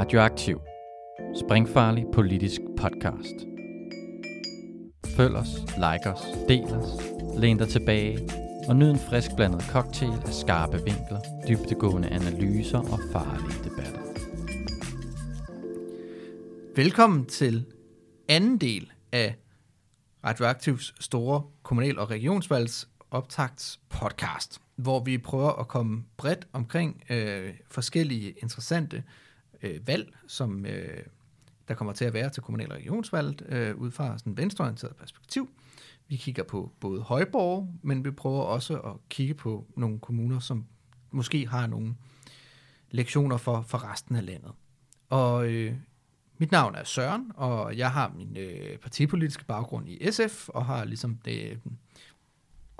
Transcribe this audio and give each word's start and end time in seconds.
Radioaktiv. 0.00 0.60
Springfarlig 1.44 2.04
politisk 2.12 2.60
podcast. 2.76 3.34
Følg 5.16 5.36
os, 5.36 5.48
like 5.76 6.10
os, 6.10 6.20
del 6.48 6.64
os, 6.64 7.02
læn 7.38 7.58
dig 7.58 7.68
tilbage 7.68 8.28
og 8.68 8.76
nyd 8.76 8.90
en 8.90 8.98
frisk 8.98 9.30
blandet 9.36 9.62
cocktail 9.62 10.12
af 10.26 10.32
skarpe 10.32 10.76
vinkler, 10.76 11.20
dybtegående 11.48 12.08
analyser 12.08 12.78
og 12.78 12.98
farlige 13.12 13.64
debatter. 13.64 14.00
Velkommen 16.76 17.26
til 17.26 17.66
anden 18.28 18.58
del 18.58 18.92
af 19.12 19.36
Radioaktivs 20.24 21.04
store 21.04 21.42
kommunal- 21.62 21.98
og 21.98 22.10
regionsvalgs 22.10 22.88
optagts 23.10 23.80
podcast, 23.88 24.60
hvor 24.76 25.00
vi 25.00 25.18
prøver 25.18 25.52
at 25.52 25.68
komme 25.68 26.04
bredt 26.16 26.48
omkring 26.52 27.02
øh, 27.10 27.54
forskellige 27.70 28.30
interessante 28.30 28.96
øh, 28.96 29.02
Øh, 29.62 29.86
valg, 29.86 30.14
som 30.26 30.66
øh, 30.66 31.02
der 31.68 31.74
kommer 31.74 31.92
til 31.92 32.04
at 32.04 32.12
være 32.12 32.30
til 32.30 32.42
kommunal- 32.42 32.72
og 32.72 32.76
regionsvalget 32.76 33.42
øh, 33.48 33.76
ud 33.76 33.90
fra 33.90 34.18
sådan 34.18 34.32
et 34.32 34.38
venstreorienteret 34.38 34.96
perspektiv. 34.96 35.50
Vi 36.08 36.16
kigger 36.16 36.42
på 36.42 36.72
både 36.80 37.00
Højborg, 37.00 37.74
men 37.82 38.04
vi 38.04 38.10
prøver 38.10 38.42
også 38.42 38.78
at 38.78 38.92
kigge 39.08 39.34
på 39.34 39.66
nogle 39.76 39.98
kommuner, 39.98 40.38
som 40.38 40.66
måske 41.10 41.46
har 41.46 41.66
nogle 41.66 41.94
lektioner 42.90 43.36
for, 43.36 43.62
for 43.62 43.92
resten 43.92 44.16
af 44.16 44.26
landet. 44.26 44.52
Og 45.08 45.52
øh, 45.52 45.74
mit 46.38 46.52
navn 46.52 46.74
er 46.74 46.84
Søren, 46.84 47.32
og 47.34 47.76
jeg 47.76 47.92
har 47.92 48.12
min 48.16 48.36
øh, 48.36 48.78
partipolitiske 48.78 49.44
baggrund 49.44 49.88
i 49.88 50.10
SF, 50.10 50.48
og 50.48 50.66
har 50.66 50.84
ligesom 50.84 51.16
det 51.24 51.58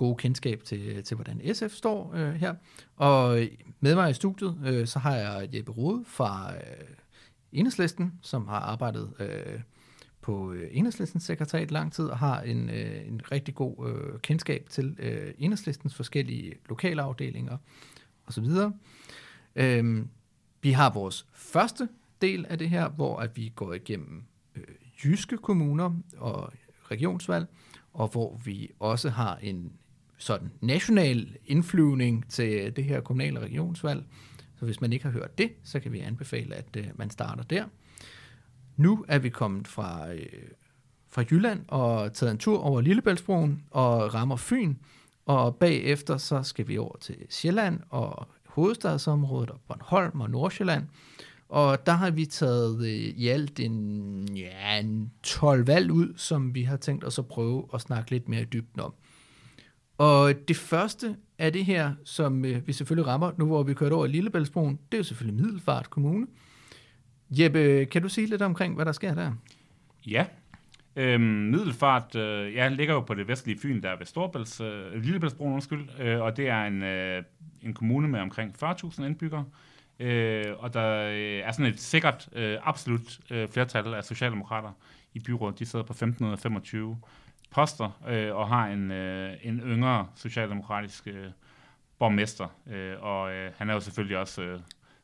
gode 0.00 0.16
kendskab 0.16 0.62
til, 0.64 1.04
til 1.04 1.14
hvordan 1.14 1.54
SF 1.54 1.72
står 1.72 2.12
øh, 2.14 2.34
her. 2.34 2.54
Og 2.96 3.48
med 3.80 3.94
mig 3.94 4.10
i 4.10 4.14
studiet, 4.14 4.58
øh, 4.64 4.86
så 4.86 4.98
har 4.98 5.16
jeg 5.16 5.48
Jeppe 5.54 5.72
Rode 5.72 6.04
fra 6.06 6.54
øh, 6.54 6.60
Enhedslisten, 7.52 8.12
som 8.22 8.48
har 8.48 8.60
arbejdet 8.60 9.12
øh, 9.18 9.60
på 10.20 10.52
øh, 10.52 10.68
Enhedslistens 10.70 11.24
sekretariat 11.24 11.70
lang 11.70 11.92
tid, 11.92 12.04
og 12.04 12.18
har 12.18 12.40
en, 12.40 12.70
øh, 12.70 13.08
en 13.08 13.20
rigtig 13.32 13.54
god 13.54 13.88
øh, 13.88 14.20
kendskab 14.20 14.66
til 14.70 14.96
øh, 14.98 15.34
Enhedslistens 15.38 15.94
forskellige 15.94 16.54
lokale 16.68 17.02
afdelinger 17.02 17.56
osv. 18.26 18.46
Øh, 19.56 20.06
vi 20.62 20.72
har 20.72 20.92
vores 20.92 21.26
første 21.32 21.88
del 22.20 22.46
af 22.48 22.58
det 22.58 22.70
her, 22.70 22.88
hvor 22.88 23.18
at 23.18 23.36
vi 23.36 23.52
går 23.56 23.72
igennem 23.72 24.24
øh, 24.56 24.64
jyske 25.04 25.36
kommuner 25.36 25.92
og 26.16 26.52
regionsvalg, 26.90 27.46
og 27.92 28.08
hvor 28.08 28.40
vi 28.44 28.70
også 28.78 29.10
har 29.10 29.36
en 29.36 29.72
sådan 30.20 30.50
national 30.60 31.36
indflyvning 31.46 32.30
til 32.30 32.76
det 32.76 32.84
her 32.84 33.00
kommunale 33.00 33.40
regionsvalg. 33.40 34.04
Så 34.58 34.64
hvis 34.64 34.80
man 34.80 34.92
ikke 34.92 35.04
har 35.04 35.12
hørt 35.12 35.38
det, 35.38 35.52
så 35.64 35.80
kan 35.80 35.92
vi 35.92 35.98
anbefale, 36.00 36.54
at 36.54 36.76
øh, 36.76 36.86
man 36.94 37.10
starter 37.10 37.42
der. 37.42 37.64
Nu 38.76 39.04
er 39.08 39.18
vi 39.18 39.28
kommet 39.28 39.68
fra, 39.68 40.12
øh, 40.12 40.26
fra 41.08 41.24
Jylland 41.30 41.64
og 41.68 42.12
taget 42.12 42.30
en 42.30 42.38
tur 42.38 42.58
over 42.58 42.80
Lillebæltsbroen 42.80 43.64
og 43.70 44.14
rammer 44.14 44.36
Fyn, 44.36 44.74
og 45.26 45.56
bagefter 45.56 46.16
så 46.16 46.42
skal 46.42 46.68
vi 46.68 46.78
over 46.78 46.96
til 47.00 47.16
Sjælland 47.30 47.80
og 47.88 48.28
hovedstadsområdet 48.46 49.50
og 49.50 49.60
Bornholm 49.68 50.20
og 50.20 50.30
Nordsjælland. 50.30 50.86
Og 51.48 51.86
der 51.86 51.92
har 51.92 52.10
vi 52.10 52.26
taget 52.26 52.80
øh, 52.82 52.88
i 52.92 53.28
alt 53.28 53.60
en, 53.60 54.28
ja, 54.36 54.78
en 54.80 55.12
12 55.22 55.66
valg 55.66 55.92
ud, 55.92 56.14
som 56.16 56.54
vi 56.54 56.62
har 56.62 56.76
tænkt 56.76 57.04
os 57.04 57.18
at 57.18 57.26
prøve 57.26 57.64
at 57.74 57.80
snakke 57.80 58.10
lidt 58.10 58.28
mere 58.28 58.42
i 58.42 58.44
dybden 58.44 58.80
om. 58.80 58.94
Og 60.00 60.34
det 60.48 60.56
første 60.56 61.16
af 61.38 61.52
det 61.52 61.64
her, 61.64 61.92
som 62.04 62.44
øh, 62.44 62.66
vi 62.66 62.72
selvfølgelig 62.72 63.06
rammer, 63.06 63.32
nu 63.36 63.46
hvor 63.46 63.62
vi 63.62 63.74
kørt 63.74 63.92
over 63.92 64.06
Lillebæltsbroen, 64.06 64.78
det 64.92 64.96
er 64.96 64.98
jo 64.98 65.04
selvfølgelig 65.04 65.42
Middelfart 65.42 65.90
Kommune. 65.90 66.26
Jeppe, 67.30 67.84
kan 67.84 68.02
du 68.02 68.08
sige 68.08 68.26
lidt 68.26 68.42
omkring, 68.42 68.74
hvad 68.74 68.84
der 68.84 68.92
sker 68.92 69.14
der? 69.14 69.32
Ja, 70.06 70.26
øhm, 70.96 71.22
Middelfart 71.22 72.16
øh, 72.16 72.54
ja, 72.54 72.68
ligger 72.68 72.94
jo 72.94 73.00
på 73.00 73.14
det 73.14 73.28
vestlige 73.28 73.58
Fyn, 73.58 73.82
der 73.82 73.90
er 73.90 73.96
ved 73.98 74.06
Storbælts, 74.06 74.60
øh, 74.60 75.02
Lillebæltsbroen, 75.02 75.52
undskyld, 75.52 75.88
øh, 75.98 76.20
og 76.20 76.36
det 76.36 76.48
er 76.48 76.64
en, 76.64 76.82
øh, 76.82 77.22
en 77.62 77.74
kommune 77.74 78.08
med 78.08 78.20
omkring 78.20 78.54
40.000 78.64 79.04
indbyggere, 79.04 79.44
øh, 79.98 80.44
og 80.58 80.74
der 80.74 81.04
øh, 81.04 81.48
er 81.48 81.52
sådan 81.52 81.72
et 81.72 81.80
sikkert, 81.80 82.28
øh, 82.32 82.58
absolut 82.62 83.20
øh, 83.30 83.48
flertal 83.48 83.94
af 83.94 84.04
socialdemokrater 84.04 84.70
i 85.14 85.20
byrådet. 85.20 85.58
De 85.58 85.66
sidder 85.66 85.84
på 85.84 85.92
1525 85.92 86.96
poster 87.50 88.00
øh, 88.08 88.36
og 88.36 88.48
har 88.48 88.66
en, 88.66 88.90
øh, 88.90 89.36
en 89.42 89.60
yngre 89.60 90.08
socialdemokratisk 90.14 91.06
øh, 91.06 91.26
borgmester. 91.98 92.48
Øh, 92.70 93.02
og 93.02 93.32
øh, 93.32 93.52
han 93.56 93.70
er 93.70 93.74
jo 93.74 93.80
selvfølgelig 93.80 94.18
også 94.18 94.42
øh, 94.42 94.60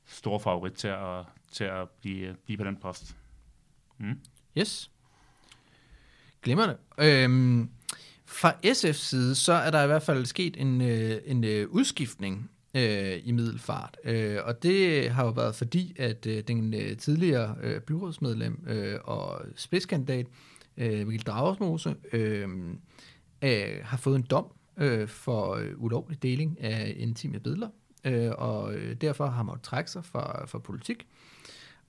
stor 0.06 0.38
favorit 0.38 0.72
til 0.72 0.88
at, 0.88 1.24
til 1.52 1.64
at 1.64 1.88
blive, 1.90 2.28
øh, 2.28 2.34
blive 2.44 2.58
på 2.58 2.64
den 2.64 2.76
post. 2.76 3.16
Mm. 3.98 4.20
Yes. 4.58 4.90
Glimrende. 6.42 6.76
Øhm, 6.98 7.70
fra 8.26 8.52
SF's 8.66 8.92
side, 8.92 9.34
så 9.34 9.52
er 9.52 9.70
der 9.70 9.82
i 9.82 9.86
hvert 9.86 10.02
fald 10.02 10.26
sket 10.26 10.56
en, 10.56 10.80
øh, 10.80 11.20
en 11.24 11.44
øh, 11.44 11.68
udskiftning 11.68 12.50
øh, 12.74 13.20
i 13.24 13.32
middelfart. 13.32 13.96
Øh, 14.04 14.38
og 14.44 14.62
det 14.62 15.10
har 15.10 15.24
jo 15.24 15.30
været 15.30 15.54
fordi, 15.54 15.96
at 15.98 16.26
øh, 16.26 16.42
den 16.48 16.74
øh, 16.74 16.96
tidligere 16.96 17.56
øh, 17.62 17.80
byrådsmedlem 17.80 18.64
øh, 18.66 18.98
og 19.04 19.42
spidskandidat 19.56 20.26
øh, 20.26 20.32
Øh, 20.76 21.06
Mikkel 21.06 21.26
Dragersmose, 21.26 21.96
øh, 22.12 22.48
øh, 23.42 23.78
har 23.82 23.96
fået 23.96 24.16
en 24.16 24.26
dom 24.30 24.46
øh, 24.76 25.08
for 25.08 25.54
øh, 25.54 25.72
ulovlig 25.76 26.22
deling 26.22 26.60
af 26.60 26.94
intime 26.96 27.40
billeder, 27.40 27.68
øh, 28.04 28.30
og 28.38 28.74
øh, 28.74 28.96
derfor 29.00 29.26
har 29.26 29.42
man 29.42 29.56
trække 29.62 29.90
sig 29.90 30.04
fra, 30.04 30.46
fra 30.46 30.58
politik. 30.58 31.06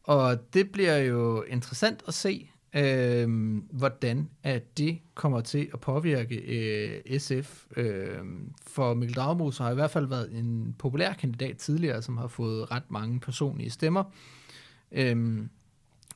Og 0.03 0.53
det 0.53 0.71
bliver 0.71 0.97
jo 0.97 1.41
interessant 1.41 2.03
at 2.07 2.13
se, 2.13 2.49
øh, 2.75 3.57
hvordan 3.71 4.29
at 4.43 4.77
det 4.77 4.99
kommer 5.13 5.41
til 5.41 5.69
at 5.73 5.79
påvirke 5.79 6.35
øh, 6.35 7.19
SF. 7.19 7.65
Øh, 7.77 8.17
for 8.67 8.93
Mikkel 8.93 9.15
Dragmose 9.15 9.63
har 9.63 9.71
i 9.71 9.75
hvert 9.75 9.91
fald 9.91 10.05
været 10.07 10.31
en 10.31 10.75
populær 10.79 11.13
kandidat 11.13 11.57
tidligere, 11.57 12.01
som 12.01 12.17
har 12.17 12.27
fået 12.27 12.71
ret 12.71 12.91
mange 12.91 13.19
personlige 13.19 13.69
stemmer. 13.69 14.03
Øh, 14.91 15.47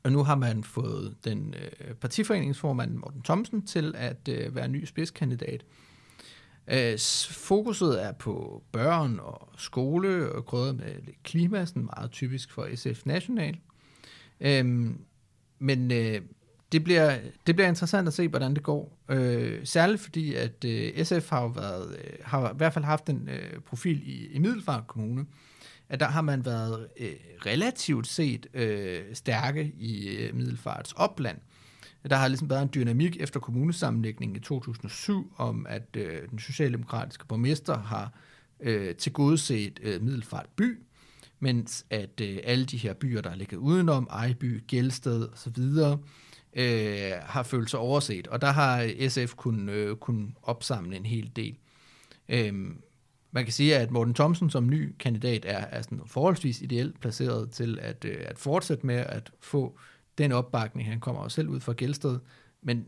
og 0.04 0.12
nu 0.12 0.24
har 0.24 0.36
man 0.36 0.64
fået 0.64 1.16
den 1.24 1.54
øh, 1.58 1.96
partiforeningsformand 1.96 2.96
Morten 2.96 3.22
Thomsen 3.22 3.66
til 3.66 3.94
at 3.98 4.28
øh, 4.30 4.56
være 4.56 4.68
ny 4.68 4.86
spidskandidat. 4.86 5.66
Øh, 6.68 7.00
fokuset 7.32 8.04
er 8.04 8.12
på 8.12 8.64
børn 8.72 9.20
og 9.20 9.50
skole 9.58 10.32
og 10.32 10.46
grødet 10.46 10.76
med 10.76 11.14
klima, 11.24 11.66
sådan 11.66 11.90
meget 11.96 12.12
typisk 12.12 12.52
for 12.52 12.68
SF 12.76 13.06
National. 13.06 13.58
Øh, 14.40 14.92
men 15.60 15.92
øh, 15.92 16.22
det, 16.72 16.84
bliver, 16.84 17.18
det 17.48 17.56
bliver 17.56 17.68
interessant 17.68 18.08
at 18.08 18.14
se, 18.14 18.28
hvordan 18.28 18.54
det 18.54 18.64
går. 18.64 18.98
Øh, 19.10 19.66
særligt 19.66 20.02
fordi, 20.02 20.36
at 20.36 20.66
øh, 20.66 21.06
SF 21.06 21.30
har 21.30 21.42
jo 21.42 21.48
været, 21.48 21.98
øh, 21.98 22.14
har 22.24 22.54
i 22.54 22.58
hvert 22.58 22.74
fald 22.74 22.86
haft 22.86 23.10
en 23.10 23.30
øh, 23.32 23.60
profil 23.60 24.02
i, 24.06 24.28
i 24.28 24.40
Middelfart 24.40 24.88
Kommune, 24.88 25.26
at 25.92 26.00
der 26.00 26.08
har 26.08 26.22
man 26.22 26.46
været 26.46 26.88
øh, 27.00 27.12
relativt 27.46 28.08
set 28.08 28.48
øh, 28.54 29.02
stærke 29.14 29.74
i 29.78 30.08
øh, 30.08 30.36
Middelfarts 30.36 30.94
opland. 30.94 31.38
Der 32.10 32.16
har 32.16 32.28
ligesom 32.28 32.50
været 32.50 32.62
en 32.62 32.70
dynamik 32.76 33.18
efter 33.20 33.40
kommunesammenlægningen 33.40 34.36
i 34.36 34.40
2007 34.40 35.34
om, 35.38 35.66
at 35.70 35.96
øh, 35.98 36.30
den 36.30 36.40
socialdemokratiske 36.40 37.26
borgmester 37.26 37.78
har 37.78 38.14
øh, 38.60 38.96
tilgodeset 38.96 39.80
øh, 39.84 40.02
Middelfart 40.02 40.46
by, 40.56 40.80
mens 41.40 41.86
at 41.90 42.22
øh, 42.22 42.40
alle 42.44 42.66
de 42.66 42.78
her 42.78 42.94
byer, 42.94 43.22
der 43.22 43.30
er 43.30 43.36
ligget 43.36 43.58
udenom, 43.58 44.08
Ejby, 44.12 44.64
Gældsted 44.68 45.28
osv., 45.34 45.62
øh, 46.54 47.12
har 47.22 47.44
følt 47.44 47.70
sig 47.70 47.80
overset. 47.80 48.28
Og 48.28 48.42
der 48.42 48.52
har 48.52 48.92
SF 49.10 49.36
kun, 49.36 49.70
øh, 49.70 49.96
kun 49.96 50.36
opsamle 50.44 50.96
en 50.96 51.06
hel 51.06 51.32
del. 51.36 51.58
Øhm, 52.30 52.82
man 53.32 53.44
kan 53.44 53.54
sige, 53.54 53.78
at 53.78 53.92
Morten 53.92 54.14
Thomsen 54.14 54.50
som 54.50 54.70
ny 54.70 54.96
kandidat 55.00 55.46
er, 55.46 55.58
er 55.58 55.82
sådan 55.82 56.02
forholdsvis 56.06 56.62
ideelt 56.62 57.00
placeret 57.00 57.52
til 57.52 57.80
at, 57.82 58.06
øh, 58.06 58.18
at 58.20 58.38
fortsætte 58.38 58.86
med 58.86 58.96
at 58.96 59.32
få 59.40 59.80
den 60.18 60.32
opbakning. 60.32 60.90
Han 60.90 61.00
kommer 61.00 61.22
også 61.22 61.36
selv 61.36 61.50
ud 61.50 61.60
fra 61.60 61.74
Gældsted, 61.74 62.20
men 62.62 62.86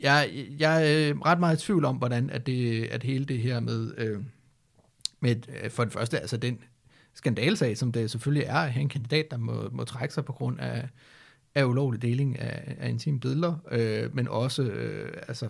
jeg, 0.00 0.46
jeg 0.58 0.92
er 0.92 1.26
ret 1.26 1.40
meget 1.40 1.62
i 1.62 1.66
tvivl 1.66 1.84
om, 1.84 1.96
hvordan 1.96 2.30
at, 2.30 2.46
det, 2.46 2.84
at 2.84 3.02
hele 3.02 3.24
det 3.24 3.38
her 3.38 3.60
med, 3.60 3.94
øh, 3.98 4.20
med 5.20 5.36
øh, 5.62 5.70
for 5.70 5.84
det 5.84 5.92
første, 5.92 6.20
altså 6.20 6.36
den 6.36 6.58
skandalsag, 7.14 7.76
som 7.76 7.92
det 7.92 8.10
selvfølgelig 8.10 8.46
er, 8.46 8.58
at 8.58 8.72
have 8.72 8.82
en 8.82 8.88
kandidat, 8.88 9.30
der 9.30 9.36
må, 9.36 9.68
må 9.72 9.84
trække 9.84 10.14
sig 10.14 10.24
på 10.24 10.32
grund 10.32 10.60
af, 10.60 10.88
af 11.54 11.64
ulovlig 11.64 12.02
deling 12.02 12.38
af, 12.38 12.76
af 12.78 12.88
intime 12.88 13.20
billeder, 13.20 13.56
øh, 13.70 14.14
men 14.14 14.28
også 14.28 14.62
øh, 14.62 15.12
altså, 15.28 15.48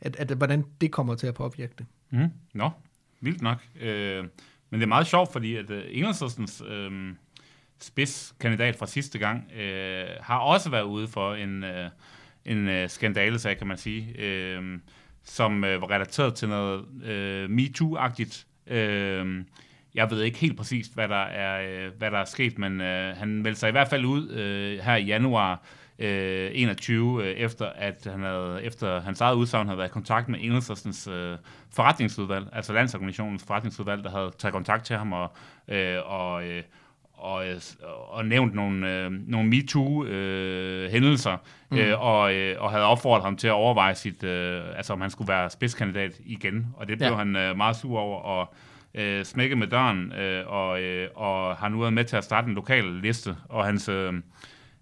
at, 0.00 0.16
at, 0.16 0.30
hvordan 0.30 0.64
det 0.80 0.92
kommer 0.92 1.14
til 1.14 1.26
at 1.26 1.34
påvirke 1.34 1.72
det. 1.78 1.86
Mm. 2.10 2.30
Nå, 2.54 2.70
vildt 3.20 3.42
nok. 3.42 3.58
Øh, 3.80 4.24
men 4.70 4.80
det 4.80 4.82
er 4.82 4.88
meget 4.88 5.06
sjovt, 5.06 5.32
fordi 5.32 5.56
at 5.56 5.70
øh, 5.70 5.84
Enhedslistens 5.88 6.62
øh, 6.68 7.14
spidskandidat 7.80 8.76
fra 8.76 8.86
sidste 8.86 9.18
gang 9.18 9.52
øh, 9.52 10.08
har 10.20 10.38
også 10.38 10.70
været 10.70 10.82
ude 10.82 11.08
for 11.08 11.34
en, 11.34 11.64
øh, 11.64 11.90
en 12.44 12.68
øh, 12.68 12.88
skandalesag, 12.88 13.58
kan 13.58 13.66
man 13.66 13.76
sige, 13.76 14.14
øh, 14.18 14.78
som 15.24 15.64
øh, 15.64 15.80
var 15.80 15.90
relateret 15.90 16.34
til 16.34 16.48
noget 16.48 17.04
øh, 17.04 17.50
MeToo-agtigt. 17.50 18.46
Øh, 18.66 19.44
jeg 19.94 20.10
ved 20.10 20.22
ikke 20.22 20.38
helt 20.38 20.56
præcist, 20.56 20.94
hvad 20.94 21.08
der 21.08 21.22
er, 21.22 21.86
øh, 21.86 21.92
hvad 21.98 22.10
der 22.10 22.18
er 22.18 22.24
sket, 22.24 22.58
men 22.58 22.80
øh, 22.80 23.16
han 23.16 23.28
meldte 23.28 23.60
sig 23.60 23.68
i 23.68 23.72
hvert 23.72 23.88
fald 23.88 24.04
ud 24.04 24.30
øh, 24.30 24.78
her 24.78 24.96
i 24.96 25.04
januar 25.04 25.62
øh, 26.00 26.50
21, 26.54 27.24
øh, 27.24 27.30
efter 27.30 27.66
at 27.66 28.06
han 28.10 28.22
havde, 28.22 28.60
efter 28.62 29.00
hans 29.00 29.20
eget 29.20 29.34
udsagn 29.34 29.66
havde 29.66 29.78
været 29.78 29.88
i 29.88 29.92
kontakt 29.92 30.28
med 30.28 30.38
Enhedslistens 30.42 31.08
øh, 31.08 31.36
forretningsudvalg, 31.74 32.46
altså 32.52 32.72
landsorganisationens 32.72 33.44
forretningsudvalg, 33.46 34.04
der 34.04 34.10
havde 34.10 34.30
taget 34.38 34.52
kontakt 34.52 34.84
til 34.84 34.96
ham 34.96 35.12
og, 35.12 35.32
øh, 35.68 35.96
og, 36.04 36.48
øh, 36.48 36.62
og, 37.12 37.48
øh, 37.48 37.60
og 38.08 38.24
nævnt 38.24 38.54
nogle, 38.54 38.92
øh, 38.92 39.10
nogle 39.10 39.48
MeToo-hændelser, 39.48 41.32
øh, 41.32 41.38
mm. 41.70 41.78
øh, 41.78 42.00
og, 42.00 42.34
øh, 42.34 42.62
og 42.62 42.70
havde 42.70 42.84
opfordret 42.84 43.24
ham 43.24 43.36
til 43.36 43.48
at 43.48 43.52
overveje, 43.52 43.94
sit, 43.94 44.24
øh, 44.24 44.62
altså, 44.76 44.92
om 44.92 45.00
han 45.00 45.10
skulle 45.10 45.28
være 45.28 45.50
spidskandidat 45.50 46.12
igen. 46.24 46.66
Og 46.76 46.88
det 46.88 46.98
blev 46.98 47.08
ja. 47.08 47.16
han 47.16 47.36
øh, 47.36 47.56
meget 47.56 47.76
sur 47.76 47.98
over, 47.98 48.20
og 48.20 48.54
øh, 48.94 49.24
smækket 49.24 49.58
med 49.58 49.66
døren, 49.66 50.12
øh, 50.12 50.46
og, 50.46 50.82
øh, 50.82 51.08
og 51.14 51.56
har 51.56 51.68
nu 51.68 51.78
været 51.80 51.92
med 51.92 52.04
til 52.04 52.16
at 52.16 52.24
starte 52.24 52.48
en 52.48 52.54
lokal 52.54 52.84
liste, 52.84 53.36
og 53.48 53.64
hans... 53.64 53.88
Øh, 53.88 54.12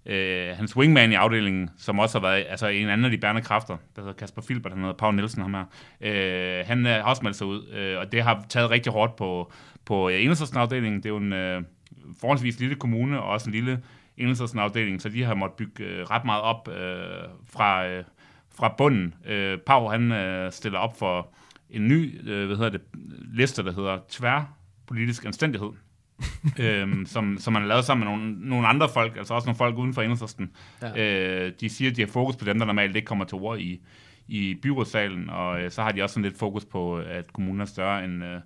øh, 0.09 0.57
hans 0.57 0.77
wingman 0.77 1.13
i 1.13 1.15
afdelingen, 1.15 1.71
som 1.77 1.99
også 1.99 2.19
har 2.21 2.29
været 2.29 2.47
altså 2.49 2.67
en 2.67 2.89
anden 2.89 3.05
af 3.05 3.11
de 3.11 3.19
bærende 3.19 3.43
kræfter, 3.43 3.77
der 3.97 4.03
hedder 4.03 4.15
Kasper 4.15 4.43
Filbert, 4.43 4.73
han 4.73 4.81
hedder 4.81 4.97
Pau 4.97 5.11
Nielsen, 5.11 5.43
ham 5.43 5.55
her, 5.55 5.65
øh, 6.01 6.67
han 6.67 6.87
øh, 6.87 6.93
har 6.93 7.03
også 7.03 7.23
meldt 7.23 7.37
sig 7.37 7.47
ud, 7.47 7.69
øh, 7.69 7.99
og 7.99 8.13
det 8.13 8.23
har 8.23 8.45
taget 8.49 8.71
rigtig 8.71 8.93
hårdt 8.93 9.17
på, 9.17 9.53
på 9.85 10.09
øh, 10.09 10.37
afdelingen. 10.55 11.03
Det 11.03 11.07
er 11.07 11.11
jo 11.11 11.17
en 11.17 11.33
øh, 11.33 11.63
forholdsvis 12.21 12.61
lille 12.61 12.75
kommune, 12.75 13.21
og 13.21 13.29
også 13.29 13.51
en 13.51 13.55
lille 13.55 13.83
afdeling, 14.59 15.03
så 15.03 15.09
de 15.09 15.25
har 15.25 15.35
måttet 15.35 15.57
bygge 15.57 15.85
øh, 15.85 16.03
ret 16.03 16.25
meget 16.25 16.43
op 16.43 16.69
øh, 16.69 17.29
fra, 17.51 17.87
øh, 17.87 18.05
fra 18.57 18.75
bunden. 18.79 19.15
Øh, 19.27 19.59
Pau, 19.59 19.89
han 19.89 20.13
øh, 20.13 20.53
stiller 20.53 20.79
op 20.79 20.99
for 20.99 21.29
en 21.71 21.89
ny 21.89 22.29
øh, 22.31 22.47
hvad 22.47 22.57
hedder 22.57 22.71
det, 22.71 22.81
liste, 23.35 23.65
der 23.65 23.73
hedder 23.73 23.99
Tværpolitisk 24.09 25.25
Anstændighed, 25.25 25.71
øhm, 26.59 27.07
som, 27.07 27.37
som 27.39 27.53
man 27.53 27.63
har 27.63 27.69
lavet 27.69 27.85
sammen 27.85 28.09
med 28.09 28.17
nogle, 28.17 28.49
nogle 28.49 28.69
andre 28.69 28.89
folk, 28.89 29.17
altså 29.17 29.35
også 29.35 29.47
nogle 29.47 29.59
folk 29.59 29.77
uden 29.79 29.95
for 29.95 30.03
enhedslisten. 30.03 30.51
Ja. 30.83 31.05
Øh, 31.47 31.53
de 31.61 31.69
siger, 31.69 31.91
at 31.91 31.97
de 31.97 32.03
har 32.03 32.09
fokus 32.09 32.37
på 32.37 32.45
dem, 32.45 32.59
der 32.59 32.67
normalt 32.67 32.97
ikke 32.97 33.07
kommer 33.07 33.25
til 33.25 33.35
ord 33.35 33.59
i, 33.59 33.81
i 34.29 34.55
byrådssalen, 34.63 35.31
og 35.31 35.61
øh, 35.61 35.71
så 35.71 35.83
har 35.83 35.93
de 35.93 36.03
også 36.03 36.15
sådan 36.15 36.25
lidt 36.25 36.39
fokus 36.39 36.65
på, 36.65 36.97
at 36.97 37.33
kommunen 37.33 37.61
er 37.61 37.65
større 37.65 38.05
end, 38.05 38.25
øh, 38.25 38.41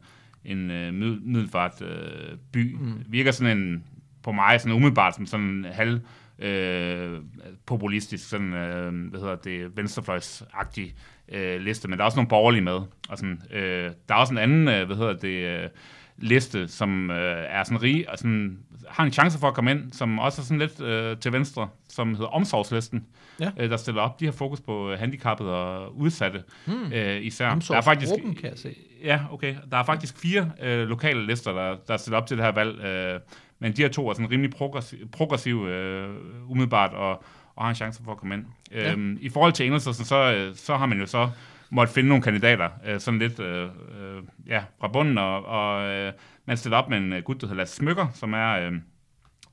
en 0.45 0.71
øh, 0.71 0.95
middelfart 0.95 1.83
øh, 1.83 2.37
by. 2.53 2.77
Mm. 2.81 3.05
Virker 3.09 3.31
sådan 3.31 3.59
en, 3.59 3.85
på 4.23 4.33
mig 4.33 4.61
sådan 4.61 4.77
umiddelbart 4.77 5.15
som 5.15 5.27
sådan 5.27 5.47
en 5.47 5.65
halv 5.65 6.01
øh, 6.39 7.21
populistisk, 7.67 8.29
sådan, 8.29 8.53
øh, 8.53 9.11
hvad 9.11 9.21
hedder 9.21 9.37
det, 9.37 9.77
venstrefløjsagtig 9.77 10.95
øh, 11.29 11.61
liste, 11.61 11.89
men 11.89 11.99
der 11.99 12.05
er 12.05 12.07
også 12.07 12.17
nogle 12.17 12.29
borgerlige 12.29 12.63
med. 12.63 12.81
Og 13.09 13.19
sådan, 13.19 13.43
øh, 13.51 13.91
der 14.09 14.15
er 14.15 14.19
også 14.19 14.35
en 14.35 14.39
anden, 14.39 14.69
øh, 14.69 14.87
hvad 14.87 14.97
hedder 14.97 15.13
det, 15.13 15.63
øh, 15.63 15.69
liste, 16.19 16.69
som 16.69 17.11
øh, 17.11 17.45
er 17.49 17.65
sådan 17.65 17.83
rig, 17.83 18.11
og 18.11 18.19
sådan, 18.19 18.59
har 18.89 19.05
en 19.05 19.13
chance 19.13 19.39
for 19.39 19.49
at 19.49 19.55
komme 19.55 19.71
ind, 19.71 19.93
som 19.93 20.19
også 20.19 20.43
er 20.43 20.45
sådan 20.45 20.59
lidt 20.59 20.81
øh, 20.81 21.17
til 21.17 21.33
venstre, 21.33 21.69
som 21.89 22.15
hedder 22.15 22.27
Omsorgslisten, 22.27 23.07
ja. 23.41 23.51
øh, 23.59 23.71
der 23.71 23.77
stiller 23.77 24.03
op. 24.03 24.21
De 24.21 24.25
har 24.25 24.33
fokus 24.33 24.61
på 24.61 24.95
handicappede 24.95 25.51
og 25.51 25.97
udsatte 25.97 26.43
hmm. 26.67 26.93
øh, 26.93 27.23
især. 27.23 27.55
Der 27.55 27.77
er 27.77 27.81
faktisk, 27.81 28.13
kan 28.41 28.51
jeg 28.51 28.59
se. 28.59 28.77
Ja, 29.05 29.21
okay. 29.31 29.55
Der 29.71 29.77
er 29.77 29.85
faktisk 29.85 30.19
fire 30.19 30.51
øh, 30.63 30.89
lokale 30.89 31.27
lister, 31.27 31.53
der, 31.53 31.77
der 31.89 31.97
stiller 31.97 32.19
op 32.19 32.27
til 32.27 32.37
det 32.37 32.45
her 32.45 32.53
valg, 32.53 32.81
øh, 32.81 33.21
men 33.59 33.73
de 33.73 33.83
her 33.83 33.89
to 33.89 34.09
er 34.09 34.15
sådan 34.15 34.31
rimelig 34.31 34.51
progressive, 34.51 35.07
progressiv, 35.07 35.67
øh, 35.67 36.17
umiddelbart, 36.49 36.93
og, 36.93 37.25
og 37.57 37.65
har 37.65 37.69
en 37.69 37.75
chance 37.75 38.03
for 38.05 38.13
at 38.13 38.19
komme 38.19 38.35
ind. 38.35 38.45
Ja. 38.73 38.93
Øhm, 38.93 39.19
I 39.21 39.29
forhold 39.29 39.53
til 39.53 39.67
Enhedslisten, 39.67 40.07
så, 40.07 40.35
øh, 40.35 40.57
så 40.57 40.77
har 40.77 40.87
man 40.87 41.01
jo 41.01 41.07
så 41.07 41.31
måtte 41.73 41.93
finde 41.93 42.09
nogle 42.09 42.23
kandidater, 42.23 42.69
øh, 42.87 43.01
sådan 43.01 43.19
lidt 43.19 43.41
øh, 43.41 43.65
øh, 43.65 44.23
ja, 44.47 44.65
fra 44.81 44.89
bunden, 44.89 45.19
og, 45.19 45.45
og 45.45 45.83
øh, 45.83 46.13
man 46.47 46.57
stiller 46.57 46.77
op 46.77 46.89
med 46.89 46.99
en 46.99 47.13
øh, 47.13 47.23
gut, 47.23 47.41
der 47.41 47.47
hedder 47.47 47.59
Lasse 47.59 47.77
Smykker, 47.77 48.07
som 48.15 48.33
er... 48.33 48.51
Øh, 48.51 48.73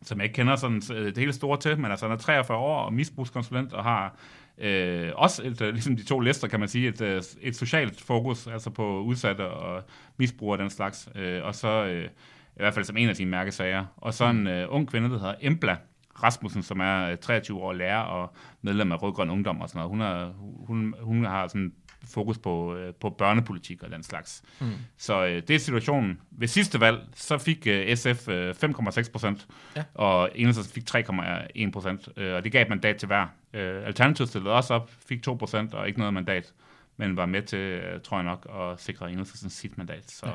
som 0.01 0.17
jeg 0.17 0.25
ikke 0.25 0.35
kender 0.35 0.55
sådan 0.55 0.81
øh, 0.93 1.05
det 1.05 1.17
hele 1.17 1.33
store 1.33 1.59
til, 1.59 1.79
men 1.79 1.91
altså 1.91 2.05
han 2.05 2.13
er 2.13 2.19
43 2.19 2.57
år 2.57 2.81
og 2.81 2.93
misbrugskonsulent 2.93 3.73
og 3.73 3.83
har 3.83 4.15
øh, 4.57 5.11
også, 5.15 5.43
et, 5.43 5.61
øh, 5.61 5.73
ligesom 5.73 5.95
de 5.95 6.03
to 6.03 6.19
lister, 6.19 6.47
kan 6.47 6.59
man 6.59 6.69
sige, 6.69 6.87
et, 6.87 7.37
et 7.41 7.55
socialt 7.55 8.01
fokus, 8.01 8.47
altså 8.47 8.69
på 8.69 8.99
udsatte 9.01 9.47
og 9.47 9.83
misbrugere 10.17 10.55
og 10.55 10.59
den 10.59 10.69
slags. 10.69 11.09
Øh, 11.15 11.43
og 11.43 11.55
så, 11.55 11.85
øh, 11.85 12.05
i 12.05 12.61
hvert 12.61 12.73
fald 12.73 12.85
som 12.85 12.97
en 12.97 13.09
af 13.09 13.15
sine 13.15 13.31
mærkesager. 13.31 13.85
Og 13.97 14.13
så 14.13 14.25
en 14.25 14.47
øh, 14.47 14.67
ung 14.69 14.87
kvinde, 14.89 15.09
der 15.09 15.19
hedder 15.19 15.35
Embla 15.41 15.77
Rasmussen, 16.23 16.63
som 16.63 16.79
er 16.79 17.15
23 17.15 17.59
år 17.59 17.73
lærer 17.73 18.01
og 18.01 18.33
medlem 18.61 18.91
af 18.91 19.01
Rødgrøn 19.01 19.29
Ungdom 19.29 19.61
og 19.61 19.69
sådan 19.69 19.79
noget. 19.79 19.89
Hun, 19.89 20.01
er, 20.01 20.33
hun, 20.67 20.95
hun 21.01 21.25
har 21.25 21.47
sådan 21.47 21.73
fokus 22.09 22.37
på, 22.37 22.75
øh, 22.75 22.93
på 22.93 23.09
børnepolitik 23.09 23.83
og 23.83 23.91
den 23.91 24.03
slags. 24.03 24.43
Mm. 24.59 24.71
Så 24.97 25.25
øh, 25.25 25.41
det 25.47 25.55
er 25.55 25.59
situationen. 25.59 26.19
Ved 26.31 26.47
sidste 26.47 26.79
valg, 26.79 26.99
så 27.15 27.37
fik 27.37 27.67
øh, 27.67 27.95
SF 27.97 28.27
øh, 28.27 28.55
5,6 28.63 29.11
procent, 29.11 29.47
ja. 29.75 29.83
og 29.93 30.29
Enhedslisten 30.35 30.73
fik 30.73 31.05
3,1 31.09 31.71
procent, 31.71 32.09
øh, 32.17 32.35
og 32.35 32.43
det 32.43 32.51
gav 32.51 32.61
et 32.61 32.69
mandat 32.69 32.95
til 32.95 33.07
hver. 33.07 33.27
Øh, 33.53 33.87
Alternativet 33.87 34.29
stillede 34.29 34.53
også 34.53 34.73
op, 34.73 34.91
fik 35.07 35.23
2 35.23 35.33
procent 35.33 35.73
og 35.73 35.87
ikke 35.87 35.99
noget 35.99 36.13
mandat, 36.13 36.53
men 36.97 37.17
var 37.17 37.25
med 37.25 37.41
til, 37.41 37.59
øh, 37.59 38.01
tror 38.01 38.17
jeg 38.17 38.25
nok, 38.25 38.47
at 38.59 38.81
sikre 38.81 39.11
Enhedslisten 39.11 39.49
sit 39.49 39.77
mandat. 39.77 40.11
Så 40.11 40.27
ja, 40.27 40.33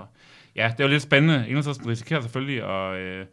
ja 0.56 0.74
det 0.78 0.84
var 0.84 0.90
lidt 0.90 1.02
spændende. 1.02 1.48
Enhedslisten 1.48 1.88
risikerer 1.88 2.20
selvfølgelig 2.20 2.62
at, 2.62 2.98
øh, 2.98 3.26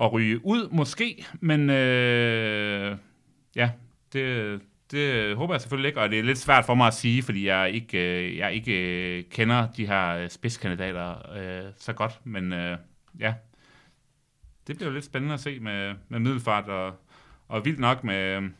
at 0.00 0.12
ryge 0.12 0.46
ud, 0.46 0.68
måske, 0.70 1.26
men 1.40 1.70
øh, 1.70 2.96
ja, 3.56 3.70
det, 4.12 4.60
det 4.92 5.36
håber 5.36 5.54
jeg 5.54 5.60
selvfølgelig 5.60 5.88
ikke, 5.88 6.00
og 6.00 6.10
det 6.10 6.18
er 6.18 6.22
lidt 6.22 6.38
svært 6.38 6.64
for 6.64 6.74
mig 6.74 6.86
at 6.86 6.94
sige, 6.94 7.22
fordi 7.22 7.46
jeg 7.46 7.70
ikke, 7.70 7.98
øh, 7.98 8.36
jeg 8.36 8.52
ikke 8.52 9.18
øh, 9.18 9.24
kender 9.30 9.68
de 9.76 9.86
her 9.86 10.28
spidskandidater 10.28 11.36
øh, 11.36 11.72
så 11.76 11.92
godt, 11.92 12.20
men 12.24 12.52
øh, 12.52 12.78
ja, 13.18 13.34
det 14.66 14.76
bliver 14.76 14.88
jo 14.88 14.94
lidt 14.94 15.04
spændende 15.04 15.34
at 15.34 15.40
se 15.40 15.60
med, 15.60 15.94
med 16.08 16.18
middelfart, 16.18 16.68
og, 16.68 16.94
og 17.48 17.64
vildt 17.64 17.78
nok 17.78 18.04
med 18.04 18.50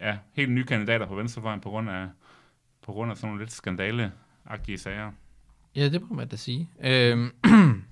ja, 0.00 0.18
helt 0.32 0.52
nye 0.52 0.64
kandidater 0.64 1.06
på 1.06 1.14
venstrefløjen 1.14 1.60
på 1.60 1.70
grund 1.70 1.90
af, 1.90 2.08
på 2.82 2.92
grund 2.92 3.10
af 3.10 3.16
sådan 3.16 3.28
nogle 3.28 3.42
lidt 3.42 3.52
skandaleagtige 3.52 4.78
sager. 4.78 5.12
Ja, 5.76 5.88
det 5.88 6.02
må 6.08 6.14
man 6.14 6.28
da 6.28 6.36
sige. 6.36 6.70
Øhm, 6.84 7.30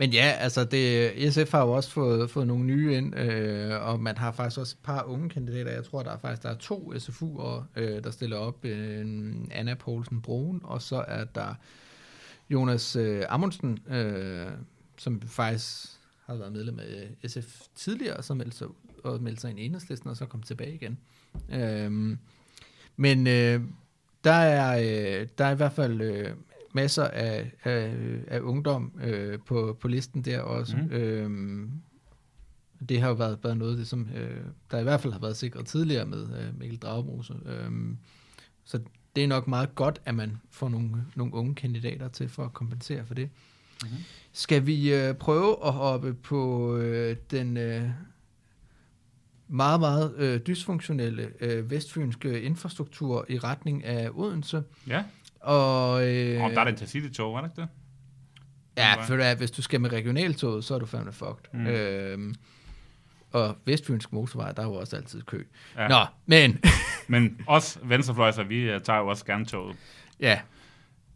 Men 0.00 0.12
ja, 0.12 0.34
altså 0.38 0.64
det, 0.64 1.32
SF 1.34 1.52
har 1.52 1.60
jo 1.60 1.72
også 1.72 1.90
fået, 1.90 2.30
fået 2.30 2.46
nogle 2.46 2.64
nye 2.64 2.96
ind, 2.96 3.18
øh, 3.18 3.82
og 3.82 4.00
man 4.00 4.16
har 4.16 4.32
faktisk 4.32 4.60
også 4.60 4.76
et 4.80 4.84
par 4.84 5.02
unge 5.02 5.28
kandidater. 5.28 5.70
Jeg 5.70 5.84
tror, 5.84 6.02
der 6.02 6.10
er 6.10 6.18
faktisk 6.18 6.42
der 6.42 6.48
er 6.48 6.54
to 6.54 6.92
SFU'er, 6.94 7.62
øh, 7.76 8.04
der 8.04 8.10
stiller 8.10 8.36
op. 8.36 8.64
Øh, 8.64 9.34
Anna 9.50 9.74
Poulsen 9.74 10.22
Broen, 10.22 10.60
og 10.64 10.82
så 10.82 11.04
er 11.08 11.24
der 11.24 11.54
Jonas 12.50 12.96
øh, 12.96 13.24
Amundsen, 13.28 13.78
øh, 13.88 14.46
som 14.98 15.22
faktisk 15.22 15.90
har 16.26 16.34
været 16.34 16.52
medlem 16.52 16.78
af 16.78 17.10
øh, 17.22 17.30
SF 17.30 17.60
tidligere, 17.74 18.16
og 18.16 18.24
så 18.24 18.34
meldte 18.34 18.56
sig, 18.56 18.66
og 19.04 19.22
meldte 19.22 19.40
sig 19.40 19.50
ind 19.50 19.60
i 19.60 19.64
enhedslisten, 19.64 20.10
og 20.10 20.16
så 20.16 20.26
kom 20.26 20.42
tilbage 20.42 20.74
igen. 20.74 20.98
Øh, 21.52 22.16
men 22.96 23.26
øh, 23.26 23.60
der, 24.24 24.32
er, 24.32 24.78
øh, 24.78 25.28
der 25.38 25.44
er 25.44 25.50
i 25.50 25.56
hvert 25.56 25.72
fald... 25.72 26.00
Øh, 26.00 26.30
masser 26.72 27.04
af, 27.04 27.52
af, 27.64 27.96
af 28.26 28.40
ungdom 28.40 28.92
øh, 29.02 29.38
på, 29.46 29.76
på 29.80 29.88
listen 29.88 30.22
der 30.22 30.40
også. 30.40 30.76
Mm. 30.76 30.90
Øhm, 30.90 31.70
det 32.88 33.00
har 33.00 33.08
jo 33.08 33.14
været, 33.14 33.38
været 33.42 33.56
noget, 33.56 33.78
det, 33.78 33.86
som 33.86 34.08
øh, 34.16 34.44
der 34.70 34.78
i 34.78 34.82
hvert 34.82 35.00
fald 35.00 35.12
har 35.12 35.20
været 35.20 35.36
sikret 35.36 35.66
tidligere 35.66 36.06
med 36.06 36.22
øh, 36.22 36.58
Mikkel 36.58 36.78
Dragemose. 36.78 37.34
Øhm, 37.46 37.98
så 38.64 38.80
det 39.16 39.24
er 39.24 39.28
nok 39.28 39.48
meget 39.48 39.74
godt, 39.74 40.00
at 40.04 40.14
man 40.14 40.40
får 40.50 40.68
nogle, 40.68 40.90
nogle 41.14 41.34
unge 41.34 41.54
kandidater 41.54 42.08
til 42.08 42.28
for 42.28 42.44
at 42.44 42.52
kompensere 42.52 43.06
for 43.06 43.14
det. 43.14 43.30
Mm-hmm. 43.82 43.98
Skal 44.32 44.66
vi 44.66 44.94
øh, 44.94 45.14
prøve 45.14 45.66
at 45.66 45.72
hoppe 45.72 46.14
på 46.14 46.76
øh, 46.76 47.16
den 47.30 47.56
øh, 47.56 47.90
meget, 49.48 49.80
meget 49.80 50.14
øh, 50.16 50.40
dysfunktionelle 50.46 51.30
øh, 51.40 51.70
vestfynske 51.70 52.42
infrastruktur 52.42 53.26
i 53.28 53.38
retning 53.38 53.84
af 53.84 54.10
Odense? 54.14 54.62
Ja. 54.86 55.04
Og, 55.40 56.08
øh, 56.08 56.42
og 56.42 56.50
der 56.50 56.60
er 56.60 56.64
det 56.64 56.70
Intercity-tog, 56.70 57.36
er 57.36 57.40
det 57.40 57.48
ikke 57.50 57.60
det? 57.60 57.68
Ja, 58.76 59.02
for 59.02 59.14
at 59.14 59.38
hvis 59.38 59.50
du 59.50 59.62
skal 59.62 59.80
med 59.80 59.92
regionaltoget, 59.92 60.64
så 60.64 60.74
er 60.74 60.78
du 60.78 60.86
fandme 60.86 61.12
fucked. 61.12 61.44
Mm. 61.52 61.66
Øhm, 61.66 62.34
og 63.32 63.56
Vestfynsk 63.64 64.12
motorvej, 64.12 64.52
der 64.52 64.62
er 64.62 64.66
jo 64.66 64.74
også 64.74 64.96
altid 64.96 65.22
kø. 65.22 65.44
Ja. 65.76 65.88
Nå, 65.88 66.06
men... 66.26 66.60
men 67.08 67.40
os 67.46 67.78
venstrefløjser, 67.84 68.42
vi 68.42 68.74
uh, 68.74 68.80
tager 68.80 68.98
jo 68.98 69.06
også 69.06 69.24
gerne 69.24 69.44
toget. 69.44 69.76
Ja. 70.20 70.40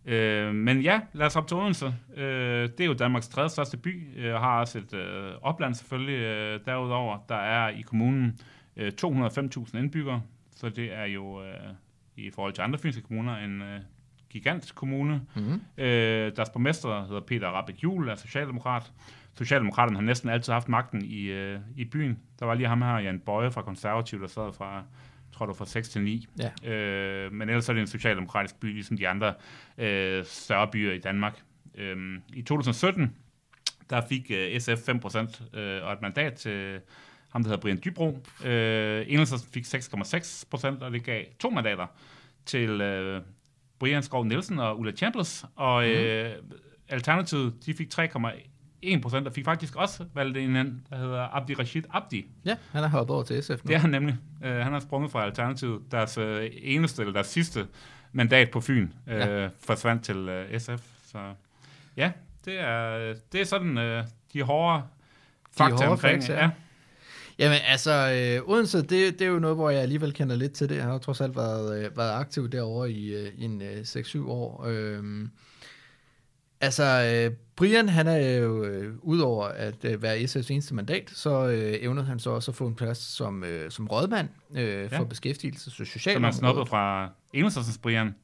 Øh, 0.07 0.55
men 0.55 0.81
ja, 0.81 1.01
lad 1.13 1.27
os 1.27 1.37
op 1.37 1.49
til 1.49 1.57
Odense. 1.57 1.95
Øh, 2.17 2.69
det 2.69 2.81
er 2.81 2.85
jo 2.85 2.93
Danmarks 2.93 3.29
tredje 3.29 3.49
største 3.49 3.77
by, 3.77 4.19
øh, 4.19 4.35
har 4.35 4.61
også 4.61 4.79
et 4.79 4.95
øh, 4.95 5.33
opland 5.43 5.75
selvfølgelig 5.75 6.19
øh, 6.19 6.61
derudover. 6.67 7.19
Der 7.29 7.37
er 7.37 7.69
i 7.69 7.81
kommunen 7.81 8.41
øh, 8.77 8.93
205.000 9.05 9.79
indbyggere, 9.79 10.23
så 10.57 10.69
det 10.69 10.93
er 10.93 11.05
jo 11.05 11.43
øh, 11.43 11.55
i 12.17 12.31
forhold 12.31 12.53
til 12.53 12.63
andre 12.63 12.79
fynske 12.79 13.03
kommuner 13.03 13.37
en 13.37 13.63
øh, 13.63 13.81
gigant 14.35 14.75
kommune. 14.75 15.23
Mm-hmm. 15.35 15.61
Øh, 15.79 16.37
deres 16.37 16.51
borgmester 16.51 17.07
hedder 17.07 17.21
Peter 17.21 17.49
Rabbit 17.49 17.83
Jul, 17.83 18.09
er 18.09 18.15
socialdemokrat. 18.15 18.93
Socialdemokraterne 19.39 19.97
har 19.97 20.05
næsten 20.05 20.31
altid 20.31 20.53
haft 20.53 20.69
magten 20.69 21.05
i, 21.05 21.23
øh, 21.23 21.61
i 21.77 21.85
byen. 21.85 22.19
Der 22.39 22.47
var 22.47 22.55
lige 22.55 22.69
ham 22.69 22.83
her, 22.83 22.99
Jan 22.99 23.21
Bøje 23.21 23.51
fra 23.51 23.63
Konservativ, 23.63 24.21
der 24.21 24.27
sad 24.27 24.53
fra, 24.53 24.83
tror 25.33 25.47
var 25.47 25.53
fra 25.53 25.67
6 25.67 25.89
til 25.89 26.03
9. 26.03 26.27
Ja. 26.39 26.73
Øh, 26.73 27.33
men 27.33 27.49
ellers 27.49 27.69
er 27.69 27.73
det 27.73 27.81
en 27.81 27.87
socialdemokratisk 27.87 28.61
by, 28.61 28.73
ligesom 28.73 28.97
de 28.97 29.09
andre 29.09 29.35
øh, 29.79 30.25
større 30.25 30.69
byer 30.73 30.93
i 30.93 30.99
Danmark. 30.99 31.43
Øhm, 31.75 32.23
I 32.33 32.43
2017, 32.43 33.17
der 33.91 34.01
fik 34.09 34.31
øh, 34.31 34.61
SF 34.61 34.89
5% 34.89 35.59
øh, 35.59 35.85
og 35.85 35.93
et 35.93 36.03
mandat 36.03 36.35
til 36.35 36.81
ham, 37.31 37.43
der 37.43 37.49
hedder 37.49 37.61
Brian 37.61 37.81
Dybro. 37.85 38.19
Øh, 38.45 39.05
Enhedslisten 39.09 39.53
fik 39.53 39.65
6,6%, 39.65 40.85
og 40.85 40.93
det 40.93 41.05
gav 41.05 41.25
to 41.41 41.51
mandater 41.51 41.87
til 42.47 42.81
øh, 42.81 43.23
Brian 43.79 44.03
Skov 44.03 44.25
Nielsen 44.25 44.59
og 44.59 44.79
Ulla 44.79 44.93
Chambliss. 44.93 45.45
Og 45.57 45.89
øh, 45.89 46.31
Alternativet, 46.89 47.55
de 47.67 47.75
fik 47.75 47.89
3,1% 47.95 49.27
og 49.27 49.33
fik 49.33 49.45
faktisk 49.45 49.77
også 49.77 50.05
valgt 50.15 50.37
en 50.37 50.57
anden, 50.57 50.87
der 50.91 50.97
hedder 50.97 51.37
Abdi 51.37 51.55
Rashid 51.55 51.83
Abdi. 51.91 52.27
Ja, 52.45 52.57
han 52.73 52.85
er 52.85 52.89
hoppet 52.89 53.15
over 53.15 53.25
til 53.25 53.43
SF 53.43 53.51
nu. 53.51 53.57
Det 53.69 53.75
er 53.75 53.79
han 53.79 53.91
nemlig. 53.91 54.17
Uh, 54.41 54.49
han 54.49 54.73
har 54.73 54.81
sprunget 54.81 55.11
fra 55.11 55.25
Alternativet. 55.25 55.83
Deres 55.91 56.19
uh, 56.19 56.25
eneste, 56.53 57.03
eller 57.03 57.13
deres 57.13 57.27
sidste 57.27 57.67
mandat 58.13 58.51
på 58.51 58.61
Fyn 58.61 58.89
uh, 59.07 59.13
ja. 59.13 59.47
forsvandt 59.47 60.05
til 60.05 60.29
uh, 60.29 60.59
SF. 60.59 60.83
Så 61.07 61.19
ja, 61.97 62.13
det 62.45 62.61
er, 62.61 63.15
det 63.33 63.41
er 63.41 63.45
sådan 63.45 63.79
uh, 63.79 64.05
de 64.33 64.43
hårde 64.43 64.83
fakta 65.57 65.77
hårde 65.77 65.89
omkring. 65.89 66.23
facts, 66.23 66.29
ja. 66.29 66.51
Jamen 67.39 67.59
altså, 67.69 67.93
øh, 67.93 68.49
Odense, 68.49 68.79
det, 68.79 68.91
det 68.91 69.21
er 69.23 69.27
jo 69.27 69.39
noget, 69.39 69.57
hvor 69.57 69.71
jeg 69.71 69.83
alligevel 69.83 70.13
kender 70.13 70.37
lidt 70.37 70.53
til 70.53 70.69
det. 70.69 70.77
Jeg 70.77 70.85
har 70.85 70.93
jo 70.93 70.99
trods 70.99 71.21
alt 71.21 71.37
været, 71.37 71.85
øh, 71.85 71.97
været 71.97 72.13
aktiv 72.21 72.49
derovre 72.51 72.91
i, 72.91 73.15
øh, 73.15 73.33
i 73.39 73.45
en 73.45 73.63
øh, 73.63 73.81
6-7 73.81 74.29
år. 74.29 74.65
Øhm, 74.69 75.31
altså, 76.61 76.85
øh, 77.29 77.37
Brian, 77.57 77.89
han 77.89 78.07
er 78.07 78.17
jo, 78.37 78.65
øh, 78.65 78.95
udover 79.03 79.45
at 79.47 79.85
øh, 79.85 80.03
være 80.03 80.17
SF's 80.17 80.53
eneste 80.53 80.75
mandat, 80.75 81.11
så 81.15 81.47
øh, 81.47 81.75
evnede 81.81 82.07
han 82.07 82.19
så 82.19 82.31
også 82.31 82.51
at 82.51 82.55
få 82.55 82.67
en 82.67 82.75
plads 82.75 82.99
som, 82.99 83.45
øh, 83.45 83.71
som 83.71 83.87
rådmand 83.89 84.29
øh, 84.57 84.89
for 84.91 84.97
Ja. 84.97 85.05
beskæftigelse 85.05 85.69
og 85.69 85.73
Som 85.73 85.83
er 85.83 85.87
socialområdet. 85.87 86.35
snuppet 86.35 86.69
fra 86.69 87.11
Enhedslistens 87.33 87.79
Brian. 87.79 88.15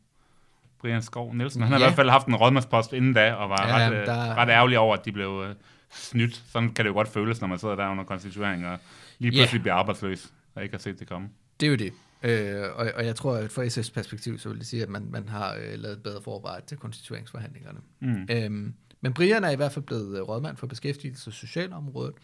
Brian 0.80 1.02
Skov 1.02 1.34
Nielsen. 1.34 1.62
Han 1.62 1.72
har 1.72 1.78
Ja. 1.78 1.84
i 1.84 1.88
hvert 1.88 1.96
fald 1.96 2.10
haft 2.10 2.26
en 2.26 2.36
rådmandspost 2.36 2.92
inden 2.92 3.12
da, 3.12 3.32
og 3.32 3.50
var 3.50 3.66
Ja, 3.68 3.76
ret, 3.88 3.94
øh, 4.00 4.06
der- 4.06 4.34
ret 4.36 4.48
ærgerlig 4.48 4.78
over, 4.78 4.96
at 4.96 5.04
de 5.04 5.12
blev 5.12 5.44
øh, 5.48 5.54
snydt. 5.92 6.42
Sådan 6.52 6.68
kan 6.68 6.84
det 6.84 6.88
jo 6.88 6.94
godt 6.94 7.08
føles, 7.08 7.40
når 7.40 7.48
man 7.48 7.58
sidder 7.58 7.74
der 7.74 7.88
under 7.88 8.04
konstituering, 8.04 8.66
og 8.66 8.78
lige 9.18 9.32
pludselig 9.32 9.60
bliver 9.60 9.74
arbejdsløs, 9.74 10.32
og 10.54 10.62
ikke 10.62 10.72
har 10.72 10.80
set 10.80 10.98
det 11.00 11.08
komme. 11.08 11.28
Det 11.60 11.66
er 11.66 11.70
jo 11.70 11.76
det. 11.76 11.92
Øh, 12.22 12.62
og, 12.74 12.90
og 12.94 13.06
jeg 13.06 13.16
tror, 13.16 13.36
at 13.36 13.50
fra 13.50 13.64
SF's 13.64 13.92
perspektiv, 13.94 14.38
så 14.38 14.48
vil 14.48 14.58
det 14.58 14.66
sige, 14.66 14.82
at 14.82 14.88
man, 14.88 15.06
man 15.10 15.28
har 15.28 15.54
øh, 15.54 15.78
lavet 15.78 16.02
bedre 16.02 16.22
forarbejde 16.22 16.66
til 16.66 16.76
konstitueringsforhandlingerne. 16.76 17.78
Mm. 18.00 18.26
Øhm, 18.30 18.74
men 19.00 19.12
Brian 19.12 19.44
er 19.44 19.50
i 19.50 19.56
hvert 19.56 19.72
fald 19.72 19.84
blevet 19.84 20.18
øh, 20.18 20.28
rådmand 20.28 20.56
for 20.56 20.66
beskæftigelse 20.66 21.30
og 21.30 21.34
socialområdet. 21.34 22.14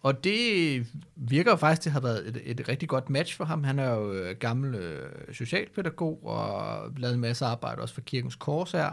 Og 0.00 0.24
det 0.24 0.86
virker 1.16 1.50
jo 1.50 1.56
faktisk, 1.56 1.84
det 1.84 1.92
har 1.92 2.00
været 2.00 2.28
et, 2.28 2.42
et 2.44 2.68
rigtig 2.68 2.88
godt 2.88 3.10
match 3.10 3.36
for 3.36 3.44
ham. 3.44 3.64
Han 3.64 3.78
er 3.78 3.90
jo 3.90 4.12
øh, 4.12 4.36
gammel 4.36 4.74
øh, 4.74 5.10
socialpædagog 5.32 6.26
og 6.26 6.90
lavet 6.96 7.14
en 7.14 7.20
masse 7.20 7.44
arbejde 7.44 7.82
også 7.82 7.94
for 7.94 8.00
Kirkens 8.00 8.36
Kors 8.36 8.72
her. 8.72 8.90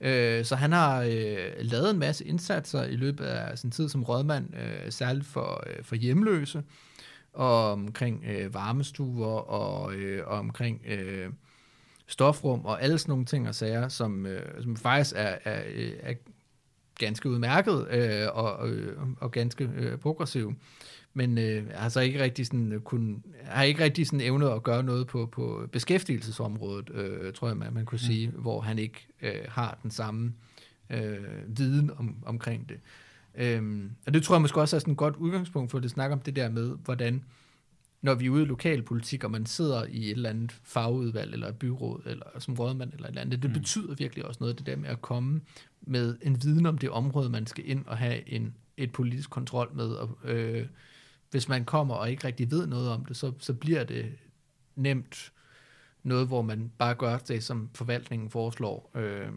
Øh, 0.00 0.44
så 0.44 0.56
han 0.56 0.72
har 0.72 1.02
øh, 1.02 1.52
lavet 1.58 1.90
en 1.90 1.98
masse 1.98 2.24
indsatser 2.24 2.84
i 2.84 2.96
løbet 2.96 3.24
af 3.24 3.58
sin 3.58 3.70
tid 3.70 3.88
som 3.88 4.04
rådmand, 4.04 4.54
øh, 4.54 4.92
særligt 4.92 5.26
for, 5.26 5.64
øh, 5.66 5.84
for 5.84 5.94
hjemløse, 5.94 6.62
og 7.32 7.72
omkring 7.72 8.24
øh, 8.24 8.54
varmestuer 8.54 9.26
og, 9.26 9.94
øh, 9.94 10.26
og 10.26 10.38
omkring 10.38 10.80
øh, 10.86 11.30
stofrum 12.06 12.64
og 12.64 12.82
alle 12.82 12.98
sådan 12.98 13.12
nogle 13.12 13.24
ting 13.24 13.48
og 13.48 13.54
sager, 13.54 13.88
som, 13.88 14.26
øh, 14.26 14.62
som 14.62 14.76
faktisk 14.76 15.14
er, 15.16 15.36
er, 15.44 15.62
øh, 15.74 15.92
er 16.00 16.14
ganske 16.98 17.28
udmærket 17.30 17.88
øh, 17.90 18.28
og, 18.32 18.68
øh, 18.68 18.96
og 19.20 19.30
ganske 19.30 19.70
øh, 19.76 19.98
progressiv. 19.98 20.54
Men 21.14 21.38
øh, 21.38 21.70
har 21.74 21.88
så 21.88 22.00
ikke 22.00 22.22
rigtig 22.22 22.46
sådan 22.46 22.72
øh, 22.72 22.80
kun, 22.80 23.24
har 23.44 23.62
ikke 23.62 23.84
rigtig 23.84 24.06
sådan 24.06 24.20
evnet 24.20 24.48
at 24.48 24.62
gøre 24.62 24.82
noget 24.82 25.06
på, 25.06 25.26
på 25.26 25.68
beskæftigelsesområdet, 25.72 26.90
øh, 26.94 27.32
tror 27.32 27.48
jeg, 27.48 27.56
man, 27.56 27.74
man 27.74 27.84
kunne 27.84 27.98
sige, 27.98 28.28
hvor 28.30 28.60
han 28.60 28.78
ikke 28.78 29.06
øh, 29.22 29.34
har 29.48 29.78
den 29.82 29.90
samme 29.90 30.32
øh, 30.90 31.18
viden 31.46 31.90
om, 31.96 32.16
omkring 32.26 32.68
det. 32.68 32.80
Øhm, 33.34 33.90
og 34.06 34.14
det 34.14 34.22
tror 34.22 34.34
jeg 34.34 34.42
måske 34.42 34.60
også 34.60 34.76
er 34.76 34.80
sådan 34.80 34.92
et 34.92 34.98
godt 34.98 35.16
udgangspunkt 35.16 35.70
for 35.70 35.78
at 35.78 35.90
snakke 35.90 36.12
om 36.12 36.20
det 36.20 36.36
der 36.36 36.50
med, 36.50 36.76
hvordan 36.84 37.24
når 38.02 38.14
vi 38.14 38.26
er 38.26 38.30
ude 38.30 38.42
i 38.42 38.46
lokalpolitik, 38.46 39.24
og 39.24 39.30
man 39.30 39.46
sidder 39.46 39.84
i 39.84 40.04
et 40.04 40.10
eller 40.10 40.30
andet 40.30 40.60
fagudvalg, 40.64 41.32
eller 41.32 41.48
et 41.48 41.56
byråd, 41.56 42.02
eller 42.06 42.26
som 42.38 42.54
rådmand, 42.54 42.92
eller 42.92 43.04
et 43.04 43.08
eller 43.08 43.20
andet, 43.20 43.42
det 43.42 43.50
Mm. 43.50 43.54
betyder 43.54 43.94
virkelig 43.94 44.24
også 44.26 44.38
noget, 44.40 44.58
det 44.58 44.66
der 44.66 44.76
med 44.76 44.88
at 44.88 45.02
komme 45.02 45.40
med 45.80 46.16
en 46.22 46.42
viden 46.42 46.66
om 46.66 46.78
det 46.78 46.90
område, 46.90 47.30
man 47.30 47.46
skal 47.46 47.70
ind 47.70 47.84
og 47.86 47.98
have 47.98 48.28
en, 48.28 48.54
et 48.76 48.92
politisk 48.92 49.30
kontrol 49.30 49.70
med. 49.74 49.86
Og, 49.86 50.18
øh, 50.24 50.66
hvis 51.30 51.48
man 51.48 51.64
kommer 51.64 51.94
og 51.94 52.10
ikke 52.10 52.26
rigtig 52.26 52.50
ved 52.50 52.66
noget 52.66 52.90
om 52.90 53.04
det, 53.04 53.16
så, 53.16 53.32
så 53.38 53.54
bliver 53.54 53.84
det 53.84 54.06
nemt 54.76 55.32
noget, 56.02 56.26
hvor 56.26 56.42
man 56.42 56.70
bare 56.78 56.94
gør 56.94 57.18
det, 57.18 57.44
som 57.44 57.70
forvaltningen 57.74 58.30
foreslår. 58.30 58.90
Øh, 58.94 59.28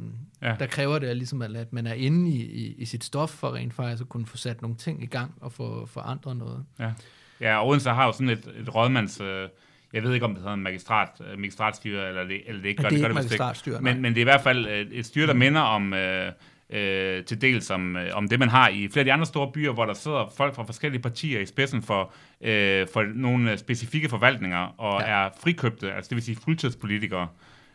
Ja. 0.43 0.55
Der 0.59 0.67
kræver 0.67 0.99
det 0.99 1.17
ligesom, 1.17 1.41
at 1.41 1.73
man 1.73 1.87
er 1.87 1.93
inde 1.93 2.29
i, 2.29 2.41
i, 2.41 2.75
i 2.77 2.85
sit 2.85 3.03
stof, 3.03 3.29
for 3.29 3.55
rent 3.55 3.73
faktisk 3.73 4.01
at 4.01 4.09
kunne 4.09 4.25
få 4.25 4.37
sat 4.37 4.61
nogle 4.61 4.77
ting 4.77 5.03
i 5.03 5.05
gang 5.05 5.33
og 5.41 5.51
få 5.51 5.85
forandret 5.85 6.37
noget. 6.37 6.65
Ja, 6.79 6.93
ja 7.41 7.57
og 7.57 7.67
Odense 7.67 7.89
har 7.89 8.05
jo 8.05 8.11
sådan 8.11 8.29
et, 8.29 8.51
et 8.59 8.75
rådmands... 8.75 9.21
Øh, 9.21 9.49
jeg 9.93 10.03
ved 10.03 10.13
ikke, 10.13 10.25
om 10.25 10.31
det 10.31 10.39
hedder 10.39 10.53
en 10.53 10.63
magistrat, 10.63 11.09
øh, 11.31 11.39
magistratstyre, 11.39 12.07
eller 12.07 12.23
det, 12.23 12.41
eller 12.45 12.61
det 12.61 12.69
ikke 12.69 12.81
gør. 12.81 12.89
det 12.89 12.99
gør 12.99 13.07
ikke 13.07 13.19
vist 13.19 13.29
magistratstyre, 13.29 13.81
nej. 13.81 13.93
men, 13.93 14.01
men 14.01 14.13
det 14.13 14.19
er 14.19 14.21
i 14.21 14.23
hvert 14.23 14.41
fald 14.41 14.67
øh, 14.67 14.87
et 14.91 15.05
styre, 15.05 15.27
der 15.27 15.33
minder 15.33 15.61
om... 15.61 15.93
Øh, 15.93 16.31
øh, 16.69 17.23
til 17.25 17.41
dels 17.41 17.69
om, 17.69 17.97
øh, 17.97 18.09
om 18.13 18.27
det, 18.27 18.39
man 18.39 18.49
har 18.49 18.69
i 18.69 18.87
flere 18.87 19.01
af 19.01 19.05
de 19.05 19.13
andre 19.13 19.25
store 19.25 19.51
byer, 19.51 19.71
hvor 19.71 19.85
der 19.85 19.93
sidder 19.93 20.31
folk 20.37 20.55
fra 20.55 20.63
forskellige 20.63 21.01
partier 21.01 21.39
i 21.39 21.45
spidsen 21.45 21.81
for, 21.83 22.13
øh, 22.41 22.87
for 22.93 23.03
nogle 23.15 23.57
specifikke 23.57 24.09
forvaltninger, 24.09 24.57
og 24.77 25.01
Ja. 25.01 25.07
er 25.25 25.29
frikøbte, 25.43 25.93
altså 25.93 26.09
det 26.09 26.15
vil 26.15 26.23
sige 26.23 26.37
fuldtidspolitikere. 26.43 27.27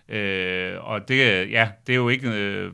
Øh, 0.09 0.75
og 0.81 1.09
det, 1.09 1.51
ja, 1.51 1.69
det 1.87 1.93
er 1.93 1.97
jo 1.97 2.09
ikke... 2.09 2.29
Øh, 2.29 2.73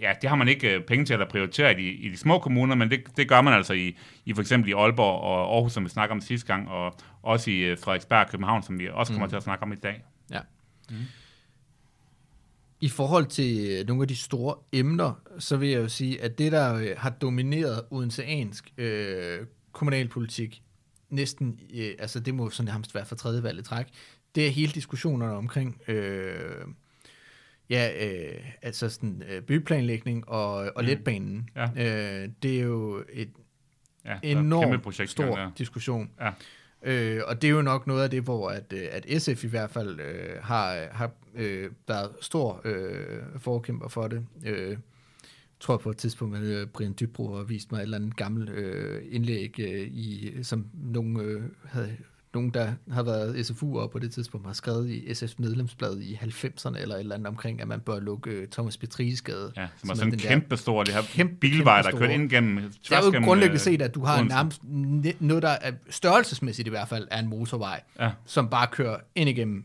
ja, 0.00 0.12
det 0.22 0.28
har 0.30 0.36
man 0.36 0.48
ikke 0.48 0.74
øh, 0.74 0.80
penge 0.82 1.04
til 1.04 1.14
at 1.14 1.28
prioritere 1.28 1.72
i 1.72 1.74
de, 1.74 1.90
i 1.92 2.08
de 2.08 2.16
små 2.16 2.38
kommuner, 2.38 2.74
men 2.74 2.90
det, 2.90 3.00
det 3.16 3.28
gør 3.28 3.40
man 3.40 3.54
altså 3.54 3.72
i, 3.72 3.96
i 4.24 4.34
for 4.34 4.40
eksempel 4.40 4.70
i 4.70 4.72
Aalborg 4.72 5.20
og 5.20 5.54
Aarhus, 5.54 5.72
som 5.72 5.84
vi 5.84 5.88
snakker 5.88 6.14
om 6.14 6.20
sidste 6.20 6.46
gang, 6.46 6.68
og 6.68 6.94
også 7.22 7.50
i 7.50 7.58
øh, 7.58 7.78
Frederiksberg 7.78 8.24
og 8.24 8.30
København, 8.30 8.62
som 8.62 8.78
vi 8.78 8.88
også 8.92 9.12
kommer 9.12 9.26
Mm. 9.26 9.30
til 9.30 9.36
at 9.36 9.42
snakke 9.42 9.62
om 9.62 9.72
i 9.72 9.76
dag. 9.76 10.02
Ja. 10.30 10.38
I 12.82 12.88
forhold 12.88 13.26
til 13.26 13.70
øh, 13.70 13.86
nogle 13.86 14.02
af 14.02 14.08
de 14.08 14.16
store 14.16 14.54
emner, 14.72 15.12
så 15.38 15.56
vil 15.56 15.68
jeg 15.68 15.80
jo 15.80 15.88
sige, 15.88 16.22
at 16.22 16.38
det, 16.38 16.52
der 16.52 16.74
øh, 16.74 16.88
har 16.96 17.10
domineret 17.10 17.82
odenseansk 17.90 18.72
øh, 18.78 19.38
kommunalpolitik, 19.72 20.62
næsten, 21.10 21.60
øh, 21.74 21.90
altså 21.98 22.20
det 22.20 22.34
må 22.34 22.50
sådan 22.50 22.72
nærmest 22.72 22.94
være 22.94 23.04
for 23.06 23.16
tredje 23.16 23.42
valg 23.42 23.58
i 23.58 23.62
træk, 23.62 23.86
det 24.34 24.46
er 24.46 24.50
hele 24.50 24.72
diskussionerne 24.72 25.32
omkring 25.32 25.80
øh, 25.88 26.64
ja, 27.70 28.06
øh, 28.08 28.34
altså 28.62 28.88
sådan, 28.88 29.22
øh, 29.28 29.42
byplanlægning 29.42 30.28
og, 30.28 30.54
og 30.54 30.72
Mm. 30.78 30.84
letbanen. 30.86 31.48
Ja. 31.56 31.64
Øh, 32.24 32.28
det 32.42 32.58
er 32.58 32.62
jo 32.64 33.04
et 33.12 33.30
Ja, 34.04 34.18
et 34.22 34.30
enormt 34.38 34.82
projekt 34.82 34.98
gang 34.98 35.28
stor 35.28 35.36
der. 35.36 35.50
diskussion. 35.58 36.10
Ja. 36.20 36.30
Øh, 36.92 37.22
og 37.26 37.42
det 37.42 37.48
er 37.48 37.52
jo 37.52 37.62
nok 37.62 37.86
noget 37.86 38.02
af 38.04 38.10
det, 38.10 38.22
hvor 38.22 38.48
at, 38.50 38.72
øh, 38.72 38.88
at 38.90 39.22
SF 39.22 39.44
i 39.44 39.48
hvert 39.48 39.70
fald 39.70 40.00
øh, 40.00 40.42
har, 40.42 40.88
har 40.92 41.10
øh, 41.34 41.70
været 41.88 42.10
stor 42.20 42.60
øh, 42.64 43.18
forkæmper 43.38 43.88
for 43.88 44.08
det. 44.08 44.26
Øh, 44.46 44.68
jeg 44.70 44.78
tror 45.60 45.76
på 45.76 45.90
et 45.90 45.96
tidspunkt, 45.96 46.36
at 46.36 46.70
Brian 46.70 46.94
Dybro 47.00 47.36
har 47.36 47.42
vist 47.42 47.72
mig 47.72 47.78
et 47.78 47.82
eller 47.82 47.96
andet 47.96 48.16
gammelt 48.16 48.50
øh, 48.50 49.02
indlæg, 49.10 49.54
øh, 49.60 49.80
i, 49.80 50.32
som 50.42 50.66
nogen, 50.74 51.20
øh, 51.20 51.42
havde, 51.64 51.96
nogen, 52.34 52.50
der 52.50 52.72
har 52.90 53.02
været 53.02 53.50
SFU'er 53.50 53.86
på 53.86 53.98
det 53.98 54.12
tidspunkt, 54.12 54.46
har 54.46 54.54
skrevet 54.54 54.90
i 54.90 55.06
SF's 55.06 55.34
medlemsblad 55.38 56.00
i 56.00 56.14
90'erne, 56.14 56.80
eller 56.80 56.94
et 56.94 57.00
eller 57.00 57.14
andet 57.14 57.28
omkring, 57.28 57.60
at 57.60 57.68
man 57.68 57.80
bør 57.80 58.00
lukke 58.00 58.30
øh, 58.30 58.48
Thomas 58.48 58.76
Petrisgade. 58.76 59.52
Ja, 59.56 59.66
som 59.76 59.90
er 59.90 59.94
sådan 59.94 60.10
der 60.12 60.18
kæmpe 60.18 60.56
stor, 60.56 60.84
det 60.84 60.94
her 60.94 61.02
kæmpe, 61.02 61.34
bilvej, 61.34 61.82
der 61.82 61.90
kører 61.90 62.10
ind 62.10 62.30
gennem, 62.30 62.56
Det 62.56 62.92
er 62.92 62.98
jo 63.04 63.04
gennem, 63.04 63.24
grundlæggende 63.24 63.54
øh, 63.54 63.60
set, 63.60 63.82
at 63.82 63.94
du 63.94 64.04
har 64.04 64.22
nærmest 64.22 64.62
noget, 65.20 65.42
der 65.42 65.48
er 65.48 65.72
størrelsesmæssigt 65.90 66.68
i 66.68 66.70
hvert 66.70 66.88
fald 66.88 67.08
er 67.10 67.18
en 67.18 67.28
motorvej, 67.28 67.80
Ja, 68.00 68.10
som 68.24 68.48
bare 68.48 68.66
kører 68.66 68.96
ind 69.14 69.28
igennem 69.28 69.64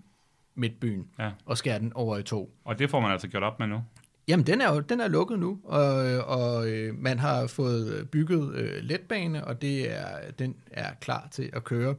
midtbyen 0.57 1.07
ja, 1.19 1.31
og 1.45 1.57
skærer 1.57 1.79
den 1.79 1.93
over 1.93 2.17
i 2.17 2.23
to. 2.23 2.53
og 2.65 2.79
det 2.79 2.89
får 2.89 2.99
man 2.99 3.11
altså 3.11 3.27
gjort 3.27 3.43
op 3.43 3.59
med 3.59 3.67
nu. 3.67 3.81
Jamen, 4.27 4.47
den 4.47 4.61
er 4.61 4.73
jo 4.73 4.79
den 4.79 4.99
er 5.01 5.07
lukket 5.07 5.39
nu, 5.39 5.59
og, 5.63 5.81
og 6.27 6.67
øh, 6.69 6.95
man 6.95 7.19
har 7.19 7.47
fået 7.47 8.09
bygget 8.11 8.55
øh, 8.55 8.83
letbane, 8.83 9.43
og 9.45 9.61
det 9.61 9.97
er, 9.99 10.31
den 10.39 10.55
er 10.71 10.89
klar 11.01 11.27
til 11.31 11.49
at 11.53 11.63
køre. 11.63 11.95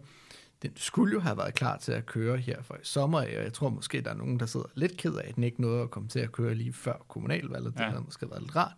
Den 0.63 0.71
skulle 0.77 1.13
jo 1.13 1.21
have 1.21 1.37
været 1.37 1.55
klar 1.55 1.77
til 1.77 1.93
at 1.93 2.07
køre 2.07 2.37
her 2.37 2.63
for 2.63 2.75
i 2.75 2.79
sommer, 2.83 3.19
og 3.19 3.33
jeg 3.45 3.53
tror 3.53 3.69
måske, 3.69 4.01
der 4.01 4.11
er 4.11 4.15
nogen, 4.15 4.41
der 4.41 4.47
sidder 4.47 4.67
lidt 4.75 4.97
ked 4.97 5.15
af, 5.15 5.29
at 5.29 5.35
den 5.37 5.45
ikke 5.45 5.61
nåede 5.61 5.83
at 5.83 5.91
komme 5.91 6.09
til 6.09 6.19
at 6.21 6.33
køre 6.33 6.55
lige 6.55 6.73
før 6.73 7.05
kommunalvalget. 7.09 7.73
Det 7.75 7.81
Ja. 7.81 7.89
havde 7.89 8.03
måske 8.05 8.31
været 8.31 8.43
lidt 8.43 8.57
rart. 8.57 8.73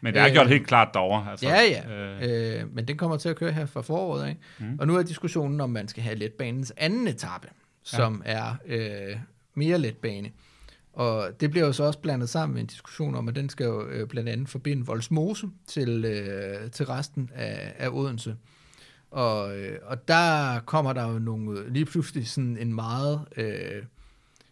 Men 0.00 0.14
det 0.14 0.20
er 0.22 0.26
Øh, 0.26 0.32
gjort 0.32 0.48
helt 0.48 0.66
klart 0.66 0.88
derovre. 0.94 1.30
Altså, 1.30 1.46
Ja, 1.46 1.60
ja. 1.62 1.90
Øh, 2.22 2.60
Øh, 2.62 2.74
men 2.74 2.88
den 2.88 2.96
kommer 2.96 3.16
til 3.16 3.28
at 3.28 3.36
køre 3.36 3.52
her 3.52 3.66
fra 3.66 3.80
foråret. 3.80 4.36
Mm. 4.60 4.66
Mm. 4.66 4.78
Og 4.80 4.86
nu 4.86 4.96
er 4.96 5.02
diskussionen, 5.02 5.60
om 5.60 5.70
man 5.70 5.88
skal 5.88 6.02
have 6.02 6.16
letbanens 6.16 6.72
anden 6.76 7.08
etape, 7.08 7.48
som 7.84 8.22
er 8.24 8.54
øh, 8.66 9.16
mere 9.54 9.78
letbane. 9.78 10.30
Og 10.92 11.40
det 11.40 11.50
bliver 11.50 11.66
jo 11.66 11.72
så 11.72 11.84
også 11.84 11.98
blandet 11.98 12.28
sammen 12.28 12.54
med 12.54 12.60
en 12.60 12.66
diskussion 12.66 13.14
om, 13.14 13.28
at 13.28 13.34
den 13.34 13.48
skal 13.48 13.64
jo 13.64 13.86
øh, 13.86 14.08
blandt 14.08 14.28
andet 14.28 14.48
forbinde 14.48 14.86
Voldsmose 14.86 15.48
til, 15.66 16.04
øh, 16.04 16.70
til 16.70 16.86
resten 16.86 17.30
af, 17.34 17.74
af 17.78 17.88
Odense. 17.88 18.36
Og, 19.10 19.58
øh, 19.58 19.78
og 19.82 20.08
der 20.08 20.60
kommer 20.60 20.92
der 20.92 21.12
jo 21.12 21.18
nogle, 21.18 21.72
lige 21.72 21.84
pludselig 21.84 22.28
sådan 22.28 22.56
en 22.56 22.74
meget, 22.74 23.20
øh, 23.36 23.82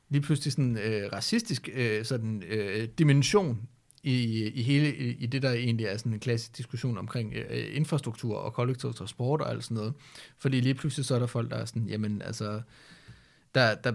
lige 0.09 0.23
pludselig 0.23 0.53
sådan 0.53 0.79
øh, 0.79 1.12
racistisk 1.12 1.69
øh, 1.75 2.05
sådan, 2.05 2.43
øh, 2.49 2.89
dimension 2.99 3.69
i, 4.03 4.47
i 4.47 4.62
hele 4.62 4.97
i, 4.97 5.17
i 5.19 5.27
det, 5.27 5.43
der 5.43 5.53
egentlig 5.53 5.87
er 5.87 5.97
sådan 5.97 6.12
en 6.12 6.21
klassisk 6.21 6.57
diskussion 6.57 6.99
omkring 6.99 7.35
øh, 7.35 7.77
infrastruktur 7.77 8.37
og 8.37 8.53
kollektiv 8.53 8.95
transport 8.95 9.41
og 9.41 9.51
alt 9.51 9.65
sådan 9.65 9.75
noget. 9.75 9.95
Fordi 10.39 10.61
lige 10.61 10.75
pludselig 10.75 11.07
så 11.07 11.15
er 11.15 11.19
der 11.19 11.27
folk, 11.27 11.51
der 11.51 11.57
er 11.57 11.65
sådan, 11.65 11.87
jamen 11.87 12.23
altså, 12.23 12.61
der, 13.55 13.75
der 13.75 13.93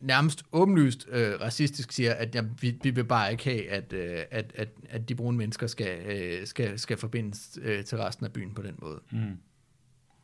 nærmest 0.00 0.42
åbenlyst 0.52 1.08
øh, 1.08 1.40
racistisk 1.40 1.92
siger, 1.92 2.14
at 2.14 2.34
jamen, 2.34 2.58
vi, 2.60 2.78
vi 2.82 2.90
vil 2.90 3.04
bare 3.04 3.32
ikke 3.32 3.44
have, 3.44 3.68
at, 3.68 3.92
øh, 3.92 4.22
at, 4.30 4.52
at, 4.54 4.68
at 4.88 5.08
de 5.08 5.14
brune 5.14 5.38
mennesker 5.38 5.66
skal, 5.66 6.06
øh, 6.06 6.46
skal, 6.46 6.78
skal 6.78 6.96
forbindes 6.96 7.58
øh, 7.62 7.84
til 7.84 7.98
resten 7.98 8.26
af 8.26 8.32
byen 8.32 8.54
på 8.54 8.62
den 8.62 8.74
måde. 8.78 9.00
Mm. 9.10 9.38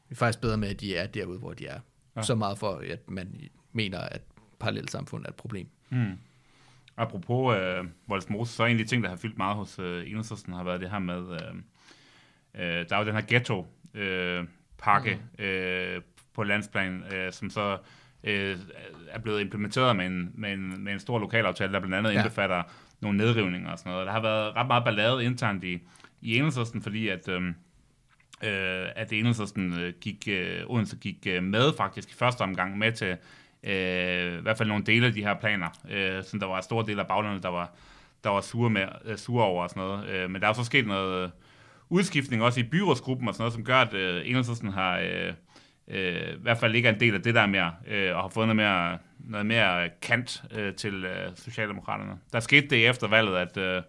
Vi 0.09 0.13
er 0.13 0.15
faktisk 0.15 0.41
bedre 0.41 0.57
med, 0.57 0.69
at 0.69 0.81
de 0.81 0.97
er 0.97 1.07
derude, 1.07 1.39
hvor 1.39 1.53
de 1.53 1.67
er. 1.67 1.73
Ja. 1.73 1.81
Ja. 2.17 2.23
Så 2.23 2.35
meget 2.35 2.59
for, 2.59 2.83
at 2.91 3.11
man 3.11 3.41
mener, 3.73 3.99
at 3.99 4.23
parallelt 4.59 4.91
samfund 4.91 5.25
er 5.25 5.29
et 5.29 5.35
problem. 5.35 5.69
Mm. 5.91 6.19
Apropos 6.97 7.57
øh, 7.57 7.85
Voldsmose, 8.09 8.53
så 8.53 8.63
er 8.63 8.67
en 8.67 8.79
af 8.79 8.85
de 8.85 8.91
ting, 8.91 9.03
der 9.03 9.09
har 9.09 9.17
fyldt 9.17 9.39
meget 9.39 9.57
hos 9.57 9.79
øh, 9.79 10.11
Enhedslisten, 10.11 10.53
har 10.53 10.65
været 10.65 10.81
det 10.81 10.91
her 10.91 10.99
med, 10.99 11.33
øh, 11.33 11.55
øh, 12.55 12.89
der 12.89 12.97
er 12.97 12.99
jo 12.99 13.07
den 13.07 13.15
her 13.15 13.23
ghetto-pakke 13.29 14.41
øh, 14.41 14.47
pakke, 14.79 15.21
øh, 15.39 16.03
på 16.37 16.43
landsplan, 16.43 17.05
øh, 17.15 17.33
som 17.33 17.51
så 17.51 17.79
øh, 18.25 18.57
er 19.11 19.19
blevet 19.19 19.41
implementeret 19.41 19.97
med 19.97 20.07
en, 20.07 20.31
med, 20.35 20.53
en, 20.53 20.85
med 20.85 20.93
en 20.93 21.01
stor 21.01 21.19
lokalaftale, 21.19 21.73
der 21.73 21.81
blandt 21.81 21.95
andet 21.95 22.13
Ja. 22.13 22.17
indbefatter 22.19 22.63
nogle 23.01 23.19
nedrivninger 23.19 23.71
og 23.73 23.79
sådan 23.79 23.93
noget. 23.93 24.07
Der 24.07 24.13
har 24.13 24.21
været 24.21 24.57
ret 24.57 24.67
meget 24.67 24.85
ballade 24.85 25.25
internt 25.25 25.65
i, 25.65 25.81
i 26.21 26.37
Enhedslisten, 26.37 26.83
fordi 26.83 27.09
at... 27.09 27.29
Øh, 27.29 27.43
øh, 28.45 28.89
at 28.97 29.13
Enhedslisten 29.13 29.81
øh, 29.81 29.93
gik, 30.01 30.29
øh, 30.29 30.61
Odense 30.67 30.97
gik 30.97 31.27
øh, 31.27 31.43
med 31.43 31.73
faktisk 31.77 32.11
i 32.11 32.15
første 32.15 32.43
omgang 32.43 32.79
med 32.79 32.93
til 32.93 33.17
øh, 33.65 34.39
i 34.39 34.43
hvert 34.43 34.59
fald 34.59 34.69
nogle 34.69 34.85
dele 34.85 35.07
af 35.07 35.13
de 35.13 35.23
her 35.23 35.35
planer, 35.35 35.69
øh, 35.91 36.25
som 36.25 36.41
der 36.41 36.47
var 36.47 36.61
store 36.61 36.87
dele 36.87 37.01
af 37.01 37.07
baglandet, 37.07 37.43
der 37.43 37.49
var, 37.49 37.71
der 38.25 38.31
var 38.31 38.41
sure, 38.41 38.71
med, 38.71 38.87
øh, 39.05 39.17
sure 39.17 39.45
over 39.45 39.63
og 39.63 39.71
sådan 39.71 39.83
noget. 39.83 40.09
Øh, 40.09 40.31
men 40.31 40.41
der 40.41 40.47
er 40.47 40.51
jo 40.51 40.55
så 40.55 40.65
sket 40.65 40.87
noget 40.87 41.33
udskiftning 41.89 42.43
også 42.43 42.61
i 42.61 42.63
byrådsgruppen 42.63 43.29
og 43.29 43.35
sådan 43.35 43.43
noget, 43.43 43.53
som 43.55 43.65
gør, 43.65 43.77
at 43.81 43.95
øh, 43.95 44.23
Enhedslisten 44.29 44.69
har 44.73 44.99
øh, 44.99 45.33
øh, 45.89 46.33
i 46.33 46.43
hvert 46.43 46.59
fald 46.59 46.75
ikke 46.75 46.89
er 46.89 46.93
en 46.93 47.01
del 47.01 47.15
af 47.15 47.23
det 47.23 47.35
der 47.35 47.47
mere, 47.47 47.73
øh, 47.89 48.17
og 48.17 48.23
har 48.23 48.29
fået 48.29 48.47
noget 48.49 48.57
mere, 48.57 48.99
noget 49.19 49.47
mere 49.47 49.89
kant 50.03 50.43
øh, 50.57 50.75
til 50.75 51.05
øh, 51.05 51.31
Socialdemokraterne. 51.35 52.13
Der 52.33 52.41
skete 52.41 52.67
det 52.67 52.89
efter 52.89 53.09
valget, 53.09 53.37
at 53.37 53.57
øh, 53.57 53.83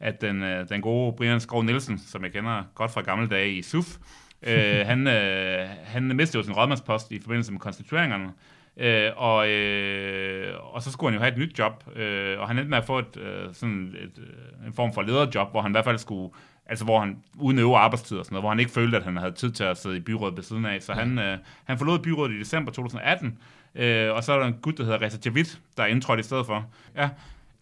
at 0.00 0.20
den, 0.20 0.42
øh, 0.42 0.68
den 0.68 0.80
gode 0.80 1.12
Brian 1.16 1.40
Skov 1.40 1.62
Nielsen, 1.62 1.98
som 1.98 2.24
jeg 2.24 2.32
kender 2.32 2.62
godt 2.74 2.90
fra 2.90 3.00
gamle 3.00 3.28
dage 3.28 3.52
i 3.52 3.62
SUF, 3.62 3.96
øh, 4.42 4.86
han, 4.90 5.06
øh, 5.06 5.68
han 5.84 6.16
mistede 6.16 6.38
jo 6.38 6.44
sin 6.44 6.54
rådmandspost 6.54 7.12
i 7.12 7.20
forbindelse 7.20 7.52
med 7.52 7.60
konstitueringerne, 7.60 8.32
øh, 8.76 9.10
og, 9.16 9.48
øh, 9.48 10.74
og 10.74 10.82
så 10.82 10.92
skulle 10.92 11.10
han 11.10 11.18
jo 11.18 11.24
have 11.24 11.32
et 11.32 11.38
nyt 11.38 11.58
job, 11.58 11.84
øh, 11.96 12.40
og 12.40 12.48
han 12.48 12.58
endte 12.58 12.70
med 12.70 12.78
at 12.78 12.84
få 12.84 12.98
et, 12.98 13.16
øh, 13.16 13.54
sådan 13.54 13.94
et, 14.02 14.18
øh, 14.18 14.66
en 14.66 14.72
form 14.72 14.92
for 14.92 15.02
lederjob, 15.02 15.50
hvor 15.50 15.62
han 15.62 15.70
i 15.70 15.74
hvert 15.74 15.84
fald 15.84 15.98
skulle, 15.98 16.34
altså 16.68 16.84
hvor 16.84 17.00
han 17.00 17.16
uden 17.38 17.58
øve 17.58 17.76
arbejdstid 17.76 18.18
og 18.18 18.24
sådan 18.24 18.34
noget, 18.34 18.42
hvor 18.42 18.50
han 18.50 18.60
ikke 18.60 18.72
følte, 18.72 18.96
at 18.96 19.04
han 19.04 19.16
havde 19.16 19.32
tid 19.32 19.50
til 19.50 19.64
at 19.64 19.78
sidde 19.78 19.96
i 19.96 20.00
byrådet 20.00 20.36
ved 20.36 20.42
siden 20.42 20.66
af, 20.66 20.82
så 20.82 20.92
han, 20.92 21.18
øh, 21.18 21.38
han 21.64 21.78
forlod 21.78 21.98
byrådet 21.98 22.34
i 22.34 22.38
december 22.38 22.72
2018, 22.72 23.38
øh, 23.74 24.12
og 24.12 24.24
så 24.24 24.32
er 24.32 24.38
der 24.38 24.46
en 24.46 24.54
gut, 24.62 24.78
der 24.78 24.84
hedder 24.84 25.02
Reza 25.02 25.18
Javid, 25.24 25.44
der 25.76 25.82
er 25.82 25.86
indtrådt 25.86 26.20
i 26.20 26.22
stedet 26.22 26.46
for. 26.46 26.66
Ja, 26.96 27.08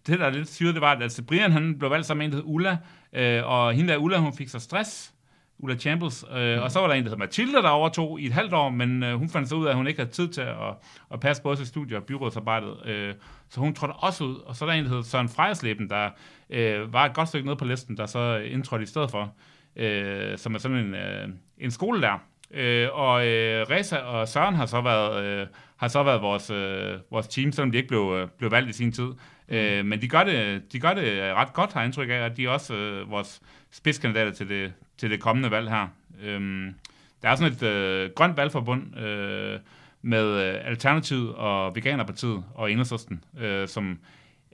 det, 0.07 0.19
der 0.19 0.27
er 0.27 0.31
lidt 0.31 0.49
syret, 0.49 0.75
det 0.75 0.81
var, 0.81 0.93
at 0.93 1.03
altså, 1.03 1.23
Brian 1.23 1.53
han 1.53 1.79
blev 1.79 1.91
valgt 1.91 2.07
sammen 2.07 2.19
med 2.19 2.27
en, 2.27 2.33
der 2.33 2.37
hed 2.37 2.45
Ulla, 2.47 2.77
øh, 3.13 3.47
og 3.47 3.73
hende 3.73 3.93
der 3.93 3.99
Ulla, 3.99 4.19
hun 4.19 4.37
fik 4.37 4.49
så 4.49 4.59
stress, 4.59 5.15
Ulla 5.59 5.77
Chambles, 5.77 6.25
øh, 6.37 6.57
mm. 6.57 6.63
og 6.63 6.71
så 6.71 6.81
var 6.81 6.87
der 6.87 6.95
en, 6.95 7.05
der 7.05 7.11
hed 7.11 7.19
Mathilde, 7.19 7.63
der 7.63 7.69
overtog 7.69 8.21
i 8.21 8.27
et 8.27 8.33
halvt 8.33 8.53
år, 8.53 8.71
men 8.71 9.03
øh, 9.03 9.15
hun 9.15 9.29
fandt 9.29 9.49
så 9.49 9.55
ud 9.55 9.67
af, 9.67 9.71
at 9.71 9.77
hun 9.77 9.87
ikke 9.87 10.01
havde 10.01 10.11
tid 10.11 10.29
til 10.29 10.41
at, 10.41 10.75
at 11.13 11.21
passe 11.21 11.43
både 11.43 11.57
sit 11.57 11.67
studie 11.67 11.97
og 11.97 12.03
byrådsarbejdet, 12.03 12.87
øh, 12.87 13.15
så 13.49 13.61
hun 13.61 13.75
trådte 13.75 13.93
også 13.93 14.25
ud, 14.25 14.37
og 14.37 14.57
så 14.57 14.65
er 14.65 14.69
der 14.69 14.77
en, 14.77 14.85
der 14.85 14.91
hed 14.91 15.03
Søren 15.03 15.29
Frejersleben, 15.29 15.91
der 15.91 16.11
øh, 16.55 16.93
var 16.93 17.05
et 17.05 17.15
godt 17.15 17.29
stykke 17.29 17.47
nede 17.47 17.57
på 17.57 17.65
listen, 17.65 17.97
der 17.97 18.07
så 18.07 18.37
indtrådte 18.37 18.83
i 18.83 18.87
stedet 18.87 19.11
for, 19.11 19.35
øh, 19.77 20.38
som 20.38 20.55
er 20.55 20.59
sådan 20.59 20.77
en, 20.77 20.95
øh, 20.95 21.29
en 21.59 21.71
skolelærer. 21.71 22.19
Øh, 22.51 22.88
og 22.93 23.27
øh, 23.27 23.67
Reza 23.71 23.97
og 23.97 24.29
Søren 24.29 24.55
har 24.55 24.67
så 24.67 24.81
været, 24.81 25.25
øh, 25.25 25.47
har 25.77 25.88
så 25.88 26.03
været 26.03 26.23
vores, 26.23 26.51
øh, 26.51 26.99
vores 27.11 27.29
team, 27.29 27.53
selvom 27.53 27.71
de 27.71 27.77
ikke 27.77 27.88
blev, 27.88 28.17
øh, 28.19 28.29
blev 28.38 28.51
valgt 28.51 28.71
i 28.71 28.73
sin 28.73 28.93
tid. 28.93 29.05
Mm. 29.49 29.55
Øh, 29.55 29.85
men 29.85 30.03
de 30.03 30.09
gør, 30.09 30.25
det, 30.25 30.62
de 30.73 30.81
gør 30.81 30.95
det 30.95 31.35
ret 31.35 31.53
godt, 31.53 31.73
har 31.73 31.81
jeg 31.81 31.87
indtryk 31.87 32.09
af, 32.11 32.14
at 32.14 32.37
de 32.37 32.45
er 32.45 32.49
også 32.49 32.75
øh, 32.75 33.11
vores 33.11 33.40
spidskandidater 33.71 34.33
til 34.33 34.49
det, 34.49 34.73
til 34.99 35.11
det 35.11 35.21
kommende 35.21 35.51
valg 35.51 35.71
her. 35.71 35.88
Øhm, 36.23 36.75
der 37.23 37.29
er 37.29 37.35
sådan 37.35 37.53
et 37.53 37.62
øh, 37.62 38.11
grønt 38.11 38.37
valgforbund 38.37 38.99
øh, 38.99 39.59
med 40.03 40.25
øh, 40.25 40.61
Alternativet 40.64 41.35
og 41.35 41.77
Veganerpartiet 41.77 42.45
og 42.55 42.73
Enhedslisten, 42.73 43.25
øh, 43.38 43.69
som... 43.69 43.99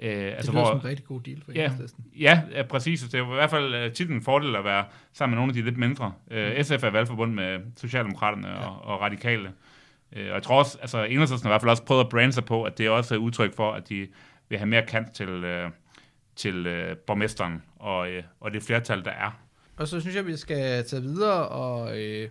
Øh, 0.03 0.11
Det 0.11 0.17
altså, 0.33 0.53
lyder 0.53 0.63
hvor, 0.63 0.71
som 0.71 0.79
en 0.79 0.85
rigtig 0.85 1.07
god 1.07 1.21
deal 1.21 1.43
for 1.45 1.53
Ja. 1.53 1.65
Enhedslisten. 1.65 2.05
Ja, 2.21 2.43
ja, 2.55 2.63
præcis. 2.63 3.01
Det 3.03 3.15
er 3.15 3.33
i 3.33 3.35
hvert 3.35 3.51
fald 3.51 3.75
øh, 3.75 3.93
tit 3.93 4.11
en 4.11 4.23
fordel 4.23 4.57
at 4.57 4.65
være 4.65 4.85
sammen 5.13 5.35
med 5.35 5.39
nogle 5.41 5.51
af 5.51 5.55
de 5.55 5.63
lidt 5.63 5.79
mindre. 5.79 6.13
Øh, 6.31 6.65
SF 6.65 6.85
er 6.85 6.91
valgforbundet 6.91 7.37
med 7.37 7.59
Socialdemokraterne 7.77 8.49
ja. 8.49 8.55
og, 8.67 8.85
og 8.85 9.01
Radikale. 9.01 9.53
Øh, 10.13 10.27
og 10.29 10.35
jeg 10.35 10.43
tror 10.43 10.59
også, 10.59 10.79
altså 10.81 11.05
Enhedslisten 11.05 11.47
har 11.47 11.51
i 11.51 11.53
hvert 11.53 11.61
fald 11.63 11.71
også 11.71 11.83
prøvet 11.85 12.05
at 12.05 12.09
brande 12.09 12.33
sig 12.33 12.45
på, 12.45 12.63
at 12.63 12.79
det 12.79 12.87
er 12.87 12.91
også 12.91 13.15
et 13.15 13.19
udtryk 13.19 13.57
for, 13.57 13.73
at 13.73 13.89
de 13.89 14.09
vil 14.49 14.59
have 14.59 14.69
mere 14.69 14.87
kant 14.87 15.13
til, 15.15 15.29
øh, 15.29 15.71
til 16.37 16.67
øh, 16.67 16.97
borgmesteren 16.97 17.63
og, 17.79 18.11
øh, 18.11 18.23
og 18.41 18.53
det 18.53 18.63
flertal, 18.63 19.05
der 19.05 19.11
er. 19.11 19.41
Og 19.77 19.89
så 19.89 20.01
synes 20.01 20.17
jeg, 20.17 20.27
vi 20.27 20.37
skal 20.37 20.85
tage 20.85 21.03
videre 21.03 21.49
og 21.49 21.99
øh, 22.01 22.29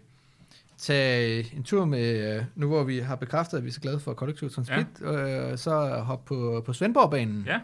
tage 0.79 1.55
en 1.55 1.63
tur 1.63 1.85
med, 1.85 2.35
øh, 2.35 2.43
nu 2.55 2.67
hvor 2.67 2.83
vi 2.83 2.99
har 2.99 3.15
bekræftet, 3.15 3.57
at 3.57 3.63
vi 3.63 3.69
er 3.69 3.73
så 3.73 3.81
glade 3.81 3.99
for 3.99 4.13
kollektiv 4.13 4.49
transport, 4.49 4.85
ja. 5.01 5.51
øh, 5.51 5.57
så 5.57 6.01
hoppe 6.05 6.27
på, 6.27 6.63
på 6.65 6.73
Svendborgbanen. 6.73 7.43
Ja. 7.47 7.59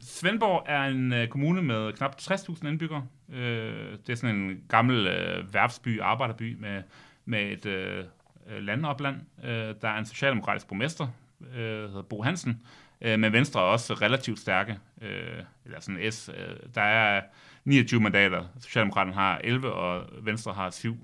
Svendborg 0.00 0.64
er 0.66 0.84
en 0.84 1.12
øh, 1.12 1.28
kommune 1.28 1.62
med 1.62 1.92
knap 1.92 2.16
60.000 2.20 2.68
indbyggere. 2.68 3.06
Øh, 3.32 3.98
det 4.06 4.12
er 4.12 4.14
sådan 4.14 4.36
en 4.36 4.60
gammel 4.68 5.06
øh, 5.06 5.54
værftsby, 5.54 6.00
arbejderby 6.00 6.56
med, 6.60 6.82
med 7.24 7.52
et 7.52 7.66
øh, 7.66 8.04
øh, 8.50 8.62
landopland. 8.62 9.16
Øh, 9.44 9.50
der 9.50 9.88
er 9.88 9.98
en 9.98 10.06
socialdemokratisk 10.06 10.68
borgmester, 10.68 11.06
øh, 11.54 11.82
der 11.82 11.88
hedder 11.88 12.02
Bo 12.02 12.22
Hansen, 12.22 12.62
øh, 13.00 13.18
men 13.18 13.32
Venstre 13.32 13.60
er 13.60 13.64
også 13.64 13.94
relativt 13.94 14.38
stærke. 14.38 14.78
Øh, 15.02 15.42
eller 15.64 15.80
sådan 15.80 16.12
S. 16.12 16.28
Øh, 16.28 16.56
der 16.74 16.82
er 16.82 17.22
29 17.64 18.00
mandater. 18.00 18.44
Socialdemokraterne 18.60 19.14
har 19.14 19.40
11, 19.44 19.72
og 19.72 20.06
Venstre 20.22 20.52
har 20.52 20.70
7. 20.70 20.96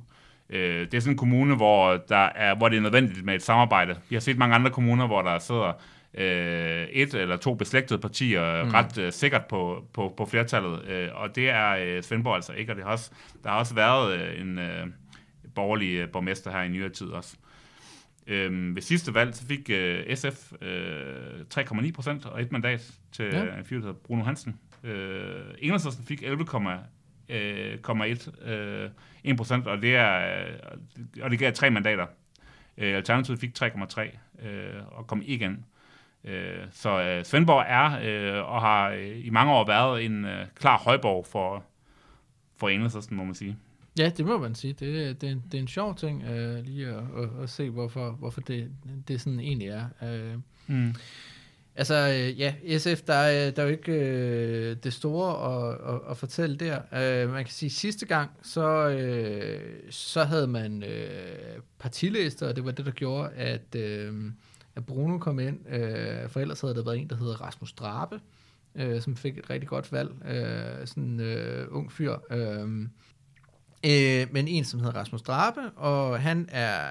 Øh, 0.51 0.81
det 0.81 0.95
er 0.95 1.01
sådan 1.01 1.13
en 1.13 1.19
kommune, 1.19 1.55
hvor, 1.57 1.97
der 2.09 2.17
er, 2.35 2.55
hvor 2.55 2.69
det 2.69 2.77
er 2.77 2.81
nødvendigt 2.81 3.25
med 3.25 3.35
et 3.35 3.43
samarbejde. 3.43 3.97
Vi 4.09 4.15
har 4.17 4.21
set 4.21 4.39
mange 4.39 4.55
andre 4.55 4.71
kommuner, 4.71 5.07
hvor 5.07 5.23
der 5.23 5.39
sidder 5.39 5.73
øh, 6.15 6.87
et 6.93 7.15
eller 7.15 7.37
to 7.37 7.55
beslægtede 7.55 7.99
partier 8.01 8.65
mm. 8.65 8.71
ret 8.71 8.99
øh, 8.99 9.13
sikkert 9.13 9.47
på, 9.47 9.85
på, 9.93 10.15
på 10.17 10.27
flertallet, 10.27 10.85
øh, 10.89 11.09
og 11.15 11.37
det 11.37 11.51
er 11.51 11.71
øh, 11.71 12.03
Svendborg 12.03 12.35
altså 12.35 12.53
ikke, 12.53 12.73
og 12.73 12.77
det 12.77 12.85
har 12.85 12.93
også, 12.93 13.11
der 13.45 13.51
har 13.51 13.59
også 13.59 13.75
været 13.75 14.21
øh, 14.21 14.41
en 14.41 14.59
øh, 14.59 14.87
borgerlig 15.55 15.95
øh, 15.95 16.09
borgmester 16.09 16.51
her 16.51 16.63
i 16.63 16.69
nyere 16.69 16.89
tid 16.89 17.07
også. 17.07 17.37
Øhm, 18.27 18.75
ved 18.75 18.83
sidste 18.83 19.15
valg, 19.15 19.35
så 19.35 19.47
fik 19.47 19.71
øh, 19.71 20.17
SF 20.17 20.53
øh, 20.63 21.41
3,9 21.55 21.93
procent 21.93 22.27
og 22.27 22.43
et 22.43 22.53
mandat 22.53 22.91
til 23.13 23.25
Ja. 23.25 23.43
en 23.59 23.65
fyr, 23.65 23.81
der 23.81 23.93
Bruno 23.93 24.23
Hansen. 24.25 24.61
Øh, 24.85 25.41
Enhedslisten 25.59 26.07
fik 26.07 26.23
11,1 26.23 26.69
øh, 27.29 28.91
1 29.25 29.37
procent, 29.37 29.67
og 29.67 29.83
det 29.83 29.97
er 29.97 30.41
øh, 30.47 30.53
og 31.23 31.31
det 31.31 31.39
gav 31.39 31.53
tre 31.53 31.71
mandater. 31.71 32.07
Øh, 32.79 32.97
Alternativet 32.97 33.41
fik 33.41 33.51
3,3 33.63 34.47
øh, 34.47 34.83
og 34.87 35.07
kom 35.07 35.23
ikke 35.27 35.45
ind. 35.45 35.59
Øh, 36.25 36.59
så 36.73 37.01
øh, 37.03 37.25
Svendborg 37.25 37.65
er 37.69 37.85
øh, 38.39 38.45
og 38.53 38.61
har 38.61 38.89
øh, 38.91 39.27
i 39.27 39.31
mange 39.31 39.53
år 39.53 39.67
været 39.67 40.05
en 40.05 40.25
øh, 40.25 40.47
klar 40.55 40.79
højborg 40.79 41.27
for, 41.27 41.65
for 42.57 42.69
Enhedslisten, 42.69 43.17
må 43.17 43.25
man 43.25 43.35
sige. 43.35 43.57
Ja, 43.99 44.11
det 44.17 44.27
må 44.27 44.39
man 44.39 44.55
sige. 44.55 44.73
Det, 44.73 45.09
er- 45.09 45.13
det, 45.13 45.27
er, 45.29 45.33
en- 45.33 45.45
det 45.53 45.59
er 45.59 45.63
en 45.63 45.69
sjov 45.69 45.97
ting 45.97 46.25
øh, 46.25 46.65
lige 46.65 46.87
at, 46.89 46.95
at, 47.17 47.29
at 47.43 47.51
se, 47.51 47.71
hvorfor, 47.71 48.11
hvorfor 48.11 48.41
det, 48.41 48.71
det 49.09 49.21
sådan 49.21 49.41
egentlig 49.41 49.69
er. 49.69 49.85
Øh, 50.03 50.35
Mm. 50.69 50.95
Altså, 51.79 51.95
øh, 51.95 52.41
ja, 52.41 52.79
SF, 52.79 53.03
der 53.03 53.15
er, 53.15 53.51
der 53.51 53.63
er 53.63 53.67
jo 53.67 53.73
ikke 53.73 53.93
øh, 53.93 54.77
det 54.85 54.93
store 54.93 55.55
at, 55.55 55.95
at, 55.95 56.01
at 56.11 56.17
fortælle 56.17 56.57
der. 56.57 56.81
Øh, 56.93 57.33
man 57.33 57.45
kan 57.45 57.53
sige, 57.53 57.71
sidste 57.71 58.07
gang, 58.07 58.31
så, 58.43 58.89
øh, 58.89 59.61
så 59.91 60.25
havde 60.25 60.47
man 60.47 60.83
øh, 60.83 61.61
partilister, 61.79 62.49
og 62.49 62.57
det 62.57 62.65
var 62.65 62.71
det, 62.71 62.87
der 62.87 62.93
gjorde, 62.93 63.31
at, 63.31 63.75
øh, 63.77 64.15
at 64.77 64.87
Bruno 64.87 65.19
kom 65.19 65.39
ind. 65.39 65.69
Øh, 65.69 66.29
for 66.29 66.41
ellers 66.41 66.61
havde 66.61 66.75
der 66.75 66.85
været 66.85 66.99
en, 66.99 67.11
der 67.11 67.17
hedder 67.17 67.43
Rasmus 67.43 67.73
Drabe, 67.73 68.21
øh, 68.75 69.01
som 69.01 69.17
fik 69.17 69.39
et 69.39 69.51
rigtig 69.51 69.69
godt 69.69 69.93
valg. 69.93 70.11
Øh, 70.29 70.87
sådan 70.87 71.03
en 71.03 71.21
øh, 71.21 71.67
ung 71.71 71.93
fyr. 71.93 72.17
Øh, 72.31 72.87
Øh, 73.87 74.27
men 74.31 74.49
en, 74.49 74.65
som 74.65 74.81
hedder 74.81 75.01
Rasmus 75.01 75.23
Drabe, 75.23 75.61
og 75.77 76.21
han 76.21 76.49
er, 76.53 76.91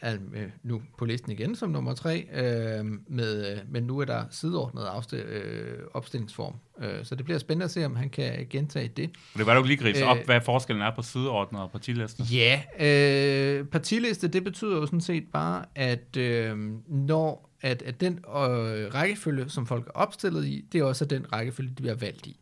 er 0.00 0.16
øh, 0.34 0.48
nu 0.62 0.82
på 0.98 1.04
listen 1.04 1.32
igen 1.32 1.54
som 1.54 1.70
nummer 1.70 1.94
tre, 1.94 2.26
øh, 2.32 2.84
med, 3.08 3.52
øh, 3.52 3.58
men 3.68 3.82
nu 3.82 3.98
er 3.98 4.04
der 4.04 4.24
sideordnet 4.30 4.82
afstil, 4.82 5.18
øh, 5.18 5.78
opstillingsform. 5.94 6.54
Øh, 6.82 7.04
så 7.04 7.14
det 7.14 7.24
bliver 7.24 7.38
spændende 7.38 7.64
at 7.64 7.70
se, 7.70 7.84
om 7.84 7.96
han 7.96 8.10
kan 8.10 8.46
gentage 8.50 8.88
det. 8.88 9.10
Og 9.32 9.38
det 9.38 9.46
var 9.46 9.54
du 9.54 9.62
lige 9.62 9.76
gribe 9.76 9.98
Øh, 9.98 10.06
op, 10.06 10.16
hvad 10.24 10.40
forskellen 10.40 10.82
er 10.86 10.94
på 10.94 11.02
sideordnet 11.02 11.62
og 11.62 11.70
partilisten. 11.70 12.24
Ja, 12.24 12.62
øh, 12.80 13.64
partiliste, 13.66 14.28
det 14.28 14.44
betyder 14.44 14.76
jo 14.76 14.86
sådan 14.86 15.00
set 15.00 15.24
bare, 15.32 15.64
at 15.74 16.16
øh, 16.16 16.58
når 16.88 17.46
at, 17.60 17.82
at 17.82 18.00
den 18.00 18.12
øh, 18.12 18.94
rækkefølge, 18.94 19.48
som 19.48 19.66
folk 19.66 19.86
er 19.86 19.90
opstillet 19.90 20.46
i, 20.46 20.64
det 20.72 20.80
er 20.80 20.84
også 20.84 21.04
den 21.04 21.32
rækkefølge, 21.32 21.70
de 21.70 21.74
bliver 21.74 21.94
valgt 21.94 22.26
i. 22.26 22.40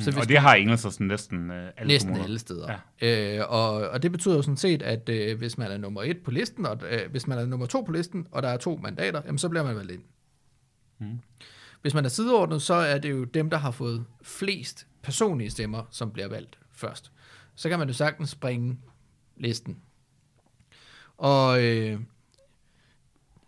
Så 0.00 0.10
hvis 0.10 0.20
og 0.22 0.28
det 0.28 0.38
har 0.38 0.54
Enhedslisten 0.54 1.06
næsten 1.06 1.50
øh, 1.50 1.70
alle 1.76 1.88
Næsten 1.92 2.08
kommuner. 2.08 2.24
alle 2.24 2.38
steder. 2.38 2.78
Ja. 3.00 3.38
Øh, 3.38 3.50
og, 3.50 3.72
og 3.72 4.02
det 4.02 4.12
betyder 4.12 4.36
jo 4.36 4.42
sådan 4.42 4.56
set, 4.56 4.82
at 4.82 5.08
øh, 5.08 5.38
hvis 5.38 5.58
man 5.58 5.70
er 5.72 5.76
nummer 5.78 6.02
et 6.02 6.18
på 6.24 6.30
listen, 6.30 6.66
og 6.66 6.80
øh, 6.90 7.10
hvis 7.10 7.26
man 7.26 7.38
er 7.38 7.46
nummer 7.46 7.66
to 7.66 7.80
på 7.80 7.92
listen, 7.92 8.26
og 8.30 8.42
der 8.42 8.48
er 8.48 8.56
to 8.56 8.80
mandater, 8.82 9.22
jamen, 9.26 9.38
så 9.38 9.48
bliver 9.48 9.64
man 9.64 9.76
valgt 9.76 9.92
ind. 9.92 10.02
Mm. 10.98 11.18
Hvis 11.82 11.94
man 11.94 12.04
er 12.04 12.08
sideordnet, 12.08 12.62
så 12.62 12.74
er 12.74 12.98
det 12.98 13.10
jo 13.10 13.24
dem, 13.24 13.50
der 13.50 13.56
har 13.56 13.70
fået 13.70 14.04
flest 14.22 14.86
personlige 15.02 15.50
stemmer, 15.50 15.82
som 15.90 16.10
bliver 16.10 16.28
valgt 16.28 16.58
først. 16.72 17.12
Så 17.54 17.68
kan 17.68 17.78
man 17.78 17.88
jo 17.88 17.94
sagtens 17.94 18.30
springe 18.30 18.78
listen. 19.36 19.76
Og 21.16 21.64
øh, 21.64 22.00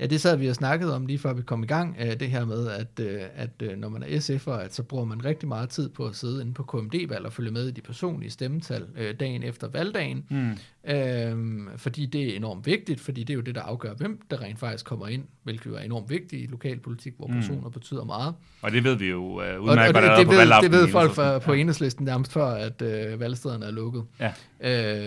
ja, 0.00 0.06
det 0.06 0.20
sad 0.20 0.36
vi 0.36 0.48
og 0.48 0.54
snakkede 0.54 0.94
om 0.96 1.06
lige 1.06 1.18
før 1.18 1.32
vi 1.32 1.42
kom 1.42 1.62
i 1.62 1.66
gang, 1.66 1.96
øh, 2.00 2.20
det 2.20 2.28
her 2.30 2.44
med, 2.44 2.68
at, 2.68 3.00
øh, 3.00 3.20
at 3.34 3.50
øh, 3.62 3.78
når 3.78 3.88
man 3.88 4.02
er 4.02 4.06
SF'er, 4.06 4.50
at 4.50 4.74
så 4.74 4.82
bruger 4.82 5.04
man 5.04 5.24
rigtig 5.24 5.48
meget 5.48 5.68
tid 5.68 5.88
på 5.88 6.04
at 6.06 6.16
sidde 6.16 6.40
inde 6.40 6.52
på 6.54 6.62
KMD-valg 6.62 7.26
og 7.26 7.32
følge 7.32 7.50
med 7.50 7.68
i 7.68 7.70
de 7.70 7.80
personlige 7.80 8.30
stemmetal 8.30 8.86
dagen 9.20 9.42
efter 9.42 9.68
valgdagen. 9.68 10.24
Mm. 10.30 10.56
Øhm, 10.90 11.68
fordi 11.76 12.06
det 12.06 12.32
er 12.32 12.36
enormt 12.36 12.66
vigtigt, 12.66 13.00
fordi 13.00 13.20
det 13.24 13.30
er 13.30 13.34
jo 13.34 13.40
det, 13.40 13.54
der 13.54 13.62
afgør, 13.62 13.94
hvem 13.94 14.20
der 14.30 14.40
rent 14.42 14.58
faktisk 14.58 14.84
kommer 14.84 15.06
ind, 15.08 15.24
hvilket 15.42 15.66
jo 15.66 15.74
er 15.74 15.80
enormt 15.80 16.10
vigtigt 16.10 16.42
i 16.42 16.46
lokalpolitik, 16.46 17.12
hvor 17.16 17.26
Mm. 17.26 17.34
personer 17.34 17.68
betyder 17.70 18.04
meget. 18.04 18.34
Og 18.62 18.72
det 18.72 18.84
ved 18.84 18.94
vi 18.94 19.06
jo 19.10 19.18
uh, 19.24 19.34
Og, 19.34 19.40
udmærket 19.60 19.96
og 19.96 20.02
godt 20.02 20.04
det, 20.10 20.18
det, 20.18 20.26
på 20.26 20.32
ved, 20.32 20.62
det 20.62 20.72
ved 20.72 20.88
folk 20.88 21.12
fra, 21.14 21.38
på 21.38 21.52
enhedslisten 21.52 22.04
nærmest 22.04 22.32
før, 22.32 22.46
at 22.46 22.82
øh, 22.82 23.20
valgstederne 23.20 23.66
er 23.66 23.70
lukket. 23.70 24.02
Ja. 24.20 24.32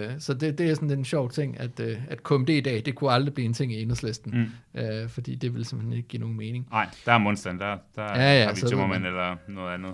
Øh, 0.07 0.11
så 0.19 0.33
det, 0.33 0.57
det 0.57 0.69
er 0.69 0.73
sådan 0.75 0.91
en 0.91 1.05
sjov 1.05 1.31
ting, 1.31 1.59
at, 1.59 1.79
øh, 1.79 1.97
at 2.09 2.23
KMD 2.23 2.49
i 2.49 2.61
dag, 2.61 2.81
det 2.85 2.95
kunne 2.95 3.11
aldrig 3.11 3.33
blive 3.33 3.45
en 3.45 3.53
ting 3.53 3.73
i 3.73 3.81
enhedslisten, 3.81 4.31
Mm. 4.73 4.74
Øh, 4.75 5.09
fordi 5.09 5.35
det 5.35 5.53
ville 5.53 5.65
simpelthen 5.65 5.93
ikke 5.97 6.07
give 6.09 6.19
nogen 6.19 6.37
mening. 6.37 6.67
Nej, 6.71 6.89
der 7.05 7.11
er 7.13 7.17
modstand, 7.17 7.59
der, 7.59 7.77
der 7.95 8.03
Ja, 8.03 8.39
ja, 8.39 8.45
har 8.45 8.53
vi 8.53 8.59
så 8.59 8.65
ved 8.65 8.69
tømmermænd 8.69 9.01
man. 9.03 9.11
eller 9.11 9.35
noget 9.47 9.73
andet. 9.73 9.93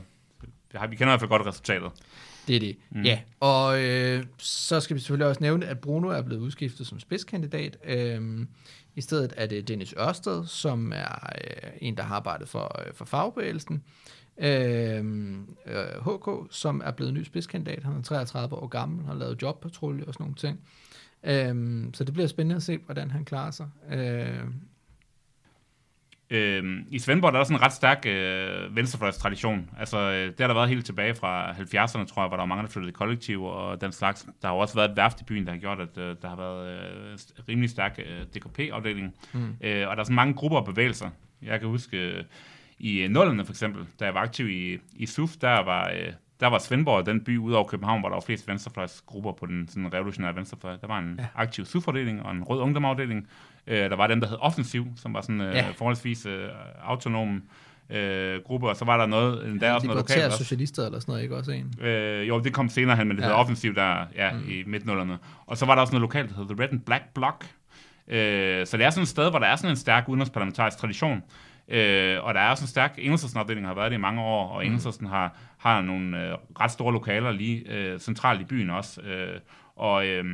Det 0.72 0.80
har, 0.80 0.88
vi 0.88 0.96
kender 0.96 1.10
i 1.10 1.12
hvert 1.12 1.20
fald 1.20 1.30
godt 1.30 1.48
resultatet. 1.48 1.92
Det 2.48 2.56
er 2.56 2.60
det. 2.60 2.78
Mm. 2.90 3.02
Ja, 3.02 3.20
og 3.40 3.84
øh, 3.84 4.24
så 4.38 4.80
skal 4.80 4.96
vi 4.96 5.00
selvfølgelig 5.00 5.28
også 5.28 5.42
nævne, 5.42 5.66
at 5.66 5.80
Bruno 5.80 6.08
er 6.08 6.22
blevet 6.22 6.42
udskiftet 6.42 6.88
som 6.88 7.00
spidskandidat. 7.00 7.78
Øhm, 7.84 8.48
I 8.96 9.02
stedet 9.02 9.34
er 9.38 9.46
det 9.46 9.68
Dennis 9.68 9.94
Ørsted, 10.00 10.46
som 10.46 10.92
er 10.96 11.30
øh, 11.36 11.72
en, 11.82 11.98
der 11.98 12.04
har 12.04 12.16
arbejdet 12.16 12.50
for, 12.50 12.82
øh, 12.88 12.94
for 12.94 13.06
fagbevægelsen. 13.06 13.84
Øhm, 14.38 15.56
øh, 15.66 16.16
HK, 16.16 16.30
som 16.54 16.82
er 16.86 16.92
blevet 16.92 17.14
ny 17.14 17.24
spidskandidat. 17.24 17.84
Han 17.84 17.94
er 17.98 18.02
33 18.02 18.56
år 18.56 18.68
gammel, 18.68 19.06
har 19.06 19.14
lavet 19.14 19.42
jobpatrulje 19.42 20.06
og 20.06 20.14
sådan 20.14 20.24
nogle 20.24 20.36
ting. 20.36 20.60
Øhm, 21.24 21.94
så 21.94 22.04
det 22.04 22.14
bliver 22.14 22.28
spændende 22.28 22.56
at 22.56 22.64
se, 22.64 22.78
hvordan 22.78 23.12
han 23.12 23.26
klarer 23.26 23.52
sig. 23.52 23.68
Øhm, 23.92 24.54
Øhm, 26.32 26.86
I 26.90 27.00
Svendborg 27.00 27.34
der 27.34 27.40
er 27.40 27.44
der 27.44 27.48
sådan 27.48 27.58
en 27.58 27.64
ret 27.64 27.74
stærk 27.74 28.06
øh, 28.06 28.76
venstrefløjstradition. 28.76 29.70
Altså, 29.80 29.98
øh, 29.98 30.28
det 30.28 30.40
har 30.40 30.48
der 30.48 30.54
været 30.54 30.70
helt 30.70 30.86
tilbage 30.86 31.16
fra 31.16 31.52
70'erne, 31.52 32.06
tror 32.06 32.22
jeg, 32.22 32.28
hvor 32.28 32.38
der 32.38 32.42
var 32.42 32.46
mange, 32.46 32.64
der 32.64 32.70
flyttede 32.70 32.90
i 32.90 32.94
kollektiv 32.94 33.44
og 33.44 33.82
den 33.82 33.92
slags. 33.92 34.28
Der 34.42 34.48
har 34.48 34.56
også 34.56 34.76
været 34.76 34.90
et 34.90 34.98
værft 34.98 35.22
i 35.22 35.24
byen, 35.24 35.46
der 35.46 35.52
har 35.52 35.60
gjort, 35.60 35.80
at 35.80 35.98
øh, 35.98 36.16
der 36.22 36.28
har 36.30 36.36
været 36.36 36.68
øh, 36.68 37.18
rimelig 37.50 37.70
stærk 37.70 38.00
øh, 38.00 38.26
DKP-afdeling. 38.26 39.14
Mm. 39.34 39.56
Øh, 39.62 39.90
og 39.90 39.96
der 39.96 40.00
er 40.00 40.04
sådan 40.04 40.16
mange 40.16 40.34
grupper 40.34 40.58
og 40.58 40.66
bevægelser. 40.66 41.10
Jeg 41.42 41.60
kan 41.60 41.70
huske, 41.70 41.98
øh, 41.98 42.24
i 42.80 43.02
øh, 43.02 43.10
nullerne 43.10 43.46
for 43.46 43.54
eksempel, 43.54 43.86
da 44.00 44.06
jeg 44.06 44.14
var 44.14 44.22
aktiv 44.22 44.50
i, 44.50 44.78
i 44.94 45.06
SUF, 45.06 45.32
der 45.42 45.64
var, 45.64 45.90
øh, 45.90 46.14
der 46.40 46.48
var 46.48 46.60
Svendborg 46.60 47.06
den 47.06 47.24
by 47.24 47.38
ud 47.38 47.54
over 47.54 47.68
København, 47.68 48.00
hvor 48.00 48.10
der 48.10 48.16
var 48.16 48.22
flest 48.22 48.48
venstrefløjsgrupper 48.48 49.32
på 49.32 49.46
den 49.46 49.68
sådan 49.68 49.94
revolutionære 49.94 50.36
venstrefløj. 50.36 50.76
Der 50.82 50.88
var 50.88 51.00
en 51.00 51.16
ja. 51.18 51.24
Ja. 51.24 51.28
aktiv 51.36 51.66
SUF-afdeling 51.66 52.24
og 52.24 52.32
en 52.32 52.44
rød 52.44 52.62
ungdomafdeling. 52.62 53.28
Øh, 53.68 53.90
der 53.90 53.96
var 53.96 54.08
dem, 54.08 54.22
der 54.22 54.28
hed 54.28 54.38
Offensiv, 54.40 54.86
som 54.96 55.14
var 55.14 55.22
sådan 55.22 55.42
øh, 55.42 55.56
Ja. 55.56 55.66
ja. 55.66 55.70
forholdsvis 55.78 56.26
øh, 56.26 56.48
autonom 56.84 57.44
øh, 57.90 58.40
gruppe, 58.46 58.70
og 58.70 58.76
så 58.76 58.86
var 58.86 58.98
der 58.98 59.06
noget, 59.06 59.62
der 59.62 59.68
er 59.68 59.74
også 59.74 59.88
noget 59.88 60.00
lokalt 60.02 60.26
også. 60.26 60.38
socialister 60.38 60.86
eller 60.86 61.00
sådan 61.00 61.12
noget, 61.12 61.24
ikke 61.24 61.36
også 61.38 61.52
en? 61.52 61.74
Øh, 61.86 62.28
jo, 62.28 62.40
det 62.40 62.54
kom 62.54 62.70
senere 62.70 62.96
hen, 62.98 63.08
men 63.08 63.18
det 63.18 63.22
Ja. 63.24 63.28
ja. 63.28 63.30
hedder 63.32 63.44
Offensiv 63.44 63.76
der 63.76 64.06
ja, 64.16 64.32
mm. 64.32 64.50
i 64.50 64.64
midtnullerne. 64.68 65.18
Og 65.46 65.58
så 65.58 65.66
var 65.66 65.76
der 65.76 65.82
også 65.82 65.94
noget 65.94 66.02
lokalt, 66.02 66.30
der 66.30 66.36
hedder 66.36 66.56
The 66.56 66.64
Red 66.64 66.70
and 66.72 66.80
Black 66.82 67.04
Bloc. 67.16 67.34
Øh, 68.08 68.66
så 68.68 68.78
det 68.78 68.86
er 68.86 68.90
sådan 68.90 69.02
et 69.04 69.08
sted, 69.08 69.30
hvor 69.30 69.40
der 69.40 69.48
er 69.48 69.56
sådan 69.56 69.70
en 69.70 69.76
stærk 69.78 70.10
udenrigsparlamentarisk 70.10 70.78
tradition. 70.78 71.24
Øh, 71.70 72.24
og 72.24 72.34
der 72.34 72.40
er 72.40 72.50
også 72.50 72.64
en 72.64 72.68
stærk 72.68 72.94
enhedsafdeling, 72.98 73.68
har 73.68 73.74
været 73.74 73.92
det 73.92 73.98
i 73.98 74.02
mange 74.02 74.22
år, 74.22 74.48
og 74.48 74.66
enhedslisten 74.66 75.08
har, 75.08 75.38
har 75.58 75.82
nogle 75.82 76.28
øh, 76.30 76.36
ret 76.60 76.72
store 76.72 76.94
lokaler 76.94 77.32
lige 77.32 77.72
øh, 77.72 78.00
centralt 78.00 78.42
i 78.42 78.44
byen 78.44 78.70
også. 78.70 79.02
Øh, 79.02 79.40
og 79.76 80.08
øh, 80.08 80.26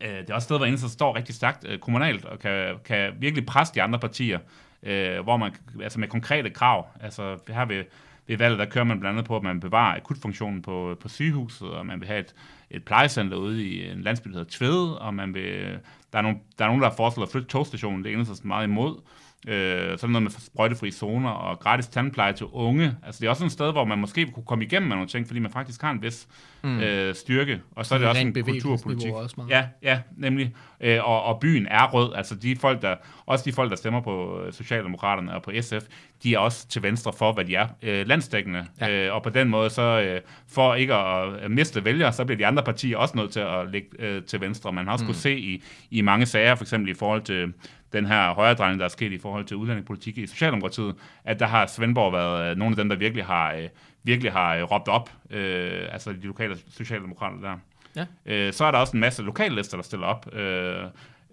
øh, 0.00 0.08
det 0.08 0.30
er 0.30 0.34
også 0.34 0.36
et 0.36 0.42
sted, 0.42 0.56
hvor 0.56 0.66
enhedslisten 0.66 0.96
står 0.96 1.16
rigtig 1.16 1.34
stærkt 1.34 1.66
øh, 1.68 1.78
kommunalt, 1.78 2.24
og 2.24 2.38
kan, 2.38 2.76
kan 2.84 3.12
virkelig 3.18 3.46
presse 3.46 3.74
de 3.74 3.82
andre 3.82 3.98
partier, 3.98 4.38
øh, 4.82 5.20
hvor 5.20 5.36
man, 5.36 5.52
altså 5.82 6.00
med 6.00 6.08
konkrete 6.08 6.50
krav. 6.50 6.86
Altså 7.00 7.38
her 7.48 7.64
ved, 7.64 7.84
ved 8.26 8.36
valget, 8.36 8.58
der 8.58 8.64
kører 8.64 8.84
man 8.84 9.00
blandt 9.00 9.14
andet 9.14 9.28
på, 9.28 9.36
at 9.36 9.42
man 9.42 9.60
bevarer 9.60 9.96
akutfunktionen 9.96 10.62
på, 10.62 10.96
på 11.00 11.08
sygehuset, 11.08 11.70
og 11.70 11.86
man 11.86 12.00
vil 12.00 12.08
have 12.08 12.20
et, 12.20 12.34
et 12.70 12.84
plejecenter 12.84 13.36
ude 13.36 13.64
i 13.64 13.90
en 13.90 14.02
landsby, 14.02 14.28
der 14.28 14.36
hedder 14.36 14.50
Tvede, 14.50 14.98
og 14.98 15.14
man 15.14 15.34
vil, 15.34 15.78
der, 16.12 16.18
er 16.18 16.22
nogen, 16.22 16.40
der 16.58 16.64
er 16.64 16.68
nogen, 16.68 16.82
der 16.82 16.88
har 16.88 16.96
foreslået 16.96 17.26
at 17.26 17.32
flytte 17.32 17.48
togstationen, 17.48 18.04
det 18.04 18.08
er 18.08 18.12
enhedslisten 18.12 18.48
meget 18.48 18.64
imod. 18.64 19.00
Øh, 19.48 19.98
så 19.98 20.06
der 20.06 20.12
noget 20.12 20.22
med 20.22 20.30
sprøjtefri 20.30 20.90
zoner 20.90 21.30
og 21.30 21.58
gratis 21.58 21.86
tandpleje 21.86 22.32
til 22.32 22.46
unge. 22.52 22.96
Altså 23.02 23.20
det 23.20 23.26
er 23.26 23.30
også 23.30 23.44
et 23.44 23.52
sted, 23.52 23.72
hvor 23.72 23.84
man 23.84 23.98
måske 23.98 24.26
kunne 24.26 24.44
komme 24.44 24.64
igennem 24.64 24.88
med 24.88 24.96
nogle 24.96 25.08
ting, 25.08 25.26
fordi 25.26 25.40
man 25.40 25.50
faktisk 25.50 25.82
har 25.82 25.90
en 25.90 26.02
vis 26.02 26.28
mm. 26.62 26.80
øh, 26.80 27.14
styrke. 27.14 27.60
Og 27.76 27.86
så 27.86 27.94
er 27.94 27.98
det 27.98 28.08
også 28.08 28.20
en 28.20 28.34
kulturpolitik. 28.44 29.12
også 29.12 29.34
meget. 29.38 29.50
Ja, 29.50 29.66
ja, 29.82 30.00
nemlig. 30.16 30.54
Øh, 30.80 31.08
og, 31.08 31.22
og 31.22 31.40
byen 31.40 31.66
er 31.66 31.90
rød. 31.90 32.14
Altså 32.14 32.34
de 32.34 32.56
folk, 32.56 32.82
der, 32.82 32.96
også 33.26 33.44
de 33.44 33.52
folk, 33.52 33.70
der 33.70 33.76
stemmer 33.76 34.00
på 34.00 34.40
øh, 34.40 34.52
Socialdemokraterne 34.52 35.34
og 35.34 35.42
på 35.42 35.52
SF, 35.60 35.86
de 36.22 36.34
er 36.34 36.38
også 36.38 36.68
til 36.68 36.82
venstre 36.82 37.12
for, 37.12 37.32
hvad 37.32 37.44
de 37.44 37.54
er. 37.54 37.68
Øh, 37.82 38.06
landsdækkende. 38.06 38.66
Ja. 38.80 39.06
Øh, 39.06 39.14
og 39.14 39.22
på 39.22 39.30
den 39.30 39.48
måde, 39.48 39.70
så 39.70 39.82
øh, 39.82 40.20
for 40.48 40.74
ikke 40.74 40.94
at 40.94 41.44
øh, 41.44 41.50
miste 41.50 41.84
vælgere, 41.84 42.12
så 42.12 42.24
bliver 42.24 42.38
de 42.38 42.46
andre 42.46 42.62
partier 42.62 42.96
også 42.96 43.16
nødt 43.16 43.30
til 43.30 43.40
at 43.40 43.70
ligge 43.70 43.88
øh, 43.98 44.22
til 44.22 44.40
venstre. 44.40 44.72
Man 44.72 44.84
har 44.84 44.92
også 44.92 45.04
mm. 45.04 45.08
kunne 45.08 45.16
se 45.16 45.38
i, 45.38 45.62
i 45.90 46.00
mange 46.00 46.26
sager, 46.26 46.54
for 46.54 46.64
eksempel 46.64 46.90
i 46.90 46.94
forhold 46.94 47.22
til 47.22 47.52
den 47.92 48.06
her 48.06 48.34
højredrejning, 48.34 48.78
der 48.78 48.84
er 48.84 48.88
sket 48.88 49.12
i 49.12 49.18
forhold 49.18 49.44
til 49.44 49.56
udlændingepolitik 49.56 50.18
i 50.18 50.26
Socialdemokratiet, 50.26 50.94
at 51.24 51.40
der 51.40 51.46
har 51.46 51.66
Svendborg 51.66 52.12
været 52.12 52.50
øh, 52.50 52.56
nogle 52.56 52.72
af 52.72 52.76
dem, 52.76 52.88
der 52.88 52.96
virkelig 52.96 53.24
har, 53.24 53.52
øh, 53.52 53.68
virkelig 54.02 54.32
har 54.32 54.54
øh, 54.54 54.62
råbt 54.62 54.88
op, 54.88 55.10
øh, 55.30 55.88
altså 55.92 56.12
de 56.12 56.26
lokale 56.26 56.56
socialdemokrater 56.70 57.40
der. 57.40 57.56
Ja. 57.96 58.06
Øh, 58.26 58.52
så 58.52 58.64
er 58.64 58.70
der 58.70 58.78
også 58.78 58.96
en 58.96 59.00
masse 59.00 59.22
lokallister, 59.22 59.76
der 59.76 59.84
stiller 59.84 60.06
op. 60.06 60.34
Øh, 60.34 60.84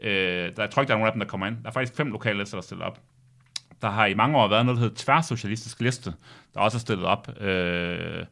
øh, 0.01 0.09
der, 0.55 0.63
jeg 0.63 0.69
tror 0.69 0.81
ikke, 0.81 0.87
der 0.87 0.93
er 0.93 0.97
nogen 0.97 1.07
af 1.07 1.11
dem, 1.11 1.19
der 1.19 1.27
kommer 1.27 1.47
ind. 1.47 1.57
Der 1.63 1.69
er 1.69 1.73
faktisk 1.73 1.95
fem 1.95 2.11
lokallister, 2.11 2.57
der 2.57 2.61
stiller 2.61 2.85
op. 2.85 2.99
Der 3.81 3.89
har 3.89 4.05
i 4.05 4.13
mange 4.13 4.37
år 4.37 4.47
været 4.47 4.65
noget, 4.65 4.77
der 4.77 4.83
hedder 4.83 5.03
tværsocialistisk 5.03 5.81
liste, 5.81 6.13
der 6.53 6.59
også 6.59 6.77
er 6.77 6.79
stillet 6.79 7.05
op. 7.05 7.41
Øh, 7.41 8.25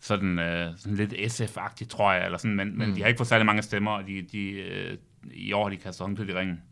sådan, 0.00 0.38
øh, 0.38 0.72
sådan 0.76 0.96
lidt 0.96 1.12
SF-agtigt, 1.12 1.88
tror 1.88 2.12
jeg, 2.12 2.24
eller 2.24 2.38
sådan, 2.38 2.56
men, 2.56 2.68
mm. 2.68 2.78
men 2.78 2.96
de 2.96 3.00
har 3.00 3.08
ikke 3.08 3.18
fået 3.18 3.28
særlig 3.28 3.46
mange 3.46 3.62
stemmer, 3.62 3.90
og 3.90 4.06
de, 4.06 4.22
de, 4.22 4.50
øh, 4.50 4.98
i 5.32 5.52
år 5.52 5.62
har 5.62 5.70
de 5.70 5.76
kastet 5.76 6.06
håndklædet 6.06 6.30
i 6.30 6.34
ringen. 6.34 6.62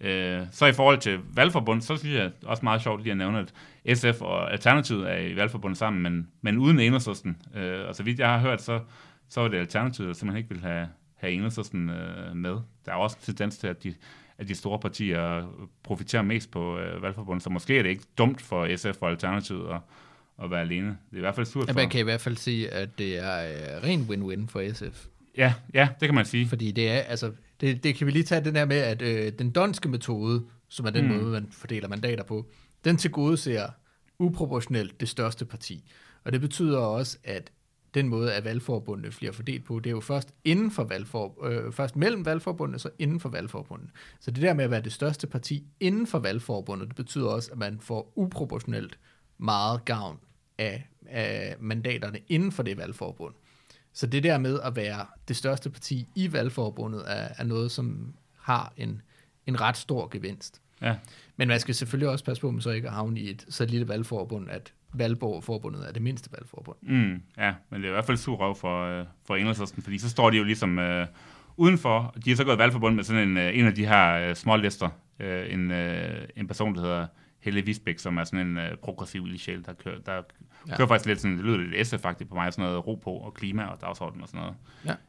Øh, 0.00 0.42
så 0.52 0.66
i 0.66 0.72
forhold 0.72 0.98
til 0.98 1.18
valgforbund, 1.34 1.82
så 1.82 1.96
synes 1.96 2.14
jeg 2.14 2.30
også 2.44 2.64
meget 2.64 2.82
sjovt 2.82 3.02
lige 3.02 3.10
at 3.10 3.18
nævne, 3.18 3.46
at 3.84 3.98
SF 3.98 4.20
og 4.20 4.52
Alternativet 4.52 5.10
er 5.10 5.16
i 5.16 5.36
valgforbund 5.36 5.74
sammen, 5.74 6.02
men, 6.02 6.28
men 6.42 6.58
uden 6.58 6.80
enhedslisten. 6.80 7.36
Øh, 7.54 7.88
og 7.88 7.94
så 7.94 8.02
vidt 8.02 8.18
jeg 8.18 8.28
har 8.28 8.38
hørt, 8.38 8.62
så, 8.62 8.80
så 9.28 9.40
var 9.40 9.48
det 9.48 9.58
Alternativet, 9.58 10.08
der 10.08 10.14
simpelthen 10.14 10.38
ikke 10.38 10.48
ville 10.48 10.68
have, 10.68 10.88
have 11.16 11.32
enhedslisten 11.32 11.90
øh, 11.90 12.36
med. 12.36 12.56
Der 12.86 12.92
er 12.92 12.96
også 12.96 13.16
en 13.20 13.24
tendens 13.24 13.58
til, 13.58 13.66
at 13.66 13.84
de, 13.84 13.94
at 14.38 14.48
de 14.48 14.54
store 14.54 14.78
partier 14.78 15.52
profiterer 15.82 16.22
mest 16.22 16.50
på 16.50 16.78
øh, 16.78 17.02
valgforbundet, 17.02 17.42
så 17.42 17.50
måske 17.50 17.78
er 17.78 17.82
det 17.82 17.90
ikke 17.90 18.04
dumt 18.18 18.42
for 18.42 18.76
SF 18.76 19.02
og 19.02 19.10
Alternativet 19.10 19.70
at, 19.70 19.80
at 20.44 20.50
være 20.50 20.60
alene. 20.60 20.86
Det 20.86 21.12
er 21.12 21.16
i 21.16 21.20
hvert 21.20 21.34
fald 21.34 21.46
surt 21.46 21.68
for 21.68 21.74
man 21.74 21.88
kan 21.88 22.00
i 22.00 22.04
hvert 22.04 22.20
fald 22.20 22.36
sige, 22.36 22.70
at 22.70 22.98
det 22.98 23.18
er 23.18 23.48
øh, 23.48 23.84
ren 23.84 24.00
win-win 24.00 24.48
for 24.48 24.72
SF. 24.72 25.06
Ja, 25.36 25.54
ja, 25.74 25.88
det 26.00 26.08
kan 26.08 26.14
man 26.14 26.24
sige. 26.24 26.48
Fordi 26.48 26.70
det 26.70 26.90
er, 26.90 26.98
altså, 26.98 27.32
det, 27.60 27.84
det 27.84 27.94
kan 27.94 28.06
vi 28.06 28.12
lige 28.12 28.22
tage 28.22 28.44
den 28.44 28.54
der 28.54 28.64
med, 28.64 28.76
at 28.76 29.02
øh, 29.02 29.32
den 29.38 29.50
donske 29.50 29.88
metode, 29.88 30.44
som 30.68 30.86
er 30.86 30.90
den 30.90 31.04
Mm. 31.06 31.10
mm. 31.12 31.18
måde, 31.18 31.32
man 31.32 31.48
fordeler 31.52 31.88
mandater 31.88 32.24
på, 32.24 32.46
den 32.84 32.96
tilgodeser 32.96 33.68
uproportionelt 34.18 35.00
det 35.00 35.08
største 35.08 35.44
parti. 35.44 35.84
Og 36.24 36.32
det 36.32 36.40
betyder 36.40 36.78
også, 36.78 37.18
at 37.24 37.52
den 37.94 38.08
måde, 38.08 38.34
at 38.34 38.44
valgforbundet 38.44 39.16
bliver 39.16 39.32
fordelt 39.32 39.64
på, 39.64 39.78
det 39.78 39.86
er 39.86 39.94
jo 39.94 40.00
først 40.00 40.34
inden 40.44 40.70
for 40.70 40.84
valgfor, 40.84 41.44
øh, 41.46 41.72
først 41.72 41.96
mellem 41.96 42.24
valgforbundet, 42.24 42.80
så 42.80 42.90
inden 42.98 43.20
for 43.20 43.28
valgforbundet. 43.28 43.90
Så 44.20 44.30
det 44.30 44.42
der 44.42 44.54
med 44.54 44.64
at 44.64 44.70
være 44.70 44.82
det 44.82 44.92
største 44.92 45.26
parti 45.26 45.64
inden 45.80 46.06
for 46.06 46.18
valgforbundet, 46.18 46.88
det 46.88 46.96
betyder 46.96 47.28
også, 47.28 47.52
at 47.52 47.58
man 47.58 47.80
får 47.80 48.12
uproportionelt 48.16 48.98
meget 49.38 49.84
gavn 49.84 50.18
af, 50.58 50.88
af 51.06 51.56
mandaterne 51.60 52.18
inden 52.28 52.52
for 52.52 52.62
det 52.62 52.76
valgforbund. 52.76 53.34
Så 53.98 54.06
det 54.06 54.22
der 54.22 54.38
med 54.38 54.60
at 54.60 54.76
være 54.76 55.06
det 55.28 55.36
største 55.36 55.70
parti 55.70 56.06
i 56.14 56.32
valgforbundet 56.32 57.02
er, 57.06 57.28
er 57.38 57.44
noget, 57.44 57.70
som 57.70 58.14
har 58.40 58.72
en, 58.76 59.02
en 59.46 59.60
ret 59.60 59.76
stor 59.76 60.08
gevinst. 60.10 60.60
Ja. 60.82 60.96
Men 61.36 61.48
man 61.48 61.60
skal 61.60 61.74
selvfølgelig 61.74 62.08
også 62.08 62.24
passe 62.24 62.40
på, 62.40 62.48
at 62.48 62.54
man 62.54 62.60
så 62.60 62.70
ikke 62.70 62.88
havne 62.88 63.20
i 63.20 63.30
et 63.30 63.46
så 63.48 63.64
lille 63.64 63.88
valgforbund, 63.88 64.50
at 64.50 64.72
valgforbundet 64.92 65.88
er 65.88 65.92
det 65.92 66.02
mindste 66.02 66.32
valgforbund. 66.32 66.76
Mm, 66.82 67.22
ja, 67.38 67.54
men 67.70 67.80
det 67.80 67.86
er 67.86 67.90
i 67.90 67.92
hvert 67.92 68.04
fald 68.04 68.16
sur 68.16 68.36
røv 68.36 68.56
for, 68.56 69.00
øh, 69.00 69.06
for 69.26 69.36
enhedslisten, 69.36 69.82
fordi 69.82 69.98
så 69.98 70.08
står 70.08 70.30
de 70.30 70.36
jo 70.36 70.44
ligesom 70.44 70.78
øh, 70.78 71.06
udenfor. 71.56 72.14
De 72.24 72.30
har 72.30 72.36
så 72.36 72.44
gået 72.44 72.58
valgforbund 72.58 72.94
med 72.94 73.04
sådan 73.04 73.28
en, 73.28 73.36
øh, 73.36 73.58
en 73.58 73.66
af 73.66 73.74
de 73.74 73.86
her 73.86 74.28
øh, 74.28 74.34
små 74.34 74.56
lister. 74.56 74.88
Øh, 75.20 75.52
en, 75.52 75.70
øh, 75.70 76.28
en 76.36 76.46
person, 76.46 76.74
der 76.74 76.80
hedder 76.80 77.06
Helle 77.40 77.62
Visbæk, 77.62 77.98
som 77.98 78.18
er 78.18 78.24
sådan 78.24 78.46
en 78.46 78.56
uh, 78.56 78.78
progressiv 78.82 79.26
ildsjæl, 79.26 79.64
der 79.64 79.72
kører, 79.72 79.98
der 80.06 80.22
Ja. 80.66 80.72
ja. 80.72 80.76
kører 80.76 80.88
faktisk 80.88 81.06
lidt 81.06 81.20
sådan, 81.20 81.36
det 81.36 81.44
lyder 81.44 81.56
lidt 81.56 81.86
SF 81.86 82.00
faktisk 82.00 82.28
på 82.28 82.34
mig, 82.34 82.52
sådan 82.52 82.64
noget 82.64 82.86
ro 82.86 82.94
på 82.94 83.10
og 83.10 83.34
klima 83.34 83.64
og 83.64 83.80
dagsorden 83.80 84.22
og 84.22 84.28
sådan 84.28 84.40
noget. 84.40 84.56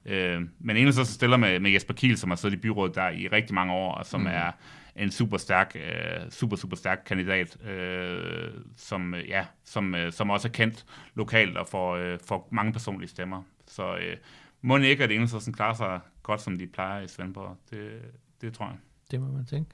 Ja. 0.05 0.35
Øh, 0.35 0.41
men 0.59 0.77
en 0.77 0.93
så 0.93 1.05
stiller 1.05 1.37
med, 1.37 1.59
med 1.59 1.71
Jesper 1.71 1.93
Kiel, 1.93 2.17
som 2.17 2.29
har 2.29 2.35
siddet 2.35 2.57
i 2.57 2.59
byrådet 2.59 2.95
der 2.95 3.09
i 3.09 3.27
rigtig 3.27 3.55
mange 3.55 3.73
år, 3.73 3.93
og 3.93 4.05
som 4.05 4.21
mm. 4.21 4.27
er 4.27 4.51
en 4.95 5.11
super 5.11 5.37
stærk, 5.37 5.75
øh, 5.75 6.31
super, 6.31 6.55
super 6.55 6.77
stærk 6.77 7.03
kandidat, 7.05 7.63
øh, 7.63 8.51
som, 8.77 9.13
øh, 9.13 9.29
ja, 9.29 9.45
som, 9.63 9.95
øh, 9.95 10.11
som 10.11 10.29
også 10.29 10.47
er 10.47 10.51
kendt 10.51 10.85
lokalt 11.15 11.57
og 11.57 11.67
får, 11.67 11.95
øh, 11.95 12.19
får 12.27 12.47
mange 12.51 12.73
personlige 12.73 13.09
stemmer. 13.09 13.43
Så 13.67 13.97
øh, 13.97 14.17
må 14.61 14.77
ikke, 14.77 15.03
at 15.03 15.11
Enhedslisten 15.11 15.53
klarer 15.53 15.73
sig 15.73 15.99
godt, 16.23 16.41
som 16.41 16.57
de 16.57 16.67
plejer 16.67 17.01
i 17.01 17.07
Svendborg. 17.07 17.57
Det, 17.69 18.01
det 18.41 18.53
tror 18.53 18.65
jeg. 18.65 18.77
Det 19.11 19.21
må 19.21 19.27
man 19.31 19.45
tænke. 19.45 19.71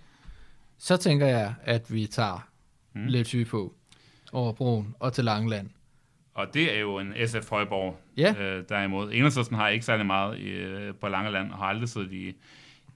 Så 0.77 0.97
tænker 0.97 1.27
jeg, 1.27 1.53
at 1.63 1.93
vi 1.93 2.05
tager. 2.05 2.49
Mm. 2.95 3.05
lidt 3.05 3.27
syge 3.27 3.45
på 3.45 3.73
over 4.35 4.53
broen 4.53 4.95
og 4.99 5.13
til 5.13 5.23
Langeland. 5.25 5.69
Og 6.33 6.47
det 6.53 6.75
er 6.75 6.79
jo 6.79 6.99
en 6.99 7.13
SF 7.27 7.49
Højborg, 7.49 7.99
Ja. 8.17 8.33
øh, 8.39 8.63
derimod. 8.69 9.11
Enhedslisten 9.13 9.55
har 9.57 9.67
ikke 9.69 9.85
særlig 9.85 10.05
meget 10.05 10.39
øh, 10.39 10.93
på 11.01 11.07
Langeland, 11.07 11.51
og 11.51 11.57
har 11.57 11.65
aldrig 11.65 11.89
siddet 11.89 12.11
i, 12.13 12.35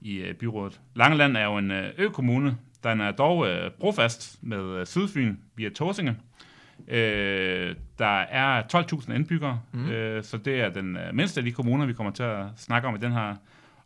i 0.00 0.16
øh, 0.16 0.34
byrådet. 0.34 0.80
Langeland 0.94 1.36
er 1.36 1.44
jo 1.44 1.58
en 1.58 1.70
øh, 1.70 1.90
økommune, 1.98 2.56
den 2.84 3.00
er 3.00 3.10
dog 3.10 3.48
øh, 3.48 3.70
brofast 3.70 4.38
med 4.42 4.62
øh, 4.80 4.86
Sydfyn 4.86 5.36
via 5.56 5.68
Torsinge. 5.68 6.16
Øh, 6.88 7.74
der 7.98 8.18
er 8.20 8.62
12.000 8.74 9.12
indbyggere, 9.14 9.60
mm. 9.72 9.88
øh, 9.90 10.24
så 10.24 10.36
det 10.36 10.60
er 10.60 10.68
den 10.68 10.96
øh, 10.96 11.14
mindste 11.14 11.40
af 11.40 11.44
de 11.44 11.52
kommuner, 11.52 11.86
vi 11.86 11.92
kommer 11.92 12.12
til 12.12 12.22
at 12.22 12.44
snakke 12.56 12.88
om 12.88 12.94
i 12.94 12.98
den 12.98 13.12
her 13.12 13.34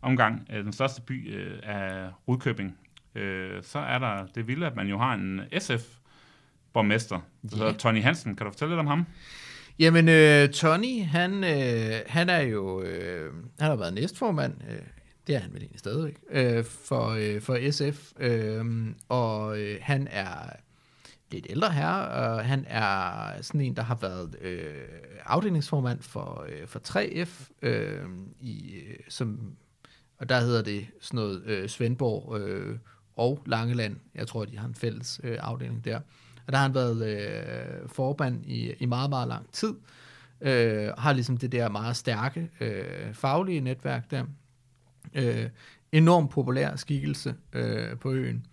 omgang. 0.03 0.47
Øh, 0.53 0.65
den 0.65 0.73
største 0.73 1.03
by 1.03 1.35
øh, 1.37 1.59
er 1.63 2.09
Rudkøbing. 2.29 2.77
Øh, 3.15 3.63
så 3.63 3.79
er 3.79 3.99
der 3.99 4.27
det 4.35 4.47
vilde, 4.49 4.67
at 4.67 4.77
man 4.77 4.87
jo 4.89 4.99
har 4.99 5.15
en 5.15 5.41
SF-borgmester, 5.59 6.04
der 6.75 7.19
Ja. 7.53 7.57
hedder 7.57 7.73
Tony 7.73 8.03
Hansen. 8.03 8.37
Kan 8.37 8.45
du 8.47 8.51
fortælle 8.53 8.73
lidt 8.75 8.81
om 8.81 8.87
ham? 8.87 9.05
Jamen, 9.79 10.09
øh, 10.09 10.49
Tony, 10.49 11.03
han, 11.05 11.45
øh, 11.45 12.01
han 12.07 12.29
er 12.29 12.41
jo, 12.41 12.83
øh, 12.83 13.33
han 13.59 13.69
har 13.69 13.77
været 13.77 13.95
næstformand, 13.95 14.55
øh, 14.71 14.79
det 15.27 15.35
er 15.35 15.39
han 15.39 15.53
vel 15.53 15.61
egentlig 15.63 15.79
stadigvæk, 15.81 16.19
øh, 16.31 16.65
for, 16.65 17.09
øh, 17.09 17.41
for 17.41 17.71
SF, 17.71 18.13
øh, 18.21 18.87
og 19.09 19.59
øh, 19.59 19.79
han 19.83 20.09
er 20.11 20.35
lidt 21.31 21.47
ældre 21.51 21.71
her, 21.71 21.89
og 21.89 22.45
han 22.45 22.65
er 22.69 23.43
sådan 23.43 23.61
en, 23.61 23.77
der 23.77 23.83
har 23.83 23.95
været 24.01 24.37
øh, 24.41 24.75
afdelingsformand 25.25 26.03
for, 26.03 26.47
øh, 26.49 26.67
for 26.67 26.79
3F, 26.89 27.51
øh, 27.63 28.09
i, 28.41 28.75
øh, 28.75 28.97
som, 29.09 29.41
og 30.19 30.29
der 30.29 30.41
hedder 30.41 30.63
det 30.63 30.87
sådan 31.01 31.17
noget 31.17 31.43
øh, 31.47 31.69
Svendborg 31.69 32.41
øh, 32.41 32.79
og 33.17 33.43
Langeland. 33.47 33.97
Jeg 34.15 34.27
tror, 34.29 34.45
de 34.45 34.59
har 34.59 34.69
en 34.69 34.75
fælles 34.75 35.21
øh, 35.25 35.39
afdeling 35.41 35.85
der. 35.85 36.01
Og 36.47 36.53
der 36.53 36.59
har 36.59 36.67
han 36.67 36.75
været 36.75 37.07
øh, 37.07 37.89
forband 37.89 38.47
i, 38.47 38.73
i 38.79 38.87
meget, 38.87 39.11
meget 39.11 39.29
lang 39.29 39.53
tid. 39.53 39.75
Øh, 40.41 40.89
har 40.99 41.13
ligesom 41.13 41.37
det 41.37 41.53
der 41.53 41.69
meget 41.69 41.97
stærke 41.97 42.51
øh, 42.61 43.15
faglige 43.15 43.61
netværk 43.61 44.11
der. 44.11 44.25
Øh, 45.15 45.49
enormt 45.93 46.31
populær 46.31 46.77
skikkelse 46.77 47.35
øh, 47.53 47.99
på 47.99 48.13
øen. 48.13 48.47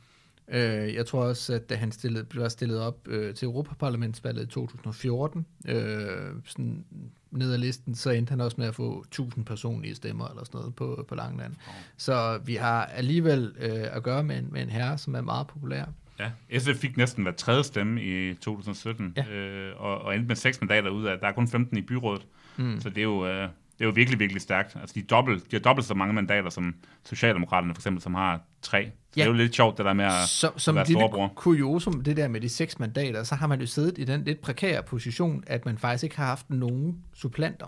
Øh, 0.48 0.94
jeg 0.94 1.06
tror 1.06 1.24
også, 1.24 1.54
at 1.54 1.70
da 1.70 1.76
han 1.76 1.92
stillede, 1.92 2.24
blev 2.24 2.50
stillet 2.50 2.80
op 2.80 3.08
øh, 3.08 3.36
til 3.36 3.46
Europaparlamentsvalget 3.46 4.44
i 4.44 4.48
2014, 4.48 5.46
øh, 5.68 6.36
sådan 6.46 6.86
ned 7.32 7.54
ad 7.54 7.58
listen, 7.58 7.96
så 7.96 8.10
endte 8.10 8.32
han 8.32 8.42
også 8.42 8.56
med 8.60 8.68
at 8.68 8.76
få 8.76 9.02
1000 9.02 9.46
personlige 9.46 9.96
stemmer 9.96 10.28
eller 10.28 10.44
sådan 10.44 10.58
noget 10.60 10.76
på, 10.76 11.06
på 11.08 11.16
Langeland. 11.16 11.54
Så 11.98 12.40
vi 12.46 12.56
har 12.56 12.86
alligevel 12.86 13.54
øh, 13.60 13.96
at 13.96 14.04
gøre 14.04 14.24
med 14.24 14.38
en, 14.38 14.48
med 14.52 14.62
en 14.62 14.70
herre, 14.70 14.98
som 14.98 15.16
er 15.16 15.22
meget 15.22 15.48
populær. 15.48 15.86
Ja, 16.20 16.60
SF 16.60 16.76
fik 16.82 16.98
næsten 16.98 17.24
hver 17.24 17.32
tredje 17.32 17.64
stemme 17.64 18.04
i 18.04 18.34
2017, 18.34 19.14
Ja. 19.18 19.26
øh, 19.30 19.74
og, 19.82 20.02
og 20.02 20.16
endte 20.16 20.28
med 20.28 20.36
seks 20.36 20.62
mandater 20.62 20.90
ud 20.90 21.06
af, 21.06 21.18
der 21.20 21.28
er 21.28 21.32
kun 21.32 21.48
15 21.48 21.78
i 21.78 21.82
byrådet, 21.82 22.28
Mm. 22.58 22.80
så 22.82 22.90
det 22.90 22.98
er 22.98 23.02
jo, 23.04 23.26
øh, 23.28 23.34
det 23.42 23.86
er 23.86 23.86
jo 23.86 23.92
virkelig, 23.96 24.20
virkelig 24.20 24.42
stærkt. 24.42 24.76
Altså, 24.76 24.94
de, 24.94 25.00
er 25.00 25.04
dobbelt, 25.04 25.52
de 25.52 25.56
har 25.56 25.62
dobbelt 25.62 25.88
så 25.88 25.94
mange 25.94 26.14
mandater 26.14 26.50
som 26.50 26.76
Socialdemokraterne, 27.06 27.74
for 27.74 27.80
eksempel, 27.80 28.02
som 28.02 28.14
har 28.14 28.42
tre. 28.62 28.84
Så 28.86 28.92
Ja. 29.18 29.22
det 29.22 29.28
er 29.28 29.32
jo 29.32 29.38
lidt 29.38 29.56
sjovt, 29.56 29.78
det 29.78 29.86
der 29.86 29.94
med 29.94 30.06
at... 30.06 30.12
Så, 30.30 30.52
som 30.58 30.76
være 30.76 30.82
et 30.82 30.88
lille 30.88 31.00
storebror. 31.00 31.28
kuriosum, 31.36 32.04
det 32.04 32.18
der 32.18 32.28
med 32.28 32.42
de 32.42 32.50
seks 32.50 32.80
mandater, 32.80 33.24
så 33.24 33.36
har 33.36 33.48
man 33.48 33.60
jo 33.60 33.66
siddet 33.66 33.98
i 33.98 34.04
den 34.04 34.24
lidt 34.24 34.42
prekære 34.42 34.84
position, 34.84 35.44
at 35.48 35.66
man 35.66 35.78
faktisk 35.78 36.04
ikke 36.04 36.16
har 36.18 36.26
haft 36.26 36.50
nogen 36.50 36.98
supplanter. 37.14 37.66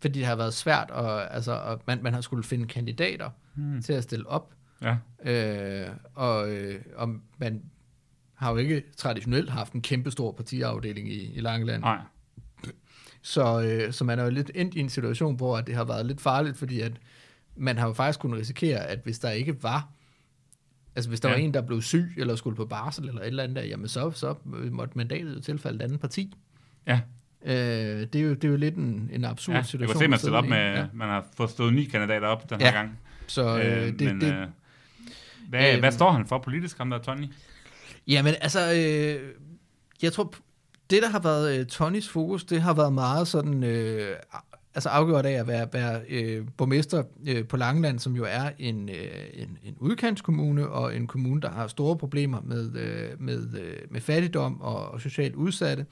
Fordi 0.00 0.18
det 0.18 0.26
har 0.26 0.36
været 0.36 0.54
svært, 0.54 0.90
og, 0.90 1.34
altså, 1.34 1.52
og 1.52 1.80
man, 1.86 1.98
man 2.02 2.14
har 2.14 2.20
skulle 2.20 2.44
finde 2.44 2.66
kandidater 2.66 3.30
hmm. 3.54 3.82
til 3.82 3.92
at 3.92 4.02
stille 4.02 4.26
op. 4.28 4.54
Ja, 4.82 4.96
Øh, 5.24 5.88
og, 6.14 6.50
øh, 6.50 6.80
og 6.96 7.08
man 7.38 7.62
har 8.34 8.50
jo 8.50 8.56
ikke 8.56 8.82
traditionelt 8.96 9.50
haft 9.50 9.72
en 9.72 9.82
kæmpe 9.82 10.10
stor 10.10 10.32
partiafdeling 10.32 11.08
i, 11.12 11.32
i 11.34 11.40
Langeland. 11.40 11.80
nej. 11.82 11.98
Så, 13.22 13.62
øh, 13.62 13.92
så 13.92 14.04
man 14.04 14.18
er 14.18 14.24
jo 14.24 14.30
lidt 14.30 14.50
endt 14.54 14.74
i 14.74 14.80
en 14.80 14.88
situation, 14.88 15.36
hvor 15.36 15.60
det 15.60 15.74
har 15.74 15.84
været 15.84 16.06
lidt 16.06 16.20
farligt, 16.20 16.56
fordi 16.56 16.80
at 16.80 16.92
man 17.56 17.78
har 17.78 17.86
jo 17.86 17.92
faktisk 17.92 18.20
kunnet 18.20 18.38
risikere, 18.40 18.78
at 18.86 19.00
hvis 19.04 19.18
der 19.18 19.30
ikke 19.30 19.62
var, 19.62 19.88
altså 20.96 21.08
hvis 21.10 21.20
der 21.20 21.28
ja. 21.28 21.34
Ja. 21.34 21.40
var 21.40 21.44
en, 21.46 21.54
der 21.54 21.60
blev 21.62 21.82
syg, 21.82 22.14
eller 22.16 22.36
skulle 22.36 22.56
på 22.56 22.64
barsel, 22.66 23.08
eller 23.08 23.20
et 23.20 23.26
eller 23.26 23.42
andet 23.42 23.56
der, 23.56 23.62
jamen 23.62 23.88
så, 23.88 24.10
så 24.10 24.34
måtte 24.70 24.98
mandatet 24.98 25.34
jo 25.34 25.40
tilfalde 25.40 25.76
et 25.76 25.82
andet 25.82 26.00
parti. 26.00 26.36
Ja, 26.86 27.00
Øh, 27.44 27.52
det, 27.52 28.14
er 28.14 28.20
jo, 28.20 28.34
det 28.34 28.44
er 28.44 28.48
jo 28.48 28.56
lidt 28.56 28.74
en, 28.76 29.10
en 29.12 29.24
absurd 29.24 29.54
ja. 29.54 29.58
Jeg 29.58 29.66
situation. 29.66 29.92
kunne 29.94 30.04
se, 30.04 30.08
man 30.08 30.18
stiller 30.18 30.38
op 30.38 30.46
med... 30.46 30.56
Ja. 30.58 30.86
Man 30.92 31.08
har 31.08 31.26
fået 31.36 31.50
stået 31.50 31.74
ni 31.74 31.84
kandidater 31.84 32.26
op 32.28 32.50
den 32.50 32.60
Ja. 32.60 32.66
her 32.66 32.72
gang. 32.72 32.98
Så 33.26 33.58
øh, 33.58 33.82
Øh, 33.82 33.86
det, 33.88 34.00
men, 34.00 34.20
det, 34.20 34.34
øh, 34.34 34.46
hvad, 35.52 35.74
øh, 35.74 35.80
hvad 35.80 35.92
står 35.92 36.10
han 36.10 36.26
for 36.26 36.38
politisk, 36.38 36.78
ham 36.78 36.90
der 36.90 36.98
Tony? 36.98 37.26
Jamen, 38.06 38.34
altså, 38.40 38.72
øh, 38.72 39.30
jeg 40.02 40.12
tror, 40.12 40.34
det, 40.90 41.02
der 41.02 41.08
har 41.08 41.18
været 41.18 41.58
øh, 41.58 41.66
Tonys 41.66 42.08
fokus, 42.08 42.44
det 42.44 42.62
har 42.62 42.74
været 42.74 42.92
meget 42.92 43.28
sådan, 43.28 43.64
øh, 43.64 44.16
altså 44.74 44.88
afgjort 44.88 45.26
af 45.26 45.32
at 45.32 45.46
være, 45.46 45.68
være 45.72 46.00
øh, 46.08 46.46
borgmester 46.56 47.02
øh, 47.28 47.48
på 47.48 47.56
Langeland, 47.56 47.98
som 47.98 48.16
jo 48.16 48.24
er 48.28 48.50
en, 48.58 48.88
øh, 48.88 48.94
en, 49.34 49.58
en 49.64 49.76
udkantskommune, 49.78 50.68
og 50.68 50.96
en 50.96 51.06
kommune, 51.06 51.40
der 51.40 51.50
har 51.50 51.66
store 51.66 51.96
problemer 51.96 52.40
med, 52.40 52.76
øh, 52.76 53.20
med, 53.20 53.60
øh, 53.60 53.76
med 53.90 54.00
fattigdom 54.00 54.60
og, 54.60 54.88
og 54.88 55.00
socialt 55.00 55.34
udsatte. 55.34 55.86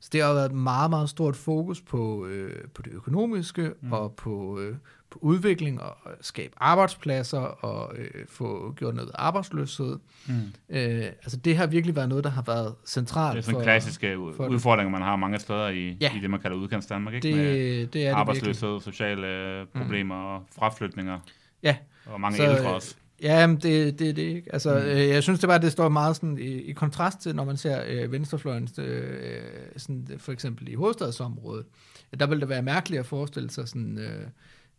Så 0.00 0.08
det 0.12 0.22
har 0.22 0.34
været 0.34 0.46
et 0.46 0.56
meget, 0.56 0.90
meget 0.90 1.08
stort 1.08 1.36
fokus 1.36 1.80
på, 1.80 2.26
øh, 2.26 2.64
på 2.74 2.82
det 2.82 2.92
økonomiske 2.92 3.72
mm. 3.80 3.92
og 3.92 4.14
på, 4.14 4.60
øh, 4.60 4.76
på 5.12 5.18
udvikling 5.22 5.80
og 5.82 5.96
skabe 6.20 6.54
arbejdspladser 6.56 7.38
og 7.38 7.92
øh, 7.98 8.10
få 8.28 8.72
gjort 8.76 8.94
noget 8.94 9.10
arbejdsløshed. 9.14 9.98
Mm. 10.26 10.34
Øh, 10.68 11.04
altså 11.04 11.36
det 11.36 11.56
har 11.56 11.66
virkelig 11.66 11.96
været 11.96 12.08
noget, 12.08 12.24
der 12.24 12.30
har 12.30 12.42
været 12.42 12.74
centralt 12.86 13.32
Det 13.36 13.38
er 13.38 13.42
sådan 13.42 13.54
for... 13.58 13.62
klassiske 13.62 14.14
for- 14.36 14.46
udfordringer, 14.48 14.90
man 14.90 15.02
har 15.02 15.16
mange 15.16 15.38
steder 15.38 15.68
i, 15.68 15.86
Ja. 15.88 15.94
ja. 16.00 16.16
i 16.16 16.20
det, 16.20 16.30
man 16.30 16.40
kalder 16.40 16.56
udkants 16.56 16.86
Danmark, 16.86 17.14
ikke? 17.14 17.28
Det, 17.28 17.36
Med 17.36 17.44
det 17.44 17.56
er 17.56 17.76
det 17.80 17.92
virkelig. 17.94 18.10
arbejdsløshed, 18.12 18.80
sociale 18.80 19.26
øh, 19.26 19.66
problemer 19.76 20.14
mm. 20.14 20.26
og 20.34 20.42
fraflytninger. 20.58 21.18
Ja. 21.62 21.76
Og 22.06 22.20
mange 22.20 22.36
Så, 22.36 22.42
ældre 22.42 22.74
også. 22.74 22.94
Ja, 23.22 23.46
men 23.46 23.56
det, 23.56 23.98
det 23.98 24.08
er 24.08 24.12
det 24.12 24.22
ikke. 24.22 24.52
Altså, 24.52 24.74
mm. 24.74 24.80
øh, 24.90 25.08
jeg 25.08 25.22
synes 25.22 25.40
det 25.40 25.48
bare, 25.48 25.58
det 25.60 25.72
står 25.72 25.88
meget 25.88 26.16
sådan 26.16 26.38
i, 26.38 26.42
i 26.42 26.72
kontrast 26.72 27.20
til, 27.20 27.36
når 27.36 27.44
man 27.44 27.56
ser 27.56 27.82
øh, 27.88 28.12
venstrefløjens, 28.12 28.78
øh, 28.78 29.42
sådan, 29.76 30.06
øh, 30.12 30.18
for 30.18 30.32
eksempel 30.32 30.68
i 30.68 30.74
hovedstadsområdet. 30.74 31.66
Der 32.20 32.26
ville 32.26 32.40
det 32.40 32.48
være 32.48 32.62
mærkeligt 32.62 33.00
at 33.00 33.06
forestille 33.06 33.50
sig 33.50 33.68
sådan, 33.68 33.98
øh, 33.98 34.26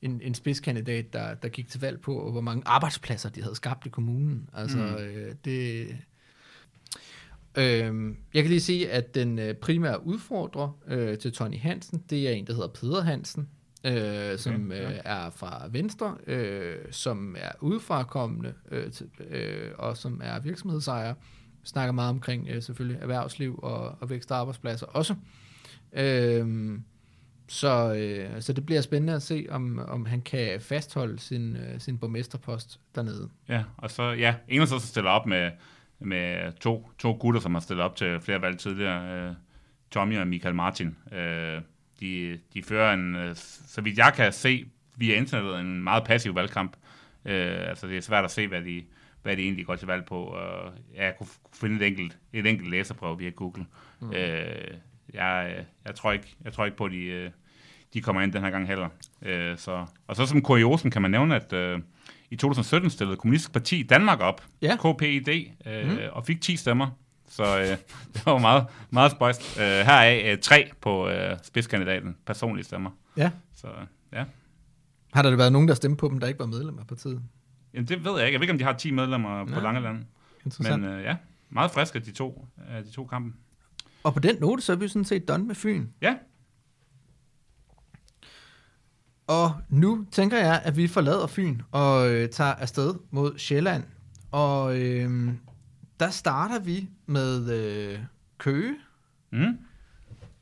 en, 0.03 0.21
en 0.23 0.33
spidskandidat, 0.33 1.13
der, 1.13 1.33
der 1.33 1.49
gik 1.49 1.69
til 1.69 1.81
valg 1.81 2.01
på, 2.01 2.31
hvor 2.31 2.41
mange 2.41 2.63
arbejdspladser 2.65 3.29
de 3.29 3.41
havde 3.41 3.55
skabt 3.55 3.85
i 3.85 3.89
kommunen. 3.89 4.49
Altså, 4.53 4.77
mm. 4.77 5.03
øh, 5.03 5.35
det... 5.45 5.87
Øh, 7.57 8.15
jeg 8.33 8.43
kan 8.43 8.49
lige 8.49 8.59
sige, 8.59 8.91
at 8.91 9.15
den 9.15 9.39
øh, 9.39 9.53
primære 9.55 10.05
udfordrer 10.05 10.77
øh, 10.87 11.17
til 11.17 11.31
Tony 11.31 11.59
Hansen, 11.59 12.03
det 12.09 12.27
er 12.27 12.31
en, 12.31 12.47
der 12.47 12.53
hedder 12.53 12.67
Peder 12.67 13.01
Hansen, 13.01 13.47
øh, 13.83 14.37
som 14.37 14.71
Okay, 14.71 14.81
ja. 14.81 14.91
øh, 14.91 14.99
er 15.05 15.29
fra 15.29 15.67
Venstre, 15.71 16.17
øh, 16.27 16.77
som 16.91 17.35
er 17.39 17.51
udefrakommende, 17.61 18.53
øh, 18.71 18.91
til, 18.91 19.09
øh, 19.29 19.71
og 19.77 19.97
som 19.97 20.21
er 20.23 20.39
virksomhedsejer. 20.39 21.13
Vi 21.61 21.67
snakker 21.67 21.91
meget 21.91 22.09
omkring 22.09 22.47
øh, 22.49 22.61
selvfølgelig 22.61 23.01
erhvervsliv 23.01 23.59
og, 23.63 23.97
og 23.99 24.09
vækst 24.09 24.31
og 24.31 24.37
arbejdspladser 24.37 24.85
også. 24.85 25.15
Øh, 25.93 26.77
så, 27.47 27.93
øh, 27.93 28.41
så 28.41 28.53
det 28.53 28.65
bliver 28.65 28.81
spændende 28.81 29.13
at 29.13 29.21
se, 29.21 29.45
om, 29.49 29.79
om 29.87 30.05
han 30.05 30.21
kan 30.21 30.61
fastholde 30.61 31.19
sin, 31.19 31.55
øh, 31.55 31.79
sin 31.79 31.97
borgmesterpost 31.97 32.79
dernede. 32.95 33.29
Ja, 33.49 33.63
og 33.77 33.91
så, 33.91 34.03
ja, 34.03 34.35
Enhedslisten 34.47 34.89
stiller 34.89 35.11
op 35.11 35.25
med, 35.25 35.51
med 35.99 36.51
to, 36.59 36.89
to 36.99 37.17
gutter, 37.19 37.41
som 37.41 37.53
har 37.53 37.61
stillet 37.61 37.85
op 37.85 37.95
til 37.95 38.21
flere 38.21 38.41
valg 38.41 38.57
tidligere. 38.57 39.27
Øh, 39.29 39.33
Tommy 39.91 40.19
og 40.19 40.27
Michael 40.27 40.55
Martin. 40.55 40.95
Øh, 41.11 41.61
de, 41.99 42.39
de 42.53 42.63
fører 42.63 42.93
en, 42.93 43.15
øh, 43.15 43.35
så 43.67 43.81
vidt 43.81 43.97
jeg 43.97 44.13
kan 44.15 44.33
se 44.33 44.65
via 44.97 45.15
internettet, 45.15 45.59
en 45.59 45.83
meget 45.83 46.03
passiv 46.03 46.35
valgkamp. 46.35 46.75
Øh, 47.25 47.69
altså 47.69 47.87
det 47.87 47.97
er 47.97 48.01
svært 48.01 48.25
at 48.25 48.31
se, 48.31 48.47
hvad 48.47 48.61
de, 48.61 48.83
hvad 49.21 49.37
de 49.37 49.41
egentlig 49.41 49.65
går 49.65 49.75
til 49.75 49.87
valg 49.87 50.05
på. 50.05 50.23
Og 50.23 50.73
ja, 50.95 51.03
jeg 51.03 51.17
kunne 51.17 51.27
finde 51.53 51.75
et 51.75 51.87
enkelt, 51.87 52.17
et 52.33 52.45
enkelt 52.45 52.69
læserprøve 52.69 53.17
via 53.17 53.29
Google. 53.29 53.65
Mm. 54.01 54.13
Øh, 54.13 54.73
jeg, 55.13 55.65
jeg, 55.85 55.95
tror 55.95 56.11
ikke, 56.11 56.35
jeg 56.43 56.53
tror 56.53 56.65
ikke 56.65 56.77
på, 56.77 56.85
at 56.85 56.91
de, 56.91 56.97
øh, 56.97 57.31
de 57.93 58.01
kommer 58.01 58.21
ind 58.21 58.33
den 58.33 58.41
her 58.43 58.49
gang 58.49 58.67
heller. 58.67 58.89
Øh, 59.21 59.57
så, 59.57 59.85
og 60.07 60.15
så 60.15 60.25
som 60.25 60.41
kuriosen 60.41 60.91
kan 60.91 61.01
man 61.01 61.11
nævne, 61.11 61.35
at 61.35 61.53
øh, 61.53 61.79
i 62.29 62.35
2017 62.35 62.89
stillede 62.89 63.17
Kommunistisk 63.17 63.53
Parti 63.53 63.83
Danmark 63.83 64.19
op, 64.19 64.43
Ja. 64.61 64.75
KPID, 64.75 65.29
øh, 65.65 65.91
mm. 65.91 65.97
og 66.11 66.25
fik 66.25 66.41
10 66.41 66.55
stemmer. 66.55 66.89
Så 67.27 67.59
øh, 67.59 67.67
det 68.13 68.25
var 68.25 68.37
meget, 68.37 68.65
meget 68.89 69.11
spøjst. 69.11 69.57
Øh, 69.59 69.63
her 69.63 69.93
er 69.93 70.31
øh, 70.31 70.37
tre 70.37 70.71
på 70.81 71.09
øh, 71.09 71.37
spidskandidaten, 71.43 72.15
personlige 72.25 72.65
stemmer. 72.65 72.89
Ja. 73.17 73.31
Så 73.55 73.67
ja. 74.13 74.23
Har 75.13 75.21
der 75.21 75.35
været 75.35 75.51
nogen, 75.51 75.67
der 75.67 75.73
stemte 75.73 75.97
på 75.97 76.07
dem, 76.07 76.19
der 76.19 76.27
ikke 76.27 76.39
var 76.39 76.45
medlem 76.45 76.79
af 76.79 76.87
partiet? 76.87 77.21
Jamen, 77.73 77.87
det 77.87 78.05
ved 78.05 78.11
jeg 78.17 78.25
ikke. 78.25 78.33
Jeg 78.33 78.39
ved 78.39 78.43
ikke, 78.43 78.51
om 78.51 78.57
de 78.57 78.63
har 78.63 78.73
10 78.73 78.91
medlemmer 78.91 79.45
Nej. 79.45 79.53
på 79.53 79.59
Langeland. 79.59 80.05
Men 80.59 80.85
øh, 80.85 81.03
ja, 81.03 81.15
meget 81.49 81.71
friske 81.71 81.99
de 81.99 82.11
to, 82.11 82.47
øh, 82.69 82.85
de 82.85 82.91
to 82.91 83.05
kampe. 83.05 83.37
Og 84.03 84.13
på 84.13 84.19
den 84.19 84.35
note, 84.39 84.61
så 84.61 84.71
er 84.71 84.75
vi 84.75 84.87
sådan 84.87 85.05
set 85.05 85.27
done 85.27 85.43
med 85.43 85.55
Fyn. 85.55 85.87
Ja, 86.01 86.15
Og 89.27 89.55
nu 89.69 90.05
tænker 90.11 90.37
jeg, 90.37 90.61
at 90.65 90.77
vi 90.77 90.87
forlader 90.87 91.27
Fyn 91.27 91.61
og 91.71 92.09
øh, 92.11 92.29
tager 92.29 92.53
afsted 92.53 92.93
mod 93.11 93.37
Sjælland. 93.37 93.83
Og 94.31 94.79
øh, 94.81 95.29
der 95.99 96.09
starter 96.09 96.59
vi 96.59 96.89
med 97.05 97.51
øh, 97.51 97.99
Køge. 98.37 98.75
Mm. 99.31 99.57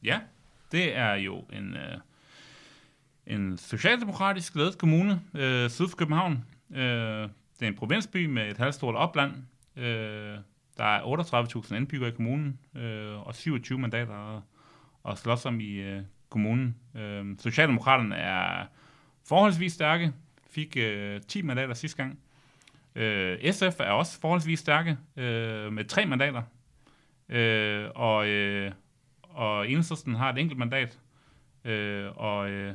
Ja, 0.04 0.20
det 0.72 0.98
er 0.98 1.14
jo 1.14 1.46
en, 1.54 1.74
øh, 1.74 1.98
en 3.28 3.58
socialdemokratisk 3.58 4.56
ledet 4.56 4.78
kommune 4.78 5.22
øh, 5.34 5.70
syd 5.70 5.88
for 5.88 5.98
København. 5.98 6.46
Øh, 6.74 6.80
det 6.80 7.66
er 7.66 7.68
en 7.68 7.76
provinsby 7.76 8.26
med 8.26 8.52
et 8.52 8.58
halvstort 8.58 8.96
opland. 8.96 9.32
Øh, 9.76 10.38
der 10.78 10.84
er 10.84 11.02
38.000 11.66 11.76
indbyggere 11.76 12.10
i 12.10 12.12
kommunen 12.12 12.60
øh, 12.76 13.28
og 13.28 13.36
27 13.36 13.80
mandater 13.80 14.36
at, 14.36 14.42
at 15.12 15.18
slås 15.18 15.46
om 15.46 15.60
i 15.60 15.74
øh, 15.74 16.02
kommunen. 16.30 16.76
Øh, 16.96 17.26
Socialdemokraterne 17.40 18.16
er 18.16 18.66
forholdsvis 19.28 19.74
stærke. 19.74 20.14
Fik 20.50 20.78
øh, 20.78 21.22
10 21.22 21.42
mandater 21.42 21.74
sidste 21.74 21.98
gang. 21.98 22.20
Øh, 22.96 23.52
SF 23.54 23.80
er 23.80 23.92
også 23.92 24.20
forholdsvis 24.20 24.60
stærke 24.60 24.98
øh, 25.18 25.74
med 25.74 25.86
tre 25.86 26.06
mandater. 26.06 26.42
Øh, 27.30 27.90
og, 27.96 28.28
øh, 28.28 28.72
og 29.24 29.70
Enhedslisten 29.70 30.16
har 30.16 30.30
et 30.34 30.38
enkelt 30.38 30.60
mandat, 30.60 31.00
øh, 31.66 32.06
og, 32.16 32.50
øh, 32.50 32.74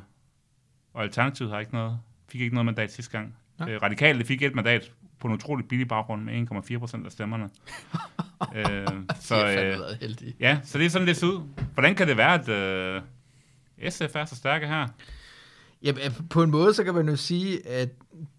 og 0.92 1.02
Alternativet 1.02 1.50
har 1.52 1.60
ikke 1.60 1.72
noget, 1.72 2.00
fik 2.28 2.40
ikke 2.40 2.54
noget 2.54 2.66
mandat 2.66 2.92
sidste 2.92 3.18
gang. 3.18 3.36
Nå. 3.58 3.68
Øh, 3.68 3.82
Radikale 3.82 4.24
fik 4.24 4.42
et 4.42 4.54
mandat 4.54 4.92
på 5.20 5.28
en 5.28 5.34
utrolig 5.34 5.68
billig 5.68 5.88
baggrund 5.88 6.22
med 6.22 6.46
1,4 6.74 6.78
procent 6.78 7.06
af 7.06 7.12
stemmerne. 7.12 7.44
øh, 8.56 8.86
så, 9.20 9.46
øh, 9.46 10.10
ja, 10.40 10.58
så 10.64 10.78
det 10.78 10.86
er 10.86 10.90
sådan, 10.90 11.08
det 11.08 11.16
ser 11.16 11.26
ud. 11.26 11.40
Hvordan 11.74 11.94
kan 11.94 12.08
det 12.08 12.16
være, 12.16 12.34
at 12.34 12.48
øh, 12.48 13.90
SF 13.90 14.16
er 14.16 14.24
så 14.24 14.36
stærke 14.36 14.66
her? 14.66 14.86
Jamen, 15.82 16.00
øh, 16.04 16.10
på 16.30 16.42
en 16.42 16.50
måde, 16.50 16.74
så 16.74 16.84
kan 16.84 16.94
man 16.94 17.08
jo 17.08 17.16
sige, 17.16 17.68
at 17.68 17.88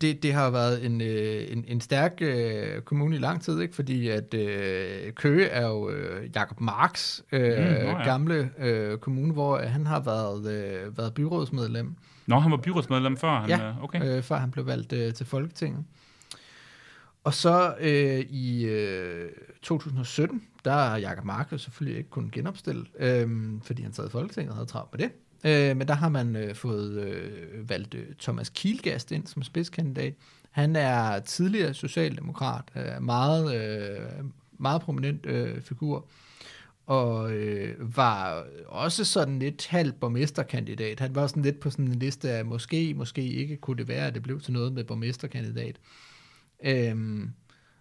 det, 0.02 0.24
det 0.24 0.34
har 0.34 0.50
været 0.50 0.86
en, 0.86 1.02
øh, 1.02 1.44
en, 1.52 1.66
en 1.68 1.82
stærk 1.82 2.13
øh, 2.22 2.82
kommune 2.82 3.16
i 3.16 3.20
lang 3.20 3.42
tid, 3.42 3.62
ikke? 3.62 3.76
fordi 3.76 4.08
at 4.08 4.34
øh, 4.34 5.13
Køge 5.13 5.46
er 5.46 5.68
jo 5.68 5.90
øh, 5.90 6.30
Jakob 6.36 6.60
Marks 6.60 7.24
øh, 7.32 7.42
Mm, 7.58 7.63
ja. 7.63 8.04
gamle 8.04 8.50
øh, 8.60 8.98
kommune, 8.98 9.34
hvor 9.34 9.60
han 9.60 9.88
har 9.88 10.00
været, 10.00 10.52
øh, 10.52 10.98
været 10.98 11.13
byrådsmedlem, 11.13 11.96
Nå, 12.28 12.40
han 12.40 12.52
var 12.52 12.58
byrådsmedlem 12.58 13.18
før. 13.18 13.40
Han, 13.40 13.50
Ja, 13.50 13.68
øh, 13.68 13.84
okay. 13.84 14.18
øh, 14.18 14.24
før 14.24 14.38
han 14.38 14.52
blev 14.52 14.66
valgt 14.66 14.94
øh, 14.94 15.13
til 15.13 15.26
Folketinget. 15.26 15.84
Og 17.28 17.34
så 17.34 17.76
øh, 17.80 18.20
i 18.20 18.66
øh, 18.66 19.32
2017, 19.62 20.44
der 20.66 20.72
har 20.72 20.98
Jakob 20.98 21.26
Mark 21.26 21.50
selvfølgelig 21.58 21.98
ikke 21.98 22.10
kunnet 22.10 22.32
genopstille, 22.32 22.86
øh, 23.00 23.52
fordi 23.63 23.84
han 23.84 23.94
sad 23.94 24.08
i 24.08 24.10
Folketinget 24.10 24.50
og 24.50 24.56
havde 24.56 24.70
travlt 24.70 24.90
med 24.94 25.00
det. 25.00 25.12
Øh, 25.46 25.78
men 25.78 25.88
der 25.88 25.94
har 25.94 26.10
man 26.10 26.36
øh, 26.36 26.56
fået 26.56 27.02
øh, 27.02 27.70
valgt 27.70 27.96
øh, 27.96 28.06
Thomas 28.20 28.50
Kielgast 28.50 29.12
ind 29.12 29.28
som 29.28 29.44
spidskandidat. 29.44 30.13
Han 30.52 30.76
er 30.76 31.20
tidligere 31.20 31.74
socialdemokrat, 31.74 32.63
øh, 32.76 33.04
meget, 33.04 33.56
øh, 33.56 34.26
meget 34.60 34.82
prominent 34.82 35.26
øh, 35.26 35.62
figur, 35.62 36.08
og 36.86 37.32
øh, 37.32 37.98
var 37.98 38.44
også 38.68 39.06
sådan 39.06 39.40
lidt 39.40 39.68
halv 39.68 39.92
borgmesterkandidat. 39.92 41.00
Han 41.00 41.16
var 41.16 41.28
sådan 41.28 41.44
lidt 41.44 41.60
på 41.60 41.70
sådan 41.70 41.88
en 41.88 42.00
liste 42.00 42.30
af 42.30 42.46
måske, 42.46 42.94
måske 42.94 43.22
ikke 43.22 43.58
kunne 43.58 43.78
det 43.78 43.88
være, 43.88 44.08
at 44.08 44.13
det 44.13 44.24
blev 44.24 44.42
til 44.42 44.54
noget 44.54 44.74
med 44.74 44.84
borgmesterkandidat. 44.84 45.80
Øhm, 46.63 47.34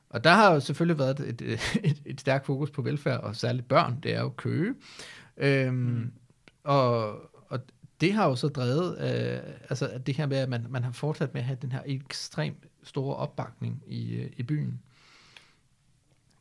og 0.08 0.24
der 0.24 0.30
har 0.30 0.52
jo 0.52 0.60
selvfølgelig 0.60 0.98
været 0.98 1.20
et, 1.20 1.42
et, 1.42 2.02
et, 2.04 2.20
stærkt 2.20 2.46
fokus 2.46 2.70
på 2.70 2.82
velfærd, 2.82 3.20
og 3.20 3.36
særligt 3.36 3.68
børn, 3.68 3.98
det 4.02 4.14
er 4.14 4.20
jo 4.20 4.28
køge. 4.28 4.74
Øhm, 5.36 5.74
mm. 5.74 6.12
og, 6.64 7.10
og 7.48 7.60
det 8.00 8.12
har 8.12 8.28
jo 8.28 8.36
så 8.36 8.48
drevet, 8.48 8.98
øh, 8.98 9.54
altså 9.70 9.88
at 9.88 10.06
det 10.06 10.16
her 10.16 10.26
med, 10.26 10.36
at 10.36 10.48
man, 10.48 10.66
man 10.68 10.84
har 10.84 10.92
fortsat 10.92 11.34
med 11.34 11.40
at 11.40 11.46
have 11.46 11.58
den 11.62 11.72
her 11.72 11.80
ekstremt 11.86 12.66
store 12.82 13.16
opbakning 13.16 13.82
i, 13.86 14.14
øh, 14.14 14.30
i 14.36 14.42
byen. 14.42 14.80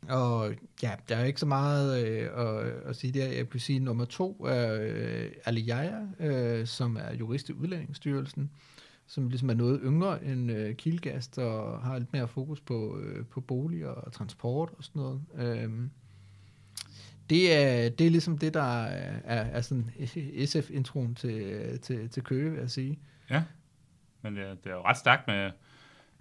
Og 0.10 0.54
ja, 0.84 0.91
der 1.10 1.15
er 1.15 1.26
ikke 1.26 1.39
så 1.39 1.45
meget 1.45 2.08
øh, 2.08 2.30
at, 2.36 2.67
at 2.86 2.95
sige 2.95 3.13
der. 3.13 3.28
Jeg 3.28 3.50
kunne 3.50 3.60
sige, 3.60 3.76
at 3.76 3.82
nummer 3.82 4.06
to 4.06 4.45
er 4.45 4.78
øh, 4.82 5.32
Ali 5.45 5.71
øh, 6.19 6.67
som 6.67 6.98
er 6.98 7.13
jurist 7.13 7.50
i 7.50 7.54
Udlændingsstyrelsen, 7.54 8.52
som 9.08 9.30
ligesom 9.30 9.50
er 9.50 9.54
noget 9.54 9.80
yngre 9.84 10.24
end 10.26 10.52
øh, 10.52 10.76
Kielgast, 10.76 11.38
og 11.38 11.82
har 11.84 11.98
lidt 12.00 12.13
mere 12.13 12.28
fokus 12.28 12.62
på, 12.62 13.00
øh, 13.00 13.26
på 13.26 13.41
bolig 13.41 13.88
og 13.88 14.13
transport 14.13 14.70
og 14.78 14.84
sådan 14.84 15.02
noget. 15.02 15.22
Øhm, 15.38 15.89
det, 17.30 17.56
er, 17.56 17.89
det 17.89 18.08
er 18.08 18.12
ligesom 18.12 18.38
det, 18.38 18.54
der 18.54 18.84
er, 18.84 19.20
er, 19.44 19.62
sådan 19.62 19.91
SF-introen 20.46 21.15
til, 21.15 21.80
til, 21.82 22.10
til 22.10 22.24
Køge, 22.24 22.52
vil 22.52 22.60
jeg 22.60 22.70
sige. 22.72 23.00
Ja, 23.30 23.44
men 24.22 24.36
det, 24.36 24.44
er- 24.44 24.56
det 24.56 24.65
er 24.65 24.76
jo 24.76 24.82
ret 24.82 24.98
stærkt 24.98 25.28
med 25.28 25.52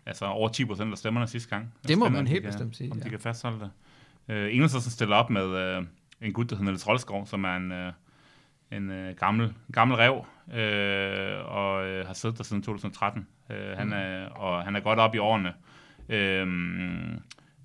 altså 0.07 0.25
over 0.27 0.49
10 0.49 0.65
procent 0.65 0.93
af 0.93 0.99
stemmerne 0.99 1.27
sidste 1.27 1.49
gang. 1.51 1.75
Det 1.89 1.99
må 1.99 2.05
Spændende, 2.05 2.11
man 2.11 2.27
de 2.27 2.31
helt 2.31 2.43
kan- 2.43 2.53
bestemt 2.53 2.77
sige, 2.77 2.93
Om 2.93 2.99
de 2.99 3.05
ja. 3.05 3.11
kan 3.11 3.21
fastholde 3.21 3.61
det. 3.61 3.71
Øh, 4.35 4.55
Enhedslisten 4.55 4.91
stiller 4.91 5.17
op 5.17 5.31
med 5.31 5.47
øh, 5.57 5.83
en 6.21 6.33
gut, 6.33 6.51
der 6.51 6.57
hedder 6.57 6.71
Niels 6.71 6.89
Rolskov, 6.89 7.27
som 7.27 7.45
er 7.45 7.57
en, 7.57 7.73
øh, 7.73 7.93
en 8.73 8.91
øh, 8.91 9.17
gammel, 9.17 9.55
gammel 9.73 9.97
rev, 9.97 10.25
øh, 10.53 11.45
og 11.55 11.87
øh, 11.87 12.07
har 12.07 12.15
siddet 12.15 12.39
der 12.39 12.45
siden 12.45 12.63
2013. 12.63 13.27
Øh, 13.51 13.77
han, 13.79 13.87
Mm. 13.87 13.93
er, 13.93 14.27
og 14.29 14.63
han 14.65 14.77
er 14.77 14.81
godt 14.81 14.99
op 14.99 15.15
i 15.15 15.19
årene 15.19 15.53
øh, 16.09 16.47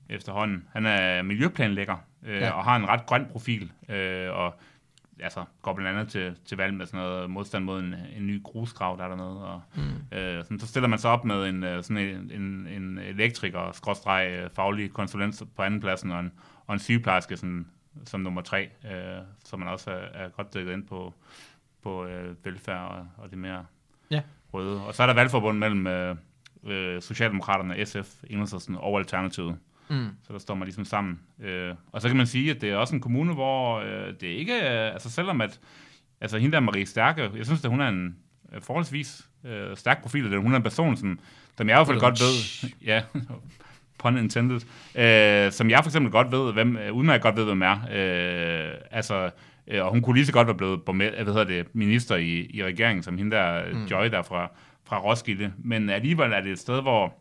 efterhånden. 0.09 0.65
Han 0.73 0.85
er 0.85 1.21
miljøplanlægger, 1.21 1.95
øh, 2.23 2.35
Ja. 2.41 2.51
og 2.51 2.63
har 2.63 2.75
en 2.75 2.87
ret 2.87 3.05
grøn 3.05 3.27
profil, 3.31 3.71
øh, 3.89 4.31
og 4.31 4.59
altså, 5.19 5.43
går 5.61 5.73
blandt 5.73 5.97
andet 5.99 6.11
til, 6.11 6.35
til 6.45 6.57
valg 6.57 6.73
med 6.73 6.85
sådan 6.85 6.99
noget 6.99 7.29
modstand 7.29 7.63
mod 7.65 7.79
en, 7.79 7.95
en 8.17 8.27
ny 8.27 8.43
grusgrav, 8.43 8.95
der 8.97 9.03
er 9.03 9.07
dernede. 9.07 9.47
Og, 9.47 9.61
Mm. 9.75 10.17
øh, 10.17 10.43
sådan, 10.43 10.59
så 10.59 10.67
stiller 10.67 10.87
man 10.89 10.99
sig 10.99 11.11
op 11.11 11.25
med 11.25 11.49
en, 11.49 11.63
øh, 11.63 11.83
sådan 11.83 11.97
en, 11.97 12.31
en, 12.41 12.67
en 12.67 12.97
elektriker, 12.97 13.71
skråstreg, 13.71 14.27
øh, 14.43 14.49
faglig 14.55 14.93
konsulent 14.93 15.43
på 15.55 15.61
anden 15.61 15.79
pladsen, 15.79 16.11
og 16.11 16.19
en, 16.19 16.31
og 16.67 16.73
en 16.73 16.79
sygeplejerske 16.79 17.37
sådan, 17.37 17.67
som 18.05 18.19
nummer 18.21 18.41
tre, 18.41 18.69
øh, 18.85 19.21
så 19.45 19.57
man 19.57 19.67
også 19.67 19.91
er, 19.91 20.23
er 20.23 20.29
godt 20.29 20.53
dækket 20.53 20.73
ind 20.73 20.87
på, 20.87 21.13
på 21.83 22.05
øh, 22.05 22.35
velfærd 22.45 22.77
og, 22.91 23.07
og 23.17 23.29
det 23.29 23.37
mere 23.37 23.65
Ja. 24.11 24.21
røde. 24.53 24.85
Og 24.85 24.95
så 24.95 25.03
er 25.03 25.07
der 25.07 25.13
valgforbund 25.13 25.57
mellem 25.57 25.87
øh, 25.87 26.15
øh, 26.67 27.01
Socialdemokraterne, 27.01 27.85
SF, 27.85 28.07
Enhedslisten 28.29 28.75
og 28.75 28.97
Alternativet. 28.99 29.57
Mm. 29.89 30.07
Så 30.27 30.33
der 30.33 30.39
står 30.39 30.55
man 30.55 30.65
ligesom 30.65 30.85
sammen. 30.85 31.19
Øh, 31.39 31.75
og 31.91 32.01
så 32.01 32.07
kan 32.07 32.17
man 32.17 32.27
sige, 32.27 32.51
at 32.51 32.61
det 32.61 32.69
er 32.69 32.75
også 32.75 32.95
en 32.95 33.01
kommune, 33.01 33.33
hvor 33.33 33.79
øh, 33.79 34.13
det 34.21 34.27
ikke 34.27 34.53
er, 34.59 34.91
altså 34.91 35.09
selvom 35.11 35.41
at, 35.41 35.59
altså 36.21 36.37
hende 36.37 36.53
der 36.53 36.59
Marie 36.59 36.85
Stærke, 36.85 37.29
jeg 37.35 37.45
synes, 37.45 37.65
at 37.65 37.71
hun 37.71 37.81
er 37.81 37.87
en 37.87 38.15
øh, 38.53 38.61
forholdsvis 38.61 39.27
øh, 39.45 39.77
stærk 39.77 40.01
profil, 40.01 40.31
det- 40.31 40.41
hun 40.41 40.51
er 40.53 40.57
en 40.57 40.63
person, 40.63 40.97
som, 40.97 41.19
som 41.57 41.69
jeg 41.69 41.75
i 41.75 41.77
hvert 41.77 41.87
fald 41.87 41.97
Eller 41.97 42.09
godt 42.09 42.19
ved, 42.19 42.69
ja, 42.85 43.03
pun 43.99 44.17
intended, 44.17 44.55
øh, 44.95 45.51
som 45.51 45.69
jeg 45.69 45.83
for 45.83 45.89
eksempel 45.89 46.11
godt 46.11 46.31
ved, 46.31 46.53
hvem, 46.53 46.77
øh, 46.77 46.93
udmærket 46.93 47.21
godt 47.23 47.35
ved, 47.35 47.45
hvem 47.45 47.61
er. 47.61 47.75
Øh, 47.91 48.73
altså, 48.91 49.29
øh, 49.69 49.85
og 49.85 49.91
hun 49.91 50.01
kunne 50.01 50.15
lige 50.15 50.25
så 50.25 50.33
godt 50.33 50.47
være 50.47 50.57
blevet 50.57 50.81
borgme- 50.89 51.23
hvad 51.23 51.33
hedder 51.33 51.43
det, 51.43 51.67
minister 51.73 52.15
i, 52.15 52.47
i 52.53 52.63
regeringen, 52.63 53.03
som 53.03 53.17
hende 53.17 53.35
der, 53.35 53.73
mm. 53.73 53.85
Joy 53.85 54.05
der 54.05 54.21
fra, 54.21 54.51
fra 54.85 54.99
Roskilde. 54.99 55.53
Men 55.57 55.89
alligevel 55.89 56.31
er 56.31 56.41
det 56.41 56.51
et 56.51 56.59
sted, 56.59 56.81
hvor 56.81 57.13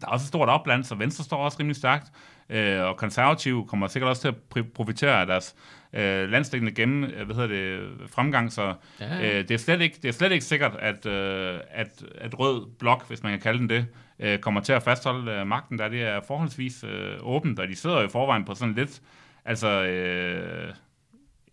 der 0.00 0.06
er 0.06 0.10
også 0.10 0.24
et 0.24 0.28
stort 0.28 0.48
opland, 0.48 0.84
så 0.84 0.94
Venstre 0.94 1.24
står 1.24 1.36
også 1.36 1.56
rimelig 1.60 1.76
stærkt, 1.76 2.06
øh, 2.50 2.82
og 2.82 2.96
konservative 2.96 3.66
kommer 3.66 3.86
sikkert 3.86 4.08
også 4.08 4.22
til 4.22 4.28
at 4.28 4.66
profitere 4.74 5.20
af 5.20 5.26
deres 5.26 5.56
øh, 5.92 6.28
landstækkende 6.28 6.72
gennem, 6.72 7.04
øh, 7.04 7.26
hvad 7.26 7.36
hedder 7.36 7.48
det, 7.48 7.90
fremgang, 8.10 8.52
så 8.52 8.74
ja. 9.00 9.38
øh, 9.38 9.48
det, 9.48 9.50
er 9.50 9.58
slet 9.58 9.80
ikke, 9.80 9.98
det 10.02 10.08
er 10.08 10.12
slet 10.12 10.32
ikke 10.32 10.44
sikkert, 10.44 10.76
at, 10.78 11.06
øh, 11.06 11.60
at, 11.70 12.04
at 12.18 12.38
rød 12.38 12.66
blok, 12.78 13.08
hvis 13.08 13.22
man 13.22 13.32
kan 13.32 13.40
kalde 13.40 13.58
den 13.58 13.68
det, 13.68 13.86
øh, 14.20 14.38
kommer 14.38 14.60
til 14.60 14.72
at 14.72 14.82
fastholde 14.82 15.32
øh, 15.32 15.46
magten, 15.46 15.78
der 15.78 15.88
det 15.88 16.02
er 16.02 16.20
forholdsvis 16.26 16.84
øh, 16.84 17.16
åbent, 17.20 17.58
og 17.58 17.68
de 17.68 17.76
sidder 17.76 18.00
jo 18.00 18.06
i 18.06 18.10
forvejen 18.10 18.44
på 18.44 18.54
sådan 18.54 18.74
lidt, 18.74 19.00
altså, 19.44 19.84
øh, 19.84 20.74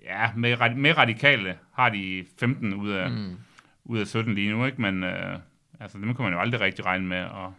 ja, 0.04 0.32
med, 0.36 0.76
med 0.76 0.98
radikale 0.98 1.58
har 1.74 1.90
de 1.90 2.26
15 2.40 2.74
ud 2.74 2.92
af, 2.92 3.12
Mm. 3.12 3.38
ud 3.86 4.00
af 4.00 4.08
17 4.08 4.36
lige 4.36 4.52
nu, 4.52 4.66
ikke? 4.66 4.82
men 4.82 5.04
øh, 5.04 5.40
altså, 5.80 5.98
dem 5.98 6.16
kan 6.16 6.24
man 6.24 6.34
jo 6.34 6.40
aldrig 6.40 6.62
rigtig 6.62 6.86
regne 6.86 7.06
med, 7.08 7.24
og 7.24 7.54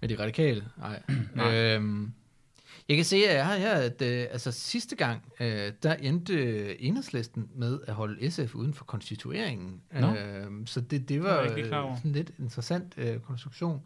Med 0.00 0.08
de 0.08 0.18
radikale? 0.22 0.64
Nej. 0.78 1.02
Nej. 1.34 1.54
øhm, 1.74 2.12
jeg 2.88 2.96
kan 2.96 3.04
se, 3.04 3.16
at 3.16 3.36
jeg 3.36 3.46
har 3.46 3.56
her, 3.56 3.72
at 3.74 4.02
øh, 4.02 4.26
altså, 4.30 4.52
sidste 4.52 4.96
gang, 4.96 5.22
øh, 5.40 5.72
der 5.82 5.94
endte 5.94 6.82
enhedslisten 6.82 7.48
med 7.54 7.78
at 7.86 7.94
holde 7.94 8.30
SF 8.30 8.54
uden 8.54 8.74
for 8.74 8.84
konstitueringen. 8.84 9.80
Nå. 10.00 10.14
Øhm, 10.16 10.66
så 10.66 10.80
det, 10.80 11.08
det 11.08 11.22
var 11.22 11.28
var 11.70 11.78
over. 11.78 11.92
øh, 11.92 11.96
sådan 11.98 12.12
lidt 12.12 12.30
interessant 12.38 12.94
øh, 12.96 13.20
konstruktion. 13.20 13.82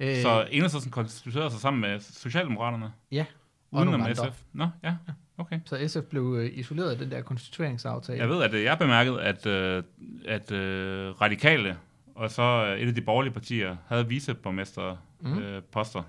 Øh, 0.00 0.16
Så 0.16 0.46
Enhedslisten 0.50 0.92
konstituerede 0.92 1.50
sig 1.50 1.60
sammen 1.60 1.80
med 1.80 2.00
Socialdemokraterne? 2.00 2.92
Ja. 3.12 3.24
Nogle 3.72 3.94
andre. 3.94 4.14
SF? 4.14 4.42
Nå, 4.52 4.68
ja. 4.84 4.94
Okay. 5.38 5.60
Så 5.64 5.88
SF 5.88 6.02
blev 6.10 6.36
øh, 6.38 6.50
isoleret 6.58 6.90
af 6.90 6.98
den 6.98 7.10
der 7.10 7.22
konstitueringsaftale. 7.22 8.18
Jeg 8.20 8.28
ved, 8.28 8.42
at 8.42 8.54
øh, 8.54 8.62
jeg 8.62 8.78
bemærkede, 8.78 9.22
at, 9.22 9.46
øh, 9.46 9.82
at 10.24 10.52
øh, 10.52 11.20
radikale 11.20 11.76
og 12.14 12.30
så 12.30 12.76
et 12.78 12.88
af 12.88 12.94
de 12.94 13.00
borgerlige 13.02 13.32
partier 13.32 13.76
havde 13.88 14.08
viceborgmester 14.08 14.96
Mhm. 15.20 15.62
poster. 15.72 16.02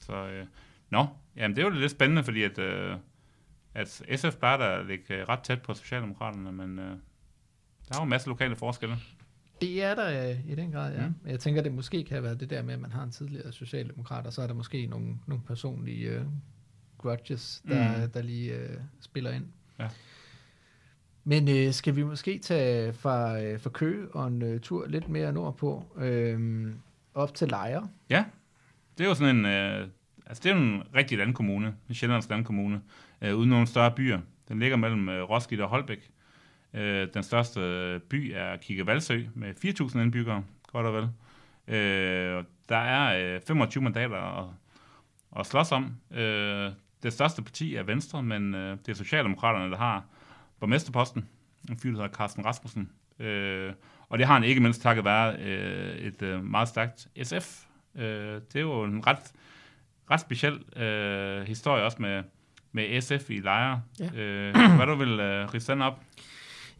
Så 0.00 0.12
øh, 0.26 0.46
nå, 0.90 1.06
jamen 1.36 1.56
det 1.56 1.62
er 1.62 1.66
jo 1.68 1.74
lidt 1.74 1.90
spændende, 1.90 2.24
fordi 2.24 2.42
at, 2.42 2.58
øh, 2.58 2.96
at 3.74 3.88
SF 4.16 4.36
plejer 4.36 4.56
der 4.56 4.64
at 4.66 4.86
ligge 4.86 5.24
ret 5.24 5.40
tæt 5.40 5.62
på 5.62 5.74
Socialdemokraterne, 5.74 6.52
men 6.52 6.78
øh, 6.78 6.84
der 6.84 7.94
er 7.94 7.98
jo 7.98 8.02
en 8.02 8.08
masse 8.08 8.28
lokale 8.28 8.56
forskelle. 8.56 8.96
Det 9.60 9.82
er 9.84 9.94
der 9.94 10.30
øh, 10.30 10.50
i 10.50 10.54
den 10.54 10.72
grad, 10.72 10.94
ja. 10.94 11.06
Mm. 11.06 11.14
Mm. 11.22 11.30
Jeg 11.30 11.40
tænker, 11.40 11.62
det 11.62 11.72
måske 11.72 12.04
kan 12.04 12.22
være 12.22 12.34
det 12.34 12.50
der 12.50 12.62
med, 12.62 12.74
at 12.74 12.80
man 12.80 12.92
har 12.92 13.02
en 13.02 13.10
tidligere 13.10 13.52
socialdemokrat, 13.52 14.26
og 14.26 14.32
så 14.32 14.42
er 14.42 14.46
der 14.46 14.54
måske 14.54 14.86
nogle, 14.86 15.18
nogle 15.26 15.42
personlige 15.46 16.08
øh, 16.10 16.24
grudges, 17.02 17.62
der, 17.68 18.04
Mm. 18.04 18.10
der 18.10 18.22
lige 18.22 18.54
øh, 18.54 18.76
spiller 19.00 19.30
ind. 19.30 19.44
Ja. 19.78 19.88
Men 21.24 21.48
øh, 21.48 21.72
skal 21.72 21.96
vi 21.96 22.02
måske 22.02 22.38
tage 22.38 22.92
fra, 22.92 23.40
øh, 23.42 23.60
fra 23.60 23.70
Køge 23.70 24.08
og 24.08 24.28
en 24.28 24.42
øh, 24.42 24.60
tur 24.60 24.86
lidt 24.86 25.08
mere 25.08 25.32
nordpå, 25.32 25.84
øh, 25.96 26.66
op 27.14 27.34
til 27.34 27.48
Lejre? 27.48 27.88
Ja, 28.10 28.24
det 28.98 29.04
er 29.04 29.08
jo 29.08 29.14
sådan 29.14 29.36
en, 29.36 29.46
øh, 29.46 29.88
altså 30.26 30.42
det 30.44 30.50
er 30.52 30.56
jo 30.56 30.62
en 30.62 30.82
rigtig 30.94 31.18
landkommune, 31.18 31.74
en 31.88 31.94
sjællandsk 31.94 32.30
landkommune, 32.30 32.80
øh, 33.22 33.36
uden 33.36 33.50
nogen 33.50 33.66
større 33.66 33.90
byer. 33.90 34.20
Den 34.48 34.58
ligger 34.58 34.76
mellem 34.76 35.08
øh, 35.08 35.22
Roskilde 35.30 35.64
og 35.64 35.70
Holbæk. 35.70 36.10
Øh, 36.74 37.08
den 37.14 37.22
største 37.22 37.60
øh, 37.60 38.00
by 38.00 38.32
er 38.34 38.56
Kigge 38.56 38.86
Valsø 38.86 39.22
med 39.34 39.54
4.000 39.64 39.98
indbyggere, 39.98 40.44
godt 40.72 40.86
og 40.86 40.94
vel. 40.94 41.08
Øh, 41.76 42.44
der 42.68 42.76
er 42.76 43.34
øh, 43.36 43.40
25 43.46 43.82
mandater 43.84 44.16
at, 44.40 44.48
at 45.38 45.46
slås 45.46 45.72
om. 45.72 45.96
Øh, 46.10 46.70
det 47.02 47.12
største 47.12 47.42
parti 47.42 47.74
er 47.74 47.82
Venstre, 47.82 48.22
men 48.22 48.54
øh, 48.54 48.78
det 48.86 48.92
er 48.92 48.96
Socialdemokraterne, 48.96 49.70
der 49.70 49.76
har 49.76 50.04
borgmesterposten. 50.60 51.28
En 51.70 51.78
fyr, 51.78 51.90
der 51.90 52.02
hedder 52.02 52.16
Carsten 52.16 52.44
Rasmussen. 52.44 52.90
Øh, 53.18 53.72
og 54.08 54.18
det 54.18 54.26
har 54.26 54.34
han 54.34 54.44
ikke 54.44 54.60
mindst 54.60 54.82
takket 54.82 55.04
være 55.04 55.36
øh, 55.36 55.96
et 55.96 56.22
øh, 56.22 56.44
meget 56.44 56.68
stærkt 56.68 57.08
SF. 57.22 57.64
Øh, 57.94 58.34
det 58.34 58.56
er 58.56 58.60
jo 58.60 58.84
en 58.84 59.06
ret, 59.06 59.32
ret 60.10 60.20
speciel 60.20 60.78
øh, 60.82 61.46
historie 61.46 61.84
også 61.84 61.96
med, 62.00 62.22
med 62.72 63.00
SF 63.00 63.30
i 63.30 63.40
lejre. 63.40 63.82
Ja. 64.00 64.20
Øh, 64.20 64.54
hvad 64.76 64.86
du 64.86 64.94
vil 64.94 65.20
øh, 65.20 65.60
den 65.66 65.82
op? 65.82 66.00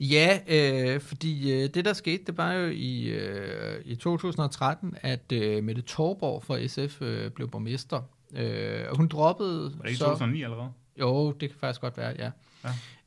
Ja, 0.00 0.38
øh, 0.48 1.00
fordi 1.00 1.52
øh, 1.52 1.68
det 1.74 1.84
der 1.84 1.92
skete, 1.92 2.24
det 2.24 2.36
var 2.36 2.52
jo 2.52 2.70
i, 2.74 3.04
øh, 3.04 3.80
i 3.84 3.94
2013, 3.94 4.96
at 5.00 5.32
øh, 5.32 5.64
Mette 5.64 5.82
Torborg 5.82 6.42
fra 6.42 6.66
SF 6.66 7.02
øh, 7.02 7.30
blev 7.30 7.50
borgmester. 7.50 8.02
Øh, 8.32 8.84
og 8.90 8.96
hun 8.96 9.08
droppede 9.08 9.62
Var 9.62 9.82
det 9.82 9.88
ikke 9.88 9.98
så... 9.98 10.04
2009 10.04 10.42
allerede? 10.42 10.72
Jo, 11.00 11.32
det 11.32 11.50
kan 11.50 11.58
faktisk 11.58 11.80
godt 11.80 11.96
være, 11.96 12.14
ja. 12.18 12.30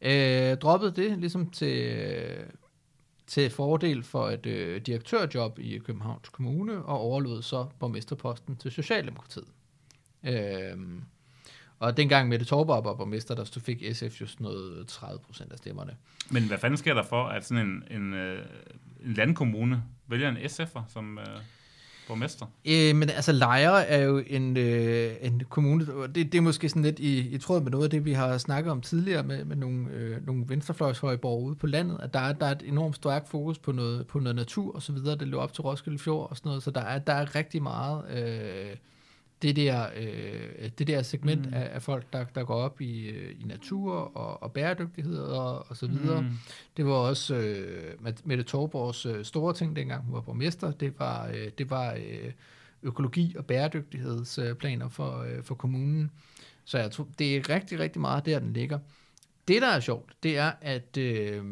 ja. 0.02 0.52
Øh, 0.52 0.58
droppede 0.58 0.92
det 0.92 1.20
ligesom 1.20 1.50
til, 1.50 2.08
til 3.28 3.50
fordel 3.50 4.04
for 4.04 4.30
et 4.30 4.46
øh, 4.46 4.82
direktørjob 4.82 5.60
i 5.60 5.78
Københavns 5.78 6.30
Kommune, 6.30 6.86
og 6.86 7.00
overlod 7.00 7.42
så 7.42 7.66
borgmesterposten 7.80 8.56
til 8.56 8.72
Socialdemokratiet. 8.72 9.48
Øh, 10.24 10.78
og 11.80 11.98
dengang 11.98 12.30
Mette 12.30 12.46
Torborg 12.46 12.86
var 12.86 12.94
borgmester, 12.94 13.36
der 13.36 13.60
fik 13.66 13.84
SF 13.94 14.22
just 14.22 14.40
noget 14.40 14.88
30 14.88 15.20
procent 15.20 15.52
af 15.52 15.58
stemmerne. 15.58 15.96
Men 16.30 16.48
hvad 16.48 16.58
fanden 16.58 16.78
sker 16.78 16.94
der 16.94 17.04
for, 17.04 17.24
at 17.24 17.46
sådan 17.46 17.68
en, 17.68 17.84
en, 18.02 18.14
øh, 18.14 18.46
en 19.06 19.14
landkommune 19.14 19.84
vælger 20.08 20.30
en 20.30 20.38
SF'er 20.38 20.82
som 20.88 21.18
øh, 21.18 21.26
borgmester? 22.08 22.46
Øh, 22.66 22.96
men 22.96 23.10
altså 23.10 23.32
Lejre 23.32 23.86
er 23.86 24.04
jo 24.04 24.24
en, 24.28 24.58
øh, 24.58 25.12
en 25.22 25.42
kommune, 25.50 25.94
og 25.94 26.16
det, 26.16 26.32
det 26.32 26.38
er 26.38 26.42
måske 26.42 26.70
sådan 26.70 26.82
lidt 26.82 27.00
i, 27.00 27.20
i 27.20 27.38
tråd 27.38 27.62
med 27.62 27.72
noget 27.72 27.84
af 27.84 27.90
det, 27.90 28.06
vi 28.06 28.14
har 28.14 28.38
snakket 28.38 28.72
om 28.72 28.82
tidligere 28.82 29.24
med, 29.24 29.46
med 29.46 29.56
nogle, 29.56 29.90
øh, 29.92 30.26
nogle 30.26 30.46
venstrefløjshøjborg 30.48 31.44
ude 31.44 31.56
på 31.56 31.68
landet, 31.68 31.98
at 32.04 32.14
der 32.14 32.20
er, 32.20 32.34
der 32.34 32.46
er 32.46 32.52
et 32.52 32.64
enormt 32.66 32.96
stærkt 32.96 33.30
fokus 33.30 33.60
på 33.60 33.72
noget, 33.72 34.08
på 34.08 34.20
noget 34.20 34.36
natur 34.36 34.76
og 34.76 34.82
så 34.82 34.92
videre, 34.92 35.18
det 35.18 35.28
løber 35.28 35.44
op 35.44 35.54
til 35.54 35.62
Roskilde 35.62 36.00
Fjord 36.00 36.30
og 36.30 36.38
sådan 36.38 36.50
noget, 36.50 36.64
så 36.64 36.72
der 36.72 36.82
er, 36.82 37.00
der 37.00 37.14
er 37.14 37.36
rigtig 37.36 37.64
meget 37.64 38.04
øh, 38.10 38.76
det, 39.42 39.56
der, 39.56 39.88
øh, 39.98 40.70
det 40.78 40.88
der 40.88 41.02
segment 41.02 41.46
Mm. 41.46 41.54
af, 41.54 41.70
af 41.74 41.82
folk, 41.82 42.14
der, 42.14 42.26
der 42.36 42.44
går 42.44 42.56
op 42.56 42.82
i, 42.82 43.10
øh, 43.10 43.32
i 43.40 43.44
natur 43.44 43.94
og, 43.94 44.44
og 44.44 44.52
bæredygtighed 44.52 45.18
og, 45.18 45.66
og 45.70 45.78
så 45.78 45.88
videre. 45.88 46.22
Mm. 46.22 46.28
Det 46.78 46.86
var 46.86 46.92
også 46.94 47.36
øh, 47.36 47.94
Met- 48.08 48.22
Mette 48.24 48.44
Torborgs 48.44 49.06
øh, 49.06 49.26
store 49.26 49.54
ting, 49.54 49.76
dengang 49.76 50.04
hun 50.06 50.14
var 50.14 50.22
borgmester. 50.22 50.72
Det 50.72 51.00
var, 51.00 51.28
øh, 51.28 51.50
det 51.58 51.70
var 51.70 51.94
øh, 51.94 52.32
økologi- 52.84 53.36
og 53.38 53.46
bæredygtighedsplaner 53.46 54.90
for, 54.90 55.20
øh, 55.22 55.44
for 55.44 55.56
kommunen. 55.56 56.12
Så 56.66 56.78
jeg 56.78 56.92
tror, 56.92 57.08
det 57.20 57.38
er 57.38 57.50
rigtig, 57.50 57.80
rigtig 57.80 58.02
meget 58.02 58.26
der, 58.26 58.40
den 58.40 58.54
ligger. 58.54 58.80
Det, 59.48 59.62
der 59.62 59.68
er 59.68 59.80
sjovt, 59.80 60.14
det 60.24 60.38
er, 60.38 60.52
at 60.62 60.98
øh, 60.98 61.44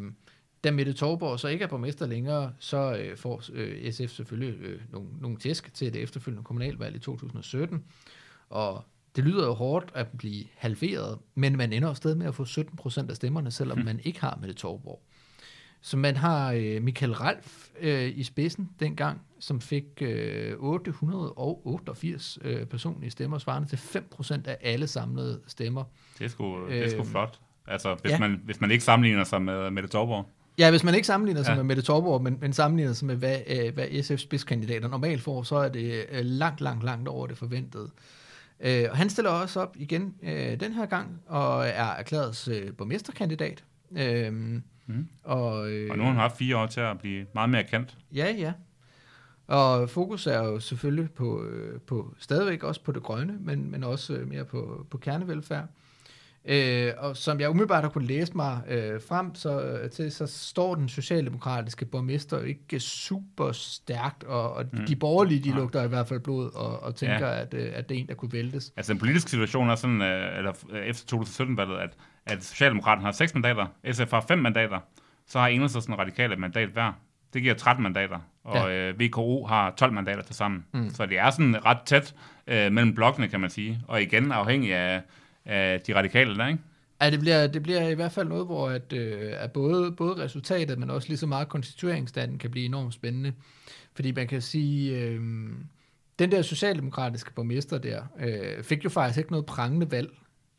da 0.63 0.71
Mette 0.71 0.93
Torborg 0.93 1.39
så 1.39 1.47
ikke 1.47 1.63
er 1.63 1.67
borgmester 1.67 2.05
længere, 2.05 2.53
så 2.59 2.97
øh, 2.97 3.17
får 3.17 3.43
øh, 3.53 3.91
SF 3.91 4.09
selvfølgelig 4.09 4.61
øh, 4.61 4.81
nogle, 4.91 5.07
nogle 5.21 5.37
tæsk 5.37 5.73
til 5.73 5.93
det 5.93 6.01
efterfølgende 6.01 6.43
kommunalvalg 6.43 6.95
i 6.95 6.99
2017. 6.99 7.83
Og 8.49 8.83
det 9.15 9.23
lyder 9.23 9.45
jo 9.45 9.53
hårdt 9.53 9.91
at 9.95 10.07
blive 10.17 10.43
halveret, 10.55 11.19
men 11.35 11.57
man 11.57 11.73
ender 11.73 11.93
stadig 11.93 12.17
med 12.17 12.25
at 12.27 12.35
få 12.35 12.45
17 12.45 12.77
procent 12.77 13.09
af 13.09 13.15
stemmerne, 13.15 13.51
selvom 13.51 13.79
man 13.79 13.99
ikke 14.03 14.21
har 14.21 14.37
Mette 14.41 14.55
Torborg. 14.55 15.01
Så 15.81 15.97
man 15.97 16.17
har 16.17 16.51
øh, 16.51 16.81
Michael 16.81 17.13
Ralf 17.13 17.69
øh, 17.79 18.17
i 18.17 18.23
spidsen 18.23 18.69
dengang, 18.79 19.21
som 19.39 19.61
fik 19.61 19.83
øh, 20.01 20.53
888 20.59 22.39
øh, 22.41 22.65
personlige 22.65 23.11
stemmer, 23.11 23.37
svarende 23.37 23.69
til 23.69 23.77
5 23.77 24.07
procent 24.11 24.47
af 24.47 24.57
alle 24.61 24.87
samlede 24.87 25.41
stemmer. 25.47 25.83
Det 26.19 26.25
er 26.25 26.29
sgu, 26.29 26.67
det 26.69 26.83
er 26.83 26.89
sgu 26.89 26.99
Øh, 26.99 27.05
flot. 27.05 27.39
Altså, 27.67 27.95
hvis, 28.01 28.11
ja. 28.11 28.19
man, 28.19 28.41
hvis 28.43 28.61
man 28.61 28.71
ikke 28.71 28.83
sammenligner 28.83 29.23
sig 29.23 29.41
med 29.41 29.71
Mette 29.71 29.89
Torborg. 29.89 30.29
Ja, 30.57 30.69
hvis 30.69 30.83
man 30.83 30.95
ikke 30.95 31.07
sammenligner 31.07 31.43
sig 31.43 31.51
Ja. 31.51 31.55
med 31.55 31.63
Mette 31.63 31.81
Torborg, 31.81 32.21
men, 32.23 32.37
men 32.41 32.53
sammenligner 32.53 32.93
sig 32.93 33.07
med, 33.07 33.15
hvad, 33.15 33.37
øh, 33.47 33.73
hvad 33.73 33.85
SF's 33.87 34.15
spidskandidater 34.15 34.87
normalt 34.87 35.21
får, 35.21 35.43
så 35.43 35.55
er 35.55 35.69
det 35.69 36.05
øh, 36.11 36.19
langt, 36.25 36.61
langt, 36.61 36.83
langt 36.83 37.07
over 37.07 37.27
det 37.27 37.37
forventede. 37.37 37.89
Øh, 38.59 38.85
og 38.91 38.97
han 38.97 39.09
stiller 39.09 39.31
også 39.31 39.59
op 39.59 39.75
igen 39.79 40.13
øh, 40.23 40.59
den 40.59 40.73
her 40.73 40.85
gang, 40.85 41.21
og 41.27 41.65
er 41.67 41.85
erklæret 41.85 42.47
øh, 42.47 42.73
borgmesterkandidat. 42.73 43.63
Øh, 43.97 44.33
Mm. 44.85 45.07
og, 45.23 45.71
øh, 45.71 45.91
Og 45.91 45.97
nu 45.97 46.03
har 46.03 46.09
han 46.11 46.19
haft 46.19 46.37
fire 46.37 46.57
år 46.57 46.65
til 46.65 46.79
at 46.79 46.99
blive 46.99 47.25
meget 47.33 47.49
mere 47.49 47.63
kendt. 47.63 47.97
Ja, 48.13 48.31
ja. 48.37 48.53
Og 49.47 49.89
fokus 49.89 50.27
er 50.27 50.43
jo 50.43 50.59
selvfølgelig 50.59 51.11
på, 51.11 51.43
øh, 51.43 51.79
på 51.79 52.13
stadigvæk 52.19 52.63
også 52.63 52.81
på 52.83 52.91
det 52.91 53.03
grønne, 53.03 53.37
men, 53.41 53.71
men 53.71 53.83
også 53.83 54.13
øh, 54.13 54.27
mere 54.27 54.45
på, 54.45 54.85
på 54.89 54.97
kernevelfærd. 54.97 55.65
Øh, 56.45 56.91
og 56.97 57.17
som 57.17 57.39
jeg 57.39 57.49
umiddelbart 57.49 57.83
har 57.83 57.89
kunnet 57.89 58.07
læse 58.07 58.33
mig 58.35 58.61
øh, 58.67 59.01
frem 59.09 59.35
så, 59.35 59.61
øh, 59.61 59.89
til, 59.89 60.11
så 60.11 60.27
står 60.27 60.75
den 60.75 60.89
socialdemokratiske 60.89 61.85
borgmester 61.85 62.41
ikke 62.41 62.79
super 62.79 63.51
stærkt, 63.51 64.23
og, 64.23 64.53
og 64.53 64.65
Mm. 64.73 64.85
de 64.85 64.95
borgerlige, 64.95 65.43
de 65.43 65.55
lugter 65.55 65.83
i 65.83 65.87
hvert 65.87 66.07
fald 66.07 66.19
blod, 66.19 66.55
og, 66.55 66.83
og 66.83 66.95
tænker, 66.95 67.27
Ja. 67.27 67.33
ja. 67.35 67.41
at, 67.41 67.53
øh, 67.53 67.71
at 67.73 67.89
det 67.89 67.95
er 67.97 68.01
en, 68.01 68.07
der 68.07 68.13
kunne 68.13 68.33
væltes. 68.33 68.73
Altså, 68.77 68.93
den 68.93 68.99
politiske 68.99 69.29
situation 69.29 69.69
er 69.69 69.75
sådan, 69.75 70.01
øh, 70.01 70.37
eller 70.37 70.53
øh, 70.71 70.85
efter 70.85 71.17
2017-valget, 71.17 71.77
at, 71.77 71.89
at 72.25 72.43
Socialdemokraterne 72.43 73.05
har 73.05 73.11
seks 73.11 73.33
mandater, 73.33 73.65
SF 73.91 74.11
har 74.11 74.25
fem 74.27 74.39
mandater, 74.39 74.79
så 75.27 75.39
har 75.39 75.47
Enhedslisten 75.47 75.93
og 75.93 75.99
Radikale 75.99 76.33
et 76.33 76.39
mandat 76.39 76.69
hver. 76.69 76.91
Det 77.33 77.41
giver 77.41 77.53
13 77.53 77.83
mandater, 77.83 78.19
og 78.43 78.55
ja. 78.69 78.89
øh, 78.89 78.99
VKO 78.99 79.45
har 79.45 79.73
12 79.77 79.93
mandater 79.93 80.21
til 80.23 80.35
sammen. 80.35 80.65
Mm. 80.73 80.79
Mm. 80.79 80.89
Så 80.89 81.05
det 81.05 81.17
er 81.17 81.29
sådan 81.29 81.65
ret 81.65 81.77
tæt 81.85 82.15
øh, 82.47 82.71
mellem 82.71 82.95
blokkene, 82.95 83.27
kan 83.27 83.39
man 83.39 83.49
sige. 83.49 83.81
Og 83.87 84.01
igen 84.01 84.31
afhængig 84.31 84.73
af, 84.75 85.01
af 85.45 85.81
de 85.81 85.95
radikale 85.95 86.35
der, 86.35 86.47
ikke? 86.47 86.59
Ja, 87.01 87.09
det 87.09 87.19
bliver, 87.19 87.47
det 87.47 87.63
bliver 87.63 87.87
i 87.87 87.93
hvert 87.93 88.11
fald 88.11 88.27
noget, 88.27 88.45
hvor 88.45 88.69
at, 88.69 88.93
øh, 88.93 89.31
at 89.35 89.51
både, 89.51 89.91
både 89.91 90.23
resultatet, 90.23 90.79
men 90.79 90.89
også 90.89 91.07
lige 91.07 91.17
så 91.17 91.27
meget 91.27 91.49
konstitueringsstanden 91.49 92.37
kan 92.37 92.51
blive 92.51 92.65
enormt 92.65 92.93
spændende. 92.93 93.33
Fordi 93.95 94.11
man 94.11 94.27
kan 94.27 94.41
sige, 94.41 94.99
øh, 94.99 95.21
den 96.19 96.31
der 96.31 96.41
socialdemokratiske 96.41 97.33
borgmester 97.33 97.77
der, 97.77 98.03
øh, 98.19 98.63
fik 98.63 98.83
jo 98.83 98.89
faktisk 98.89 99.17
ikke 99.17 99.31
noget 99.31 99.45
prangende 99.45 99.91
valg, 99.91 100.09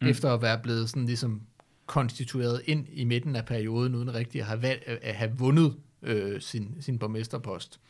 Mm. 0.00 0.08
efter 0.08 0.32
at 0.34 0.42
være 0.42 0.58
blevet 0.62 0.90
sådan 0.90 1.06
ligesom 1.06 1.42
konstitueret 1.86 2.62
ind 2.64 2.86
i 2.92 3.04
midten 3.04 3.36
af 3.36 3.44
perioden, 3.44 3.94
uden 3.94 4.14
rigtig 4.14 4.40
at 4.40 4.46
have, 4.46 4.62
valg, 4.62 4.98
at 5.02 5.14
have 5.14 5.30
vundet 5.38 5.74
øh, 6.02 6.40
sin, 6.40 6.76
sin 6.80 6.98
borgmesterpost 6.98 7.80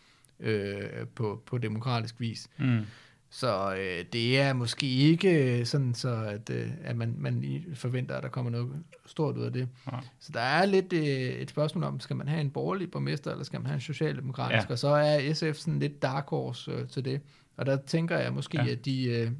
øh, 0.40 0.82
på, 1.14 1.42
på 1.46 1.58
demokratisk 1.58 2.20
vis. 2.20 2.48
Mm. 2.58 2.80
Så 3.34 3.74
øh, 3.74 4.04
det 4.12 4.40
er 4.40 4.52
måske 4.52 4.86
ikke 4.86 5.58
øh, 5.58 5.66
sådan, 5.66 5.94
så 5.94 6.24
at, 6.24 6.50
øh, 6.50 6.70
at 6.84 6.96
man, 6.96 7.14
man 7.18 7.64
forventer, 7.74 8.16
at 8.16 8.22
der 8.22 8.28
kommer 8.28 8.50
noget 8.50 8.82
stort 9.06 9.36
ud 9.36 9.42
af 9.44 9.52
det. 9.52 9.68
Nej. 9.92 10.00
Så 10.20 10.30
der 10.34 10.40
er 10.40 10.66
lidt 10.66 10.92
øh, 10.92 11.02
et 11.02 11.50
spørgsmål 11.50 11.84
om, 11.84 12.00
skal 12.00 12.16
man 12.16 12.28
have 12.28 12.40
en 12.40 12.50
borgerlig 12.50 12.90
borgmester, 12.90 13.30
eller 13.30 13.44
skal 13.44 13.60
man 13.60 13.66
have 13.66 13.74
en 13.74 13.80
socialdemokratisk? 13.80 14.54
Ja. 14.54 14.62
Ja. 14.68 14.72
Og 14.72 14.78
så 14.78 14.88
er 14.88 15.32
SF 15.34 15.58
sådan 15.60 15.78
lidt 15.78 16.02
dark 16.02 16.28
horse 16.28 16.70
øh, 16.70 16.88
til 16.88 17.04
det. 17.04 17.20
Og 17.56 17.66
der 17.66 17.76
tænker 17.76 18.18
jeg 18.18 18.32
måske, 18.32 18.58
Ja. 18.58 18.64
ja. 18.64 18.72
at 18.72 18.84
de, 18.84 19.04
øh, 19.04 19.30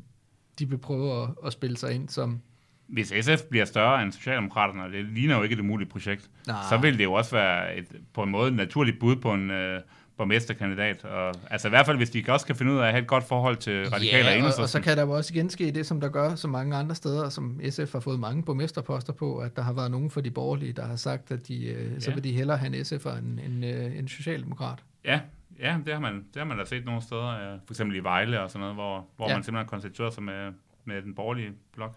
de 0.59 0.69
vil 0.69 0.79
prøve 0.79 1.23
at, 1.23 1.29
at 1.47 1.53
spille 1.53 1.77
sig 1.77 1.95
ind 1.95 2.09
som... 2.09 2.41
Hvis 2.87 3.13
SF 3.21 3.43
bliver 3.51 3.65
større 3.65 4.03
end 4.03 4.13
Socialdemokraterne, 4.13 4.83
og 4.83 4.91
det 4.91 5.05
ligner 5.05 5.37
jo 5.37 5.43
ikke 5.43 5.53
et 5.53 5.61
umuligt 5.61 5.91
projekt, 5.91 6.31
Nej. 6.47 6.57
så 6.71 6.77
vil 6.77 6.99
det 6.99 7.05
jo 7.05 7.13
også 7.13 7.37
være 7.37 7.77
et, 7.77 7.87
på 8.13 8.23
en 8.23 8.31
måde 8.31 8.49
et 8.49 8.55
naturligt 8.55 8.99
bud 9.01 9.17
på 9.17 9.35
en, 9.35 9.51
øh, 9.51 9.81
borgmesterkandidat. 10.17 11.05
Og, 11.05 11.35
altså 11.51 11.69
i 11.69 11.71
hvert 11.71 11.87
fald, 11.87 11.97
hvis 11.97 12.11
de 12.11 12.25
også 12.29 12.47
kan 12.47 12.57
finde 12.57 12.73
ud 12.73 12.79
af 12.79 12.83
at 12.85 12.91
have 12.91 13.03
et 13.03 13.09
godt 13.09 13.25
forhold 13.25 13.57
til 13.57 13.89
radikale 13.91 14.29
ja, 14.29 14.43
og 14.45 14.53
og, 14.63 14.69
så 14.69 14.81
kan 14.81 14.97
der 14.97 15.03
jo 15.03 15.11
også 15.11 15.35
igen 15.35 15.51
ske 15.51 15.71
det, 15.71 15.87
som 15.87 16.01
der 16.01 16.09
gør 16.09 16.35
så 16.35 16.49
mange 16.49 16.77
andre 16.77 16.95
steder, 16.95 17.29
som 17.29 17.61
SF 17.71 17.93
har 17.93 18.01
fået 18.01 18.21
mange 18.21 18.43
borgmesterposter 18.43 19.13
på, 19.13 19.39
at 19.39 19.57
der 19.57 19.63
har 19.63 19.73
været 19.73 19.91
nogen 19.91 20.11
for 20.11 20.21
de 20.21 20.31
borgerlige, 20.31 20.73
der 20.73 20.87
har 20.87 20.97
sagt, 20.97 21.31
at 21.31 21.49
de, 21.49 21.67
øh, 21.67 22.01
så 22.01 22.11
Ja. 22.11 22.15
vil 22.15 22.25
de 22.25 22.33
hellere 22.33 22.57
have 22.57 22.77
en 22.77 22.83
SF'er 22.85 23.19
end 23.19 23.41
en, 23.41 23.65
øh, 23.65 23.99
en 23.99 24.09
socialdemokrat. 24.09 24.79
Ja, 25.05 25.21
ja 25.61 25.77
det, 25.87 25.93
har 25.93 26.01
man, 26.01 26.15
det 26.15 26.37
har 26.37 26.45
man 26.45 26.59
da 26.59 26.65
set 26.65 26.85
nogle 26.85 27.03
steder, 27.03 27.29
øh, 27.29 27.59
for 27.67 27.73
eksempel 27.73 27.97
i 27.97 28.01
Vejle 28.01 28.41
og 28.43 28.51
sådan 28.51 28.61
noget, 28.61 28.75
hvor, 28.77 29.07
hvor 29.17 29.29
Ja. 29.29 29.35
man 29.37 29.45
simpelthen 29.45 29.69
konstituerer 29.69 30.11
sig 30.11 30.23
med, 30.23 30.53
med 30.85 31.03
den 31.03 31.15
borgerlige 31.15 31.51
blok. 31.75 31.97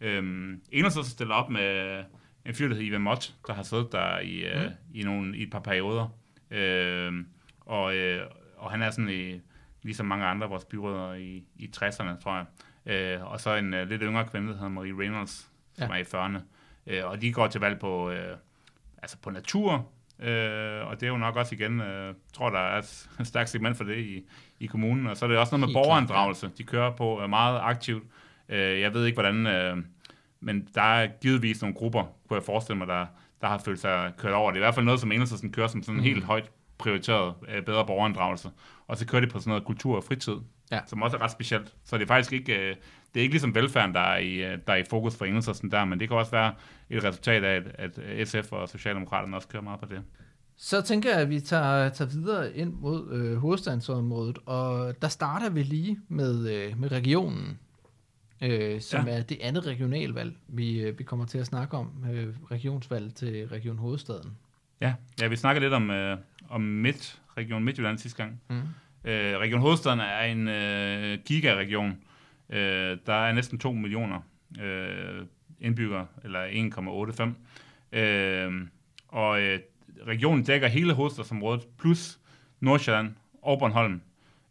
Øhm, 0.00 0.60
Enhedslisten 0.72 1.10
stiller 1.12 1.34
op 1.34 1.50
med 1.50 2.02
en 2.46 2.54
fyr, 2.54 2.68
der 2.68 2.74
hedder 2.74 2.88
Ivan 2.88 3.00
Mott, 3.00 3.34
der 3.46 3.52
har 3.54 3.62
siddet 3.62 3.92
der 3.92 4.18
i, 4.18 4.36
øh, 4.44 4.62
Mm. 4.64 4.70
i, 4.94 5.02
nogle, 5.02 5.36
i 5.36 5.42
et 5.42 5.50
par 5.50 5.58
perioder. 5.60 6.08
Øhm, 6.50 7.26
og, 7.60 7.96
øh, 7.96 8.26
og 8.56 8.70
han 8.70 8.82
er 8.82 8.90
sådan 8.90 9.10
i, 9.10 9.40
ligesom 9.82 10.06
mange 10.06 10.26
andre 10.26 10.44
af 10.44 10.50
vores 10.50 10.64
byråder 10.64 11.14
i, 11.14 11.44
i 11.56 11.70
60'erne, 11.76 12.22
tror 12.22 12.36
jeg. 12.36 12.46
Øh, 12.94 13.32
og 13.32 13.40
så 13.40 13.54
en 13.56 13.74
øh, 13.74 13.88
lidt 13.88 14.02
yngre 14.02 14.24
kvinde, 14.28 14.48
der 14.48 14.54
hedder 14.54 14.68
Marie 14.68 14.98
Reynolds, 14.98 15.50
som 15.74 15.88
Ja. 15.90 15.94
er 15.94 15.98
i 15.98 16.02
40'erne. 16.02 16.40
Øh, 16.86 17.06
og 17.10 17.22
de 17.22 17.32
går 17.32 17.46
til 17.46 17.60
valg 17.60 17.78
på, 17.78 18.10
øh, 18.10 18.36
altså 19.02 19.16
på 19.22 19.30
natur, 19.30 19.72
øh, 20.18 20.86
og 20.86 21.00
det 21.00 21.02
er 21.02 21.08
jo 21.10 21.16
nok 21.16 21.36
også 21.36 21.54
igen, 21.54 21.80
øh, 21.80 22.14
tror, 22.32 22.50
der 22.50 22.58
er 22.58 22.78
et 22.78 23.26
stærkt 23.26 23.48
segment 23.50 23.76
for 23.76 23.84
det 23.84 23.98
i, 23.98 24.24
i 24.60 24.66
kommunen, 24.66 25.06
og 25.06 25.16
så 25.16 25.24
er 25.24 25.28
det 25.28 25.38
også 25.38 25.50
noget 25.56 25.60
med 25.60 25.68
Helt 25.68 25.74
klart, 25.74 25.84
borgerinddragelse, 25.84 26.50
de 26.58 26.64
kører 26.64 26.96
på 26.96 27.22
øh, 27.22 27.30
meget 27.30 27.60
aktivt. 27.62 28.04
Øh, 28.48 28.80
jeg 28.80 28.94
ved 28.94 29.06
ikke, 29.06 29.16
hvordan, 29.16 29.46
øh, 29.46 29.76
men 30.40 30.68
der 30.74 30.82
er 30.82 31.06
givetvis 31.20 31.62
nogle 31.62 31.74
grupper, 31.76 32.04
kunne 32.28 32.36
jeg 32.36 32.44
forestille 32.44 32.78
mig, 32.78 32.86
der, 32.88 33.06
der 33.40 33.46
har 33.46 33.58
følt 33.58 33.78
sig 33.80 34.12
kørt 34.18 34.32
over. 34.32 34.50
Det 34.50 34.56
er 34.56 34.60
i 34.60 34.64
hvert 34.64 34.74
fald 34.74 34.84
noget, 34.86 35.00
som 35.00 35.12
Enhedslisten 35.12 35.52
kører 35.52 35.66
som 35.68 35.82
sådan 35.82 35.96
Mm. 35.98 36.02
helt 36.02 36.24
højt 36.24 36.50
prioriteret 36.78 37.34
øh, 37.48 37.64
bedre 37.64 37.86
borgerinddragelse. 37.86 38.50
Og 38.88 38.96
så 38.96 39.06
kører 39.06 39.20
de 39.20 39.26
på 39.28 39.38
sådan 39.38 39.50
noget 39.50 39.64
kultur 39.64 39.96
og 39.96 40.04
fritid, 40.04 40.34
Ja. 40.72 40.80
som 40.86 41.02
også 41.02 41.16
er 41.16 41.22
ret 41.22 41.30
specielt. 41.30 41.74
Så 41.84 41.96
det 41.98 42.02
er 42.02 42.06
faktisk 42.06 42.32
ikke, 42.32 42.52
øh, 42.70 42.76
det 43.14 43.20
er 43.20 43.22
ikke 43.22 43.32
ligesom 43.32 43.54
velfærden, 43.54 43.94
der 43.94 44.00
er 44.00 44.18
i, 44.18 44.34
øh, 44.34 44.58
der 44.66 44.72
er 44.72 44.76
i 44.76 44.84
fokus 44.90 45.16
for 45.16 45.24
Enhedslisten 45.24 45.70
der, 45.70 45.84
men 45.84 46.00
det 46.00 46.08
kan 46.08 46.16
også 46.16 46.30
være 46.30 46.54
et 46.90 47.04
resultat 47.04 47.44
af, 47.44 47.62
at, 47.74 47.98
at 47.98 48.28
SF 48.28 48.52
og 48.52 48.68
Socialdemokraterne 48.68 49.36
også 49.36 49.48
kører 49.48 49.62
meget 49.62 49.80
på 49.80 49.86
det. 49.86 50.02
Så 50.56 50.80
tænker 50.82 51.10
jeg, 51.10 51.18
at 51.20 51.30
vi 51.30 51.40
tager, 51.40 51.88
tager 51.88 52.08
videre 52.10 52.52
ind 52.56 52.72
mod 52.72 53.12
øh, 53.12 53.36
hovedstadsområdet, 53.36 54.38
og 54.46 54.94
der 55.02 55.08
starter 55.08 55.50
vi 55.50 55.62
lige 55.62 55.98
med, 56.08 56.48
øh, 56.52 56.80
med 56.80 56.92
regionen, 56.92 57.58
øh, 58.40 58.80
som 58.80 59.06
Ja. 59.08 59.18
er 59.18 59.22
det 59.22 59.38
andet 59.40 59.66
regionalvalg, 59.66 60.34
vi, 60.48 60.80
øh, 60.80 60.98
vi 60.98 61.04
kommer 61.04 61.26
til 61.26 61.38
at 61.38 61.46
snakke 61.46 61.76
om, 61.76 62.04
øh, 62.12 62.34
regionsvalg 62.50 63.14
til 63.14 63.48
Region 63.48 63.78
Hovedstaden. 63.78 64.36
Ja, 64.80 64.94
ja 65.20 65.26
vi 65.26 65.36
snakkede 65.36 65.64
lidt 65.64 65.74
om, 65.74 65.90
øh, 65.90 66.18
om 66.48 66.60
Midt, 66.60 67.20
Region 67.36 67.64
Midtjylland 67.64 67.98
sidste 67.98 68.22
gang. 68.22 68.40
Mm. 68.50 68.56
Øh, 69.04 69.38
Region 69.38 69.60
Hovedstaden 69.60 70.00
er 70.00 70.20
en 70.20 70.48
øh, 70.48 71.18
gigaregion. 71.24 71.98
Øh, 72.50 72.98
der 73.06 73.14
er 73.14 73.32
næsten 73.32 73.58
2 73.58 73.72
millioner 73.72 74.20
øh, 74.60 75.26
indbyggere, 75.60 76.06
eller 76.24 76.44
1,85. 77.92 77.98
Øh, 77.98 78.52
og 79.08 79.40
øh, 79.42 79.58
regionen 80.06 80.44
dækker 80.44 80.68
hele 80.68 80.92
hovedstadsområdet, 80.92 81.66
plus 81.78 82.18
Nordsjælland 82.60 83.14
og 83.42 83.58
Bornholm. 83.58 84.00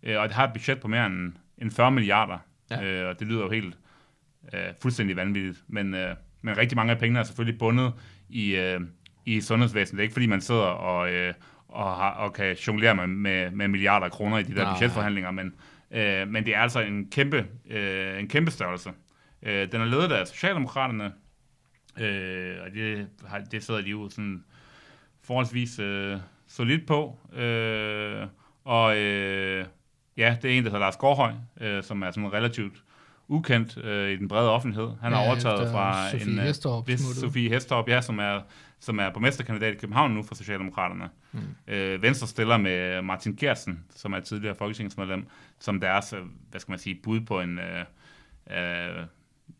Øh, 0.03 0.19
og 0.19 0.27
det 0.27 0.35
har 0.35 0.47
et 0.47 0.53
budget 0.53 0.79
på 0.79 0.87
mere 0.87 1.05
end, 1.05 1.33
end 1.57 1.71
40 1.71 1.91
milliarder. 1.91 2.37
Ja. 2.71 2.83
Øh, 2.83 3.09
og 3.09 3.19
det 3.19 3.27
lyder 3.27 3.41
jo 3.41 3.49
helt 3.49 3.77
øh, 4.53 4.73
fuldstændig 4.81 5.15
vanvittigt. 5.15 5.63
Men, 5.67 5.93
øh, 5.93 6.15
men 6.41 6.57
rigtig 6.57 6.75
mange 6.75 6.91
af 6.91 6.99
pengene 6.99 7.19
er 7.19 7.23
selvfølgelig 7.23 7.59
bundet 7.59 7.93
i, 8.29 8.55
øh, 8.55 8.81
i 9.25 9.41
sundhedsvæsenet. 9.41 9.97
Det 9.97 9.99
er 9.99 10.03
ikke 10.03 10.13
fordi, 10.13 10.27
man 10.27 10.41
sidder 10.41 10.61
og, 10.61 11.11
øh, 11.13 11.33
og, 11.67 11.95
har, 11.95 12.11
og 12.11 12.33
kan 12.33 12.55
jonglere 12.55 12.95
med, 12.95 13.07
med, 13.07 13.51
med 13.51 13.67
milliarder 13.67 14.05
af 14.05 14.11
kroner 14.11 14.37
i 14.37 14.43
de 14.43 14.55
der 14.55 14.63
Nej. 14.63 14.73
budgetforhandlinger, 14.73 15.31
men, 15.31 15.53
øh, 15.91 16.27
men 16.27 16.45
det 16.45 16.55
er 16.55 16.59
altså 16.59 16.79
en 16.79 17.09
kæmpe, 17.09 17.45
øh, 17.69 18.19
en 18.19 18.27
kæmpe 18.27 18.51
størrelse. 18.51 18.91
Øh, 19.43 19.71
den 19.71 19.81
er 19.81 19.85
ledet 19.85 20.11
af 20.11 20.27
Socialdemokraterne, 20.27 21.13
øh, 21.99 22.55
og 22.65 22.71
det, 22.73 23.07
har, 23.27 23.39
det 23.39 23.63
sidder 23.63 23.81
de 23.81 23.89
jo 23.89 24.09
sådan 24.09 24.43
forholdsvis 25.23 25.79
øh, 25.79 26.17
solidt 26.47 26.87
på. 26.87 27.19
Øh, 27.35 28.27
og 28.63 28.97
øh, 28.97 29.65
ja, 30.19 30.37
det 30.41 30.53
er 30.53 30.57
en, 30.57 30.63
der 30.63 30.69
hedder 30.69 30.79
Lars 30.85 30.97
Gårdhøj, 30.97 31.31
øh, 31.61 31.83
som 31.83 32.01
er 32.01 32.11
sådan 32.11 32.33
relativt 32.33 32.73
ukendt 33.27 33.77
øh, 33.77 34.09
i 34.11 34.15
den 34.15 34.27
brede 34.27 34.49
offentlighed. 34.51 34.89
Han 35.01 35.11
har 35.13 35.21
Ja, 35.21 35.27
overtaget 35.27 35.71
fra 35.71 36.09
Sofie 36.11 36.31
en 36.33 36.39
øh, 36.39 36.45
Hestorp 36.45 36.87
vis 36.87 36.99
smuttede. 36.99 37.19
Sofie 37.21 37.49
Hestorp, 37.49 37.87
ja, 37.89 38.01
som 38.01 38.19
er, 38.19 38.41
som 38.79 38.99
er 38.99 39.09
borgmesterkandidat 39.09 39.73
i 39.73 39.77
København 39.77 40.11
nu 40.11 40.23
for 40.23 40.35
Socialdemokraterne. 40.35 41.09
Mm. 41.31 41.39
Øh, 41.67 42.01
Venstre 42.01 42.27
stiller 42.27 42.57
med 42.57 43.01
Martin 43.01 43.35
Gertsen, 43.35 43.79
som 43.95 44.13
er 44.13 44.19
tidligere 44.19 44.55
folketingsmedlem, 44.55 45.27
som 45.59 45.79
deres, 45.79 46.13
øh, 46.13 46.19
hvad 46.49 46.59
skal 46.59 46.71
man 46.71 46.79
sige, 46.79 46.95
bud 47.03 47.21
på 47.21 47.41
en, 47.41 47.59
øh, 47.59 47.85
øh, 48.51 49.05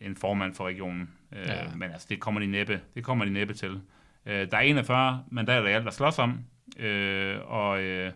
en 0.02 0.16
formand 0.16 0.56
for 0.56 0.64
regionen. 0.68 1.10
Øh, 1.32 1.48
Ja. 1.48 1.64
Men 1.76 1.92
altså, 1.92 2.08
det 2.10 2.20
kommer 2.20 2.42
de 2.42 2.48
næppe, 2.48 2.82
det 2.96 3.04
kommer 3.04 3.26
de 3.26 3.32
næppe 3.32 3.54
til. 3.54 3.82
Øh, 4.26 4.52
der 4.52 4.58
er 4.58 4.62
41 4.62 5.24
mandater 5.32 5.68
alt, 5.76 5.86
der 5.86 5.92
slås 5.92 6.20
om, 6.20 6.40
øh, 6.80 7.38
og 7.46 7.82
øh, 7.82 8.12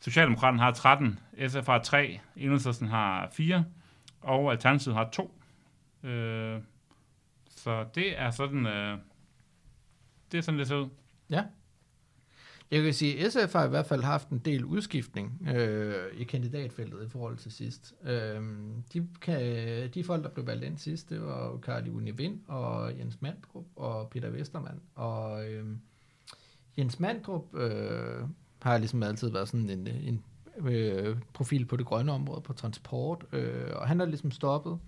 Socialdemokraterne 0.00 0.62
har 0.62 0.72
13, 0.72 1.18
SF 1.48 1.66
har 1.66 1.78
3, 1.78 2.20
Enhedslisten 2.36 2.88
har 2.88 3.28
4, 3.32 3.64
og 4.20 4.52
Alternativet 4.52 4.96
har 4.96 5.10
2. 5.10 5.40
Øh, 6.02 6.60
så 7.50 7.86
det 7.94 8.18
er 8.18 8.30
sådan, 8.30 8.66
øh, 8.66 8.98
det 10.32 10.38
er 10.38 10.42
sådan, 10.42 10.58
det 10.58 10.68
ser 10.68 10.76
ud. 10.76 10.88
Ja. 11.30 11.44
Jeg 12.70 12.82
kan 12.82 12.94
sige, 12.94 13.26
at 13.26 13.32
SF 13.32 13.52
har 13.52 13.66
i 13.66 13.68
hvert 13.68 13.86
fald 13.86 14.02
haft 14.02 14.28
en 14.28 14.38
del 14.38 14.64
udskiftning 14.64 15.48
øh, 15.54 16.20
i 16.20 16.24
kandidatfeltet 16.24 17.06
i 17.06 17.08
forhold 17.08 17.36
til 17.36 17.52
sidst. 17.52 17.94
Øh, 18.04 18.42
de, 18.92 19.08
kan, 19.20 19.40
de 19.94 20.04
folk, 20.04 20.22
der 20.22 20.30
blev 20.30 20.46
valgt 20.46 20.64
ind 20.64 20.78
sidst, 20.78 21.10
det 21.10 21.22
var 21.22 21.46
jo 21.46 21.56
Karl 21.56 21.86
Juni 21.86 22.40
og 22.46 22.98
Jens 22.98 23.22
Mandrup 23.22 23.66
og 23.76 24.10
Peter 24.10 24.30
Vestermann. 24.30 24.80
Og 24.94 25.52
øh, 25.52 25.66
Jens 26.78 27.00
Mandrup 27.00 27.54
øh, 27.54 28.20
har 28.66 28.78
ligesom 28.78 29.02
altid 29.02 29.30
været 29.30 29.48
sådan 29.48 29.70
en, 29.70 29.86
øh, 29.86 30.08
en 30.08 30.24
øh, 30.68 31.16
profil 31.32 31.66
på 31.66 31.76
det 31.76 31.86
grønne 31.86 32.12
område, 32.12 32.40
på 32.40 32.52
transport, 32.52 33.24
øh, 33.32 33.72
og 33.74 33.88
han 33.88 33.98
har 33.98 34.06
ligesom 34.06 34.30
stoppet. 34.30 34.78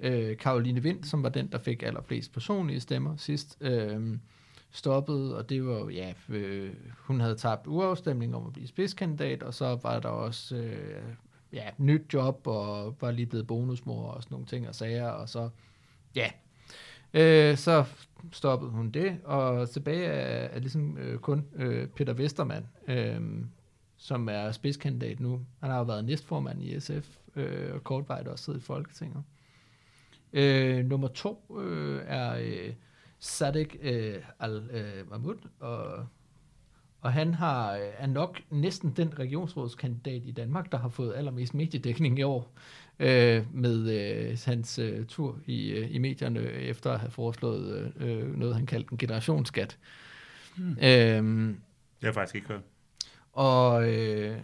Øh, 0.00 0.36
Karoline 0.36 0.82
Vind, 0.82 1.04
som 1.04 1.22
var 1.22 1.28
den, 1.28 1.52
der 1.52 1.58
fik 1.58 1.82
allerflest 1.82 2.32
personlige 2.32 2.80
stemmer 2.80 3.16
sidst, 3.16 3.58
øh, 3.60 4.18
stoppede, 4.70 5.36
og 5.36 5.48
det 5.48 5.66
var 5.66 5.88
ja, 5.90 6.12
øh, 6.28 6.74
hun 6.98 7.20
havde 7.20 7.34
tabt 7.34 7.66
uafstemning 7.66 8.36
om 8.36 8.46
at 8.46 8.52
blive 8.52 8.68
spidskandidat, 8.68 9.42
og 9.42 9.54
så 9.54 9.78
var 9.82 10.00
der 10.00 10.08
også 10.08 10.56
øh, 10.56 11.02
ja, 11.52 11.70
nyt 11.78 12.14
job, 12.14 12.46
og 12.46 12.96
var 13.00 13.10
lige 13.10 13.26
blevet 13.26 13.46
bonusmor 13.46 14.10
og 14.10 14.22
sådan 14.22 14.34
nogle 14.34 14.46
ting 14.46 14.68
og 14.68 14.74
sager, 14.74 15.08
og 15.08 15.28
så, 15.28 15.48
ja, 16.14 16.30
øh, 17.14 17.56
så 17.56 17.84
stoppede 18.32 18.70
hun 18.70 18.90
det, 18.90 19.18
og 19.24 19.70
tilbage 19.70 20.04
er, 20.04 20.48
er 20.48 20.58
ligesom 20.58 20.98
øh, 20.98 21.18
kun 21.18 21.44
øh, 21.54 21.88
Peter 21.88 22.12
Vestermann, 22.12 22.66
øh, 22.88 23.20
som 23.96 24.28
er 24.28 24.52
spidskandidat 24.52 25.20
nu. 25.20 25.40
Han 25.60 25.70
har 25.70 25.78
jo 25.78 25.84
været 25.84 26.04
næstformand 26.04 26.62
i 26.62 26.80
SF, 26.80 27.18
øh, 27.36 27.74
og 27.74 27.84
kortvejt 27.84 28.28
også 28.28 28.44
siddet 28.44 28.60
i 28.60 28.62
Folketinget. 28.62 29.22
Øh, 30.32 30.84
nummer 30.84 31.08
to 31.08 31.58
øh, 31.60 32.02
er 32.06 32.36
øh, 32.36 32.72
Sadek 33.18 33.76
øh, 33.82 34.22
Al-Mahmoud, 34.40 35.34
øh, 35.34 35.68
og, 35.68 36.06
og 37.00 37.12
han 37.12 37.34
har, 37.34 37.72
øh, 37.72 37.80
er 37.98 38.06
nok 38.06 38.40
næsten 38.50 38.90
den 38.90 39.18
regionsrådskandidat 39.18 40.22
i 40.24 40.30
Danmark, 40.30 40.72
der 40.72 40.78
har 40.78 40.88
fået 40.88 41.14
allermest 41.16 41.54
mediedækning 41.54 42.18
i 42.18 42.22
år, 42.22 42.52
øh, 42.98 43.44
med 43.54 43.90
øh, 43.90 44.38
hans 44.44 44.78
øh, 44.78 45.06
tur 45.06 45.38
i, 45.46 45.70
øh, 45.70 45.94
i 45.94 45.98
medierne, 45.98 46.40
efter 46.40 46.92
at 46.92 47.00
have 47.00 47.10
foreslået 47.10 47.92
øh, 47.96 48.36
noget, 48.38 48.54
han 48.54 48.66
kaldte 48.66 48.92
en 48.92 48.98
generationsskat. 48.98 49.78
Hmm. 50.56 50.68
Øhm, 50.68 50.76
Det 50.80 52.02
har 52.02 52.08
jeg 52.08 52.14
faktisk 52.14 52.34
ikke 52.34 52.48
hørt. 52.48 52.60
og 53.32 53.88
øh, 53.94 54.38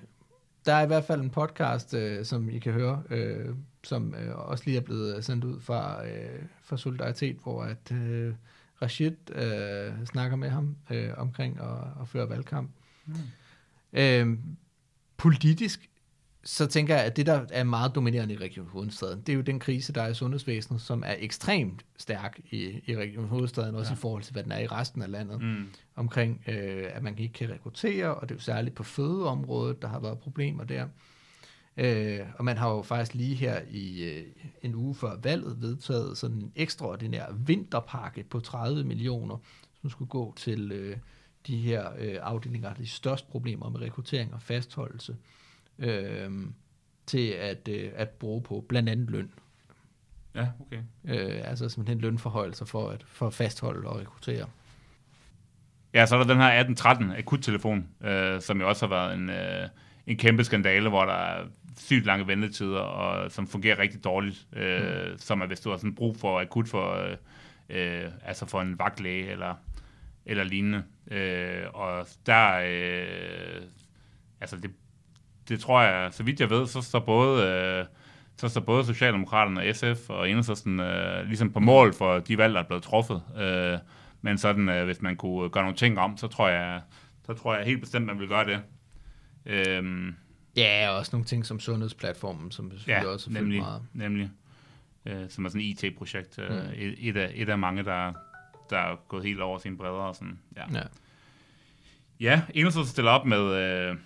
der 0.67 0.75
er 0.75 0.83
i 0.83 0.87
hvert 0.87 1.05
fald 1.05 1.21
en 1.21 1.31
podcast, 1.31 1.95
øh, 1.95 2.25
som 2.25 2.51
I 2.51 2.59
kan 2.59 2.73
høre, 2.73 3.03
øh, 3.11 3.55
som 3.85 4.15
øh, 4.15 4.37
også 4.37 4.65
lige 4.67 4.77
er 4.77 4.81
blevet 4.81 5.25
sendt 5.25 5.45
ud 5.45 5.61
fra, 5.61 6.07
øh, 6.07 6.43
fra 6.63 6.77
Solidaritet, 6.77 7.37
hvor 7.43 7.63
at 7.63 7.93
øh, 7.93 8.35
Rashid 8.83 9.31
øh, 9.35 10.07
snakker 10.07 10.37
med 10.37 10.49
ham 10.49 10.77
øh, 10.91 11.11
omkring 11.17 11.61
at, 11.61 12.03
at 12.03 12.09
føre 12.09 12.29
valgkamp. 12.29 12.71
Mm. 13.07 13.15
Øh, 13.93 14.39
politisk, 15.17 15.89
så 16.45 16.67
tænker 16.67 16.95
jeg, 16.95 17.05
at 17.05 17.17
det, 17.17 17.27
der 17.27 17.47
er 17.51 17.65
meget 17.65 17.95
dominerende 17.95 18.35
i 18.35 18.37
Region 18.37 18.67
Hovedstaden, 18.67 19.21
det 19.21 19.29
er 19.29 19.37
jo 19.37 19.41
den 19.43 19.59
krise, 19.61 19.93
der 19.93 20.03
er 20.03 20.09
i 20.09 20.15
sundhedsvæsenet, 20.15 20.81
som 20.81 21.03
er 21.07 21.15
ekstremt 21.19 21.85
stærk 21.99 22.41
i, 22.51 22.81
i 22.87 22.97
Region 22.97 23.25
Hovedstaden, 23.29 23.75
også 23.75 23.91
Ja. 23.93 23.97
i 23.97 23.99
forhold 23.99 24.23
til, 24.23 24.33
hvad 24.33 24.43
den 24.43 24.53
er 24.53 24.59
i 24.59 24.67
resten 24.67 25.03
af 25.03 25.11
landet 25.11 25.43
Mm. 25.43 25.65
omkring, 25.97 26.43
øh, 26.49 26.85
at 26.93 27.03
man 27.03 27.19
ikke 27.19 27.33
kan 27.35 27.51
rekruttere, 27.51 28.15
og 28.15 28.29
det 28.29 28.35
er 28.35 28.37
jo 28.39 28.41
særligt 28.41 28.75
på 28.75 28.83
fødeområdet, 28.83 29.83
der 29.83 29.89
har 29.89 30.01
været 30.01 30.19
problemer 30.19 30.65
der. 30.65 30.87
Øh, 31.77 32.21
og 32.39 32.45
man 32.45 32.57
har 32.57 32.71
jo 32.71 32.83
faktisk 32.83 33.15
lige 33.15 33.35
her 33.35 33.61
i 33.71 34.03
øh, 34.05 34.25
en 34.63 34.75
uge 34.75 34.95
før 34.95 35.17
valget 35.23 35.63
vedtaget 35.63 36.19
sådan 36.19 36.37
en 36.37 36.53
ekstraordinær 36.57 37.27
vinterpakke 37.47 38.23
på 38.31 38.41
30 38.41 38.85
millioner, 38.85 39.37
som 39.81 39.91
skulle 39.91 40.09
gå 40.09 40.35
til, 40.37 40.73
øh, 40.73 40.97
de 41.47 41.57
her 41.57 41.89
øh, 41.99 42.17
afdelinger 42.23 42.69
har 42.69 42.77
de 42.77 42.87
største 42.87 43.29
problemer 43.31 43.69
med 43.71 43.81
rekruttering 43.81 44.35
og 44.35 44.43
fastholdelse 44.43 45.13
øh, 45.13 45.19
til 47.07 47.29
at, 47.29 47.69
øh, 47.69 47.91
at 47.95 48.09
bruge 48.09 48.43
på 48.43 48.65
blandt 48.69 48.89
andet 48.89 49.11
løn. 49.11 49.31
Ja, 50.35 50.49
okay. 50.61 50.79
Øh, 51.05 51.41
altså 51.45 51.69
simpelthen 51.69 52.01
lønforhøjelser 52.01 52.65
for 52.65 52.89
at, 52.89 53.05
for 53.07 53.27
at 53.27 53.35
fastholde 53.35 53.89
og 53.89 54.01
rekruttere. 54.01 54.47
Ja, 55.95 56.07
så 56.07 56.15
er 56.15 56.19
der 56.19 56.27
den 56.27 56.43
her 56.43 56.61
1813 56.61 57.13
akuttelefon, 57.13 57.89
øh, 58.05 58.41
som 58.41 58.61
jo 58.61 58.69
også 58.69 58.87
har 58.87 58.95
været 58.95 59.15
en, 59.15 59.31
øh, 59.31 59.69
en 60.07 60.17
kæmpe 60.17 60.45
skandale, 60.45 60.89
hvor 60.89 61.05
der 61.05 61.13
er 61.13 61.45
sygt 61.77 62.07
lange 62.07 62.27
ventetider, 62.27 62.81
og 62.81 63.31
som 63.31 63.47
fungerer 63.47 63.79
rigtig 63.79 64.05
dårligt. 64.05 64.47
Øh, 64.53 65.11
mm. 65.11 65.19
Som 65.19 65.41
er, 65.41 65.47
hvis 65.47 65.61
du 65.61 65.71
har 65.71 65.77
sådan 65.77 65.95
brug 65.95 66.17
for 66.17 66.41
akut 66.41 66.69
for, 66.69 66.95
øh, 66.95 67.17
øh, 67.69 68.11
altså 68.25 68.47
for 68.47 68.61
en 68.61 68.79
vagtlæge 68.79 69.31
eller, 69.31 69.55
eller 70.27 70.45
lignende. 70.45 70.85
Øh, 71.11 71.65
og 71.75 72.07
der, 72.27 72.59
øh, 72.59 73.63
altså 74.41 74.57
det, 74.57 74.71
det 75.49 75.61
tror 75.61 75.83
jeg, 75.83 76.09
så 76.13 76.23
vidt 76.23 76.41
jeg 76.41 76.51
ved, 76.51 76.67
så 76.67 76.81
står 76.83 76.99
både... 76.99 77.47
Øh, 77.47 77.85
så 78.37 78.49
står 78.49 78.61
både 78.61 78.85
Socialdemokraterne 78.85 79.61
og 79.61 79.77
SF 79.77 80.11
og 80.11 80.31
Enhedslisten 80.31 80.81
øh, 80.81 81.25
ligesom 81.27 81.53
på 81.53 81.61
mål 81.61 81.95
for 81.95 82.19
de 82.19 82.39
valg, 82.39 82.55
der 82.55 82.61
er 82.61 82.65
blevet 82.67 82.83
truffet. 82.83 83.23
Øh, 83.41 83.79
men 84.23 84.39
sådan, 84.39 84.69
øh, 84.69 84.85
hvis 84.85 85.03
man 85.03 85.17
kunne 85.17 85.51
gøre 85.51 85.63
nogle 85.65 85.77
ting 85.77 85.99
om, 85.99 86.17
så 86.17 86.27
tror 86.29 86.49
jeg, 86.49 86.81
så 87.27 87.35
tror 87.35 87.55
jeg 87.57 87.65
helt 87.67 87.81
bestemt, 87.81 88.07
man 88.07 88.19
vil 88.21 88.29
gøre 88.29 88.45
det. 88.47 88.61
Øhm, 89.47 90.15
Ja, 90.57 90.89
og 90.91 90.97
også 90.97 91.11
nogle 91.13 91.25
ting 91.25 91.47
som 91.47 91.61
sundhedsplatformen, 91.61 92.51
som 92.51 92.73
ja, 92.89 93.07
også 93.07 93.31
er 93.31 93.35
nemlig, 93.35 93.61
meget. 93.61 93.83
nemlig. 93.93 94.31
Øh, 95.07 95.31
som 95.31 95.45
er 95.45 95.49
sådan 95.49 95.61
et 95.61 95.83
IT-projekt. 95.85 96.39
Øh, 96.39 96.51
Mm. 96.51 96.57
et, 96.77 96.95
et, 97.09 97.17
af, 97.17 97.33
et 97.35 97.49
af 97.49 97.59
mange, 97.59 97.83
der, 97.85 98.13
der 98.71 98.79
er 98.79 98.97
gået 99.09 99.25
helt 99.25 99.41
over 99.41 99.59
sine 99.59 99.77
bredder. 99.77 99.95
Og 99.95 100.15
sådan. 100.15 100.39
Ja. 100.57 100.63
Ja. 100.75 100.83
Ja, 102.21 102.43
Enhedslisten 102.55 102.91
stiller 102.93 103.11
op 103.11 103.27
med, 103.27 103.55
øh, 103.55 103.97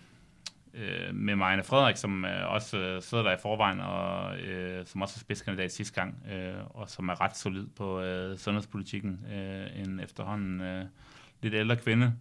øh, 0.76 1.14
med 1.14 1.36
Marianne 1.36 1.64
Frederik, 1.64 1.96
som 1.96 2.24
øh, 2.24 2.52
også 2.52 2.78
øh, 2.78 3.02
sidder 3.02 3.24
der 3.24 3.32
i 3.32 3.40
forvejen, 3.42 3.80
og 3.80 4.38
øh, 4.38 4.86
som 4.86 5.02
også 5.02 5.14
er 5.16 5.20
spidskandidat 5.20 5.72
sidste 5.72 6.00
gang, 6.00 6.22
øh, 6.32 6.54
og 6.70 6.88
som 6.88 7.08
er 7.08 7.20
ret 7.20 7.36
solid 7.36 7.66
på 7.76 8.00
øh, 8.00 8.38
sundhedspolitikken, 8.38 9.20
øh, 9.32 9.82
en 9.84 10.00
efterhånden 10.00 10.60
øh, 10.60 10.84
lidt 11.42 11.54
ældre 11.54 11.76
kvinde. 11.76 12.12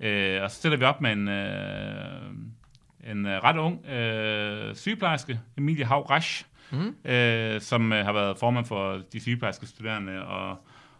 Øh, 0.00 0.42
og 0.42 0.50
så 0.50 0.56
stiller 0.56 0.78
vi 0.78 0.84
op 0.84 1.00
med 1.00 1.12
en, 1.12 1.28
øh, 1.28 3.10
en 3.10 3.26
øh, 3.26 3.44
ret 3.44 3.56
ung 3.56 3.86
øh, 3.86 4.74
sygeplejerske, 4.74 5.40
Emilie 5.56 5.84
Hav 5.84 6.02
Rasch, 6.02 6.46
Mm. 6.72 7.10
øh, 7.10 7.60
som 7.60 7.92
øh, 7.92 8.04
har 8.04 8.12
været 8.12 8.38
formand 8.38 8.64
for 8.64 9.00
de 9.12 9.20
sygeplejerske 9.20 9.66
studerende, 9.66 10.26
og, 10.26 10.58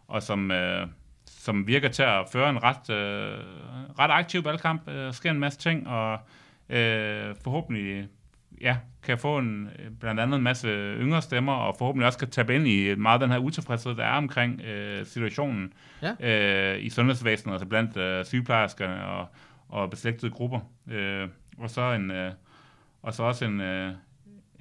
og 0.08 0.22
som, 0.22 0.50
øh, 0.50 0.86
som 1.26 1.66
virker 1.66 1.88
til 1.88 2.02
at 2.02 2.26
føre 2.32 2.50
en 2.50 2.62
ret, 2.62 2.90
øh, 2.90 3.38
ret 3.98 4.10
aktiv 4.10 4.44
valgkamp. 4.44 4.88
Øh, 4.88 5.12
sker 5.12 5.30
en 5.30 5.38
masse 5.38 5.58
ting, 5.58 5.88
og 5.88 6.18
øh, 6.68 7.34
forhåbentlig 7.44 8.08
ja, 8.60 8.76
kan 9.02 9.18
få 9.18 9.38
en, 9.38 9.68
øh, 9.78 9.90
blandt 10.00 10.20
andet 10.20 10.36
en 10.36 10.42
masse 10.42 10.68
yngre 10.98 11.22
stemmer, 11.22 11.52
og 11.52 11.74
forhåbentlig 11.78 12.06
også 12.06 12.18
kan 12.18 12.30
tabe 12.30 12.54
ind 12.54 12.68
i 12.68 12.94
meget 12.94 13.20
den 13.20 13.30
her 13.30 13.38
utilfredshed, 13.38 13.94
der 13.94 14.04
er 14.04 14.16
omkring 14.16 14.60
øh, 14.60 15.06
situationen 15.06 15.72
Ja. 16.02 16.74
øh, 16.74 16.84
i 16.84 16.90
sundhedsvæsenet, 16.90 17.52
altså 17.52 17.66
blandt 17.66 17.96
øh, 17.96 18.24
sygeplejerskerne 18.24 19.04
og, 19.06 19.26
og 19.68 19.90
beslægtede 19.90 20.30
grupper. 20.32 20.60
Øh, 20.90 21.28
og 21.58 21.70
så 21.70 21.92
en 21.92 22.10
øh, 22.10 22.32
og 23.02 23.14
så 23.14 23.22
også 23.22 23.44
en, 23.44 23.60
øh, 23.60 23.92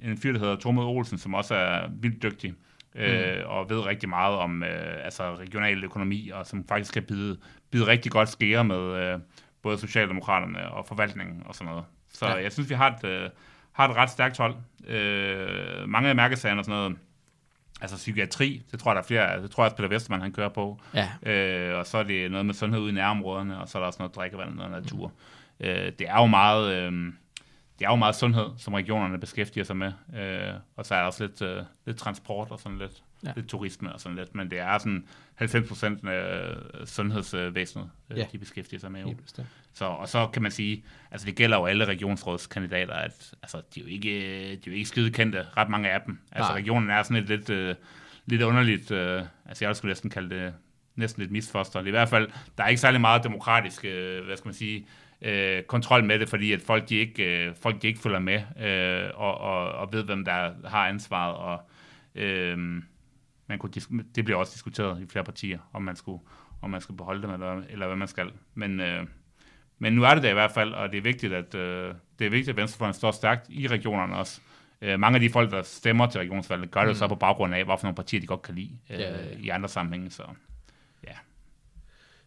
en 0.00 0.18
fyr, 0.18 0.32
der 0.32 0.38
hedder 0.38 0.56
Tormod 0.56 0.84
Olsen, 0.84 1.18
som 1.18 1.34
også 1.34 1.54
er 1.54 1.88
vildt 2.00 2.22
dygtig, 2.22 2.54
øh, 2.94 3.34
Mm. 3.36 3.42
og 3.46 3.70
ved 3.70 3.86
rigtig 3.86 4.08
meget 4.08 4.34
om 4.36 4.62
øh, 4.62 5.04
altså 5.04 5.34
regional 5.34 5.84
økonomi, 5.84 6.28
og 6.34 6.46
som 6.46 6.64
faktisk 6.68 6.94
kan 6.94 7.02
bide, 7.02 7.36
bide 7.70 7.86
rigtig 7.86 8.12
godt 8.12 8.28
skære 8.28 8.64
med 8.64 8.78
øh, 8.96 9.18
både 9.62 9.78
Socialdemokraterne 9.78 10.70
og 10.72 10.86
forvaltningen 10.86 11.42
og 11.46 11.54
sådan 11.54 11.70
noget. 11.70 11.84
Så 12.14 12.26
Ja. 12.26 12.34
jeg 12.34 12.52
synes, 12.52 12.70
vi 12.70 12.74
har 12.74 12.90
et, 12.90 13.04
øh, 13.04 13.30
har 13.72 13.88
et 13.88 13.96
ret 13.96 14.10
stærkt 14.10 14.38
hold. 14.38 14.54
Øh, 14.86 15.88
mange 15.88 16.08
af 16.08 16.16
mærkesagerne 16.16 16.60
og 16.60 16.64
sådan 16.64 16.78
noget, 16.80 16.96
altså 17.80 17.96
psykiatri, 17.96 18.62
det 18.72 18.80
tror 18.80 18.90
jeg, 18.90 18.94
der 18.96 19.02
er 19.02 19.06
flere, 19.06 19.42
det 19.42 19.50
tror 19.50 19.62
jeg 19.62 19.66
også 19.66 19.76
Peter 19.76 19.88
Vestermann, 19.88 20.22
han 20.22 20.32
kører 20.32 20.48
på. 20.48 20.80
Ja. 20.94 21.32
Øh, 21.32 21.78
og 21.78 21.86
så 21.86 21.98
er 21.98 22.02
det 22.02 22.30
noget 22.30 22.46
med 22.46 22.54
sundhed 22.54 22.80
ude 22.80 22.90
i 22.90 22.94
nærområderne, 22.94 23.60
og 23.60 23.68
så 23.68 23.78
er 23.78 23.82
der 23.82 23.86
også 23.86 23.98
noget 23.98 24.14
drikkevand 24.16 24.48
og 24.48 24.54
noget 24.56 24.70
natur. 24.82 25.12
Øh, 25.60 25.92
det 25.98 26.08
er 26.08 26.20
jo 26.20 26.26
meget... 26.26 26.74
Øh, 26.74 26.92
det 27.78 27.84
er 27.84 27.90
jo 27.90 27.96
meget 27.96 28.14
sundhed, 28.14 28.46
som 28.58 28.74
regionerne 28.74 29.18
beskæftiger 29.20 29.64
sig 29.64 29.76
med. 29.76 29.92
Øh, 30.16 30.54
og 30.76 30.86
så 30.86 30.94
er 30.94 30.98
der 30.98 31.06
også 31.06 31.26
lidt, 31.26 31.42
øh, 31.42 31.62
lidt 31.86 31.96
transport 31.98 32.50
og 32.50 32.58
sådan 32.60 32.78
lidt, 32.78 33.02
Ja. 33.24 33.32
lidt 33.36 33.48
turisme 33.48 33.92
og 33.92 34.00
sådan 34.00 34.18
lidt. 34.18 34.34
Men 34.34 34.50
det 34.50 34.58
er 34.58 34.78
sådan 34.78 35.04
90 35.34 35.68
procent 35.68 36.08
af 36.08 36.54
sundhedsvæsenet, 36.84 37.90
øh, 38.10 38.18
Ja. 38.18 38.26
de 38.32 38.38
beskæftiger 38.38 38.80
sig 38.80 38.92
med. 38.92 39.00
Jo. 39.00 39.14
Så, 39.74 39.84
og 39.84 40.08
så 40.08 40.26
kan 40.32 40.42
man 40.42 40.50
sige, 40.50 40.84
altså 41.10 41.26
det 41.26 41.34
gælder 41.36 41.56
jo 41.56 41.66
alle 41.66 41.84
regionsrådskandidater, 41.84 42.94
at 42.94 43.32
altså, 43.42 43.62
de, 43.74 43.80
er 43.80 43.84
jo 43.84 43.90
ikke, 43.90 44.10
de 44.48 44.52
er 44.54 44.58
jo 44.66 44.72
ikke 44.72 44.88
skide 44.88 45.10
kendte, 45.10 45.46
ret 45.56 45.68
mange 45.68 45.90
af 45.90 46.00
dem. 46.06 46.18
Altså 46.32 46.52
Nej. 46.52 46.58
regionen 46.60 46.90
er 46.90 47.02
sådan 47.02 47.22
et 47.22 47.28
lidt, 47.28 47.50
øh, 47.50 47.74
lidt 48.26 48.42
underligt, 48.42 48.90
øh, 48.90 49.22
altså 49.46 49.64
jeg 49.64 49.76
skulle 49.76 49.90
næsten 49.90 50.10
kalde 50.10 50.34
det 50.36 50.54
næsten 50.96 51.20
lidt 51.22 51.32
misfoster. 51.32 51.80
Er 51.80 51.84
i 51.84 51.90
hvert 51.90 52.08
fald, 52.08 52.28
der 52.58 52.64
er 52.64 52.68
ikke 52.68 52.80
særlig 52.80 53.00
meget 53.00 53.24
demokratisk, 53.24 53.84
øh, 53.84 54.24
hvad 54.24 54.36
skal 54.36 54.48
man 54.48 54.54
sige, 54.54 54.86
øh, 55.22 55.62
kontrol 55.62 56.04
med 56.04 56.18
det, 56.18 56.28
fordi 56.28 56.52
at 56.52 56.62
folk 56.62 56.88
de 56.88 56.96
ikke, 56.96 57.46
øh, 57.46 57.54
folk 57.62 57.82
de 57.82 57.86
ikke 57.86 58.00
følger 58.00 58.18
med 58.18 58.42
øh, 58.60 59.10
og, 59.14 59.38
og, 59.40 59.72
og 59.72 59.92
ved, 59.92 60.04
hvem 60.04 60.24
der 60.24 60.50
har 60.68 60.88
ansvaret. 60.88 61.36
Og, 61.36 61.68
øh, 62.14 62.82
man 63.46 63.58
kunne 63.58 63.70
det 64.14 64.24
bliver 64.24 64.38
også 64.38 64.52
diskuteret 64.54 65.02
i 65.02 65.06
flere 65.06 65.24
partier, 65.24 65.58
om 65.72 65.82
man 65.82 65.96
skulle, 65.96 66.22
om 66.62 66.70
man 66.70 66.80
skal 66.80 66.94
beholde 66.94 67.22
dem, 67.22 67.30
eller, 67.30 67.62
eller 67.68 67.86
hvad 67.86 67.96
man 67.96 68.08
skal. 68.08 68.30
Men, 68.54 68.80
øh, 68.80 69.06
men 69.78 69.92
nu 69.92 70.02
er 70.02 70.14
det 70.14 70.22
der 70.22 70.30
i 70.30 70.34
hvert 70.34 70.52
fald, 70.52 70.72
og 70.72 70.92
det 70.92 70.98
er 70.98 71.02
vigtigt, 71.02 71.32
at, 71.32 71.54
øh, 71.54 71.94
det 72.18 72.26
er 72.26 72.30
vigtigt, 72.30 72.48
at 72.48 72.56
Venstrefløjen 72.56 72.94
står 72.94 73.10
stærkt 73.10 73.46
i 73.48 73.66
regionerne 73.66 74.16
også. 74.16 74.40
Øh, 74.82 75.00
mange 75.00 75.16
af 75.16 75.20
de 75.20 75.30
folk, 75.30 75.50
der 75.50 75.62
stemmer 75.62 76.06
til 76.06 76.18
regionsvalget, 76.18 76.70
gør 76.70 76.80
det 76.80 76.88
mm. 76.88 76.94
så 76.94 77.08
på 77.08 77.14
baggrund 77.14 77.54
af, 77.54 77.64
hvorfor 77.64 77.86
nogle 77.86 77.96
partier, 77.96 78.20
de 78.20 78.26
godt 78.26 78.42
kan 78.42 78.54
lide 78.54 78.78
øh, 78.90 79.00
Ja, 79.00 79.10
ja, 79.10 79.26
ja. 79.26 79.36
i 79.38 79.48
andre 79.48 79.68
sammenhænge. 79.68 80.10
Så. 80.10 80.22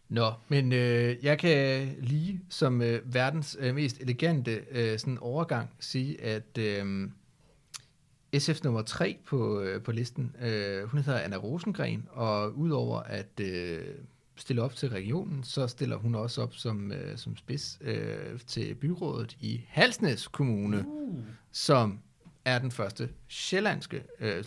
Nå, 0.08 0.32
men 0.48 0.72
øh, 0.72 1.16
jeg 1.22 1.38
kan 1.38 1.88
lige 2.00 2.40
som 2.48 2.82
øh, 2.82 3.14
verdens 3.14 3.56
øh, 3.60 3.74
mest 3.74 4.00
elegante 4.00 4.60
øh, 4.70 4.98
sådan 4.98 5.18
overgang 5.18 5.70
sige, 5.80 6.24
at 6.24 6.58
øh, 6.58 7.08
SF 8.38 8.64
nummer 8.64 8.82
tre 8.82 9.16
på, 9.26 9.60
øh, 9.60 9.82
på 9.82 9.92
listen, 9.92 10.36
øh, 10.42 10.84
hun 10.84 11.00
hedder 11.00 11.20
Anna 11.20 11.36
Rosengren, 11.36 12.08
og 12.10 12.58
udover 12.58 13.00
at 13.00 13.40
øh, 13.40 13.80
stille 14.36 14.62
op 14.62 14.74
til 14.74 14.88
regionen, 14.88 15.44
så 15.44 15.66
stiller 15.66 15.96
hun 15.96 16.14
også 16.14 16.42
op 16.42 16.54
som, 16.54 16.92
øh, 16.92 17.18
som 17.18 17.36
spids 17.36 17.78
øh, 17.80 18.40
til 18.46 18.74
byrådet 18.74 19.36
i 19.40 19.64
Halsnæs 19.68 20.28
Kommune, 20.28 20.84
uh. 20.86 21.18
som 21.52 21.98
er 22.44 22.58
den 22.58 22.70
første 22.70 23.08
sjællandske, 23.28 24.02
øh, 24.20 24.44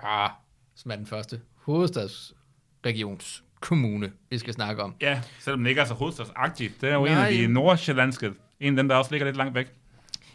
ah, 0.00 0.30
som 0.74 0.90
er 0.90 0.96
den 0.96 1.06
første 1.06 1.40
hovedstadsregionskommune, 1.54 4.12
vi 4.30 4.38
skal 4.38 4.54
snakke 4.54 4.82
om. 4.82 4.94
Ja, 5.00 5.22
selvom 5.38 5.60
den 5.60 5.66
ikke 5.66 5.80
er 5.80 5.84
så 5.84 5.94
hovedstadsagtig. 5.94 6.72
Det 6.80 6.88
er 6.88 6.94
jo 6.94 7.04
Nej. 7.04 7.12
en 7.12 7.18
af 7.18 7.32
de 7.32 7.46
nordsjællandske, 7.52 8.32
en 8.60 8.72
af 8.72 8.76
dem, 8.76 8.88
der 8.88 8.96
også 8.96 9.10
ligger 9.10 9.26
lidt 9.26 9.36
langt 9.36 9.54
væk. 9.54 9.72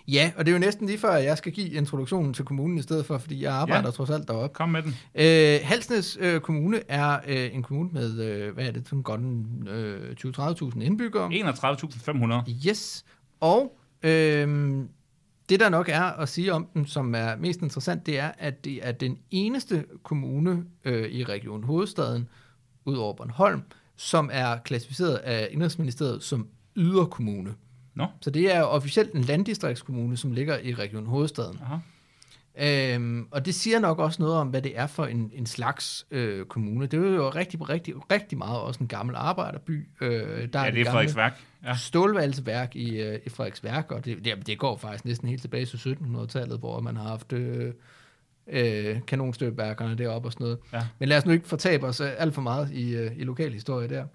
Ja, 0.08 0.32
og 0.38 0.46
det 0.46 0.52
er 0.52 0.54
jo 0.56 0.60
næsten 0.60 0.88
lige 0.88 1.00
før, 1.00 1.10
at 1.10 1.24
jeg 1.24 1.38
skal 1.38 1.52
give 1.52 1.70
introduktionen 1.70 2.34
til 2.34 2.46
kommunen 2.46 2.78
i 2.78 2.82
stedet 2.82 3.06
for, 3.06 3.18
fordi 3.18 3.44
jeg 3.44 3.54
arbejder 3.54 3.88
ja. 3.88 3.92
Trods 3.92 4.10
alt 4.10 4.28
deroppe. 4.28 4.54
Kom 4.54 4.70
med 4.70 4.82
den. 4.82 4.96
Øh, 5.16 5.60
Halsnæs 5.64 6.18
øh, 6.20 6.40
Kommune 6.42 6.82
er 6.88 7.20
øh, 7.28 7.56
en 7.56 7.64
kommune 7.64 7.90
med, 7.94 8.20
øh, 8.20 8.54
hvad 8.54 8.66
er 8.68 8.72
det, 8.72 8.88
sådan 8.88 9.04
godt 9.04 9.22
øh, 9.70 10.16
20-30.000 10.72 10.82
indbyggere. 10.82 11.30
31.500. 12.48 12.68
Yes, 12.68 13.06
og 13.40 13.78
øh, 14.04 14.80
det 15.50 15.60
der 15.60 15.70
nok 15.70 15.90
er 15.90 16.04
at 16.04 16.30
sige 16.30 16.54
om 16.54 16.68
den, 16.74 16.86
som 16.86 17.16
er 17.16 17.36
mest 17.36 17.62
interessant, 17.62 18.06
det 18.06 18.20
er, 18.20 18.32
at 18.38 18.66
det 18.66 18.88
er 18.88 18.92
den 18.92 19.18
eneste 19.32 19.86
kommune 20.04 20.64
øh, 20.86 21.10
i 21.10 21.24
Region 21.24 21.64
Hovedstaden, 21.64 22.30
ud 22.86 22.96
over 22.96 23.14
Bornholm, 23.14 23.62
som 23.96 24.30
er 24.34 24.58
klassificeret 24.58 25.16
af 25.16 25.48
Indrigsministeriet 25.52 26.24
som 26.24 26.48
yderkommune. 26.76 27.56
Nå. 27.98 28.06
Så 28.22 28.30
det 28.30 28.56
er 28.56 28.62
officielt 28.62 29.14
en 29.14 29.22
landdistriktskommune, 29.22 30.18
som 30.18 30.32
ligger 30.32 30.58
i 30.58 30.74
Region 30.74 31.06
Hovedstaden. 31.06 31.60
Aha. 31.64 31.78
Øhm, 32.60 33.28
og 33.32 33.46
det 33.46 33.56
siger 33.56 33.80
nok 33.80 34.00
også 34.00 34.22
noget 34.22 34.38
om, 34.38 34.48
hvad 34.48 34.62
det 34.62 34.80
er 34.80 34.88
for 34.88 35.06
en, 35.06 35.32
en 35.34 35.46
slags 35.46 36.06
øh, 36.12 36.46
kommune. 36.46 36.86
Det 36.86 37.06
er 37.06 37.12
jo 37.12 37.30
rigtig, 37.30 37.70
rigtig, 37.70 38.12
rigtig 38.12 38.38
meget 38.38 38.60
også 38.60 38.80
en 38.80 38.88
gammel 38.88 39.16
arbejderby. 39.16 39.88
Øh, 40.02 40.48
der 40.54 40.66
Ja, 40.66 40.72
det 40.72 40.82
er 40.82 40.92
Frederiksværk. 40.92 41.42
Ja. 41.66 41.76
stålvalseværk 41.76 42.76
i, 42.76 43.02
øh, 43.02 43.20
i 43.26 43.30
Frederiksværk, 43.30 43.92
og 43.92 44.06
det, 44.06 44.26
det, 44.26 44.48
det 44.48 44.60
går 44.60 44.78
faktisk 44.78 45.06
næsten 45.06 45.30
helt 45.30 45.42
tilbage 45.42 45.66
til 45.66 45.78
1700-tallet, 45.78 46.60
hvor 46.60 46.80
man 46.80 46.96
har 46.96 47.08
haft 47.08 47.34
øh, 47.34 47.74
øh, 48.48 49.00
kanonstøbværkerne 49.08 49.98
deroppe 49.98 50.28
og 50.28 50.32
sådan 50.34 50.44
noget. 50.44 50.60
Ja. 50.74 50.88
Men 51.00 51.10
lad 51.10 51.18
os 51.18 51.26
nu 51.26 51.32
ikke 51.32 51.48
fortabe 51.48 51.88
os 51.88 52.02
alt 52.02 52.34
for 52.34 52.42
meget 52.42 52.72
i, 52.72 52.96
øh, 52.96 53.12
i 53.16 53.24
lokalhistorie 53.24 53.90
der. 53.90 54.06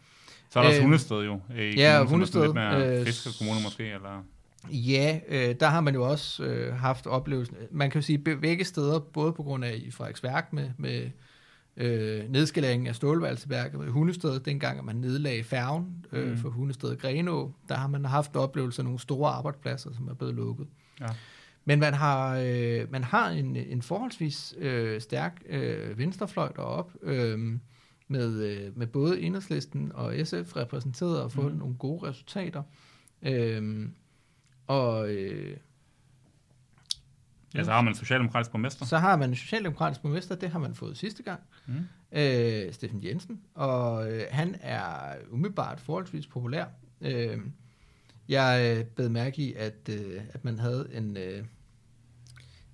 Så 0.52 0.58
er 0.58 0.62
der 0.62 0.68
også 0.68 0.80
Øh, 0.80 0.84
Hundested 0.84 1.16
jo. 1.16 1.40
I 1.56 1.74
ja, 1.76 1.92
kommunen, 1.92 2.08
Hundested, 2.08 2.42
Lidt 2.42 2.54
mere 2.54 2.98
øh, 2.98 3.06
fiskerkommune 3.06 3.62
måske, 3.62 3.84
eller... 3.84 4.24
Ja, 4.70 5.20
øh, 5.28 5.54
der 5.60 5.66
har 5.66 5.80
man 5.80 5.94
jo 5.94 6.02
også 6.10 6.44
øh, 6.44 6.74
haft 6.74 7.06
oplevelsen. 7.06 7.56
Man 7.70 7.90
kan 7.90 8.00
jo 8.00 8.06
sige 8.06 8.18
be- 8.18 8.36
begge 8.36 8.64
steder, 8.64 8.98
både 8.98 9.32
på 9.32 9.42
grund 9.42 9.64
af 9.64 9.74
i 9.76 9.90
Frederiksværk 9.90 10.52
med, 10.52 10.70
med 10.76 11.10
øh, 11.76 12.30
nedskaleringen 12.30 12.86
af 12.86 12.94
stålvalgseværket 12.94 13.80
ved 13.80 13.88
Hundested, 13.88 14.40
dengang 14.40 14.78
at 14.78 14.84
man 14.84 14.96
nedlagde 14.96 15.44
færgen 15.44 16.04
øh, 16.12 16.30
Mm. 16.30 16.38
for 16.38 16.48
Hundested 16.48 16.96
Grenå, 16.96 17.52
der 17.68 17.74
har 17.74 17.88
man 17.88 18.04
haft 18.04 18.30
en 18.32 18.36
oplevelse 18.36 18.80
af 18.80 18.84
nogle 18.84 19.00
store 19.00 19.30
arbejdspladser, 19.30 19.90
som 19.96 20.08
er 20.08 20.14
blevet 20.14 20.34
lukket. 20.34 20.66
Ja. 21.00 21.06
Men 21.64 21.80
man 21.80 21.94
har, 21.94 22.38
øh, 22.44 22.92
man 22.92 23.04
har 23.04 23.28
en, 23.30 23.56
en 23.56 23.82
forholdsvis 23.82 24.54
øh, 24.58 25.00
stærk 25.00 25.42
øh, 25.48 25.98
venstrefløj 25.98 26.48
deroppe, 26.56 26.92
øh, 27.02 27.38
med, 28.08 28.42
øh, 28.42 28.78
med 28.78 28.86
både 28.86 29.20
Enhedslisten 29.20 29.92
og 29.94 30.14
SF 30.24 30.56
repræsenteret 30.56 31.22
og 31.22 31.32
fået 31.32 31.52
mm. 31.52 31.58
nogle 31.58 31.74
gode 31.74 32.08
resultater. 32.08 32.62
Øh, 33.22 33.88
og 34.66 35.10
øh, 35.14 35.56
Ja, 37.54 37.64
så 37.64 37.70
har 37.72 37.80
man 37.82 37.92
en 37.92 37.96
socialdemokratisk 37.96 38.50
borgmester. 38.50 38.86
så 38.86 38.98
har 38.98 39.16
man 39.16 39.28
en 39.30 39.36
socialdemokratisk 39.36 40.02
borgmester, 40.02 40.34
det 40.34 40.50
har 40.50 40.58
man 40.58 40.74
fået 40.74 40.96
sidste 40.98 41.22
gang, 41.22 41.40
Mm. 41.66 41.74
øh, 42.12 42.72
Steffen 42.72 43.04
Jensen, 43.04 43.40
og 43.54 44.12
øh, 44.12 44.22
han 44.30 44.56
er 44.60 45.14
umiddelbart 45.30 45.80
forholdsvis 45.80 46.26
populær. 46.26 46.64
Øh, 47.00 47.38
jeg 48.28 48.76
øh, 48.78 48.84
bed 48.84 49.08
mærke 49.08 49.42
i, 49.42 49.52
at, 49.52 49.88
øh, 49.90 50.20
at 50.32 50.44
man 50.44 50.58
havde 50.58 50.88
en, 50.92 51.16
øh, 51.16 51.44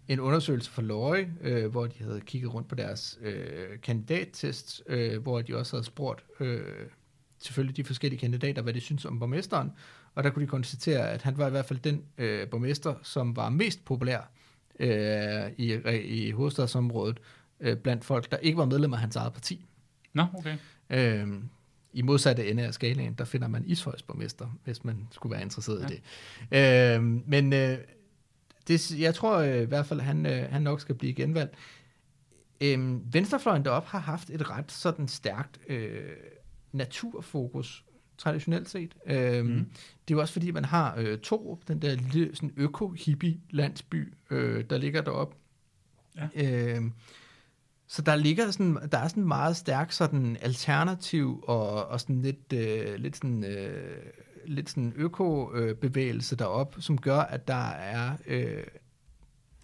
en 0.09 0.21
undersøgelse 0.21 0.71
for 0.71 0.83
Løje, 0.83 1.31
øh, 1.41 1.67
hvor 1.67 1.87
de 1.87 2.05
havde 2.05 2.21
kigget 2.21 2.55
rundt 2.55 2.69
på 2.69 2.75
deres 2.75 3.19
øh, 3.23 3.81
kandidattest, 3.83 4.83
øh, 4.87 5.23
hvor 5.23 5.43
de 5.43 5.57
også 5.57 5.77
havde 5.77 5.85
spurgt 5.85 6.25
øh, 6.41 6.63
selvfølgelig 7.39 7.77
de 7.77 7.85
forskellige 7.85 8.21
kandidater, 8.21 8.63
hvad 8.63 8.73
de 8.73 8.81
synes 8.81 9.05
om 9.05 9.19
borgmesteren, 9.19 9.73
og 10.15 10.25
der 10.25 10.31
kunne 10.31 10.43
de 10.43 10.51
konstatere, 10.51 11.11
at 11.11 11.23
han 11.23 11.39
var 11.39 11.47
i 11.47 11.51
hvert 11.51 11.65
fald 11.65 11.79
den 11.79 12.03
øh, 12.19 12.49
borgmester, 12.49 12.95
som 13.03 13.37
var 13.37 13.49
mest 13.49 13.85
populær 13.85 14.31
øh, 14.79 15.53
i, 15.57 15.75
i 16.05 16.31
hovedstadsområdet 16.31 17.21
øh, 17.61 17.77
blandt 17.77 18.05
folk, 18.05 18.31
der 18.31 18.37
ikke 18.37 18.59
var 18.59 18.65
medlem 18.65 18.93
af 18.93 18.99
hans 18.99 19.17
eget 19.17 19.33
parti. 19.33 19.67
Nå, 20.13 20.25
okay. 20.35 20.57
Øh, 20.91 21.29
I 21.93 22.03
modsatte 22.03 22.51
ende 22.51 22.67
af 22.67 22.75
skalaen, 22.75 23.15
der 23.15 23.25
finder 23.25 23.49
man 23.49 23.65
Ishøjs 23.67 24.03
borgmester, 24.03 24.59
hvis 24.65 24.85
man 24.85 25.09
skulle 25.11 25.33
være 25.33 25.43
interesseret 25.43 25.81
ja. 25.81 25.87
i 25.87 26.01
det. 26.51 26.97
Øh, 26.97 27.03
men 27.27 27.53
øh, 27.53 27.79
det, 28.69 29.01
jeg 29.01 29.15
tror 29.15 29.37
øh, 29.39 29.63
i 29.63 29.65
hvert 29.65 29.87
fald, 29.87 30.01
han, 30.01 30.27
øh, 30.27 30.51
han 30.51 30.63
nok 30.63 30.81
skal 30.81 30.95
blive 30.95 31.15
genvalgt. 31.15 31.55
Øh, 32.61 33.15
Venstrefløjen 33.15 33.65
deroppe 33.65 33.89
har 33.89 33.99
haft 33.99 34.31
et 34.31 34.51
ret 34.51 34.73
sådan 34.73 35.09
stærkt 35.09 35.59
øh, 35.69 36.01
naturfokus, 36.73 37.85
traditionelt 38.19 38.69
set. 38.69 38.95
Øh, 39.07 39.45
Mm. 39.47 39.71
Det 40.09 40.15
er 40.15 40.17
jo 40.17 40.21
også 40.21 40.33
fordi, 40.33 40.51
man 40.51 40.65
har 40.65 40.95
øh, 40.99 41.19
Torup, 41.19 41.59
den 41.69 41.83
der 41.83 41.95
lille 41.95 42.37
sådan 42.37 42.53
øko-hippie-landsby, 42.57 44.15
øh, 44.31 44.65
der 44.71 44.79
ligger 44.79 45.01
deroppe. 45.03 45.37
Ja. 46.17 46.29
Øh, 46.77 46.83
så 47.87 48.03
der 48.03 48.17
ligger 48.17 48.51
sådan, 48.51 48.79
der 48.93 48.99
er 48.99 49.09
sådan 49.09 49.27
meget 49.27 49.57
stærk 49.57 49.93
sådan 49.93 50.37
alternativ 50.41 51.45
og, 51.47 51.87
og 51.87 52.01
sådan 52.01 52.23
lidt, 52.23 52.53
øh, 52.53 52.95
lidt 52.95 53.17
sådan, 53.17 53.45
øh, 53.45 53.97
lidt 54.47 54.71
sådan 54.71 54.93
øko-bevægelse 54.97 56.37
derop, 56.37 56.77
som 56.79 57.01
gør, 57.01 57.19
at 57.19 57.49
der 57.49 57.69
er 57.69 58.17
øh, 58.27 58.65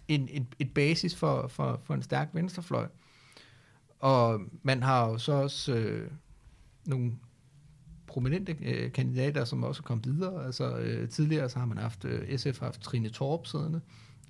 en, 0.07 0.27
en, 0.31 0.47
et 0.59 0.73
basis 0.73 1.15
for, 1.15 1.47
for, 1.47 1.79
for 1.83 1.93
en 1.93 2.01
stærk 2.01 2.29
venstrefløj. 2.33 2.87
Og 3.99 4.41
man 4.63 4.83
har 4.83 5.09
jo 5.09 5.17
så 5.17 5.33
også 5.33 5.75
øh, 5.75 6.11
nogle 6.85 7.11
prominente 8.07 8.57
øh, 8.61 8.91
kandidater, 8.91 9.45
som 9.45 9.63
også 9.63 9.81
er 9.81 9.87
kommet 9.87 10.05
videre. 10.05 10.45
Altså 10.45 10.77
øh, 10.77 11.09
tidligere 11.09 11.49
så 11.49 11.59
har 11.59 11.65
man 11.65 11.77
haft, 11.77 12.05
øh, 12.05 12.37
SF 12.37 12.59
har 12.59 12.65
haft 12.65 12.81
Trine 12.81 13.09
Torp 13.09 13.47
siddende 13.47 13.81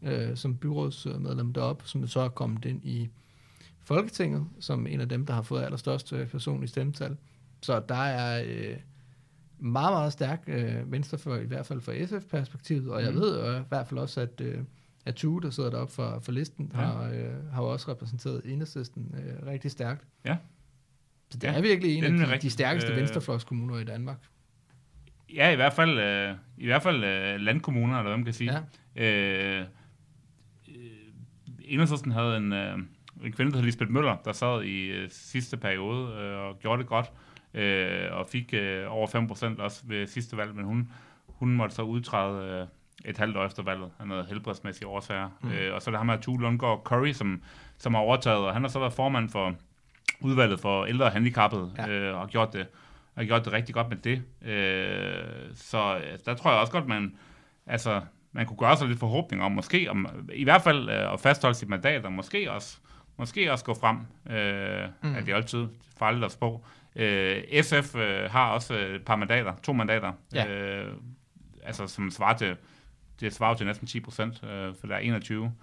øh, 0.01 0.37
som 0.37 0.57
byrådsmedlem 0.57 1.53
derop, 1.53 1.81
som 1.85 2.07
så 2.07 2.19
er 2.19 2.29
kommet 2.29 2.65
ind 2.65 2.85
i 2.85 3.09
Folketinget, 3.83 4.45
som 4.59 4.87
en 4.87 5.01
af 5.01 5.09
dem, 5.09 5.25
der 5.25 5.33
har 5.33 5.41
fået 5.41 5.63
allerstørst 5.63 6.13
øh, 6.13 6.27
personlig 6.27 6.69
stemmetal. 6.69 7.17
Så 7.61 7.83
der 7.89 7.95
er 7.95 8.43
øh, 8.47 8.77
meget, 9.59 9.93
meget 9.93 10.13
stærk 10.13 10.43
øh, 10.47 10.91
venstre 10.91 11.17
for, 11.17 11.35
i 11.35 11.45
hvert 11.45 11.65
fald 11.65 11.81
fra 11.81 12.05
SF-perspektivet, 12.05 12.89
og 12.91 13.01
jeg 13.03 13.11
Mhm. 13.11 13.19
ved 13.21 13.39
jo 13.39 13.59
i 13.59 13.63
hvert 13.69 13.87
fald 13.87 13.99
også, 13.99 14.21
at, 14.21 14.41
øh, 14.41 14.57
at 15.05 15.15
Tue, 15.15 15.41
der 15.41 15.49
sidder 15.49 15.69
deroppe 15.69 15.93
for, 15.93 16.19
for 16.23 16.31
listen, 16.31 16.71
Ja. 16.73 16.79
har, 16.79 17.03
øh, 17.03 17.51
har 17.53 17.61
også 17.61 17.91
repræsenteret 17.91 18.41
enhedslisten 18.45 19.15
øh, 19.17 19.47
rigtig 19.47 19.71
stærkt. 19.71 20.07
Ja. 20.25 20.37
Så 21.29 21.37
det 21.37 21.43
Ja, 21.47 21.53
er 21.53 21.61
virkelig 21.61 21.95
en 21.95 22.03
er 22.03 22.07
af 22.07 22.13
de, 22.17 22.25
de 22.25 22.31
rigtigt. 22.33 22.53
stærkeste 22.53 22.89
Øh, 22.91 22.95
øh, 22.95 23.01
venstrefløjskommuner 23.01 23.77
i 23.77 23.83
Danmark. 23.83 24.17
Ja, 25.35 25.51
i 25.51 25.55
hvert 25.55 25.73
fald, 25.73 25.99
øh, 25.99 26.35
i 26.57 26.65
hvert 26.65 26.83
fald 26.83 27.03
øh, 27.03 27.39
landkommuner, 27.39 27.97
eller 27.97 28.09
hvad 28.09 28.17
man 28.17 28.25
kan 28.25 28.33
sige. 28.33 28.51
Ja. 28.95 29.59
Øh, 29.59 29.65
øh, 30.67 30.75
Enhedslisten 31.65 32.11
havde 32.11 32.37
en, 32.37 32.53
øh, 32.53 32.77
en 33.23 33.31
kvinde, 33.31 33.51
der 33.51 33.57
hed 33.57 33.65
Lisbeth 33.65 33.91
Møller, 33.91 34.17
der 34.25 34.31
sad 34.31 34.63
i 34.63 34.85
øh, 34.87 35.09
sidste 35.11 35.57
periode 35.57 36.13
øh, 36.13 36.37
og 36.39 36.59
gjorde 36.59 36.79
det 36.81 36.87
godt, 36.87 37.11
øh, 37.55 38.07
og 38.11 38.27
fik 38.31 38.53
øh, 38.53 38.85
over 38.89 39.07
5% 39.57 39.61
også 39.61 39.81
ved 39.85 40.07
sidste 40.07 40.37
valg, 40.37 40.55
men 40.55 40.65
hun, 40.65 40.91
hun 41.27 41.51
måtte 41.51 41.75
så 41.75 41.81
udtræde 41.81 42.61
øh, 42.61 42.67
et 43.09 43.17
halvt 43.17 43.37
år 43.37 43.45
efter 43.45 43.63
valget 43.63 43.91
af 43.99 44.07
noget 44.07 44.25
helbredsmæssige 44.25 44.87
årsager. 44.87 45.29
Mm. 45.41 45.51
Øh, 45.51 45.75
og 45.75 45.81
så 45.81 45.89
er 45.89 45.91
der 45.91 45.97
ham 45.97 46.09
her 46.09 46.17
Tue 46.17 46.41
Lundgaard 46.41 46.81
Curry, 46.83 47.11
som, 47.11 47.41
som 47.77 47.93
har 47.93 48.01
overtaget, 48.01 48.45
og 48.45 48.53
han 48.53 48.61
har 48.61 48.69
så 48.69 48.79
været 48.79 48.93
formand 48.93 49.29
for 49.29 49.55
udvalget 50.21 50.59
for 50.59 50.85
ældre 50.85 51.05
og 51.05 51.11
handicappede, 51.11 51.71
ja. 51.77 51.89
Øh, 51.89 52.13
og 52.13 52.19
har 52.19 52.27
gjort 52.27 52.53
det 52.53 52.67
har 53.15 53.25
gjort 53.25 53.45
det 53.45 53.53
rigtig 53.53 53.75
godt 53.75 53.89
med 53.89 53.97
det. 53.97 54.21
Øh, 54.49 55.55
så 55.55 55.97
øh, 55.97 56.19
der 56.25 56.33
tror 56.33 56.51
jeg 56.51 56.59
også 56.59 56.73
godt, 56.73 56.87
man, 56.87 57.15
altså, 57.67 58.01
man 58.31 58.45
kunne 58.45 58.57
gøre 58.57 58.77
sig 58.77 58.87
lidt 58.87 58.99
forhåbning 58.99 59.43
om, 59.43 59.51
måske, 59.51 59.87
om, 59.89 60.07
i 60.33 60.43
hvert 60.43 60.61
fald 60.61 60.89
øh, 60.89 61.13
at 61.13 61.19
fastholde 61.19 61.55
sit 61.55 61.69
mandat, 61.69 62.05
og 62.05 62.13
måske 62.13 62.51
også, 62.51 62.77
måske 63.17 63.51
også 63.51 63.65
gå 63.65 63.73
frem, 63.73 63.97
øh. 64.29 64.89
Mm. 65.03 65.15
at 65.15 65.25
det 65.25 65.31
er 65.31 65.35
altid 65.35 65.67
farligt 65.97 66.25
at 66.25 66.31
spå. 66.31 66.65
Øh, 66.95 67.43
SF 67.63 67.95
øh, 67.95 68.31
har 68.31 68.49
også 68.51 68.73
et 68.73 69.01
par 69.05 69.15
mandater, 69.15 69.53
to 69.63 69.73
mandater, 69.73 70.11
Ja. 70.33 70.47
øh, 70.47 70.93
altså 71.63 71.87
som 71.87 72.11
svarer 72.11 72.37
til, 72.37 72.55
det 73.19 73.33
svarer 73.33 73.55
til 73.55 73.65
næsten 73.65 73.87
10 73.87 73.99
procent, 73.99 74.43
øh, 74.43 74.73
for 74.79 74.87
der 74.87 74.95
er 74.95 74.99
21, 74.99 75.53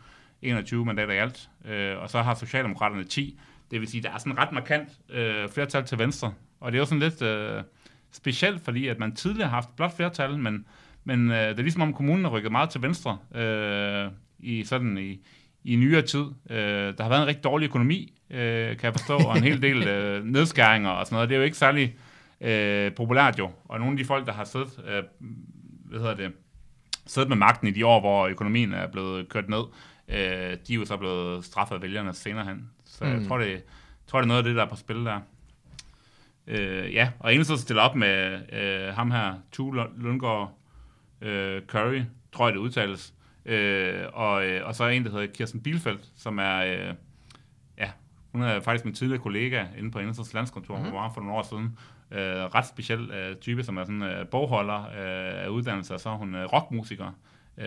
21 0.42 0.84
mandater 0.84 1.12
i 1.14 1.18
alt, 1.18 1.48
øh, 1.64 1.98
og 1.98 2.10
så 2.10 2.22
har 2.22 2.34
Socialdemokraterne 2.34 3.04
10, 3.04 3.38
det 3.70 3.80
vil 3.80 3.88
sige, 3.88 4.02
der 4.02 4.10
er 4.10 4.18
sådan 4.18 4.38
ret 4.38 4.52
markant 4.52 4.88
øh, 5.10 5.48
flertal 5.48 5.84
til 5.84 5.98
venstre, 5.98 6.32
og 6.60 6.72
det 6.72 6.78
er 6.78 6.80
jo 6.80 6.86
sådan 6.86 6.98
lidt 7.00 7.22
øh, 7.22 7.62
specielt, 8.12 8.60
fordi 8.62 8.88
at 8.88 8.98
man 8.98 9.14
tidligere 9.14 9.48
har 9.48 9.54
haft 9.56 9.76
blot 9.76 9.96
flertal, 9.96 10.38
men, 10.38 10.66
men 11.04 11.30
øh, 11.30 11.36
det 11.48 11.58
er 11.58 11.62
ligesom 11.62 11.82
om 11.82 11.94
kommunen 11.94 12.24
er 12.24 12.30
rykket 12.30 12.52
meget 12.52 12.70
til 12.70 12.82
venstre 12.82 13.18
øh, 13.34 14.10
i 14.38 14.64
sådan 14.64 14.98
i, 14.98 15.20
i 15.64 15.76
nyere 15.76 16.02
tid. 16.02 16.24
Øh, 16.50 16.56
der 16.96 17.02
har 17.02 17.08
været 17.08 17.22
en 17.22 17.26
rigtig 17.26 17.44
dårlig 17.44 17.66
økonomi, 17.66 18.12
øh, 18.30 18.76
kan 18.76 18.84
jeg 18.84 18.92
forstå, 18.92 19.16
og 19.16 19.36
en 19.36 19.44
hel 19.44 19.62
del 19.62 19.88
øh, 19.88 20.24
nedskæringer 20.24 20.90
og 20.90 21.06
sådan 21.06 21.16
noget. 21.16 21.28
Det 21.28 21.34
er 21.34 21.38
jo 21.38 21.44
ikke 21.44 21.56
særlig 21.56 21.96
øh, 22.40 22.94
populært 22.94 23.38
jo. 23.38 23.50
Og 23.64 23.78
nogle 23.78 23.92
af 23.92 23.98
de 23.98 24.04
folk, 24.04 24.26
der 24.26 24.32
har 24.32 24.44
siddet, 24.44 24.80
øh, 24.88 25.02
hvad 25.84 26.00
hedder 26.00 26.14
det, 26.14 26.32
siddet 27.06 27.28
med 27.28 27.36
magten 27.36 27.68
i 27.68 27.70
de 27.70 27.86
år, 27.86 28.00
hvor 28.00 28.26
økonomien 28.26 28.72
er 28.72 28.86
blevet 28.86 29.28
kørt 29.28 29.48
ned, 29.48 29.62
øh, 30.08 30.56
de 30.66 30.72
er 30.72 30.76
jo 30.76 30.84
så 30.84 30.96
blevet 30.96 31.44
straffet 31.44 31.74
af 31.74 31.82
vælgerne 31.82 32.14
senere 32.14 32.44
hen. 32.44 32.70
Så 32.84 33.04
mm. 33.04 33.10
jeg 33.10 33.28
tror, 33.28 33.38
det, 33.38 33.50
jeg 33.50 33.60
tror, 34.06 34.18
det 34.18 34.24
er 34.24 34.28
noget 34.28 34.38
af 34.38 34.44
det, 34.44 34.56
der 34.56 34.62
er 34.62 34.68
på 34.68 34.76
spil 34.76 35.04
der. 35.04 35.20
Øh, 36.46 36.94
ja, 36.94 37.10
og 37.18 37.34
eneste 37.34 37.58
stiller 37.58 37.82
op 37.82 37.96
med 37.96 38.40
øh, 38.52 38.94
ham 38.94 39.10
her, 39.10 39.34
Tue 39.52 39.86
Lundgaard 39.96 40.58
øh, 41.20 41.62
Curry, 41.66 42.02
tror 42.32 42.46
jeg 42.46 42.52
det 42.52 42.60
udtales, 42.60 43.14
øh, 43.46 44.04
og, 44.12 44.44
øh, 44.46 44.66
og 44.66 44.74
så 44.74 44.86
en, 44.88 45.04
der 45.04 45.10
hedder 45.10 45.26
Kirsten 45.34 45.60
Bielfeldt, 45.62 46.04
som 46.16 46.38
er, 46.38 46.56
øh, 46.58 46.94
ja, 47.78 47.90
hun 48.32 48.42
er 48.42 48.60
faktisk 48.60 48.84
min 48.84 48.94
tidligere 48.94 49.22
kollega 49.22 49.64
inde 49.78 49.90
på 49.90 49.98
Enhedslistens 49.98 50.34
landskontor, 50.34 50.74
mm-hmm. 50.74 50.86
Mhm. 50.86 50.92
hvor 50.92 51.00
var 51.00 51.12
for 51.14 51.20
nogle 51.20 51.36
år 51.36 51.42
siden. 51.42 51.78
Øh, 52.10 52.44
ret 52.44 52.66
speciel 52.66 53.10
øh, 53.10 53.36
type, 53.36 53.62
som 53.64 53.76
er 53.76 53.84
sådan 53.84 54.02
øh, 54.02 54.26
bogholder 54.26 54.80
øh, 54.84 55.44
af 55.44 55.48
uddannelse, 55.48 55.94
og 55.94 56.00
så 56.00 56.08
er 56.08 56.14
hun 56.16 56.34
øh, 56.34 56.44
rockmusiker. 56.44 57.06
Øh, 57.58 57.64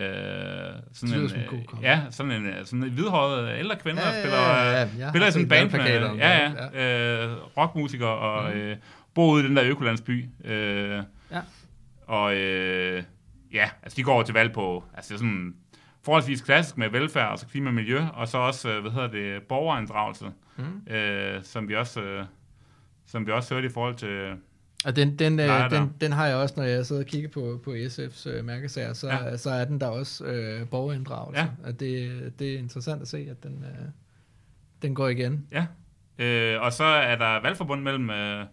sådan 0.92 1.14
en, 1.20 1.24
øh, 1.24 1.82
ja, 1.82 2.00
sådan 2.10 2.32
en, 2.32 2.46
øh, 2.46 2.64
sådan 2.64 2.82
en 2.82 2.90
hvidhåret 2.90 3.58
ældre 3.58 3.76
kvinde, 3.76 4.00
der 4.02 4.12
spiller, 4.20 4.38
ja, 4.38 4.84
øh, 4.84 4.98
ja, 4.98 5.04
har 5.04 5.10
spiller 5.12 5.28
i 5.28 5.30
sådan 5.30 5.44
en 5.44 5.48
band 5.48 5.70
med, 5.72 5.80
ja, 5.80 6.00
deroppe, 6.00 6.78
ja, 6.78 7.24
øh, 7.24 7.36
rockmusiker 7.56 8.06
og 8.06 8.50
Mhm. 8.50 8.58
øh, 8.60 8.76
bor 9.14 9.32
ude 9.32 9.44
i 9.44 9.48
den 9.48 9.56
der 9.56 9.64
økolandsby. 9.64 10.24
Øh, 10.44 11.02
Ja. 11.30 11.40
Og 12.06 12.36
øh, 12.36 13.02
ja, 13.56 13.70
altså 13.82 13.96
de 13.96 14.02
går 14.02 14.12
over 14.12 14.22
til 14.22 14.34
valg 14.34 14.52
på, 14.52 14.84
altså 14.94 15.08
det 15.08 15.14
er 15.14 15.18
sådan 15.18 15.54
forholdsvis 16.04 16.40
klassisk 16.42 16.78
med 16.78 16.88
velfærd, 16.90 17.30
altså 17.30 17.46
klima 17.46 17.68
og 17.70 17.74
miljø, 17.74 18.00
og 18.14 18.28
så 18.28 18.38
også, 18.38 18.70
øh, 18.70 18.80
hvad 18.80 18.90
hedder 18.90 19.08
det, 19.08 19.42
borgerinddragelse, 19.42 20.26
Mm. 20.58 20.92
øh, 20.94 21.42
som 21.44 21.68
vi 21.68 21.74
også, 21.76 22.00
øh, 22.02 22.24
som 23.06 23.26
vi 23.26 23.32
også 23.32 23.54
hørte 23.54 23.66
i 23.66 23.70
forhold 23.70 23.94
til, 23.94 24.32
Og 24.84 24.96
den, 24.96 25.18
den, 25.18 25.40
øh, 25.40 25.46
der. 25.46 25.68
den, 25.68 25.92
den 26.00 26.12
har 26.12 26.26
jeg 26.26 26.36
også, 26.36 26.54
når 26.56 26.64
jeg 26.64 26.86
sidder 26.86 27.02
og 27.02 27.06
kigger 27.06 27.28
på, 27.28 27.60
på 27.64 27.70
SF's 27.74 28.28
øh, 28.30 28.44
mærkesager, 28.44 28.92
så, 28.92 29.08
ja. 29.08 29.36
så 29.36 29.50
er 29.50 29.64
den 29.64 29.80
der 29.80 29.86
også 29.86 30.24
øh, 30.24 30.68
borgerinddragelse. 30.68 31.40
Ja. 31.42 31.48
Og 31.64 31.80
det, 31.80 32.32
det 32.38 32.54
er 32.54 32.58
interessant 32.58 33.02
at 33.02 33.08
se, 33.08 33.26
at 33.30 33.42
den, 33.42 33.64
øh, 33.64 33.86
den 34.82 34.94
går 34.94 35.08
igen. 35.08 35.46
ja. 35.52 35.66
Øh, 36.18 36.62
og 36.62 36.72
så 36.72 36.84
er 36.84 37.16
der 37.16 37.42
valgforbund 37.42 37.82
mellem, 37.82 38.10
øh, 38.10 38.44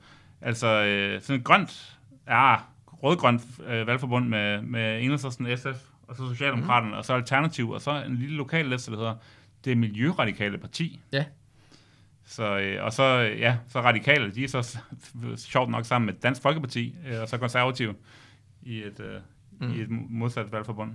altså 0.41 0.68
øh, 0.68 1.22
sådan 1.22 1.39
et 1.39 1.45
grønt, 1.45 1.97
ja, 2.28 2.56
rødgrønt 3.04 3.41
øh, 3.68 3.88
valgforbund 3.88 4.28
med, 4.28 4.62
med 4.62 5.01
Enhedslisten, 5.01 5.58
SF, 5.58 5.68
og 6.08 6.16
så 6.16 6.30
Socialdemokraterne, 6.30 6.91
mm. 6.91 6.97
og 6.97 7.06
så 7.06 7.14
Alternativ, 7.14 7.70
og 7.70 7.82
så 7.82 8.04
en 8.04 8.16
lille 8.16 8.36
lokal 8.36 8.66
liste, 8.66 8.91
der 8.91 8.97
hedder 8.97 9.16
Det 9.66 9.78
Miljøradikale 9.78 10.58
Parti. 10.58 11.01
Ja. 11.12 11.26
Så, 12.26 12.60
øh, 12.60 12.86
og 12.86 12.93
så, 12.93 13.04
ja, 13.20 13.58
så 13.68 13.82
radikale, 13.82 14.32
de 14.32 14.43
er 14.43 14.47
så 14.47 14.78
sjovt 15.51 15.70
nok 15.70 15.86
sammen 15.86 16.06
med 16.06 16.14
Dansk 16.14 16.41
Folkeparti, 16.41 16.95
øh, 17.08 17.22
og 17.22 17.30
så 17.30 17.38
konservative 17.38 17.95
i 18.62 18.84
et, 18.84 18.99
øh, 18.99 19.20
mm. 19.60 19.74
i 19.74 19.82
et 19.82 19.89
modsat 19.89 20.51
valgforbund. 20.51 20.91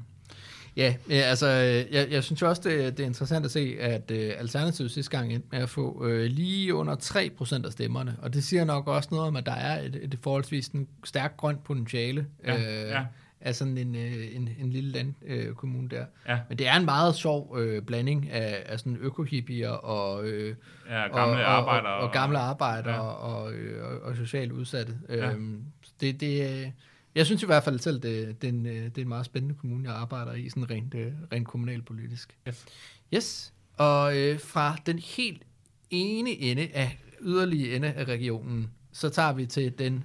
Ja, 0.77 0.95
ja 1.11 1.15
altså, 1.15 1.47
øh, 1.47 1.95
jeg, 1.95 2.11
jeg 2.11 2.25
synes 2.25 2.43
jo 2.43 2.49
også, 2.49 2.63
det, 2.65 2.97
det 2.97 3.03
er 3.03 3.07
interessant 3.07 3.45
at 3.45 3.51
se, 3.51 3.77
at 3.81 4.11
øh, 4.11 4.33
Alternativet 4.39 4.91
sidste 4.91 5.11
gang 5.19 5.33
endte 5.33 5.49
med 5.53 5.59
at 5.59 5.69
få 5.69 6.07
øh, 6.07 6.25
lige 6.25 6.75
under 6.75 6.97
3% 6.97 7.67
af 7.67 7.73
stemmerne, 7.73 8.17
og 8.23 8.35
det 8.35 8.45
siger 8.45 8.65
nok 8.65 8.89
også 8.89 9.09
noget 9.13 9.27
om, 9.27 9.37
at 9.37 9.47
der 9.47 9.53
er 9.55 9.83
et, 9.83 9.99
et 10.03 10.19
forholdsvis 10.23 10.69
en 10.69 10.89
stærkt 11.05 11.37
grønt 11.37 11.65
potentiale 11.65 12.27
Ja, 12.45 12.57
øh, 12.57 12.91
ja. 12.91 13.05
af 13.41 13.55
sådan 13.55 13.79
en, 13.79 13.95
øh, 13.95 14.37
en, 14.37 14.49
en 14.59 14.71
lille 14.71 14.91
landkommune 14.93 15.43
øh, 15.43 15.55
kommune 15.55 15.89
der. 15.89 16.05
Ja, 16.29 16.39
Men 16.49 16.59
det 16.59 16.69
er 16.69 16.77
en 16.77 16.85
meget 16.85 17.15
sjov 17.15 17.57
øh, 17.59 17.83
blanding 17.83 18.31
af, 18.31 18.63
af 18.67 18.79
sådan 18.79 18.97
økohippier 19.01 19.71
og, 19.71 20.25
øh, 20.25 20.55
ja 20.89 20.95
gamle 20.95 21.47
og, 21.47 21.53
arbejdere. 21.53 21.93
og, 21.93 22.01
og, 22.01 22.07
og 22.07 22.13
gamle 22.13 22.39
arbejdere 22.39 22.95
ja. 22.95 23.01
og, 23.01 23.53
øh, 23.53 23.85
og, 23.85 24.01
og 24.01 24.17
socialt 24.17 24.53
udsatte. 24.53 24.95
Ja. 25.09 25.17
Ja. 25.17 25.31
Øhm, 25.31 25.63
det, 26.01 26.21
det, 26.21 26.63
øh, 26.65 26.71
jeg 27.15 27.27
synes 27.27 27.43
i 27.43 27.47
hvert 27.47 27.65
fald 27.65 27.79
selv, 27.79 28.01
det, 28.01 28.43
det, 28.43 28.49
er 28.49 28.53
en, 28.53 28.67
øh, 28.67 28.73
det 28.85 28.99
er 28.99 29.03
en 29.03 29.09
meget 29.09 29.27
spændende 29.27 29.55
kommune, 29.55 29.91
jeg 29.91 29.99
arbejder 29.99 30.33
i, 30.33 30.49
sådan 30.49 30.71
rent, 30.71 30.95
øh, 30.95 31.13
rent 31.33 31.49
kommunalpolitisk. 31.49 32.37
Yes. 32.49 32.67
Yes, 33.15 33.53
og 33.77 34.19
øh, 34.19 34.41
fra 34.41 34.77
den 34.87 34.99
helt 34.99 35.43
ene 35.91 36.31
ende 36.31 36.69
af 36.75 36.99
yderlige 37.21 37.77
ende 37.77 37.93
af 37.93 38.05
regionen, 38.05 38.71
så 38.93 39.09
tager 39.09 39.33
vi 39.33 39.47
til 39.47 39.79
den 39.79 40.05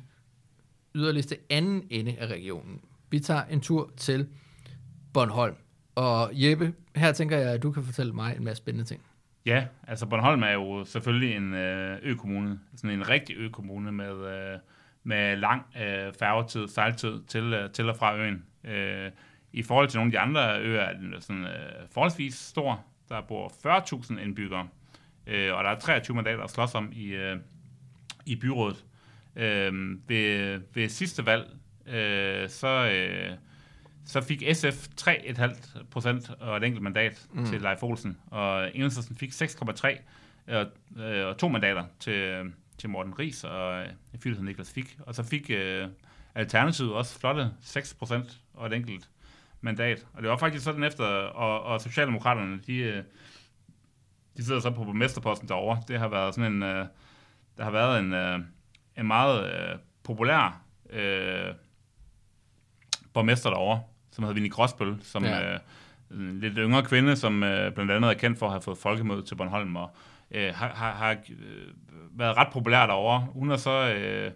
yderligste 0.95 1.37
anden 1.49 1.83
ende 1.89 2.15
af 2.19 2.27
regionen. 2.27 2.81
Vi 3.09 3.19
tager 3.19 3.43
en 3.45 3.61
tur 3.61 3.91
til 3.97 4.27
Bornholm. 5.13 5.55
Og 5.95 6.29
Jeppe, 6.33 6.73
her 6.95 7.11
tænker 7.11 7.37
jeg, 7.37 7.53
at 7.53 7.63
du 7.63 7.71
kan 7.71 7.83
fortælle 7.83 8.13
mig 8.13 8.35
en 8.37 8.43
masse 8.43 8.57
spændende 8.57 8.87
ting. 8.87 9.01
Ja, 9.45 9.65
altså 9.87 10.05
Bornholm 10.05 10.43
er 10.43 10.51
jo 10.51 10.85
selvfølgelig 10.85 11.35
en 11.35 11.53
øh, 11.53 11.99
økommune, 12.03 12.59
sådan 12.75 12.99
en 12.99 13.09
rigtig 13.09 13.35
økommune 13.35 13.91
med, 13.91 14.25
øh, 14.27 14.59
med 15.03 15.37
lang 15.37 15.65
øh, 15.81 16.13
færgetid, 16.19 16.67
sejltid 16.67 17.23
til, 17.27 17.53
øh, 17.53 17.71
til 17.71 17.89
og 17.89 17.95
fra 17.95 18.17
øen. 18.17 18.45
Øh, 18.63 19.11
I 19.53 19.63
forhold 19.63 19.87
til 19.87 19.97
nogle 19.97 20.07
af 20.07 20.11
de 20.11 20.19
andre 20.19 20.61
øer 20.61 20.81
er 20.81 20.93
den 20.93 21.15
sådan, 21.19 21.43
øh, 21.43 21.87
forholdsvis 21.91 22.35
stor. 22.35 22.85
Der 23.09 23.21
bor 23.21 23.47
40.000 23.47 24.19
indbyggere, 24.19 24.67
øh, 25.27 25.53
og 25.53 25.63
der 25.63 25.69
er 25.69 25.79
23 25.79 26.15
mandater 26.15 26.43
at 26.43 26.51
slås 26.51 26.75
om 26.75 26.89
i, 26.93 27.05
øh, 27.05 27.37
i 28.25 28.35
byrådet. 28.35 28.85
Øh, 29.35 29.73
ved, 30.07 30.61
ved 30.73 30.89
sidste 30.89 31.25
valg, 31.25 31.49
øh, 31.87 32.49
så... 32.49 32.91
Øh, 32.93 33.37
så 34.05 34.21
fik 34.21 34.43
SF 34.53 34.87
3,5 35.01 35.83
procent 35.91 36.31
og 36.39 36.57
et 36.57 36.63
enkelt 36.63 36.83
mandat 36.83 37.27
mm. 37.33 37.45
til 37.45 37.61
Leif 37.61 37.83
Olsen, 37.83 38.17
og 38.27 38.75
Enhedslisten 38.75 39.15
fik 39.15 39.31
6,3 39.31 39.97
og, 40.47 40.65
øh, 40.99 41.27
og 41.27 41.37
to 41.37 41.47
mandater 41.47 41.83
til, 41.99 42.51
til 42.83 42.89
Morten 42.89 43.19
Ries 43.19 43.43
og 43.43 43.81
øh, 43.81 43.87
Fyldighed 44.19 44.45
Niklas 44.45 44.71
Fik. 44.71 44.97
Og 44.99 45.15
så 45.15 45.23
fik 45.23 45.49
øh, 45.49 45.87
Alternativet 46.35 46.93
også 46.93 47.19
flotte 47.19 47.51
6 47.61 47.93
procent 47.93 48.41
og 48.53 48.67
et 48.67 48.73
enkelt 48.73 49.09
mandat. 49.61 50.05
Og 50.13 50.21
det 50.21 50.29
var 50.29 50.37
faktisk 50.37 50.63
sådan 50.63 50.83
efter, 50.83 51.05
og, 51.05 51.63
og 51.63 51.81
Socialdemokraterne, 51.81 52.59
de, 52.67 52.77
øh, 52.77 53.03
de 54.37 54.45
sidder 54.45 54.59
så 54.59 54.71
på 54.71 54.83
borgmesterposten 54.83 55.47
derovre. 55.47 55.81
Det 55.87 55.99
har 55.99 56.07
været 56.07 56.35
sådan 56.35 56.53
en, 56.53 56.63
øh, 56.63 56.85
der 57.57 57.63
har 57.63 57.71
været 57.71 57.99
en, 57.99 58.13
øh, 58.13 58.39
en 58.97 59.07
meget 59.07 59.53
øh, 59.53 59.75
populær 60.03 60.61
øh, 60.89 61.53
borgmester 63.13 63.49
derovre, 63.49 63.81
som 64.11 64.23
hedder 64.23 64.33
Vinnie 64.33 64.51
Gråsbøl, 64.51 64.97
som 65.01 65.23
Ja. 65.23 65.39
ja. 65.39 65.53
øh, 65.53 65.59
en 66.11 66.39
lidt 66.39 66.53
yngre 66.57 66.83
kvinde, 66.83 67.15
som 67.15 67.43
øh, 67.43 67.73
blandt 67.73 67.91
andet 67.91 68.09
er 68.09 68.13
kendt 68.13 68.39
for 68.39 68.45
at 68.45 68.51
have 68.51 68.61
fået 68.61 68.77
folkemøde 68.77 69.21
til 69.21 69.35
Bornholm, 69.35 69.75
og 69.75 69.95
øh, 70.31 70.53
har, 70.55 70.67
har, 70.67 70.91
har 70.91 71.11
øh, 71.11 71.67
været 72.15 72.37
ret 72.37 72.47
populær 72.53 72.85
derovre. 72.85 73.19
Hun 73.19 73.49
har 73.49 73.57
så, 73.57 73.93
øh, 73.93 74.31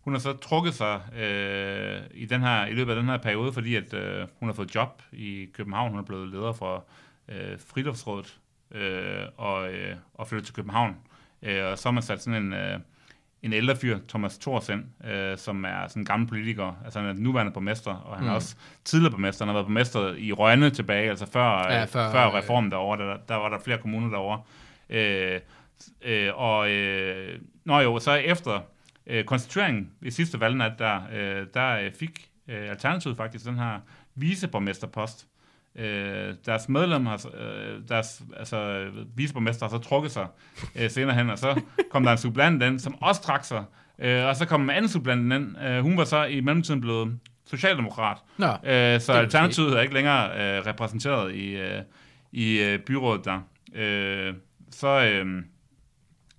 hun 0.00 0.12
har 0.12 0.20
så 0.20 0.32
trukket 0.32 0.74
sig 0.74 1.00
øh, 1.16 2.00
i, 2.14 2.26
den 2.26 2.40
her, 2.40 2.66
i 2.66 2.72
løbet 2.72 2.92
af 2.92 2.96
den 3.00 3.08
her 3.08 3.16
periode, 3.16 3.52
fordi 3.52 3.76
at, 3.76 3.94
øh, 3.94 4.26
hun 4.40 4.48
har 4.48 4.54
fået 4.54 4.74
job 4.74 5.02
i 5.12 5.48
København. 5.54 5.90
Hun 5.90 5.98
er 5.98 6.04
blevet 6.04 6.28
leder 6.28 6.52
for 6.52 6.84
øh, 7.28 7.58
Friluftsrådet 7.66 8.38
øh, 8.70 9.26
og, 9.36 9.72
øh, 9.72 9.96
og 10.14 10.28
flyttet 10.28 10.46
til 10.46 10.54
København. 10.54 10.96
Øh, 11.42 11.64
og 11.64 11.78
så 11.78 11.88
har 11.88 11.92
man 11.92 12.02
sat 12.02 12.22
sådan 12.22 12.42
en... 12.42 12.52
Øh, 12.52 12.78
en 13.42 13.52
ældre 13.52 13.76
fyr, 13.76 13.98
Thomas 14.08 14.38
Thorsen, 14.38 14.86
øh, 15.04 15.38
som 15.38 15.64
er 15.64 15.86
sådan 15.88 16.02
en 16.02 16.06
gammel 16.06 16.28
politiker, 16.28 16.72
altså 16.84 17.00
han 17.00 17.08
er 17.08 17.12
nuværende 17.12 17.52
borgmester, 17.52 17.94
og 17.94 18.16
han 18.16 18.24
mm. 18.24 18.30
er 18.30 18.34
også 18.34 18.56
tidligere 18.84 19.10
borgmester, 19.10 19.44
han 19.44 19.48
har 19.48 19.54
været 19.54 19.66
borgmester 19.66 20.14
i 20.14 20.32
Rønne 20.32 20.70
tilbage, 20.70 21.10
altså 21.10 21.26
før, 21.26 21.72
Ja, 21.72 21.84
før, 21.84 21.86
før, 21.86 22.12
før 22.12 22.28
øh, 22.28 22.34
reformen 22.34 22.70
derovre, 22.70 22.98
der, 22.98 23.16
der 23.28 23.34
var 23.34 23.48
der 23.48 23.58
flere 23.58 23.78
kommuner 23.78 24.10
derovre. 24.10 24.40
Øh, 24.90 25.40
øh, 26.04 26.30
og 26.34 26.70
øh, 26.70 27.38
når 27.64 27.80
jo, 27.80 27.98
så 27.98 28.12
efter 28.12 28.60
øh, 29.06 29.24
konstitueringen 29.24 29.90
i 30.02 30.10
sidste 30.10 30.40
valgnat, 30.40 30.72
der, 30.78 31.00
øh, 31.12 31.46
der 31.54 31.78
øh, 31.78 31.90
fik 31.98 32.28
øh, 32.48 32.70
Alternativet 32.70 33.16
faktisk 33.16 33.44
den 33.44 33.58
her 33.58 33.78
viceborgmesterpost, 34.14 35.26
Øh, 35.76 36.34
deres 36.46 36.68
medlem 36.68 37.06
har, 37.06 37.16
så- 37.16 37.28
øh, 37.28 37.80
deres 37.88 38.22
altså, 38.36 38.86
viceborgmester 39.16 39.66
har 39.66 39.70
så 39.70 39.78
trukket 39.78 40.12
sig 40.12 40.26
øh, 40.76 40.90
senere 40.90 41.16
hen, 41.16 41.30
og 41.30 41.38
så 41.38 41.60
kom 41.90 42.02
der 42.04 42.12
en 42.12 42.18
supplant 42.18 42.62
ind, 42.62 42.78
som 42.78 43.02
også 43.02 43.22
trak 43.22 43.44
sig, 43.44 43.64
øh, 43.98 44.24
og 44.26 44.36
så 44.36 44.46
kom 44.46 44.62
en 44.62 44.70
anden 44.70 44.88
supplant 44.88 45.32
ind. 45.32 45.56
Øh, 45.64 45.80
hun 45.82 45.96
var 45.96 46.04
så 46.04 46.24
i 46.24 46.40
mellemtiden 46.40 46.80
blevet 46.80 47.18
socialdemokrat, 47.46 48.16
Nå, 48.38 48.46
øh, 48.46 49.00
så 49.00 49.12
er 49.12 49.16
Alternativet 49.16 49.76
er 49.76 49.80
ikke 49.80 49.94
længere 49.94 50.30
øh, 50.58 50.66
repræsenteret 50.66 51.34
i, 51.34 51.56
øh, 51.56 51.80
i 52.32 52.58
øh, 52.62 52.78
byrådet 52.78 53.24
der. 53.24 53.40
Øh, 53.74 54.34
så, 54.70 54.88
øh, 55.04 55.42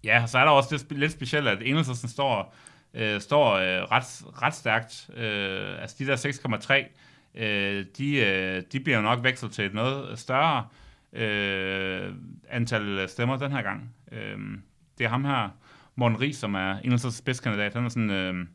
ja, 0.04 0.26
så 0.28 0.38
er 0.38 0.44
der 0.44 0.52
også 0.52 0.76
det 0.76 0.82
spe- 0.82 1.00
lidt 1.00 1.12
specielt, 1.12 1.48
at 1.48 1.58
Engelsen 1.62 2.10
står, 2.10 2.56
øh, 2.94 3.22
står 3.22 3.54
øh, 3.54 3.82
ret, 3.84 4.24
ret 4.42 4.56
stærkt. 4.56 5.10
Øh, 5.18 5.82
altså 5.82 5.96
de 6.00 6.08
der 6.08 6.16
6,3, 7.36 7.44
øh, 7.44 7.86
de, 7.98 8.16
øh, 8.16 8.64
de 8.72 8.80
bliver 8.80 8.98
jo 8.98 9.04
nok 9.04 9.24
vekslet 9.24 9.52
til 9.52 9.66
et 9.66 9.74
noget 9.74 10.20
større 10.20 10.68
øh, 11.14 12.14
antal 12.50 13.10
stemmer 13.10 13.38
den 13.38 13.52
her 13.52 13.62
gang. 13.62 13.96
Øh, 14.12 14.38
det 14.98 15.06
er 15.06 15.10
ham 15.10 15.26
her, 15.26 15.50
Morten 15.96 16.22
Ries, 16.22 16.38
som 16.38 16.56
er 16.56 16.78
Engelsens 16.78 17.16
spidskandidat. 17.16 17.74
Han 17.74 17.86
er 17.86 17.90
sådan... 17.90 18.10
Øh, 18.10 18.46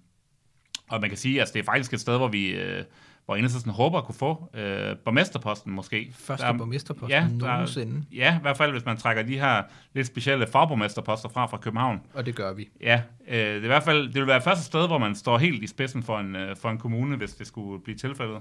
og 0.88 1.00
man 1.00 1.10
kan 1.10 1.18
sige, 1.18 1.34
at 1.34 1.40
altså, 1.40 1.52
det 1.52 1.60
er 1.60 1.64
faktisk 1.64 1.92
et 1.92 2.00
sted, 2.00 2.16
hvor 2.16 2.28
vi... 2.28 2.48
Øh, 2.48 2.84
hvor 3.28 3.36
Enhedslisten 3.36 3.72
håber 3.72 3.98
at 3.98 4.04
kunne 4.04 4.14
få 4.14 4.50
øh, 4.54 4.96
borgmesterposten 5.04 5.72
måske. 5.72 6.12
første 6.18 6.46
Der- 6.46 6.52
borgmesterposten 6.52 7.10
ja, 7.10 7.16
ja, 7.22 7.28
der- 7.28 7.52
nogensinde, 7.52 8.04
Ja, 8.12 8.36
i 8.38 8.40
hvert 8.42 8.56
fald 8.56 8.72
hvis 8.72 8.84
man 8.84 8.96
trækker 8.96 9.22
de 9.22 9.38
her 9.38 9.62
lidt 9.94 10.06
specielle 10.06 10.46
fagborgmesterposter 10.46 11.28
fra 11.28 11.46
fra 11.46 11.56
København. 11.56 12.00
og 12.14 12.26
det 12.26 12.34
gør 12.34 12.52
vi. 12.52 12.68
Ja, 12.80 13.02
øh, 13.28 13.36
det, 13.38 13.56
er 13.56 13.62
i 13.62 13.66
hvert 13.66 13.82
fald, 13.82 14.06
det 14.06 14.14
vil 14.14 14.26
være 14.26 14.40
første 14.42 14.64
sted, 14.64 14.86
hvor 14.86 14.98
man 14.98 15.14
står 15.14 15.38
helt 15.38 15.62
i 15.62 15.66
spidsen 15.66 16.02
for 16.02 16.18
en, 16.18 16.36
øh, 16.36 16.56
for 16.56 16.70
en 16.70 16.78
kommune, 16.78 17.16
hvis 17.16 17.34
det 17.34 17.46
skulle 17.46 17.82
blive 17.82 17.96
tilfældet. 17.98 18.38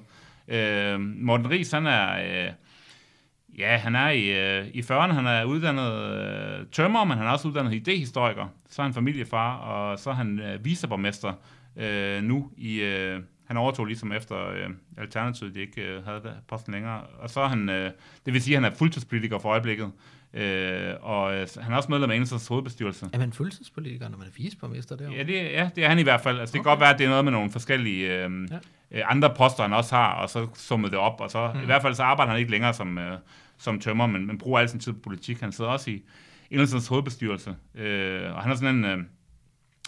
Øh, 0.47 0.99
Morten 0.99 1.49
Ries, 1.49 1.71
han 1.71 1.88
er... 1.88 2.45
Øh, 2.47 2.51
Ja, 3.57 3.77
han 3.77 3.95
er 3.95 4.09
i, 4.09 4.57
øh, 4.59 4.67
i 4.73 4.79
40'erne, 4.81 5.13
han 5.13 5.25
er 5.27 5.43
uddannet 5.43 5.93
øh, 5.93 6.65
tømrer, 6.71 7.03
men 7.05 7.17
han 7.17 7.27
er 7.27 7.31
også 7.31 7.47
uddannet 7.47 7.73
idehistoriker. 7.73 8.47
Så 8.69 8.81
er 8.81 8.83
han 8.83 8.93
familiefar, 8.93 9.55
og 9.57 9.99
så 9.99 10.09
er 10.09 10.13
han 10.13 10.39
øh, 10.39 10.65
viceborgmester 10.65 11.33
øh, 11.77 12.23
nu 12.23 12.51
i... 12.57 12.79
Øh, 12.79 13.19
han 13.48 13.58
overtog 13.58 13.86
ligesom 13.86 14.12
efter 14.12 14.50
øh, 14.50 14.70
Alternativet, 14.98 15.56
de 15.56 15.60
ikke 15.62 15.82
øh, 15.82 16.06
havde 16.06 16.22
posten 16.48 16.74
længere. 16.74 17.02
Og 17.20 17.30
så 17.30 17.41
er 17.41 17.48
han, 17.48 17.70
øh, 17.70 17.91
det 18.26 18.34
vil 18.34 18.41
sige, 18.41 18.58
at 18.58 18.64
han 18.64 18.72
er 18.72 18.76
fuldtidspolitiker 18.76 19.39
for 19.39 19.50
øjeblikket. 19.50 19.91
Øh, 20.34 20.93
og 21.02 21.36
øh, 21.36 21.48
han 21.60 21.74
er 21.74 21.78
også 21.78 21.91
medlem 21.91 22.10
af 22.10 22.16
Enhedslistens 22.16 22.48
hovedbestyrelse. 22.48 23.06
Er 23.14 23.18
man 23.20 23.34
fuldtidspolitiker, 23.34 24.10
når 24.10 24.18
man 24.18 24.28
er 24.28 24.32
viceborgmester 24.38 24.95
derovre? 24.95 25.18
Ja, 25.18 25.24
det, 25.24 25.34
ja, 25.34 25.70
det 25.76 25.84
er 25.86 25.89
han 25.89 26.00
i 26.00 26.04
hvert 26.04 26.22
fald. 26.22 26.39
Altså, 26.39 26.54
det 26.54 26.60
kan 26.60 26.70
godt 26.72 26.80
være, 26.80 26.93
at 26.93 27.00
det 27.00 27.06
er 27.06 27.10
noget 27.10 27.26
med 27.26 27.32
nogle 27.32 27.52
forskellige 27.52 28.26
øh, 28.26 28.48
Ja. 28.52 28.56
øh, 28.91 29.12
andre 29.12 29.34
poster, 29.38 29.64
han 29.64 29.74
også 29.74 29.95
har, 29.95 30.14
og 30.14 30.30
så 30.30 30.48
summet 30.56 30.91
det 30.91 31.00
op. 31.00 31.22
Og 31.22 31.32
så 31.32 31.48
Hmm. 31.48 31.58
mm. 31.58 31.64
i 31.64 31.66
hvert 31.66 31.82
fald 31.82 31.93
så 31.93 32.04
arbejder 32.04 32.32
han 32.32 32.39
ikke 32.39 32.52
længere 32.52 32.74
som, 32.74 32.98
øh, 32.98 33.18
som 33.58 33.80
tømmer, 33.80 34.08
men, 34.08 34.28
men 34.28 34.38
bruger 34.38 34.60
al 34.60 34.70
sin 34.70 34.80
tid 34.80 34.93
på 34.93 35.00
politik. 35.04 35.39
Han 35.39 35.52
sidder 35.52 35.72
også 35.72 35.91
i 35.91 36.04
Enhedslistens 36.52 36.88
hovedbestyrelse, 36.88 37.56
øh, 37.76 38.36
og 38.36 38.41
han 38.43 38.52
er 38.52 38.56
sådan 38.56 38.76
en, 38.76 38.86
øh, 38.86 38.98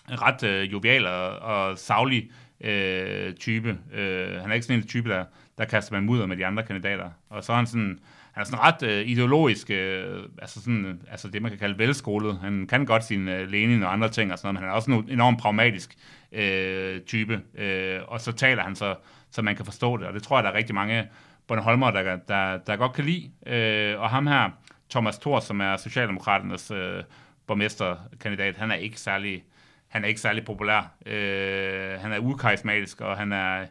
ret 0.09 0.43
øh, 0.43 0.71
jovial 0.71 1.05
og, 1.07 1.29
og 1.39 1.77
savlig 1.77 2.31
øh, 2.61 3.33
type. 3.33 3.77
Øh, 3.93 4.41
han 4.41 4.49
er 4.49 4.53
ikke 4.53 4.65
sådan 4.65 4.81
en 4.81 4.87
type, 4.87 5.09
der, 5.09 5.25
der 5.57 5.65
kaster 5.65 5.93
man 5.93 6.03
mudder 6.03 6.25
med 6.25 6.37
de 6.37 6.45
andre 6.45 6.63
kandidater. 6.63 7.09
Og 7.29 7.43
så 7.43 7.51
er 7.51 7.57
han 7.57 7.67
sådan, 7.67 7.99
han 8.31 8.41
er 8.41 8.45
sådan 8.45 8.59
ret 8.59 8.83
øh, 8.83 9.07
ideologisk, 9.07 9.71
øh, 9.71 10.23
altså, 10.41 10.61
sådan, 10.61 11.01
altså 11.11 11.27
det, 11.27 11.41
man 11.41 11.51
kan 11.51 11.59
kalde 11.59 11.77
velskolet. 11.77 12.39
Han 12.39 12.67
kan 12.67 12.85
godt 12.85 13.03
sin 13.03 13.27
øh, 13.27 13.47
Lenin 13.47 13.83
og 13.83 13.93
andre 13.93 14.09
ting 14.09 14.31
og 14.31 14.39
sådan 14.39 14.47
noget, 14.47 14.53
men 14.53 14.63
han 14.63 14.69
er 14.71 14.75
også 14.75 14.91
en 14.91 15.09
enormt 15.09 15.39
pragmatisk 15.39 15.95
øh, 16.31 17.01
type. 17.01 17.41
Øh, 17.55 17.99
og 18.07 18.21
så 18.21 18.31
taler 18.31 18.63
han 18.63 18.75
så, 18.75 18.95
så 19.31 19.41
man 19.41 19.55
kan 19.55 19.65
forstå 19.65 19.97
det, 19.97 20.07
og 20.07 20.13
det 20.13 20.23
tror 20.23 20.37
jeg, 20.37 20.43
der 20.43 20.49
er 20.49 20.55
rigtig 20.55 20.75
mange 20.75 21.07
Bornholmer, 21.47 21.91
der, 21.91 22.15
der, 22.27 22.57
der 22.57 22.75
godt 22.75 22.93
kan 22.93 23.05
lide. 23.05 23.31
Øh, 23.47 24.01
og 24.01 24.09
ham 24.09 24.27
her, 24.27 24.49
Thomas 24.89 25.17
Thor, 25.17 25.39
som 25.39 25.61
er 25.61 25.77
Socialdemokraternes 25.77 26.71
øh, 26.71 27.03
borgmesterkandidat, 27.47 28.57
han 28.57 28.71
er 28.71 28.75
ikke 28.75 28.99
særlig, 28.99 29.43
han 29.89 30.03
er 30.03 30.07
ikke 30.07 30.21
særlig 30.21 30.45
populær. 30.45 30.93
Øh, 31.05 31.99
han 32.01 32.11
er 32.11 32.19
ukarismatisk, 32.19 33.01
og 33.01 33.17
han 33.17 33.31
er, 33.31 33.61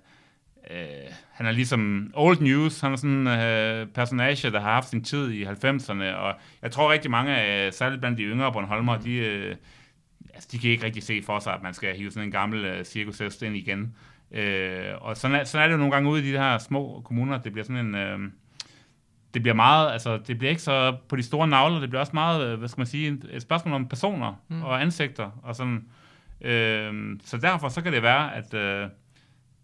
øh, 0.70 1.12
han 1.32 1.46
er 1.46 1.52
ligesom 1.52 2.10
old 2.14 2.40
news, 2.40 2.80
han 2.80 2.92
er 2.92 2.96
sådan 2.96 3.10
en 3.10 3.26
øh, 3.26 3.86
personage, 3.86 4.50
der 4.50 4.60
har 4.60 4.72
haft 4.72 4.88
sin 4.88 5.04
tid 5.04 5.30
i 5.30 5.44
90'erne, 5.44 6.04
og 6.04 6.34
jeg 6.62 6.70
tror 6.70 6.92
rigtig 6.92 7.10
mange 7.10 7.36
af, 7.36 7.74
særligt 7.74 8.00
blandt 8.00 8.18
de 8.18 8.22
yngre 8.22 8.52
Bornholmer, 8.52 8.98
de, 8.98 9.14
øh, 9.14 9.56
altså, 10.34 10.48
de 10.52 10.58
kan 10.58 10.70
ikke 10.70 10.84
rigtig 10.84 11.02
se 11.02 11.22
for 11.22 11.38
sig, 11.38 11.54
at 11.54 11.62
man 11.62 11.74
skal 11.74 11.96
hive 11.96 12.10
sådan 12.10 12.28
en 12.28 12.32
gammel 12.32 12.64
øh, 12.64 12.84
cirkushest 12.84 13.42
ind 13.42 13.56
igen. 13.56 13.94
Øh, 14.32 14.92
og 15.00 15.16
sådan 15.16 15.36
er, 15.36 15.44
sådan 15.44 15.64
er 15.64 15.68
det 15.68 15.72
jo 15.72 15.78
nogle 15.78 15.92
gange 15.92 16.10
ude 16.10 16.22
i 16.22 16.32
de 16.32 16.38
her 16.38 16.58
små 16.58 17.02
kommuner, 17.04 17.38
det 17.38 17.52
bliver 17.52 17.64
sådan 17.64 17.86
en... 17.86 17.94
Øh, 17.94 18.18
det 19.34 19.42
bliver 19.42 19.54
meget, 19.54 19.92
altså 19.92 20.18
det 20.26 20.38
bliver 20.38 20.50
ikke 20.50 20.62
så 20.62 20.96
på 21.08 21.16
de 21.16 21.22
store 21.22 21.48
navler, 21.48 21.80
det 21.80 21.88
bliver 21.88 22.00
også 22.00 22.12
meget, 22.14 22.46
øh, 22.46 22.58
hvad 22.58 22.68
skal 22.68 22.80
man 22.80 22.86
sige, 22.86 23.18
et 23.30 23.42
spørgsmål 23.42 23.74
om 23.74 23.88
personer 23.88 24.42
mm. 24.48 24.62
og 24.62 24.82
ansigter 24.82 25.30
og 25.42 25.56
sådan. 25.56 25.84
Øh, 26.40 27.18
så 27.24 27.36
derfor 27.36 27.68
så 27.68 27.82
kan 27.82 27.92
det 27.92 28.02
være, 28.02 28.34
at 28.34 28.54
øh, 28.54 28.88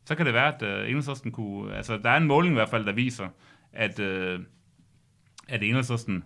så 0.06 0.14
kan 0.14 0.26
det 0.26 0.34
være, 0.34 0.54
at 0.54 0.62
øh, 0.62 0.88
Enhedslisten 0.88 1.32
kunne, 1.32 1.74
altså 1.74 1.98
der 1.98 2.10
er 2.10 2.16
en 2.16 2.26
måling 2.26 2.52
i 2.52 2.56
hvert 2.56 2.68
fald, 2.68 2.86
der 2.86 2.92
viser, 2.92 3.28
at, 3.72 3.98
øh, 4.00 4.40
at 5.48 5.62
Enhedslisten 5.62 6.24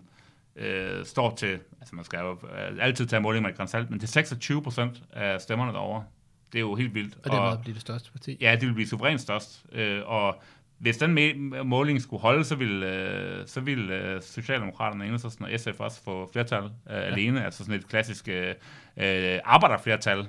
øh, 0.55 1.05
står 1.05 1.35
til, 1.35 1.59
altså 1.79 1.95
man 1.95 2.05
skal 2.05 2.19
jo 2.19 2.31
øh, 2.31 2.77
altid 2.79 3.05
tage 3.05 3.19
måling 3.19 3.45
med 3.45 3.55
grænsalt, 3.55 3.89
men 3.89 3.99
til 3.99 4.09
26 4.09 4.63
procent 4.63 5.03
af 5.13 5.41
stemmerne 5.41 5.71
derovre. 5.71 6.03
Det 6.51 6.57
er 6.57 6.61
jo 6.61 6.75
helt 6.75 6.93
vildt. 6.93 7.15
Og 7.15 7.23
det 7.23 7.33
meget 7.33 7.61
blive 7.61 7.73
det 7.73 7.81
største 7.81 8.11
parti. 8.11 8.37
Ja, 8.41 8.55
det 8.55 8.67
vil 8.67 8.73
blive 8.73 8.87
suverænt 8.87 9.21
størst. 9.21 9.65
Øh, 9.71 10.01
og 10.05 10.41
hvis 10.77 10.97
den 10.97 11.53
måling 11.67 12.01
skulle 12.01 12.21
holde, 12.21 12.43
så 12.43 12.55
ville, 12.55 12.85
øh, 12.85 13.47
så 13.47 13.61
ville 13.61 13.95
øh, 13.95 14.21
Socialdemokraterne, 14.21 15.05
Enhedslisten 15.05 15.45
og 15.45 15.51
SF 15.57 15.79
også 15.79 16.03
få 16.03 16.29
flertal 16.33 16.63
øh, 16.63 16.69
ja. 16.87 16.99
alene, 17.01 17.45
altså 17.45 17.63
sådan 17.63 17.79
et 17.79 17.87
klassisk 17.87 18.27
øh, 18.27 18.55
øh, 18.97 19.39
arbejderflertal. 19.45 20.27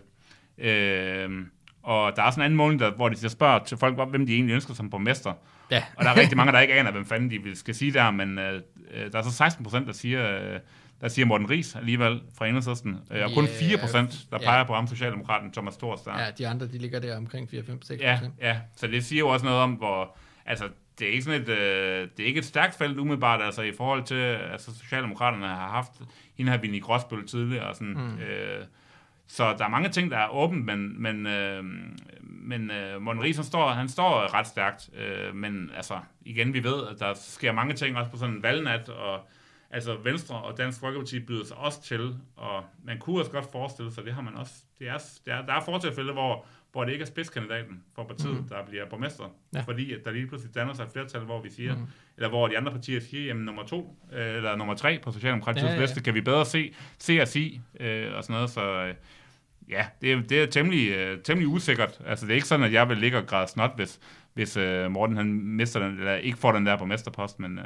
Øh, 0.60 1.46
og 1.82 2.16
der 2.16 2.22
er 2.22 2.30
sådan 2.30 2.40
en 2.40 2.44
anden 2.44 2.56
måling, 2.56 2.80
der, 2.80 2.90
hvor 2.90 3.08
de 3.08 3.28
spørger 3.28 3.64
til 3.64 3.76
folk, 3.76 4.10
hvem 4.10 4.26
de 4.26 4.34
egentlig 4.34 4.54
ønsker 4.54 4.74
som 4.74 4.90
borgmester. 4.90 5.32
Ja. 5.70 5.82
og 5.96 6.04
der 6.04 6.10
er 6.10 6.16
rigtig 6.16 6.36
mange, 6.36 6.52
der 6.52 6.60
ikke 6.60 6.74
aner, 6.74 6.90
hvem 6.90 7.04
fanden 7.04 7.30
de 7.30 7.56
skal 7.56 7.74
sige 7.74 7.92
der, 7.92 8.10
men 8.10 8.38
øh, 8.38 8.62
der 9.12 9.18
er 9.18 9.22
så 9.22 9.32
16 9.32 9.64
procent, 9.64 9.86
der 9.86 9.92
siger, 9.92 10.40
øh, 10.40 10.60
der 11.00 11.08
siger 11.08 11.26
Morten 11.26 11.50
Ries 11.50 11.76
alligevel 11.76 12.20
fra 12.38 12.46
Enhedslisten, 12.46 12.96
øh, 13.10 13.24
og 13.24 13.30
kun 13.34 13.48
4 13.48 13.78
procent, 13.78 14.26
der 14.30 14.38
peger 14.38 14.58
ja. 14.58 14.64
på 14.64 14.74
ham, 14.74 14.86
Socialdemokraten 14.86 15.52
Thomas 15.52 15.76
Thors 15.76 16.00
der. 16.00 16.20
Ja, 16.20 16.30
de 16.38 16.48
andre, 16.48 16.66
de 16.66 16.78
ligger 16.78 17.00
der 17.00 17.16
omkring 17.16 17.50
4, 17.50 17.62
5, 17.62 17.82
6 17.82 18.02
Ja, 18.02 18.20
ja, 18.40 18.56
så 18.76 18.86
det 18.86 19.04
siger 19.04 19.18
jo 19.18 19.28
også 19.28 19.46
noget 19.46 19.60
om, 19.60 19.72
hvor, 19.72 20.16
altså, 20.46 20.64
det 20.98 21.08
er 21.08 21.12
ikke 21.12 21.24
sådan 21.24 21.42
et, 21.42 21.48
øh, 21.48 22.08
det 22.16 22.22
er 22.22 22.26
ikke 22.26 22.38
et 22.38 22.44
stærkt 22.44 22.78
felt 22.78 22.98
umiddelbart, 22.98 23.42
altså 23.42 23.62
i 23.62 23.72
forhold 23.76 24.04
til, 24.04 24.14
altså 24.52 24.74
Socialdemokraterne 24.78 25.46
har 25.46 25.68
haft, 25.68 25.92
hende 26.36 26.50
har 26.50 26.58
vi 26.58 26.76
i 26.76 26.80
Gråsbøl 26.80 27.26
tidligere, 27.26 27.66
og 27.66 27.74
sådan, 27.74 27.94
mm. 27.94 28.18
øh, 28.18 28.64
så 29.32 29.54
der 29.58 29.64
er 29.64 29.68
mange 29.68 29.88
ting, 29.88 30.10
der 30.10 30.18
er 30.18 30.28
åbent, 30.28 30.64
men, 30.64 31.02
men, 31.02 31.26
øh, 31.26 31.64
men 32.20 32.70
øh, 32.70 33.02
Morten 33.02 33.22
Ries, 33.22 33.36
han 33.36 33.44
står, 33.44 33.68
han 33.68 33.88
står 33.88 34.34
ret 34.34 34.46
stærkt. 34.46 34.90
Øh, 34.94 35.34
men 35.34 35.70
altså, 35.76 35.98
igen, 36.20 36.54
vi 36.54 36.64
ved, 36.64 36.86
at 36.86 37.00
der 37.00 37.14
sker 37.14 37.52
mange 37.52 37.74
ting 37.74 37.96
også 37.96 38.10
på 38.10 38.16
sådan 38.16 38.34
en 38.34 38.42
valgnat, 38.42 38.88
og 38.88 39.28
altså 39.70 39.96
Venstre 40.04 40.36
og 40.36 40.58
Dansk 40.58 40.80
Folkeparti 40.80 41.20
byder 41.20 41.44
sig 41.44 41.56
også 41.56 41.82
til, 41.82 42.16
og 42.36 42.64
man 42.84 42.98
kunne 42.98 43.20
også 43.20 43.30
godt 43.30 43.46
forestille 43.52 43.92
sig, 43.92 44.04
det 44.04 44.12
har 44.12 44.22
man 44.22 44.34
også, 44.34 44.54
det 44.78 44.88
er, 44.88 44.98
det 45.24 45.32
er, 45.32 45.46
der 45.46 45.52
er 45.52 45.60
fortilfælde, 45.64 46.12
hvor, 46.12 46.46
hvor 46.72 46.84
det 46.84 46.92
ikke 46.92 47.02
er 47.02 47.06
spidskandidaten 47.06 47.82
for 47.94 48.04
partiet, 48.04 48.36
mm. 48.36 48.48
der 48.48 48.66
bliver 48.66 48.86
borgmester, 48.86 49.24
ja. 49.54 49.60
fordi 49.60 49.92
at 49.92 50.00
der 50.04 50.10
lige 50.10 50.26
pludselig 50.26 50.54
danner 50.54 50.72
sig 50.72 50.84
et 50.84 50.90
flertal, 50.92 51.20
hvor 51.20 51.42
vi 51.42 51.50
siger, 51.50 51.76
mm. 51.76 51.86
eller 52.16 52.28
hvor 52.28 52.48
de 52.48 52.58
andre 52.58 52.72
partier 52.72 53.00
siger, 53.00 53.26
jamen 53.26 53.44
nummer 53.44 53.62
to, 53.62 53.96
øh, 54.12 54.36
eller 54.36 54.56
nummer 54.56 54.74
tre 54.74 54.98
på 55.02 55.12
Socialdemokratiets 55.12 55.68
ja, 55.68 55.74
ja. 55.74 55.80
liste, 55.80 56.00
kan 56.00 56.14
vi 56.14 56.20
bedre 56.20 56.46
se, 56.46 56.74
se 56.98 57.20
og 57.20 57.28
sige, 57.28 57.62
øh, 57.80 58.16
og 58.16 58.24
sådan 58.24 58.34
noget, 58.34 58.50
så 58.50 58.62
øh, 58.62 58.94
ja, 59.70 59.86
det 60.00 60.12
er, 60.12 60.22
det 60.22 60.42
er 60.42 60.46
temmelig, 60.46 61.12
uh, 61.12 61.22
temmelig 61.22 61.48
usikkert. 61.48 62.00
Altså, 62.06 62.26
det 62.26 62.32
er 62.32 62.34
ikke 62.34 62.48
sådan, 62.48 62.66
at 62.66 62.72
jeg 62.72 62.88
vil 62.88 62.98
ligge 62.98 63.18
og 63.18 63.26
græde 63.26 63.48
snot, 63.48 63.76
hvis, 63.76 64.00
hvis 64.34 64.56
uh, 64.56 64.90
Morten 64.90 65.16
han 65.16 65.26
mister 65.32 65.80
den, 65.80 65.98
eller 65.98 66.14
ikke 66.14 66.38
får 66.38 66.52
den 66.52 66.66
der 66.66 66.78
på 66.78 66.84
mesterpost, 66.84 67.40
men 67.40 67.58
uh, 67.58 67.64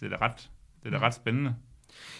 det 0.00 0.12
er 0.12 0.16
da 0.16 0.26
ret, 0.26 0.50
det 0.82 0.86
er 0.86 0.90
da 0.90 0.96
mm. 0.96 1.02
ret 1.02 1.14
spændende. 1.14 1.54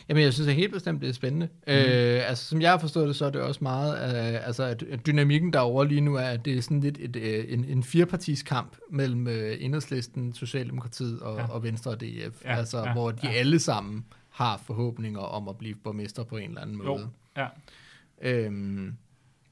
Jamen, 0.09 0.23
jeg 0.23 0.33
synes 0.33 0.49
at 0.49 0.55
helt 0.55 0.73
bestemt, 0.73 1.03
det 1.03 1.09
er 1.09 1.13
spændende. 1.13 1.49
Mm. 1.67 1.73
Øh, 1.73 2.29
altså, 2.29 2.45
som 2.45 2.61
jeg 2.61 2.71
har 2.71 2.79
forstået 2.79 3.09
det, 3.09 3.17
så 3.17 3.27
er 3.27 3.31
det 3.31 3.41
også 3.41 3.59
meget, 3.65 3.93
øh, 3.95 4.47
altså, 4.47 4.63
at 4.91 5.07
dynamikken 5.07 5.53
derovre 5.53 5.89
lige 5.89 6.01
nu 6.01 6.15
er, 6.15 6.25
at 6.25 6.45
det 6.45 6.59
er 6.59 6.63
sådan 6.63 6.81
lidt 6.81 6.99
et, 7.01 7.17
et, 7.17 7.53
en, 7.55 7.65
en 7.65 7.83
firepartiskamp 7.83 8.77
mellem 8.91 9.27
øh, 9.27 9.57
Enhedslisten, 9.61 10.35
Socialdemokratiet 10.35 11.21
og, 11.21 11.39
ja. 11.39 11.47
og 11.47 11.63
Venstre 11.63 11.91
og 11.91 12.01
DF, 12.01 12.45
ja, 12.45 12.57
altså, 12.57 12.79
ja, 12.79 12.93
hvor 12.93 13.11
de 13.11 13.27
ja. 13.27 13.33
alle 13.33 13.59
sammen 13.59 14.05
har 14.31 14.63
forhåbninger 14.67 15.21
om 15.21 15.49
at 15.49 15.59
blive 15.59 15.75
borgmester 15.75 16.25
på 16.25 16.37
en 16.37 16.49
eller 16.49 16.61
anden 16.61 16.77
måde. 16.77 16.89
Jo, 16.89 17.09
ja. 17.37 17.47
Øhm, 18.23 18.97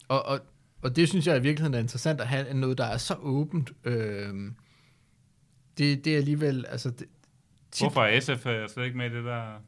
og, 0.09 0.27
og, 0.27 0.41
og 0.83 0.97
det 0.97 1.09
synes 1.09 1.27
jeg 1.27 1.37
i 1.37 1.41
virkeligheden 1.41 1.75
er 1.75 1.79
interessant 1.79 2.21
at 2.21 2.27
have 2.27 2.55
noget, 2.55 2.79
der 2.79 2.85
er 2.85 2.97
så 2.97 3.15
åbent. 3.15 3.73
Øh, 3.85 4.35
det, 5.79 6.05
det 6.05 6.13
er 6.13 6.17
alligevel... 6.17 6.67
Altså, 6.69 6.91
det, 6.91 7.07
tit, 7.71 7.85
Hvorfor 7.85 8.03
er 8.03 8.21
SF 8.21 8.73
slet 8.73 8.85
ikke 8.85 8.97
med 8.97 9.11
i 9.11 9.15
det 9.15 9.25
der... 9.25 9.63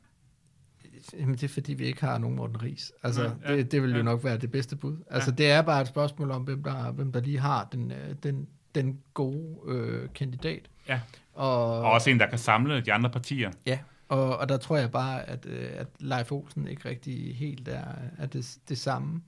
Jamen, 1.13 1.35
det 1.35 1.43
er 1.45 1.49
fordi, 1.49 1.75
vi 1.75 1.85
ikke 1.85 2.01
har 2.01 2.19
nogen 2.19 2.37
Morten 2.37 2.63
Ries. 2.63 2.93
Altså, 3.03 3.33
ja, 3.45 3.57
det, 3.57 3.73
det 3.73 3.83
vil 3.83 3.91
jo 3.91 3.97
ja. 3.97 4.03
nok 4.03 4.25
være 4.25 4.39
det 4.39 4.51
bedste 4.51 4.77
bud. 4.77 4.97
Altså, 5.11 5.31
ja. 5.31 5.35
det 5.35 5.51
er 5.51 5.63
bare 5.63 5.81
et 5.81 5.89
spørgsmål 5.89 6.31
om, 6.31 6.43
hvem 6.43 6.63
der, 6.63 6.93
hvem 6.93 7.13
der 7.13 7.21
lige 7.21 7.39
har 7.39 7.69
den, 7.73 7.93
øh, 7.93 8.15
den, 8.23 8.49
den 8.75 9.01
gode 9.15 9.59
øh, 9.67 10.09
kandidat. 10.15 10.71
Ja. 10.89 11.01
Og, 11.35 11.81
og 11.81 11.91
også 11.91 12.11
en, 12.11 12.21
der 12.21 12.27
kan 12.27 12.39
samle 12.39 12.81
de 12.81 12.93
andre 12.93 13.11
partier. 13.11 13.51
Ja, 13.67 13.79
og, 14.09 14.37
og 14.37 14.49
der 14.49 14.57
tror 14.57 14.77
jeg 14.77 14.91
bare, 14.91 15.29
at, 15.29 15.47
øh, 15.47 15.69
at 15.75 15.87
Leif 16.01 16.33
Olsen 16.33 16.69
ikke 16.69 16.89
rigtig 16.89 17.37
helt 17.37 17.69
er, 17.69 17.85
er 18.19 18.27
det, 18.27 18.59
det 18.69 18.79
samme. 18.79 19.23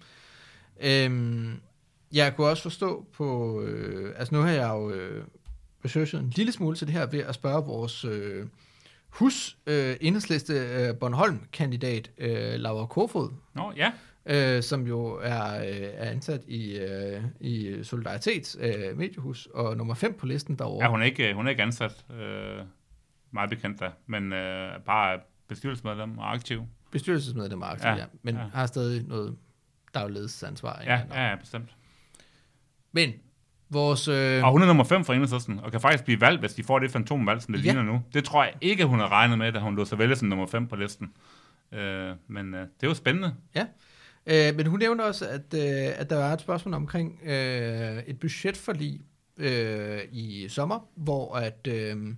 Øhm, 0.80 1.60
jeg 2.12 2.36
kunne 2.36 2.46
også 2.46 2.62
forstå 2.62 3.06
på, 3.12 3.60
øh, 3.62 4.14
altså 4.16 4.34
nu 4.34 4.40
har 4.40 4.50
jeg 4.50 4.68
jo 4.68 4.90
øh, 4.90 5.24
researchet 5.84 6.20
en 6.20 6.32
lille 6.36 6.52
smule 6.52 6.76
til 6.76 6.86
det 6.86 6.94
her 6.94 7.06
ved 7.06 7.20
at 7.20 7.34
spørge 7.34 7.64
vores 7.64 8.04
øh, 8.04 8.46
hus 9.08 9.56
øh, 9.66 9.96
enhedsliste 10.00 10.54
øh, 10.54 10.96
Bornholm-kandidat 10.96 12.10
øh, 12.18 12.54
Laura 12.54 12.86
Kofod. 12.86 13.30
Nå, 13.54 13.72
ja. 13.76 13.92
Øh, 14.26 14.62
som 14.62 14.86
jo 14.86 15.18
er, 15.22 15.60
øh, 15.60 15.88
er 15.94 16.10
ansat 16.10 16.44
i, 16.48 16.78
øh, 16.78 17.22
i 17.40 17.78
Solidaritets 17.82 18.56
øh, 18.60 18.98
mediehus, 18.98 19.48
og 19.54 19.76
nummer 19.76 19.94
5 19.94 20.14
på 20.14 20.26
listen 20.26 20.58
derovre. 20.58 20.84
Ja, 20.84 20.90
hun 20.90 21.00
er 21.00 21.04
ikke, 21.04 21.34
hun 21.34 21.46
er 21.46 21.50
ikke 21.50 21.62
ansat, 21.62 22.04
øh, 22.10 22.64
meget 23.30 23.50
bekendt 23.50 23.80
da, 23.80 23.90
men 24.06 24.32
øh, 24.32 24.80
bare 24.86 25.20
bestyrelsesmedlem 25.48 26.18
og 26.18 26.32
aktiv. 26.32 26.62
Bestyrelsesmedlem 26.90 27.62
og 27.62 27.72
aktiv, 27.72 27.88
ja, 27.88 27.96
ja 27.96 28.04
men 28.22 28.34
ja. 28.34 28.40
har 28.52 28.66
stadig 28.66 29.04
noget 29.08 29.36
der 29.94 30.00
er 30.00 30.04
jo 30.04 30.10
ledelsesansvar. 30.10 30.82
Ja, 30.84 31.00
ja, 31.14 31.28
ja, 31.28 31.36
bestemt. 31.36 31.70
Men 32.92 33.12
vores... 33.70 34.08
Øh... 34.08 34.44
Og 34.44 34.52
hun 34.52 34.62
er 34.62 34.66
nummer 34.66 34.84
5 34.84 35.04
for 35.04 35.12
enhedslisten, 35.12 35.60
og 35.60 35.70
kan 35.70 35.80
faktisk 35.80 36.04
blive 36.04 36.20
valgt, 36.20 36.40
hvis 36.40 36.54
de 36.54 36.64
får 36.64 36.78
det 36.78 36.90
fantomvalg, 36.90 37.42
som 37.42 37.54
det 37.54 37.64
ja. 37.64 37.72
ligner 37.72 37.82
nu. 37.82 38.02
Det 38.14 38.24
tror 38.24 38.44
jeg 38.44 38.52
ikke, 38.60 38.84
hun 38.84 38.98
har 38.98 39.12
regnet 39.12 39.38
med, 39.38 39.52
da 39.52 39.58
hun 39.58 39.76
lå 39.76 39.84
sig 39.84 39.98
vælge 39.98 40.16
som 40.16 40.28
nummer 40.28 40.46
5 40.46 40.66
på 40.66 40.76
listen. 40.76 41.12
Øh, 41.72 42.12
men 42.28 42.54
øh, 42.54 42.60
det 42.60 42.82
er 42.82 42.86
jo 42.86 42.94
spændende. 42.94 43.34
Ja. 43.54 43.66
Øh, 44.26 44.56
men 44.56 44.66
hun 44.66 44.78
nævnte 44.78 45.02
også, 45.02 45.28
at, 45.28 45.54
øh, 45.54 46.00
at 46.00 46.10
der 46.10 46.16
var 46.16 46.32
et 46.32 46.40
spørgsmål 46.40 46.74
omkring 46.74 47.20
øh, 47.24 48.02
et 48.06 48.20
budgetforlig 48.20 49.00
øh, 49.36 50.00
i 50.12 50.46
sommer, 50.48 50.88
hvor 50.96 51.36
at... 51.36 51.66
Øh, 51.68 52.14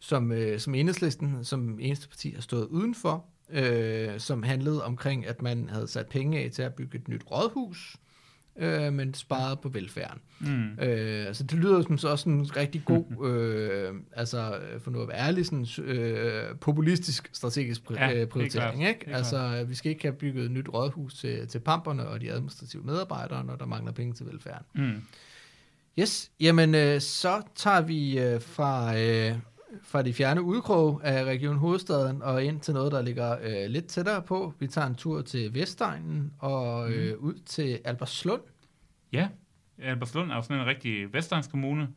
som, 0.00 0.32
øh, 0.32 0.60
som 0.60 0.74
enhedslisten, 0.74 1.44
som 1.44 1.80
eneste 1.80 2.08
parti, 2.08 2.30
har 2.30 2.40
stået 2.40 2.66
udenfor, 2.66 3.24
øh, 3.50 4.20
som 4.20 4.42
handlede 4.42 4.84
omkring, 4.84 5.26
at 5.26 5.42
man 5.42 5.68
havde 5.68 5.88
sat 5.88 6.06
penge 6.06 6.38
af 6.44 6.50
til 6.50 6.62
at 6.62 6.74
bygge 6.74 6.98
et 6.98 7.08
nyt 7.08 7.22
rådhus, 7.30 7.96
øh, 8.58 8.92
men 8.92 9.14
sparet 9.14 9.60
på 9.60 9.68
velfærden. 9.68 10.20
Mm. 10.40 10.78
Øh, 10.84 11.26
altså 11.26 11.44
det 11.44 11.58
lyder 11.58 11.82
som 11.82 11.98
så 11.98 12.08
også 12.08 12.28
en 12.28 12.56
rigtig 12.56 12.82
god, 12.84 13.26
øh, 13.28 13.94
altså 14.12 14.60
for 14.78 14.90
nu 14.90 15.02
at 15.02 15.08
være 15.08 15.18
ærlig, 15.18 15.46
sådan, 15.46 15.66
øh, 15.84 16.56
populistisk 16.60 17.30
strategisk 17.32 17.80
pri- 17.90 17.94
ja, 17.94 18.14
øh, 18.14 18.26
prioritering. 18.26 18.88
Ikke? 18.88 19.08
Altså 19.14 19.64
vi 19.68 19.74
skal 19.74 19.90
ikke 19.90 20.02
have 20.02 20.16
bygget 20.16 20.44
et 20.44 20.50
nyt 20.50 20.68
rådhus 20.74 21.14
til, 21.14 21.48
til 21.48 21.58
pamperne 21.58 22.08
og 22.08 22.20
de 22.20 22.32
administrative 22.32 22.82
medarbejdere, 22.82 23.44
når 23.44 23.56
der 23.56 23.66
mangler 23.66 23.92
penge 23.92 24.14
til 24.14 24.26
velfærden. 24.26 24.66
Mm. 24.74 25.02
Yes, 25.98 26.30
jamen 26.40 26.74
øh, 26.74 27.00
så 27.00 27.42
tager 27.54 27.80
vi 27.80 28.18
øh, 28.18 28.40
fra... 28.40 28.98
Øh, 28.98 29.34
fra 29.82 30.02
de 30.02 30.14
fjerne 30.14 30.42
udkrog 30.42 31.00
af 31.04 31.24
Region 31.24 31.56
Hovedstaden 31.56 32.22
og 32.22 32.44
ind 32.44 32.60
til 32.60 32.74
noget, 32.74 32.92
der 32.92 33.02
ligger 33.02 33.36
øh, 33.42 33.70
lidt 33.70 33.86
tættere 33.86 34.22
på. 34.22 34.54
Vi 34.58 34.66
tager 34.66 34.86
en 34.86 34.94
tur 34.94 35.22
til 35.22 35.54
Vestegnen 35.54 36.32
og 36.38 36.90
øh, 36.90 37.18
mm. 37.18 37.26
ud 37.26 37.34
til 37.34 37.78
Alberslund. 37.84 38.42
Ja, 39.12 39.28
Alberslund 39.78 40.30
er 40.30 40.36
jo 40.36 40.42
sådan 40.42 40.60
en 40.60 40.66
rigtig 40.66 41.12
vestegns 41.12 41.46
kommune. 41.46 41.88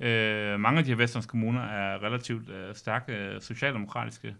Øh, 0.00 0.60
mange 0.60 0.78
af 0.78 0.84
de 0.84 0.90
her 0.90 0.96
vestegns 0.96 1.26
kommuner 1.26 1.60
er 1.60 2.02
relativt 2.02 2.50
øh, 2.50 2.74
stærke 2.74 3.12
øh, 3.12 3.40
socialdemokratiske 3.40 4.36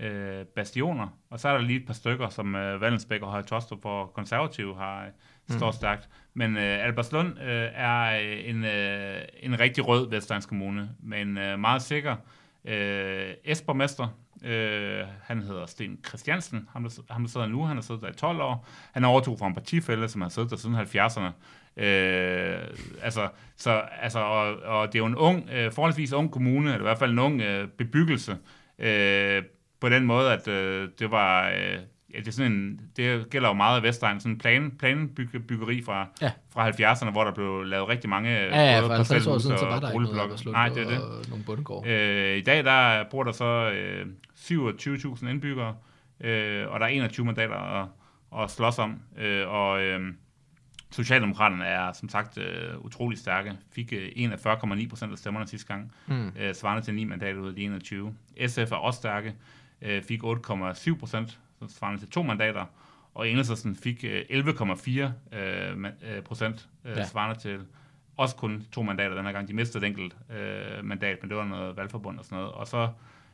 øh, 0.00 0.44
bastioner, 0.44 1.08
og 1.30 1.40
så 1.40 1.48
er 1.48 1.52
der 1.52 1.60
lige 1.60 1.80
et 1.80 1.86
par 1.86 1.94
stykker, 1.94 2.28
som 2.28 2.54
øh, 2.54 2.80
Vallensbæk 2.80 3.22
og 3.22 3.30
Højtostrup 3.30 3.82
for 3.82 4.06
konservative 4.06 4.76
har 4.76 5.06
står 5.48 5.66
mm. 5.66 5.72
stærkt. 5.72 6.08
Men 6.34 6.56
øh, 6.56 6.84
Alberslund 6.84 7.40
øh, 7.40 7.68
er 7.74 8.10
en, 8.44 8.64
øh, 8.64 9.20
en 9.40 9.60
rigtig 9.60 9.88
rød 9.88 10.10
vestegns 10.10 10.46
kommune, 10.46 10.90
men 11.02 11.38
øh, 11.38 11.58
meget 11.58 11.82
sikker 11.82 12.16
øh, 12.64 13.30
Esborgmester. 13.44 14.08
Øh, 14.44 15.04
han 15.22 15.42
hedder 15.42 15.66
Sten 15.66 15.98
Christiansen, 16.08 16.68
ham 16.72 16.82
der, 16.82 17.02
ham 17.10 17.22
der 17.22 17.28
sidder 17.28 17.46
nu, 17.46 17.64
han 17.64 17.76
har 17.76 17.82
siddet 17.82 18.02
der 18.02 18.08
i 18.08 18.12
12 18.12 18.40
år. 18.40 18.66
Han 18.92 19.04
overtog 19.04 19.38
fra 19.38 19.46
en 19.46 19.54
partifælde, 19.54 20.08
som 20.08 20.20
har 20.20 20.28
siddet 20.28 20.50
der 20.50 20.56
siden 20.56 20.76
70'erne. 20.76 21.32
Øh, 21.82 22.58
altså, 23.02 23.28
så, 23.56 23.82
altså, 24.00 24.18
og, 24.18 24.56
og 24.56 24.86
det 24.86 24.94
er 24.94 24.98
jo 24.98 25.06
en 25.06 25.16
ung, 25.16 25.50
øh, 25.52 25.72
forholdsvis 25.72 26.12
ung 26.12 26.30
kommune, 26.30 26.68
eller 26.68 26.78
i 26.78 26.82
hvert 26.82 26.98
fald 26.98 27.10
en 27.10 27.18
ung 27.18 27.40
øh, 27.40 27.68
bebyggelse, 27.68 28.36
øh, 28.78 29.42
på 29.80 29.88
den 29.88 30.04
måde, 30.04 30.32
at 30.32 30.48
øh, 30.48 30.88
det 30.98 31.10
var... 31.10 31.48
Øh, 31.48 31.78
ja, 32.14 32.18
det, 32.18 32.28
er 32.28 32.32
sådan 32.32 32.52
en, 32.52 32.80
det 32.96 33.30
gælder 33.30 33.48
jo 33.48 33.54
meget 33.54 33.76
af 33.76 33.82
Vestegn, 33.82 34.20
sådan 34.20 34.32
en 34.32 34.38
plan, 34.38 34.70
planbyggeri 34.78 35.82
fra, 35.82 36.06
Ja. 36.22 36.30
fra 36.50 36.70
70'erne, 36.70 37.10
hvor 37.10 37.24
der 37.24 37.32
blev 37.34 37.62
lavet 37.64 37.88
rigtig 37.88 38.10
mange 38.10 38.30
Ja, 38.30 38.46
ja, 38.74 38.80
for 38.80 38.94
50 38.94 39.26
år 39.26 39.38
siden, 39.38 39.58
så 39.58 39.64
var 39.64 39.80
der 39.80 39.90
ikke 39.92 40.02
noget. 40.04 40.20
Albertslund 40.22 40.54
Nej, 40.56 40.68
det 40.68 40.82
er 40.82 40.88
det. 40.88 41.02
og 41.02 41.24
nogle 41.28 41.44
bundegård. 41.44 41.86
Øh, 41.86 42.36
I 42.36 42.40
dag 42.40 42.64
der 42.64 43.04
bor 43.10 43.22
der 43.24 43.32
så 43.32 43.70
øh, 43.70 44.06
27.000 44.36 45.28
indbyggere, 45.28 45.74
øh, 46.20 46.68
og 46.68 46.80
der 46.80 46.86
er 46.86 46.90
21 46.90 47.26
mandater 47.26 47.82
at, 47.82 47.88
at 48.42 48.50
slås 48.50 48.78
om. 48.78 49.00
Øh, 49.18 49.48
og 49.48 49.82
øh, 49.82 50.00
Socialdemokraterne 50.90 51.64
er 51.64 51.92
som 51.92 52.08
sagt 52.08 52.38
øh, 52.38 52.78
utrolig 52.84 53.18
stærke. 53.18 53.52
Fik 53.74 53.92
øh, 53.92 54.08
41,9 54.16 54.88
procent 54.88 55.12
af 55.12 55.18
stemmerne 55.18 55.46
sidste 55.48 55.66
gang, 55.74 55.92
Mm. 56.06 56.32
øh, 56.40 56.54
svarende 56.54 56.82
til 56.82 56.94
9 56.94 57.04
mandater 57.04 57.40
ud 57.40 57.48
af 57.48 57.54
de 57.54 57.62
21. 57.62 58.14
SF 58.46 58.72
er 58.72 58.76
også 58.76 58.96
stærke, 58.96 59.34
øh, 59.82 60.02
fik 60.02 60.22
8,7 60.22 60.98
procent, 60.98 61.38
svarende 61.68 62.00
til 62.00 62.10
to 62.10 62.22
mandater, 62.22 62.64
og 63.14 63.28
Enhedslisten 63.28 63.76
fik 63.76 64.04
øh, 64.04 64.20
11,4 64.30 65.36
øh, 65.36 65.72
ma- 65.72 66.06
øh, 66.06 66.22
procent, 66.22 66.68
øh, 66.84 66.90
Ja. 66.90 66.98
ja. 66.98 67.04
svarende 67.06 67.40
til 67.40 67.60
også 68.16 68.36
kun 68.36 68.66
to 68.72 68.82
mandater 68.82 69.14
den 69.16 69.24
her 69.24 69.32
gang. 69.32 69.48
De 69.48 69.54
mistede 69.54 69.86
et 69.86 69.88
enkelt 69.88 70.16
øh, 70.38 70.84
mandat, 70.84 71.18
men 71.22 71.28
det 71.30 71.36
var 71.36 71.44
noget 71.44 71.76
valgforbund 71.76 72.18
og 72.18 72.24
sådan 72.24 72.38
noget. 72.38 72.52
Og 72.52 72.66
så 72.66 72.88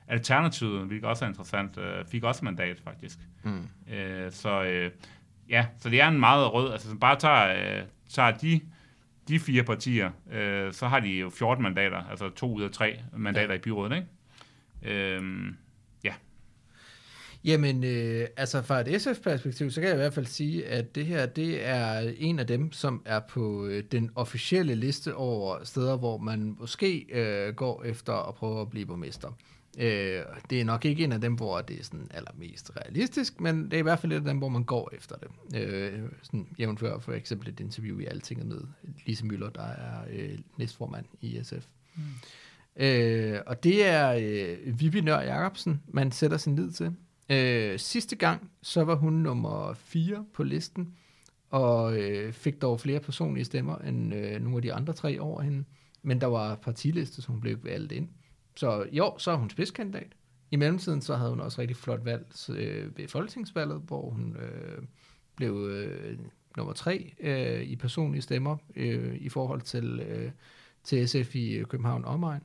Alternativet, 0.09 0.87
hvilket 0.87 1.09
også 1.09 1.25
er 1.25 1.29
interessant, 1.29 1.79
øh, 1.79 2.05
fik 2.07 2.25
også 2.25 2.45
mandat 2.45 2.81
faktisk. 2.85 3.19
Mm. 3.43 3.69
Øh, 3.95 4.33
så 4.33 4.63
øh, 4.65 4.91
ja, 5.49 5.67
så 5.79 5.91
det 5.91 6.01
er 6.01 6.09
en 6.09 6.21
meget 6.21 6.53
rød, 6.53 6.73
altså 6.73 6.87
hvis 6.87 6.93
man 6.95 7.01
bare 7.01 7.17
tager, 7.17 7.79
øh, 7.79 7.83
tager 8.09 8.31
de, 8.31 8.61
de 9.29 9.39
fire 9.41 9.63
partier, 9.63 10.11
øh, 10.33 10.73
så 10.73 10.89
har 10.89 11.01
de 11.01 11.09
jo 11.09 11.31
14 11.31 11.63
mandater, 11.63 12.03
altså 12.11 12.29
to 12.29 12.55
ud 12.55 12.63
af 12.63 12.71
tre 12.71 13.01
mandater 13.17 13.49
ja. 13.55 13.59
i 13.59 13.59
byrådet, 13.63 13.97
ikke? 13.97 14.07
Øhm, 14.83 15.57
Jamen, 17.45 17.85
øh, 17.85 18.27
altså 18.37 18.63
fra 18.63 18.81
et 18.81 19.03
SF-perspektiv, 19.03 19.71
så 19.71 19.81
kan 19.81 19.89
jeg 19.89 19.97
i 19.97 20.01
hvert 20.01 20.15
fald 20.15 20.27
sige, 20.27 20.67
at 20.67 20.95
det 20.95 21.07
her, 21.07 21.27
det 21.27 21.67
er 21.67 22.13
en 22.17 22.39
af 22.39 22.47
dem, 22.47 22.73
som 22.73 23.03
er 23.05 23.21
på 23.21 23.67
øh, 23.67 23.85
den 23.93 24.11
officielle 24.15 24.75
liste 24.75 25.15
over 25.15 25.65
steder, 25.65 25.97
hvor 25.97 26.19
man 26.19 26.57
måske 26.61 27.07
øh, 27.13 27.55
går 27.55 27.85
efter 27.85 28.29
at 28.29 28.35
prøve 28.35 28.61
at 28.61 28.71
blive 28.71 28.87
borgmester. 28.87 29.29
Øh, 29.79 30.23
det 30.51 30.61
er 30.61 30.65
nok 30.65 30.85
ikke 30.85 31.05
en 31.05 31.13
af 31.13 31.21
dem, 31.21 31.35
hvor 31.35 31.61
det 31.61 31.81
er 31.81 31.85
sådan 31.85 32.09
allermest 32.15 32.71
realistisk, 32.77 33.41
men 33.41 33.65
det 33.65 33.73
er 33.73 33.79
i 33.79 33.83
hvert 33.83 33.99
fald 33.99 34.13
et 34.13 34.17
af 34.17 34.25
dem, 34.25 34.39
hvor 34.39 34.49
man 34.49 34.65
går 34.65 34.91
efter 34.93 35.17
det. 35.17 35.61
Øh, 35.61 36.03
sådan 36.23 36.47
jævnfør 36.59 36.99
for 36.99 37.13
eksempel 37.13 37.49
et 37.49 37.61
interview 37.61 37.99
i 37.99 38.05
Altinget 38.05 38.47
med 38.47 38.61
Lise 39.07 39.27
Møller, 39.27 39.51
der 39.51 39.67
er 39.67 40.05
øh, 40.11 40.39
næstformand 40.57 41.05
i 41.21 41.41
SF. 41.43 41.67
Mm. 41.97 42.03
Øh, 42.77 43.41
og 43.47 43.65
det 43.65 43.87
er 43.87 44.13
øh, 44.13 44.81
Vivi 44.81 45.01
Nør 45.01 45.21
Jacobsen, 45.21 45.83
man 45.89 46.13
sætter 46.13 46.37
sin 46.37 46.57
lid 46.57 46.71
til. 46.71 46.95
Øh, 47.29 47.79
sidste 47.79 48.17
gang, 48.17 48.51
så 48.63 48.85
var 48.85 48.95
hun 48.95 49.13
nummer 49.13 49.75
4 49.75 50.25
på 50.33 50.43
listen, 50.43 50.95
og 51.51 51.99
øh, 51.99 52.33
fik 52.33 52.63
dog 52.63 52.81
flere 52.81 53.01
personlige 53.01 53.45
stemmer 53.45 53.79
end 53.79 54.15
øh, 54.15 54.41
nogle 54.41 54.57
af 54.57 54.63
de 54.63 54.73
andre 54.73 54.93
tre 54.93 55.21
over 55.21 55.43
hende. 55.43 55.65
Men 56.03 56.21
der 56.21 56.27
var 56.27 56.55
partiliste, 56.55 57.23
så 57.23 57.29
hun 57.29 57.41
blev 57.41 57.65
valgt 57.65 57.93
ind. 57.93 58.09
Så 58.57 58.87
jo, 58.93 59.19
så 59.19 59.31
er 59.31 59.37
hun 59.37 59.51
spidskandidat. 59.51 60.13
I 60.51 60.57
mellemtiden 60.57 61.01
så 61.01 61.17
havde 61.17 61.31
hun 61.31 61.41
også 61.41 61.61
rigtig 61.61 61.77
flot 61.77 62.05
valg 62.05 62.27
øh, 62.51 62.99
ved 62.99 63.09
folketingsvalget, 63.09 63.83
hvor 63.87 64.11
hun 64.11 64.37
øh, 64.37 64.83
blev 65.37 65.69
øh, 65.71 66.19
nummer 66.57 66.73
tre 66.73 67.15
øh, 67.21 67.63
i 67.63 67.77
personlige 67.77 68.23
stemmer 68.23 68.57
øh, 68.77 69.15
i 69.15 69.29
forhold 69.29 69.61
til, 69.61 70.01
øh, 70.01 70.31
til 70.85 71.09
SF 71.09 71.37
i 71.37 71.53
øh, 71.53 71.67
København 71.67 72.05
Omegn. 72.05 72.43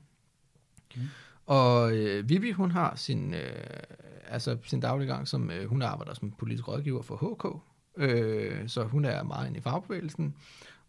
Okay. 0.89 1.01
Og 1.50 1.93
øh, 1.93 2.30
Vivi, 2.30 2.52
hun 2.52 2.72
har 2.72 2.95
sin, 2.95 3.34
øh, 3.34 3.80
altså 4.28 4.58
sin 4.64 4.80
dagliggang, 4.80 5.28
som 5.28 5.52
øh, 5.52 5.70
hun 5.70 5.82
arbejder 5.82 6.14
som 6.14 6.32
politisk 6.32 6.68
rådgiver 6.68 7.02
for 7.02 7.16
HK, 7.16 7.62
øh, 8.04 8.68
så 8.68 8.84
hun 8.84 9.06
er 9.06 9.24
meget 9.24 9.47
inde 9.47 9.58
i 9.58 9.62
fagbevægelsen. 9.62 10.36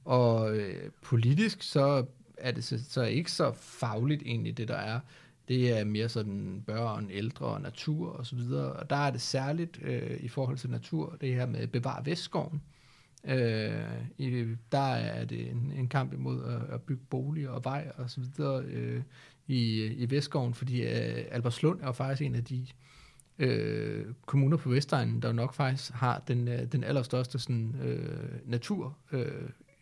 Og 0.05 0.57
øh, 0.57 0.91
politisk, 1.03 1.63
så 1.63 2.07
er 2.39 2.51
det 2.51 2.65
så, 2.65 2.85
så 2.89 3.03
ikke 3.03 3.33
så 3.33 3.53
fagligt 3.53 4.23
egentlig, 4.23 4.57
det 4.57 4.69
der 4.69 4.77
er. 4.77 5.01
Det 5.49 5.79
er 5.79 5.85
mere 5.85 6.09
sådan 6.09 6.63
børn, 6.67 7.11
ældre 7.11 7.47
og 7.47 7.61
natur 7.61 8.09
og 8.09 8.27
så 8.27 8.37
videre. 8.37 8.73
Og 8.73 8.91
der 8.91 8.97
er 8.97 9.11
det 9.11 9.21
særligt 9.21 9.79
øh, 9.83 10.21
i 10.21 10.29
forhold 10.29 10.59
til 10.59 10.71
natur, 10.71 11.17
det 11.21 11.35
her 11.35 11.47
med 11.47 11.67
bevare 11.67 12.07
Vestskoven. 12.07 12.63
Øh, 13.25 13.73
i, 14.19 14.47
der 14.73 14.95
er 14.95 15.25
det 15.25 15.51
en, 15.51 15.73
en 15.77 15.89
kamp 15.89 16.13
imod 16.13 16.45
at, 16.45 16.75
at 16.75 16.83
bygge 16.83 17.03
boliger 17.11 17.51
og 17.51 17.65
vej 17.65 17.93
og 17.97 18.11
så 18.11 18.21
videre 18.21 18.65
øh, 18.65 19.03
i, 19.51 19.87
i 19.87 20.11
Vestskoven, 20.11 20.55
fordi 20.55 20.83
øh, 20.83 21.25
Albertslund 21.31 21.81
er 21.81 21.87
jo 21.87 21.93
faktisk 21.93 22.23
en 22.23 22.35
af 22.35 22.45
de 22.45 22.67
øh, 23.39 24.05
kommuner 24.27 24.57
på 24.57 24.69
Vestegnen, 24.69 25.23
der 25.23 25.29
jo 25.29 25.35
nok 25.35 25.55
faktisk 25.55 25.93
har 25.93 26.23
den, 26.29 26.49
øh, 26.49 26.73
den 26.73 26.85
allerstørste 26.85 27.39
sådan, 27.39 27.75
øh, 27.85 28.51
natur, 28.51 28.97
øh, 29.13 29.27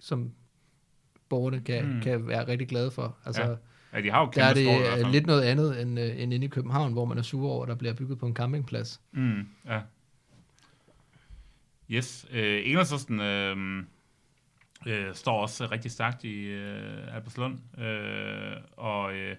som 0.00 0.32
borgerne 1.28 1.60
kan, 1.60 1.94
mm. 1.94 2.00
Kan 2.00 2.26
være 2.28 2.48
rigtig 2.48 2.68
glade 2.68 2.90
for. 2.90 3.16
Altså, 3.24 3.42
Ja, 3.42 3.54
Ja, 3.92 4.00
de 4.00 4.10
har 4.10 4.20
jo 4.20 4.30
der 4.34 4.44
er 4.44 4.54
kæmpe 4.54 4.64
skov 4.64 4.76
i 4.76 4.78
hvert 4.80 4.92
det 4.96 5.02
fald. 5.04 5.12
lidt 5.12 5.26
noget 5.26 5.42
andet 5.42 5.82
end, 5.82 6.00
øh, 6.00 6.20
end 6.22 6.32
inde 6.34 6.46
i 6.46 6.48
København, 6.48 6.92
hvor 6.92 7.04
man 7.04 7.18
er 7.18 7.22
sur 7.22 7.48
over, 7.50 7.62
at 7.62 7.68
der 7.68 7.74
bliver 7.74 7.94
bygget 7.94 8.18
på 8.18 8.26
en 8.26 8.34
campingplads. 8.34 9.00
Mm, 9.12 9.48
ja. 9.66 9.80
Yes. 11.90 12.26
Øh, 12.30 12.62
Enhedslisten 12.64 13.20
øh, 13.20 13.56
øh, 14.86 15.14
står 15.14 15.40
også 15.42 15.66
rigtig 15.66 15.90
stærkt 15.90 16.24
i 16.24 16.44
øh, 16.44 17.14
Albertslund, 17.16 17.58
øh, 17.80 18.56
og 18.76 19.14
øh, 19.14 19.36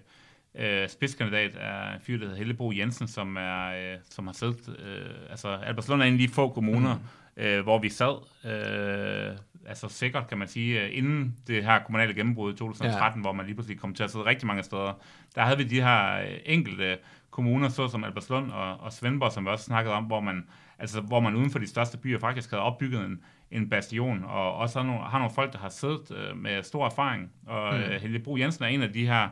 øh, 0.54 0.88
spidskandidat 0.88 1.56
er 1.60 1.94
en 1.94 2.00
fyr, 2.00 2.18
der 2.18 2.24
hedder 2.24 2.38
Hellebo 2.38 2.72
Jensen, 2.72 3.08
som, 3.08 3.36
er, 3.36 3.92
øh, 3.92 3.98
som 4.10 4.26
har 4.26 4.34
siddet... 4.34 4.76
Øh, 4.78 5.30
altså, 5.30 5.48
Albertslund 5.48 6.02
er 6.02 6.06
en 6.06 6.12
af 6.12 6.18
de 6.18 6.28
få 6.28 6.48
kommuner, 6.48 6.94
mm. 6.94 7.42
øh, 7.42 7.62
hvor 7.62 7.78
vi 7.78 7.88
sad, 7.88 8.14
øh, 8.44 9.36
altså 9.66 9.88
sikkert 9.88 10.28
kan 10.28 10.38
man 10.38 10.48
sige, 10.48 10.82
øh, 10.82 10.96
inden 10.96 11.36
det 11.46 11.64
her 11.64 11.78
kommunale 11.78 12.14
gennembrud 12.14 12.52
i 12.52 12.56
2013, 12.56 13.20
ja. 13.20 13.22
hvor 13.22 13.32
man 13.32 13.46
lige 13.46 13.54
pludselig 13.54 13.80
kom 13.80 13.94
til 13.94 14.04
at 14.04 14.10
sidde 14.10 14.24
rigtig 14.24 14.46
mange 14.46 14.62
steder. 14.62 15.00
Der 15.34 15.42
havde 15.42 15.58
vi 15.58 15.64
de 15.64 15.82
her 15.82 16.20
øh, 16.20 16.38
enkelte 16.44 16.98
kommuner, 17.30 17.68
såsom 17.68 18.04
Albertslund 18.04 18.50
og, 18.50 18.80
og 18.80 18.92
Svendborg, 18.92 19.32
som 19.32 19.44
vi 19.44 19.50
også 19.50 19.64
snakkede 19.64 19.94
om, 19.94 20.04
hvor 20.04 20.20
man, 20.20 20.46
altså, 20.78 21.00
hvor 21.00 21.20
man 21.20 21.34
uden 21.36 21.50
for 21.50 21.58
de 21.58 21.66
største 21.66 21.98
byer 21.98 22.18
faktisk 22.18 22.50
havde 22.50 22.62
opbygget 22.62 23.04
en, 23.04 23.20
en 23.50 23.70
bastion, 23.70 24.24
og 24.24 24.54
også 24.56 24.78
har 24.78 24.86
nogle, 24.86 25.02
har 25.02 25.18
nogle 25.18 25.34
folk, 25.34 25.52
der 25.52 25.58
har 25.58 25.68
siddet 25.68 26.10
øh, 26.16 26.36
med 26.36 26.62
stor 26.62 26.86
erfaring. 26.86 27.30
Og 27.46 27.74
Mm. 27.74 27.78
mm. 27.78 27.84
øh, 27.84 28.00
Helge 28.00 28.18
Bro 28.18 28.36
Jensen 28.36 28.64
er 28.64 28.68
en 28.68 28.82
af 28.82 28.92
de 28.92 29.06
her 29.06 29.28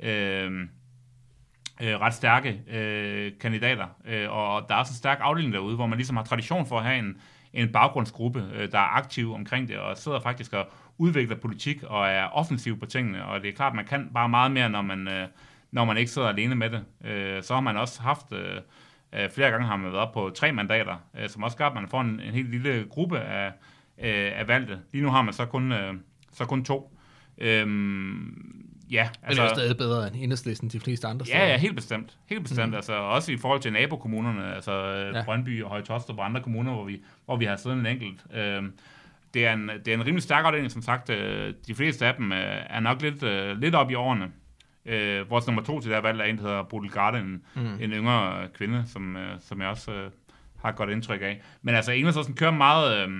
øh, 0.00 0.68
øh, 1.82 2.00
ret 2.00 2.14
stærke 2.14 2.60
øh, 2.70 3.32
kandidater, 3.40 3.86
øh, 4.04 4.30
og 4.30 4.64
der 4.68 4.74
er 4.74 4.78
også 4.78 4.92
en 4.92 4.96
stærk 4.96 5.18
afdeling 5.20 5.52
derude, 5.52 5.76
hvor 5.76 5.86
man 5.86 5.98
ligesom 5.98 6.16
har 6.16 6.24
tradition 6.24 6.66
for 6.66 6.78
at 6.78 6.84
have 6.84 6.98
en, 6.98 7.16
en 7.52 7.72
baggrundsgruppe, 7.72 8.50
øh, 8.54 8.72
der 8.72 8.78
er 8.78 8.96
aktiv 8.96 9.34
omkring 9.34 9.68
det, 9.68 9.78
og 9.78 9.96
sidder 9.96 10.20
faktisk 10.20 10.52
og 10.52 10.66
udvikler 10.98 11.36
politik, 11.36 11.82
og 11.82 12.08
er 12.08 12.24
offensiv 12.24 12.80
på 12.80 12.86
tingene, 12.86 13.24
og 13.24 13.42
det 13.42 13.48
er 13.48 13.54
klart, 13.54 13.74
man 13.74 13.84
kan 13.84 14.10
bare 14.14 14.28
meget 14.28 14.50
mere, 14.50 14.70
når 14.70 14.82
man, 14.82 15.08
øh, 15.08 15.28
når 15.70 15.84
man 15.84 15.96
ikke 15.96 16.10
sidder 16.10 16.28
alene 16.28 16.54
med 16.54 16.70
det. 16.70 16.84
Øh, 17.04 17.42
så 17.42 17.54
har 17.54 17.60
man 17.60 17.76
også 17.76 18.02
haft, 18.02 18.32
øh, 18.32 18.56
øh 19.12 19.30
flere 19.30 19.50
gange 19.50 19.66
har 19.66 19.76
man 19.76 19.92
været 19.92 20.10
på 20.14 20.30
tre 20.34 20.52
mandater, 20.52 20.96
øh, 21.18 21.28
som 21.28 21.42
også 21.42 21.56
gør, 21.56 21.66
at 21.66 21.74
man 21.74 21.88
får 21.88 22.00
en, 22.00 22.20
en 22.20 22.34
helt 22.34 22.50
lille 22.50 22.86
gruppe 22.90 23.20
af, 23.20 23.46
øh, 23.98 24.32
af 24.38 24.48
valgte. 24.48 24.78
Lige 24.92 25.02
nu 25.02 25.10
har 25.10 25.22
man 25.22 25.34
så 25.34 25.46
kun, 25.46 25.72
øh, 25.72 25.94
så 26.32 26.44
kun 26.44 26.64
to. 26.64 26.98
Øhm, 27.38 28.67
ja, 28.90 29.08
Altså, 29.22 29.42
det 29.42 29.50
er 29.50 29.54
stadig 29.54 29.76
bedre 29.76 30.06
end 30.08 30.16
enhedslisten 30.18 30.68
de 30.68 30.80
fleste 30.80 31.06
andre 31.06 31.26
steder. 31.26 31.40
Ja, 31.44 31.48
ja, 31.50 31.56
helt 31.58 31.74
bestemt. 31.76 32.16
Helt 32.26 32.42
bestemt. 32.42 32.68
Mm. 32.68 32.74
Altså, 32.74 32.92
også 32.94 33.32
i 33.32 33.36
forhold 33.36 33.60
til 33.60 33.72
nabokommunerne, 33.72 34.54
altså 34.54 34.72
Ja. 34.72 35.16
ja. 35.18 35.24
Brøndby 35.24 35.62
og 35.62 35.70
Høje-Tostrup 35.70 36.18
og 36.18 36.24
andre 36.24 36.40
kommuner, 36.42 36.72
hvor 36.72 36.84
vi, 36.84 37.02
hvor 37.24 37.36
vi 37.36 37.44
har 37.44 37.56
siddet 37.56 37.78
en 37.78 37.86
enkelt. 37.86 38.20
Øh, 38.34 38.62
det, 39.34 39.46
er 39.46 39.52
en, 39.52 39.68
det 39.84 39.88
er 39.88 39.94
en 39.94 40.06
rimelig 40.06 40.22
stærk 40.22 40.44
afdeling, 40.44 40.70
som 40.70 40.82
sagt. 40.82 41.10
Øh, 41.10 41.54
de 41.66 41.74
fleste 41.74 42.06
af 42.06 42.14
dem 42.14 42.32
øh, 42.32 42.56
er 42.70 42.80
nok 42.80 43.02
lidt, 43.02 43.22
øh, 43.22 43.58
lidt 43.60 43.74
op 43.74 43.90
i 43.90 43.94
årene. 43.94 44.26
Øh, 44.86 45.30
vores 45.30 45.46
nummer 45.46 45.62
to 45.62 45.80
til 45.80 45.90
det 45.90 45.96
her 45.96 46.02
valg 46.02 46.20
er 46.20 46.24
en, 46.24 46.36
der 46.36 46.42
hedder 46.42 46.62
Bodil 46.62 46.90
Garde, 46.90 47.18
en, 47.18 47.42
Mm. 47.54 47.78
en 47.80 47.90
yngre 47.92 48.48
kvinde, 48.54 48.84
som, 48.86 49.16
øh, 49.16 49.30
som 49.40 49.60
jeg 49.60 49.68
også 49.68 49.92
øh, 49.92 50.10
har 50.62 50.72
godt 50.72 50.90
indtryk 50.90 51.20
af. 51.22 51.40
Men 51.62 51.74
altså, 51.74 51.92
Enhedslisten 51.92 52.34
kører 52.34 52.50
meget 52.50 53.08
øh, 53.08 53.14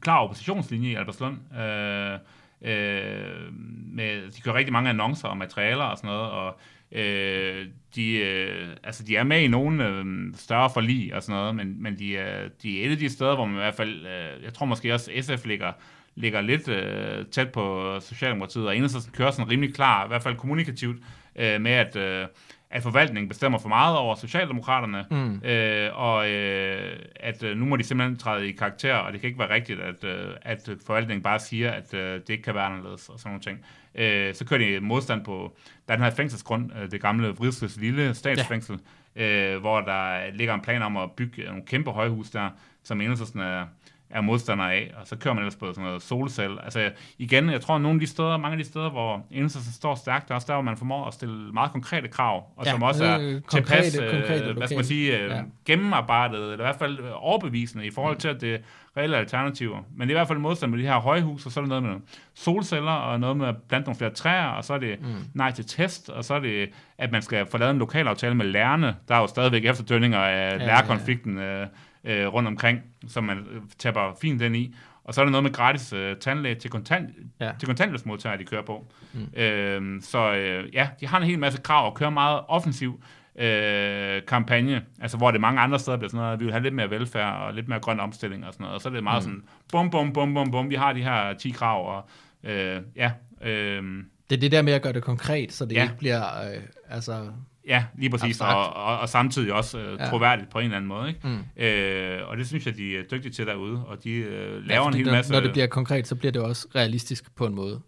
klar 0.00 0.18
oppositionslinje 0.18 0.90
i 0.90 0.94
Albertslund. 0.94 1.36
Øh, 1.60 2.18
øh, 2.62 3.52
med, 3.92 4.30
de 4.30 4.40
kører 4.40 4.54
rigtig 4.54 4.72
mange 4.72 4.90
annoncer 4.90 5.28
og 5.28 5.36
materialer 5.36 5.84
og 5.84 5.96
sådan 5.96 6.10
noget, 6.10 6.30
og 6.30 6.58
øh, 6.92 7.66
de, 7.94 8.12
øh, 8.12 8.68
altså, 8.84 9.02
de 9.02 9.16
er 9.16 9.24
med 9.24 9.40
i 9.40 9.48
nogle 9.48 9.88
øh, 9.88 10.04
større 10.34 10.70
forlig 10.70 11.14
og 11.14 11.22
sådan 11.22 11.40
noget, 11.40 11.54
men, 11.54 11.82
men 11.82 11.98
de, 11.98 12.16
er, 12.16 12.48
de 12.62 12.80
er 12.82 12.86
et 12.86 12.90
af 12.90 12.98
de 12.98 13.08
steder, 13.08 13.34
hvor 13.34 13.44
man 13.44 13.54
i 13.54 13.58
hvert 13.58 13.74
fald, 13.74 14.06
øh, 14.06 14.44
jeg 14.44 14.54
tror 14.54 14.66
måske 14.66 14.94
også 14.94 15.10
SF 15.20 15.46
ligger, 15.46 15.72
ligger 16.14 16.40
lidt 16.40 16.68
øh, 16.68 17.26
tæt 17.26 17.52
på 17.52 17.96
Socialdemokratiet, 18.00 18.66
og 18.66 18.76
Enhedslisten 18.76 19.12
kører 19.12 19.30
sådan 19.30 19.50
rimelig 19.50 19.74
klar, 19.74 20.04
i 20.04 20.08
hvert 20.08 20.22
fald 20.22 20.36
kommunikativt, 20.36 20.96
øh, 21.36 21.60
med 21.60 21.72
at, 21.72 21.96
øh, 21.96 22.26
at 22.70 22.82
forvaltningen 22.82 23.28
bestemmer 23.28 23.58
for 23.58 23.68
meget 23.68 23.96
over 23.96 24.14
Socialdemokraterne, 24.14 25.04
Mm. 25.10 25.40
øh, 25.48 25.90
og 25.94 26.30
øh, 26.30 26.96
at 27.16 27.42
øh, 27.42 27.56
nu 27.56 27.64
må 27.64 27.76
de 27.76 27.82
simpelthen 27.84 28.18
træde 28.18 28.48
i 28.48 28.52
karakter, 28.52 28.94
og 28.94 29.12
det 29.12 29.20
kan 29.20 29.28
ikke 29.28 29.38
være 29.38 29.50
rigtigt, 29.50 29.80
at, 29.80 30.04
øh, 30.04 30.34
at 30.42 30.68
forvaltningen 30.86 31.22
bare 31.22 31.38
siger, 31.38 31.70
at 31.70 31.94
øh, 31.94 32.14
det 32.20 32.30
ikke 32.30 32.42
kan 32.42 32.54
være 32.54 32.64
anderledes, 32.64 33.08
og 33.08 33.18
sådan 33.18 33.30
nogle 33.30 33.42
ting. 33.42 33.58
Øh, 33.94 34.34
så 34.34 34.44
kører 34.44 34.60
de 34.60 34.80
modstand 34.86 35.24
på, 35.24 35.56
der 35.88 35.94
er 35.94 35.96
den 35.96 36.04
her 36.04 36.10
fængselsgrund, 36.10 36.70
øh, 36.82 36.90
det 36.90 37.00
gamle 37.00 37.28
Vridsles 37.28 37.76
lille 37.76 38.14
statsfængsel, 38.14 38.78
ja. 39.16 39.52
øh, 39.54 39.60
hvor 39.60 39.80
der 39.80 40.30
ligger 40.32 40.54
en 40.54 40.60
plan 40.60 40.82
om 40.82 40.96
at 40.96 41.10
bygge 41.12 41.44
nogle 41.44 41.62
kæmpe 41.66 41.90
højhus 41.90 42.30
der, 42.30 42.50
som 42.82 43.00
enhedslisten 43.00 43.40
er, 43.40 43.66
er 44.10 44.20
modstander 44.20 44.64
af, 44.64 44.92
og 45.00 45.06
så 45.06 45.16
kører 45.16 45.34
man 45.34 45.42
ellers 45.42 45.56
på 45.56 45.66
sådan 45.72 45.84
noget 45.84 46.02
solcell. 46.02 46.58
Altså 46.62 46.90
igen, 47.18 47.50
jeg 47.50 47.60
tror, 47.60 47.74
at 47.74 47.80
nogle 47.80 47.96
af 47.96 48.00
de 48.00 48.06
steder, 48.06 48.36
mange 48.36 48.52
af 48.52 48.58
de 48.58 48.64
steder, 48.64 48.90
hvor 48.90 49.26
enhedslisten 49.30 49.72
står 49.72 49.94
stærkt, 49.94 50.28
der 50.28 50.34
er 50.34 50.36
også 50.36 50.46
der, 50.46 50.54
hvor 50.54 50.62
man 50.62 50.76
formår 50.76 51.06
at 51.06 51.14
stille 51.14 51.52
meget 51.52 51.72
konkrete 51.72 52.08
krav, 52.08 52.44
og 52.56 52.64
Ja, 52.66 52.70
som 52.70 52.82
også 52.82 53.04
er 53.04 53.18
øh, 53.20 53.40
tilpas, 53.50 53.96
konkrete- 53.96 54.04
øh, 54.04 54.10
konkrete 54.20 54.52
hvad 54.52 54.66
skal 54.66 54.76
man 54.76 54.84
sige, 54.84 55.18
øh, 55.18 55.30
Ja. 55.30 55.42
gennemarbejdet, 55.66 56.42
eller 56.42 56.52
i 56.54 56.56
hvert 56.56 56.76
fald 56.76 56.98
overbevisende 57.14 57.86
i 57.86 57.90
forhold 57.90 58.16
til, 58.16 58.28
at 58.28 58.40
det 58.40 58.54
er 58.54 58.58
reelle 58.96 59.16
alternativer. 59.16 59.78
Men 59.96 60.08
det 60.08 60.14
er 60.14 60.16
i 60.16 60.18
hvert 60.18 60.28
fald 60.28 60.38
modstand 60.38 60.70
med 60.72 60.78
de 60.78 60.84
her 60.86 60.96
højhus, 61.00 61.46
og 61.46 61.52
så 61.52 61.60
er 61.60 61.62
det 61.62 61.68
noget 61.68 61.82
med 61.84 61.94
solceller, 62.34 62.92
og 62.92 63.20
noget 63.20 63.36
med 63.36 63.46
at 63.48 63.54
plante 63.68 63.86
nogle 63.86 63.98
flere 63.98 64.10
træer, 64.10 64.46
og 64.46 64.64
så 64.64 64.74
er 64.74 64.78
det 64.78 65.00
mm. 65.00 65.06
nej 65.34 65.50
til 65.52 65.66
test, 65.66 66.10
og 66.10 66.24
så 66.24 66.34
er 66.34 66.40
det, 66.40 66.68
at 66.98 67.12
man 67.12 67.22
skal 67.22 67.46
få 67.46 67.58
lavet 67.58 67.70
en 67.70 67.78
lokal 67.78 68.08
aftale 68.08 68.34
med 68.34 68.46
lærerne. 68.46 68.96
Der 69.08 69.14
er 69.14 69.20
jo 69.20 69.26
stadigvæk 69.26 69.64
efterdønninger 69.64 70.18
af 70.18 70.58
ja, 70.58 70.66
lærerkonflikten 70.66 71.38
øh, 71.38 71.66
øh, 72.04 72.26
rundt 72.26 72.48
omkring, 72.48 72.80
som 73.08 73.24
man 73.24 73.38
øh, 73.38 73.60
tapper 73.78 74.16
fint 74.20 74.42
ind 74.42 74.56
i. 74.56 74.74
Og 75.04 75.14
så 75.14 75.20
er 75.20 75.24
der 75.24 75.30
noget 75.30 75.44
med 75.44 75.52
gratis 75.52 75.92
øh, 75.92 76.16
tandlæge 76.16 76.54
til, 76.54 76.70
kontant, 76.70 77.10
Ja. 77.40 77.52
til 77.58 77.66
kontanthjælpsmodtagere, 77.66 78.38
de 78.38 78.44
kører 78.44 78.62
på. 78.62 78.86
Mm. 79.12 79.40
Øh, 79.40 80.02
så 80.02 80.32
øh, 80.34 80.74
ja, 80.74 80.88
de 81.00 81.06
har 81.06 81.18
en 81.18 81.24
hel 81.26 81.38
masse 81.38 81.60
krav 81.62 81.86
og 81.90 81.94
kører 81.94 82.10
meget 82.10 82.40
offensiv 82.48 83.02
øh, 83.36 84.22
kampagne, 84.28 84.82
altså 85.00 85.16
hvor 85.16 85.30
det 85.30 85.40
mange 85.40 85.60
andre 85.60 85.78
steder 85.78 85.96
bliver 85.96 86.08
sådan 86.10 86.18
noget, 86.20 86.32
at 86.32 86.40
vi 86.40 86.44
vil 86.44 86.52
have 86.52 86.62
lidt 86.62 86.74
mere 86.74 86.90
velfærd 86.90 87.34
og 87.42 87.54
lidt 87.54 87.68
mere 87.68 87.80
grøn 87.80 88.00
omstilling 88.00 88.46
og 88.46 88.52
sådan 88.52 88.64
noget, 88.64 88.74
og 88.74 88.80
så 88.80 88.88
er 88.88 88.92
det 88.92 89.04
meget 89.04 89.22
mm. 89.26 89.30
sådan, 89.30 89.42
bum, 89.72 89.90
bum, 89.90 90.12
bum, 90.12 90.34
bum, 90.34 90.50
bum, 90.50 90.70
vi 90.70 90.74
har 90.74 90.92
de 90.92 91.02
her 91.02 91.32
10 91.34 91.50
krav, 91.50 91.96
og 91.96 92.08
øh, 92.50 92.80
ja, 92.96 93.12
øh, 93.42 93.82
Det 94.30 94.36
er 94.36 94.40
det 94.40 94.52
der 94.52 94.62
med 94.62 94.72
at 94.72 94.82
gøre 94.82 94.92
det 94.92 95.02
konkret, 95.02 95.52
så 95.52 95.64
det 95.64 95.72
Ja. 95.76 95.82
ikke 95.82 95.96
bliver, 95.98 96.22
øh, 96.54 96.62
altså, 96.88 97.30
ja, 97.66 97.84
lige 97.98 98.10
præcis, 98.10 98.40
og, 98.40 98.72
og, 98.74 98.98
og 98.98 99.08
samtidig 99.08 99.52
også 99.52 99.78
øh, 99.78 99.84
Ja. 99.98 100.04
ja. 100.04 100.10
troværdigt 100.10 100.50
på 100.50 100.58
en 100.58 100.64
eller 100.64 100.76
anden 100.76 100.88
måde, 100.88 101.08
ikke? 101.08 101.20
Mm. 101.28 101.62
Øh, 101.62 102.28
og 102.28 102.36
det 102.36 102.46
synes 102.46 102.66
jeg, 102.66 102.76
de 102.76 102.96
er 102.98 103.02
dygtige 103.02 103.32
til 103.32 103.46
derude, 103.46 103.86
og 103.86 104.04
de 104.04 104.10
øh, 104.10 104.52
ja, 104.54 104.58
laver 104.68 104.86
en 104.86 104.92
fordi 104.92 104.96
hel 104.98 105.06
når, 105.06 105.12
masse... 105.12 105.32
når 105.32 105.40
det 105.40 105.52
bliver 105.52 105.66
konkret, 105.66 106.06
så 106.06 106.14
bliver 106.16 106.32
det 106.32 106.42
også 106.42 106.68
realistisk 106.74 107.34
på 107.34 107.46
en 107.46 107.54
måde. 107.54 107.80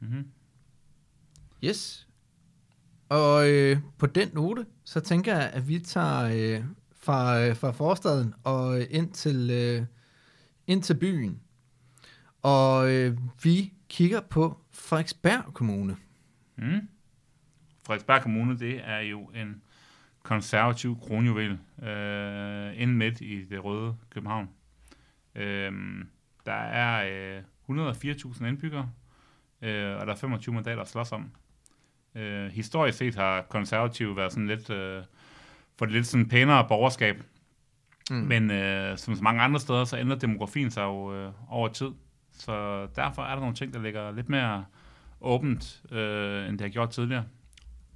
mm-hmm. 0.00 0.26
Yes. 1.64 2.08
Og 3.08 3.50
øh, 3.50 3.76
på 3.98 4.06
den 4.06 4.28
note, 4.32 4.66
så 4.84 5.00
tænker 5.00 5.32
jeg, 5.36 5.50
at 5.52 5.68
vi 5.68 5.78
tager 5.78 6.22
øh, 6.58 6.64
fra, 7.00 7.40
øh, 7.44 7.56
fra 7.56 7.70
forstaden 7.70 8.34
og 8.44 8.80
øh, 8.80 8.86
ind 8.90 9.12
til, 9.12 9.50
øh, 9.50 9.82
ind 10.66 10.82
til 10.82 10.94
byen. 10.94 11.40
Og 12.42 12.90
øh, 12.92 13.18
vi 13.42 13.72
kigger 13.88 14.20
på 14.20 14.58
Frederiksberg 14.72 15.54
Kommune. 15.54 15.96
Mm. 16.58 16.88
Frederiksberg 17.86 18.22
Kommune, 18.22 18.58
det 18.58 18.80
er 18.84 18.98
jo 18.98 19.20
en 19.20 19.62
konservativ 20.22 20.98
kronjuvel 21.00 21.58
øh, 21.82 22.80
inde 22.82 22.94
midt 22.94 23.20
i 23.20 23.44
det 23.44 23.64
røde 23.64 23.96
København. 24.10 24.48
Øh, 25.34 25.72
der 26.46 26.52
er 26.52 27.36
øh, 27.68 27.90
104.000 27.92 28.46
indbyggere, 28.46 28.90
øh, 29.62 29.96
og 29.96 30.06
der 30.06 30.12
er 30.12 30.16
25 30.16 30.54
mandater 30.54 30.82
at 30.82 30.88
slås 30.88 31.12
om. 31.12 31.30
Øh, 32.14 32.46
historisk 32.46 32.98
set 32.98 33.14
har 33.14 33.42
konservative 33.42 34.16
været 34.16 34.32
sådan 34.32 34.46
lidt, 34.46 34.70
øh, 34.70 35.02
for 35.78 35.84
det 35.84 35.94
lidt 35.94 36.06
sådan 36.06 36.28
pænere 36.28 36.68
borgerskab, 36.68 37.22
Mm. 38.10 38.16
men 38.16 38.50
øh, 38.50 38.98
som 38.98 39.14
så 39.14 39.22
mange 39.22 39.42
andre 39.42 39.60
steder, 39.60 39.84
så 39.84 39.98
ændrer 39.98 40.16
demografien 40.16 40.70
sig 40.70 40.82
jo 40.82 41.14
øh, 41.14 41.32
over 41.48 41.68
tid. 41.68 41.88
Så 42.32 42.86
derfor 42.96 43.22
er 43.22 43.30
der 43.30 43.40
nogle 43.40 43.54
ting, 43.54 43.74
der 43.74 43.82
ligger 43.82 44.10
lidt 44.12 44.28
mere 44.28 44.64
åbent, 45.20 45.82
øh, 45.90 46.48
end 46.48 46.52
det 46.58 46.60
har 46.60 46.68
gjort 46.68 46.90
tidligere. 46.90 47.24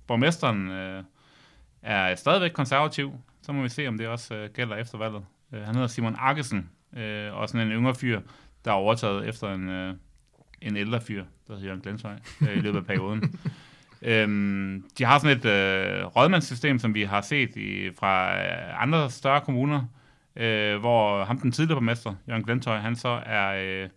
Borgmesteren 0.08 0.70
øh, 0.70 1.04
er 1.82 2.14
stadigvæk 2.14 2.50
konservativ. 2.50 3.12
Så 3.42 3.52
må 3.52 3.62
vi 3.62 3.68
se, 3.68 3.88
om 3.88 3.98
det 3.98 4.08
også 4.08 4.34
øh, 4.34 4.50
gælder 4.50 4.76
efter 4.76 4.98
valget. 4.98 5.24
Øh, 5.52 5.62
han 5.62 5.74
hedder 5.74 5.88
Simon 5.88 6.16
Arkesen, 6.18 6.70
øh, 6.96 7.34
og 7.34 7.48
sådan 7.48 7.66
en 7.66 7.72
yngre 7.72 7.94
fyr, 7.94 8.20
der 8.64 8.70
er 8.70 8.74
overtaget 8.74 9.28
efter 9.28 9.54
en, 9.54 9.68
øh, 9.68 9.94
en 10.62 10.76
ældre 10.76 11.00
fyr, 11.00 11.24
der 11.46 11.54
hedder 11.54 11.66
Jørgen 11.66 11.80
Glensvej, 11.82 12.18
øh, 12.42 12.56
i 12.56 12.60
løbet 12.60 12.78
af 12.78 12.86
perioden. 12.86 13.22
Øhm, 14.02 14.84
de 14.98 15.04
har 15.04 15.18
sådan 15.18 15.36
et 15.36 15.44
øh, 15.44 16.04
rådmandssystem, 16.04 16.78
som 16.78 16.94
vi 16.94 17.02
har 17.02 17.20
set 17.20 17.56
i, 17.56 17.90
fra 17.98 18.38
øh, 18.42 18.82
andre 18.82 19.10
større 19.10 19.40
kommuner, 19.40 19.82
øh, 20.36 20.76
hvor 20.76 21.24
ham 21.24 21.38
den 21.38 21.52
tidligere 21.52 21.76
borgmester, 21.76 22.14
Jørgen 22.28 22.44
Glentøj, 22.44 22.78
han 22.78 22.96
så 22.96 23.22
er 23.26 23.48
øh, 23.64 23.88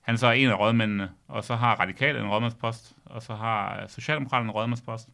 han 0.00 0.18
så 0.18 0.26
er 0.26 0.32
en 0.32 0.48
af 0.48 0.58
rådmændene, 0.58 1.10
og 1.28 1.44
så 1.44 1.54
har 1.54 1.74
Radikale 1.74 2.20
en 2.20 2.28
rådmandspost, 2.28 2.92
og 3.04 3.22
så 3.22 3.34
har 3.34 3.82
øh, 3.82 3.88
Socialdemokraterne 3.88 4.48
en 4.48 4.50
rådmandspost, 4.50 5.08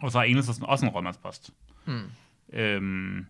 og 0.00 0.12
så 0.12 0.18
har 0.18 0.24
Enhedslisten 0.24 0.66
også 0.66 0.86
en 0.86 0.92
rådmandspost. 0.92 1.50
Mm. 1.86 2.10
Øhm, 2.52 3.26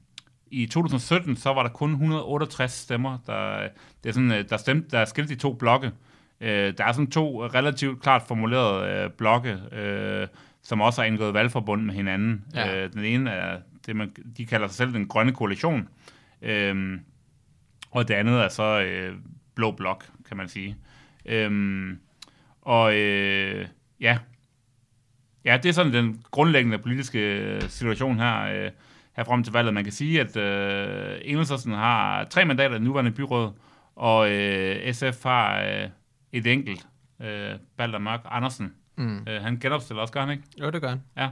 I 0.50 0.66
2017, 0.66 1.36
så 1.36 1.52
var 1.52 1.62
der 1.62 1.70
kun 1.70 1.90
168 1.90 2.72
stemmer, 2.72 3.18
der, 3.26 3.68
det 4.02 4.08
er 4.08 4.12
sådan, 4.12 4.32
øh, 4.32 4.48
der, 4.48 4.56
stemte, 4.56 4.88
der 4.90 4.98
er 4.98 5.04
skilt 5.04 5.30
i 5.30 5.36
to 5.36 5.52
blokke. 5.52 5.92
Øh, 6.40 6.74
der 6.78 6.84
er 6.84 6.92
sådan 6.92 7.10
to 7.10 7.46
relativt 7.46 8.02
klart 8.02 8.22
formulerede 8.22 9.04
øh, 9.04 9.10
blokke, 9.10 9.58
øh, 9.72 10.26
som 10.62 10.80
også 10.80 11.00
har 11.00 11.06
indgået 11.06 11.34
valgforbund 11.34 11.82
med 11.82 11.94
hinanden. 11.94 12.44
Ja. 12.54 12.84
Øh, 12.84 12.92
den 12.92 13.04
ene 13.04 13.30
er, 13.30 13.60
det 13.86 13.96
man, 13.96 14.12
de 14.36 14.46
kalder 14.46 14.66
sig 14.66 14.76
selv 14.76 14.92
den 14.92 15.08
grønne 15.08 15.32
koalition, 15.32 15.88
øh, 16.42 16.98
og 17.90 18.08
det 18.08 18.14
andet 18.14 18.44
er 18.44 18.48
så 18.48 18.80
øh, 18.80 19.16
blå 19.54 19.70
blok, 19.70 20.04
kan 20.28 20.36
man 20.36 20.48
sige. 20.48 20.76
Øhm, 21.26 21.98
og 22.62 22.96
øh, 22.96 23.66
ja, 24.00 24.18
ja, 25.46 25.56
det 25.62 25.68
er 25.68 25.72
sådan 25.72 25.92
den 25.92 26.24
grundlæggende 26.30 26.78
politiske 26.78 27.18
øh, 27.18 27.62
situation 27.62 28.18
her, 28.18 28.42
øh, 28.42 28.70
her 29.16 29.24
frem 29.24 29.44
til 29.44 29.52
valget. 29.52 29.74
Man 29.74 29.84
kan 29.84 29.92
sige, 29.92 30.20
at 30.20 30.36
øh, 30.36 31.18
Enhedslisten 31.22 31.72
har 31.72 32.24
tre 32.24 32.44
mandater 32.44 32.76
i 32.76 32.80
nuværende 32.80 33.10
byråd, 33.10 33.52
og 33.96 34.30
øh, 34.30 34.94
SF 34.94 35.22
har 35.22 35.62
øh, 35.62 35.88
et 36.32 36.46
enkelt, 36.46 36.86
øh, 37.22 37.54
Balder 37.76 37.98
Mørk 37.98 38.20
Andersen. 38.24 38.74
Mm. 38.96 39.18
Øh, 39.28 39.42
han 39.42 39.58
genopstiller 39.58 40.00
også, 40.00 40.12
gør 40.12 40.20
han 40.20 40.30
ikke? 40.30 40.42
Jo, 40.60 40.70
det 40.70 40.80
gør 40.80 40.88
han. 40.88 41.02
Ja. 41.16 41.28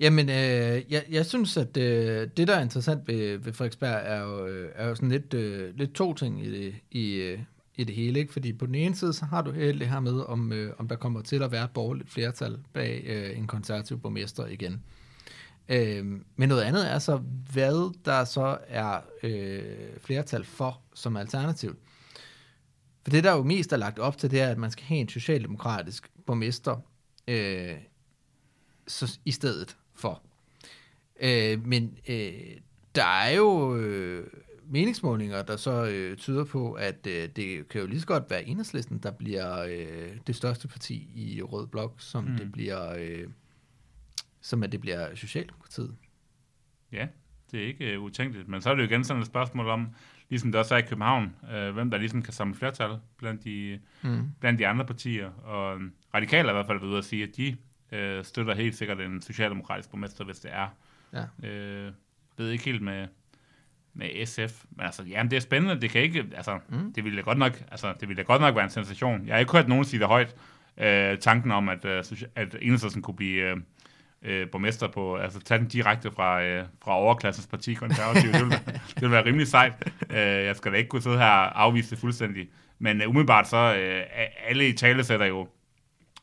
Jamen, 0.00 0.28
øh, 0.28 0.92
jeg, 0.92 1.04
jeg 1.10 1.26
synes, 1.26 1.56
at 1.56 1.76
øh, 1.76 2.28
det, 2.36 2.48
der 2.48 2.56
er 2.56 2.62
interessant 2.62 3.08
ved, 3.08 3.38
ved 3.38 3.52
Frederiksberg, 3.52 4.00
er 4.04 4.20
jo, 4.20 4.46
øh, 4.46 4.70
er 4.74 4.88
jo 4.88 4.94
sådan 4.94 5.08
lidt, 5.08 5.34
øh, 5.34 5.76
lidt 5.76 5.94
to 5.94 6.14
ting 6.14 6.46
i 6.46 6.50
det, 6.50 6.74
i, 6.90 7.14
øh, 7.14 7.38
i 7.76 7.84
det 7.84 7.94
hele. 7.94 8.20
Ikke? 8.20 8.32
Fordi 8.32 8.52
på 8.52 8.66
den 8.66 8.74
ene 8.74 8.94
side, 8.94 9.12
så 9.12 9.24
har 9.24 9.42
du 9.42 9.50
hele 9.50 9.78
det 9.78 9.88
her 9.88 10.00
med, 10.00 10.20
om, 10.20 10.52
øh, 10.52 10.72
om 10.78 10.88
der 10.88 10.96
kommer 10.96 11.22
til 11.22 11.42
at 11.42 11.52
være 11.52 11.64
et 11.64 11.70
borgerligt 11.70 12.10
flertal 12.10 12.58
bag 12.72 13.02
øh, 13.06 13.38
en 13.38 13.46
konservativ 13.46 14.00
borgmester 14.00 14.46
igen. 14.46 14.82
Øh, 15.68 16.04
men 16.36 16.48
noget 16.48 16.62
andet 16.62 16.90
er 16.90 16.98
så, 16.98 17.16
hvad 17.52 17.94
der 18.04 18.24
så 18.24 18.58
er 18.68 19.00
øh, 19.22 19.98
flertal 20.00 20.44
for 20.44 20.80
som 20.94 21.16
alternativ. 21.16 21.76
For 23.02 23.10
det, 23.10 23.24
der 23.24 23.32
jo 23.32 23.42
mest 23.42 23.72
er 23.72 23.76
lagt 23.76 23.98
op 23.98 24.18
til, 24.18 24.30
det 24.30 24.40
er, 24.40 24.48
at 24.48 24.58
man 24.58 24.70
skal 24.70 24.84
have 24.84 25.00
en 25.00 25.08
socialdemokratisk 25.08 26.10
borgmester 26.26 26.76
øh, 27.28 27.74
så, 28.86 29.18
i 29.24 29.30
stedet 29.30 29.76
for. 29.94 30.22
Øh, 31.20 31.66
men 31.66 31.98
øh, 32.08 32.32
der 32.94 33.04
er 33.04 33.30
jo 33.30 33.76
øh, 33.76 34.26
meningsmålinger, 34.68 35.42
der 35.42 35.56
så 35.56 35.86
øh, 35.86 36.16
tyder 36.16 36.44
på, 36.44 36.72
at 36.72 37.06
øh, 37.06 37.28
det 37.36 37.68
kan 37.68 37.80
jo 37.80 37.86
lige 37.86 38.00
så 38.00 38.06
godt 38.06 38.24
være 38.30 38.44
enhedslisten, 38.44 38.98
der 38.98 39.10
bliver 39.10 39.62
øh, 39.62 40.16
det 40.26 40.36
største 40.36 40.68
parti 40.68 41.08
i 41.14 41.42
Rød 41.42 41.66
Blok, 41.66 41.94
som 41.98 42.24
mm. 42.24 42.36
Det 42.36 42.52
bliver 42.52 42.94
øh, 42.98 43.26
som 44.40 44.62
at 44.62 44.72
det 44.72 44.80
bliver 44.80 45.14
Socialdemokratiet. 45.14 45.94
Ja, 46.92 47.06
det 47.50 47.62
er 47.62 47.66
ikke 47.66 47.92
øh, 47.92 48.00
utænkeligt. 48.02 48.48
Men 48.48 48.62
så 48.62 48.70
er 48.70 48.74
det 48.74 48.82
jo 48.82 48.88
igen 48.88 49.04
sådan 49.04 49.20
et 49.20 49.26
spørgsmål 49.26 49.68
om, 49.68 49.88
ligesom 50.28 50.52
det 50.52 50.58
også 50.58 50.74
er 50.74 50.78
i 50.78 50.82
København, 50.82 51.34
øh, 51.54 51.74
hvem 51.74 51.90
der 51.90 51.98
ligesom 51.98 52.22
kan 52.22 52.32
samle 52.32 52.54
flertal 52.54 52.98
blandt 53.18 53.44
de, 53.44 53.80
Mm. 54.02 54.30
blandt 54.40 54.58
de 54.58 54.66
andre 54.66 54.84
partier. 54.84 55.30
Og 55.30 55.80
øh, 55.80 55.90
radikale 56.14 56.48
er 56.48 56.52
i 56.52 56.54
hvert 56.54 56.66
fald 56.66 56.80
ved 56.80 56.98
at 56.98 57.04
sige, 57.04 57.22
at 57.22 57.36
de 57.36 57.56
øh, 57.92 58.24
støtter 58.24 58.54
helt 58.54 58.76
sikkert 58.76 59.00
en 59.00 59.22
socialdemokratisk 59.22 59.90
borgmester, 59.90 60.24
hvis 60.24 60.38
det 60.38 60.50
er. 60.54 60.68
Ja. 61.12 61.48
Øh, 61.48 61.92
ved 62.36 62.50
ikke 62.50 62.64
helt 62.64 62.82
med, 62.82 63.08
med 63.96 64.26
SF. 64.26 64.64
Men 64.76 64.86
altså, 64.86 65.02
jamen 65.02 65.30
det 65.30 65.36
er 65.36 65.40
spændende. 65.40 65.80
Det 65.80 65.90
kan 65.90 66.00
ikke, 66.02 66.24
altså, 66.36 66.58
Mm. 66.68 66.92
det 66.92 67.04
ville 67.04 67.22
godt 67.22 67.38
nok, 67.38 67.62
altså, 67.70 67.94
det 68.00 68.08
ville 68.08 68.24
godt 68.24 68.40
nok 68.40 68.54
være 68.54 68.64
en 68.64 68.70
sensation. 68.70 69.26
Jeg 69.26 69.34
har 69.34 69.40
ikke 69.40 69.52
hørt 69.52 69.68
nogen 69.68 69.84
sige 69.84 70.00
det 70.00 70.08
højt. 70.08 70.34
Øh, 70.78 71.18
tanken 71.18 71.50
om, 71.52 71.68
at, 71.68 71.84
øh, 71.84 72.04
at 72.36 72.56
Enhedslisten 72.62 73.02
kunne 73.02 73.16
blive 73.16 73.42
øh, 73.50 73.56
øh, 74.22 74.50
borgmester 74.50 74.88
på, 74.88 75.16
altså 75.16 75.40
tage 75.40 75.58
den 75.58 75.68
direkte 75.68 76.10
fra, 76.10 76.42
øh, 76.42 76.64
fra 76.84 76.92
overklassens 76.96 77.46
parti 77.46 77.74
konservative. 77.74 78.32
det, 78.32 78.40
ville, 78.40 78.58
det 78.94 79.00
ville 79.00 79.12
være 79.12 79.24
rimelig 79.26 79.46
sejt. 79.46 79.72
Øh, 80.10 80.16
jeg 80.18 80.56
skal 80.56 80.72
da 80.72 80.76
ikke 80.76 80.88
kunne 80.88 81.02
sidde 81.02 81.18
her 81.18 81.24
og 81.30 81.62
afvise 81.62 81.90
det 81.90 81.98
fuldstændig. 81.98 82.48
Men 82.78 83.02
øh, 83.02 83.08
umiddelbart 83.08 83.48
så, 83.48 83.56
øh, 83.76 84.02
alle 84.48 84.68
i 84.68 84.72
tale 84.72 85.04
sætter 85.04 85.26
jo 85.26 85.48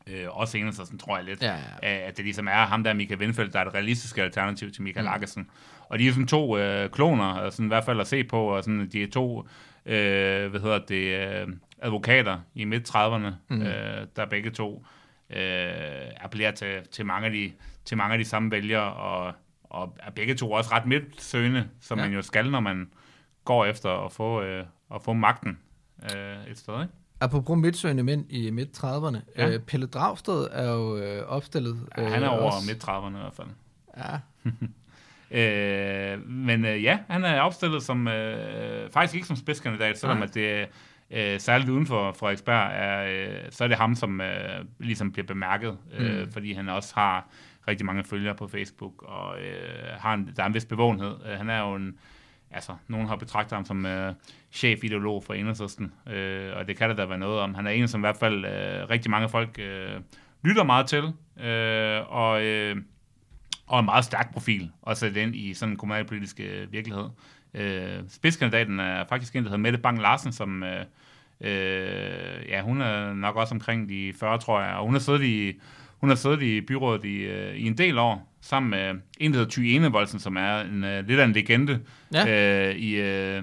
Øh, 0.06 0.26
også 0.30 0.58
Enhedslisten, 0.58 0.98
tror 0.98 1.16
jeg 1.16 1.24
lidt. 1.24 1.42
Ja, 1.42 1.56
ja. 1.82 1.88
At 1.88 2.16
det 2.16 2.24
ligesom 2.24 2.46
er 2.48 2.66
ham 2.66 2.84
der, 2.84 2.92
Michael 2.92 3.20
Windfeldt, 3.20 3.52
der 3.52 3.60
er 3.60 3.64
et 3.64 3.74
realistisk 3.74 4.18
alternativ 4.18 4.72
til 4.72 4.82
Michael 4.82 5.06
mm. 5.06 5.12
Akkesen. 5.12 5.50
Og 5.88 5.98
de 5.98 6.08
er 6.08 6.12
sådan 6.12 6.26
to 6.26 6.58
øh, 6.58 6.90
kloner, 6.90 7.42
øh, 7.44 7.52
sådan 7.52 7.64
i 7.66 7.68
hvert 7.68 7.84
fald 7.84 8.00
at 8.00 8.06
se 8.06 8.24
på, 8.24 8.40
og 8.56 8.64
sådan, 8.64 8.88
de 8.92 9.02
er 9.02 9.10
to, 9.10 9.38
øh, 9.86 10.50
hvad 10.50 10.60
hedder 10.60 10.78
det, 10.78 11.28
øh, 11.42 11.48
advokater 11.78 12.38
i 12.54 12.64
midt-30'erne, 12.64 13.30
Mm. 13.48 13.62
øh, 13.62 14.06
der 14.16 14.26
begge 14.30 14.50
to 14.50 14.84
øh, 15.30 16.10
appellerer 16.20 16.50
til, 16.52 16.68
til, 16.92 17.06
mange 17.06 17.26
af 17.26 17.32
de, 17.32 17.52
til 17.84 17.96
mange 17.96 18.12
af 18.12 18.18
de 18.18 18.24
samme 18.24 18.50
vælgere, 18.50 18.92
og, 18.94 19.32
og 19.64 19.96
er 20.00 20.10
begge 20.10 20.34
to 20.34 20.52
også 20.52 20.70
ret 20.72 20.86
midtsøgende, 20.86 21.68
som 21.80 21.98
Ja. 21.98 22.04
man 22.04 22.14
jo 22.14 22.22
skal, 22.22 22.50
når 22.50 22.60
man 22.60 22.88
går 23.44 23.64
efter 23.64 23.90
at 24.04 24.12
få, 24.12 24.42
øh, 24.42 24.64
at 24.94 25.02
få 25.02 25.12
magten 25.12 25.58
øh, 26.02 26.50
et 26.50 26.58
sted, 26.58 26.74
ikke? 26.82 26.92
Apropos 27.20 27.58
midtsøgende 27.58 28.02
mænd 28.02 28.26
i 28.32 28.50
midt-30'erne. 28.50 29.18
Ja. 29.36 29.48
Øh, 29.50 29.60
Pelle 29.60 29.86
Dragsted 29.86 30.48
er 30.52 30.70
jo 30.72 30.96
øh, 30.96 31.22
opstillet. 31.26 31.88
Ja, 31.98 32.08
han 32.08 32.22
er 32.22 32.28
over 32.28 32.50
også- 32.52 32.66
midt-30'erne 32.72 33.16
i 33.16 33.20
hvert 33.20 33.34
fald. 33.34 33.48
Ja, 33.96 34.18
Øh, 35.30 36.28
men 36.28 36.64
øh, 36.64 36.82
ja, 36.82 36.98
han 37.08 37.24
er 37.24 37.40
opstillet 37.40 37.82
som, 37.82 38.08
øh, 38.08 38.90
faktisk 38.90 39.14
ikke 39.14 39.26
som 39.26 39.36
spidskandidat, 39.36 39.98
selvom 39.98 40.16
Nej. 40.16 40.24
at 40.26 40.34
det 40.34 40.66
øh, 41.10 41.40
særligt 41.40 41.70
uden 41.70 41.86
for 41.86 42.12
Frederiksberg, 42.12 42.70
er, 42.72 43.04
øh, 43.04 43.38
så 43.50 43.64
er 43.64 43.68
det 43.68 43.76
ham, 43.76 43.94
som 43.94 44.20
øh, 44.20 44.64
ligesom 44.78 45.12
bliver 45.12 45.26
bemærket, 45.26 45.78
øh, 45.98 46.20
Mm. 46.20 46.32
fordi 46.32 46.52
han 46.52 46.68
også 46.68 46.94
har 46.94 47.28
rigtig 47.68 47.86
mange 47.86 48.04
følgere 48.04 48.34
på 48.34 48.48
Facebook, 48.48 49.02
og 49.02 49.38
øh, 49.40 49.98
har 49.98 50.14
en, 50.14 50.32
der 50.36 50.42
er 50.42 50.46
en 50.46 50.54
vis 50.54 50.64
bevågenhed. 50.64 51.14
Øh, 51.26 51.38
han 51.38 51.50
er 51.50 51.60
jo 51.60 51.74
en, 51.74 51.98
altså, 52.50 52.72
nogen 52.88 53.08
har 53.08 53.16
betragtet 53.16 53.52
ham 53.56 53.64
som 53.64 53.86
øh, 53.86 54.14
chefideolog 54.52 55.24
for 55.24 55.34
Enhedslisten, 55.34 55.92
øh, 56.12 56.50
og 56.56 56.68
det 56.68 56.76
kan 56.76 56.90
der 56.90 56.96
da 56.96 57.04
være 57.04 57.18
noget 57.18 57.40
om. 57.40 57.54
Han 57.54 57.66
er 57.66 57.70
en, 57.70 57.88
som 57.88 58.00
i 58.00 58.02
hvert 58.02 58.16
fald 58.16 58.44
øh, 58.44 58.90
rigtig 58.90 59.10
mange 59.10 59.28
folk 59.28 59.58
øh, 59.58 60.00
lytter 60.44 60.64
meget 60.64 60.86
til, 60.86 61.04
øh, 61.46 62.12
og... 62.12 62.44
Øh, 62.44 62.76
og 63.66 63.78
en 63.78 63.84
meget 63.84 64.04
stærk 64.04 64.32
profil 64.32 64.70
at 64.86 64.98
sætte 64.98 65.22
ind 65.22 65.36
i 65.36 65.54
sådan 65.54 65.72
en 65.72 65.78
kommunalpolitisk 65.78 66.40
øh, 66.40 66.72
virkelighed. 66.72 67.04
Øh, 67.54 67.88
spidskandidaten 68.08 68.80
er 68.80 69.04
faktisk 69.08 69.36
en, 69.36 69.42
der 69.42 69.48
hedder 69.48 69.62
Mette 69.62 69.78
Bang 69.78 70.00
Larsen, 70.00 70.32
som 70.32 70.62
øh, 70.62 70.80
øh, 71.40 72.48
ja, 72.48 72.62
hun 72.62 72.80
er 72.80 73.14
nok 73.14 73.36
også 73.36 73.54
omkring 73.54 73.88
de 73.88 74.12
40, 74.20 74.38
tror 74.38 74.60
jeg, 74.62 74.74
og 74.74 74.84
hun 74.84 74.94
har 74.94 75.00
siddet 75.00 75.22
i, 75.22 75.52
hun 76.00 76.08
har 76.08 76.16
siddet 76.16 76.42
i 76.42 76.60
byrådet 76.60 77.04
i, 77.04 77.16
øh, 77.16 77.54
i 77.56 77.66
en 77.66 77.78
del 77.78 77.98
år, 77.98 78.30
sammen 78.40 78.70
med 78.70 79.00
en, 79.18 79.32
der 79.32 79.38
hedder 79.38 79.50
Thy 79.52 79.58
Enevoldsen, 79.60 80.18
som 80.20 80.36
er 80.36 80.60
en, 80.60 80.84
øh, 80.84 81.06
lidt 81.08 81.20
af 81.20 81.24
en 81.24 81.32
legende 81.32 81.80
Ja. 82.14 82.68
øh, 82.70 82.74
i, 82.76 82.94
øh, 82.94 83.42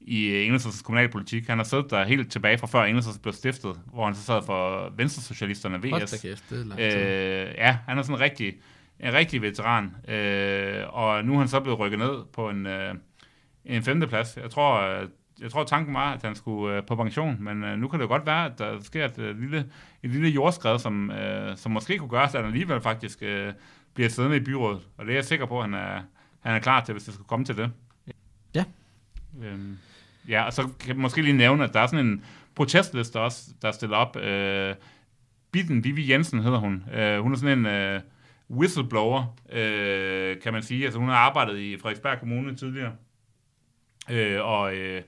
i 0.00 0.44
Enhedslistens 0.44 0.82
kommunalpolitik. 0.82 1.46
Han 1.48 1.58
har 1.58 1.64
siddet 1.64 1.90
der 1.90 2.04
helt 2.04 2.32
tilbage 2.32 2.58
fra 2.58 2.66
før 2.66 2.84
Enhedslisten 2.84 3.22
blev 3.22 3.32
stiftet, 3.34 3.80
hvor 3.92 4.04
han 4.04 4.14
så 4.14 4.22
sad 4.22 4.42
for 4.46 4.90
Venstresocialisterne, 4.96 5.90
hold 5.90 6.02
VS. 6.02 6.10
da 6.10 6.28
kæft, 6.28 6.44
det 6.50 6.60
er 6.60 6.64
lang 6.64 6.80
tid. 6.80 7.48
Øh, 7.48 7.54
ja, 7.58 7.76
han 7.88 7.98
er 7.98 8.02
sådan 8.02 8.20
rigtig, 8.20 8.54
en 9.02 9.12
rigtig 9.12 9.42
veteran. 9.42 9.96
Øh, 10.08 10.84
og 10.88 11.24
nu 11.24 11.34
er 11.34 11.38
han 11.38 11.48
så 11.48 11.60
blevet 11.60 11.78
rykket 11.78 11.98
ned 11.98 12.24
på 12.32 12.50
en, 12.50 12.66
øh, 12.66 12.94
en 13.64 13.82
femteplads. 13.82 14.36
Jeg 14.36 14.50
tror, 14.50 14.80
øh, 14.80 15.08
jeg 15.40 15.50
tror, 15.50 15.64
tanken 15.64 15.94
var, 15.94 16.12
at 16.12 16.22
han 16.22 16.34
skulle 16.34 16.76
øh, 16.76 16.82
på 16.86 16.96
pension, 16.96 17.36
men 17.40 17.64
øh, 17.64 17.78
nu 17.78 17.88
kan 17.88 18.00
det 18.00 18.08
godt 18.08 18.26
være, 18.26 18.44
at 18.44 18.58
der 18.58 18.80
sker 18.80 19.04
et, 19.04 19.18
øh, 19.18 19.40
lille, 19.40 19.58
et 20.02 20.10
lille 20.10 20.28
jordskred, 20.28 20.78
som, 20.78 21.10
øh, 21.10 21.56
som 21.56 21.72
måske 21.72 21.98
kunne 21.98 22.08
gøre, 22.08 22.22
at 22.22 22.32
han 22.32 22.44
alligevel 22.44 22.80
faktisk 22.80 23.18
øh, 23.22 23.52
bliver 23.94 24.08
siddende 24.08 24.36
i 24.36 24.40
byrådet. 24.40 24.88
Og 24.96 25.04
det 25.04 25.12
er 25.12 25.16
jeg 25.16 25.24
sikker 25.24 25.46
på, 25.46 25.58
at 25.58 25.64
han 25.64 25.74
er, 25.74 26.00
han 26.40 26.54
er 26.54 26.58
klar 26.58 26.84
til, 26.84 26.92
hvis 26.92 27.04
det 27.04 27.14
skulle 27.14 27.28
komme 27.28 27.44
til 27.44 27.56
det. 27.56 27.70
Ja. 28.54 28.64
Øhm, 29.42 29.78
ja, 30.28 30.42
og 30.42 30.52
så 30.52 30.62
kan 30.62 30.88
jeg 30.88 30.96
måske 30.96 31.22
lige 31.22 31.36
nævne, 31.36 31.64
at 31.64 31.74
der 31.74 31.80
er 31.80 31.86
sådan 31.86 32.06
en 32.06 32.24
protestliste 32.54 33.20
også, 33.20 33.50
der 33.62 33.68
er 33.68 33.72
stillet 33.72 33.96
op. 33.96 34.16
Øh, 34.16 34.74
Bitten 35.52 35.84
Vivi 35.84 36.12
Jensen 36.12 36.40
hedder 36.40 36.58
hun. 36.58 36.84
Øh, 36.94 37.20
hun 37.20 37.32
er 37.32 37.36
sådan 37.36 37.58
en 37.58 37.66
øh, 37.66 38.00
whistleblower, 38.50 39.36
øh, 39.52 40.40
kan 40.40 40.52
man 40.52 40.62
sige. 40.62 40.84
Altså 40.84 40.98
hun 41.00 41.08
har 41.08 41.16
arbejdet 41.16 41.58
i 41.58 41.76
Frederiksberg 41.78 42.18
Kommune 42.18 42.54
tidligere. 42.56 42.92
Øh, 44.10 44.44
og 44.44 44.74
øh, 44.74 45.02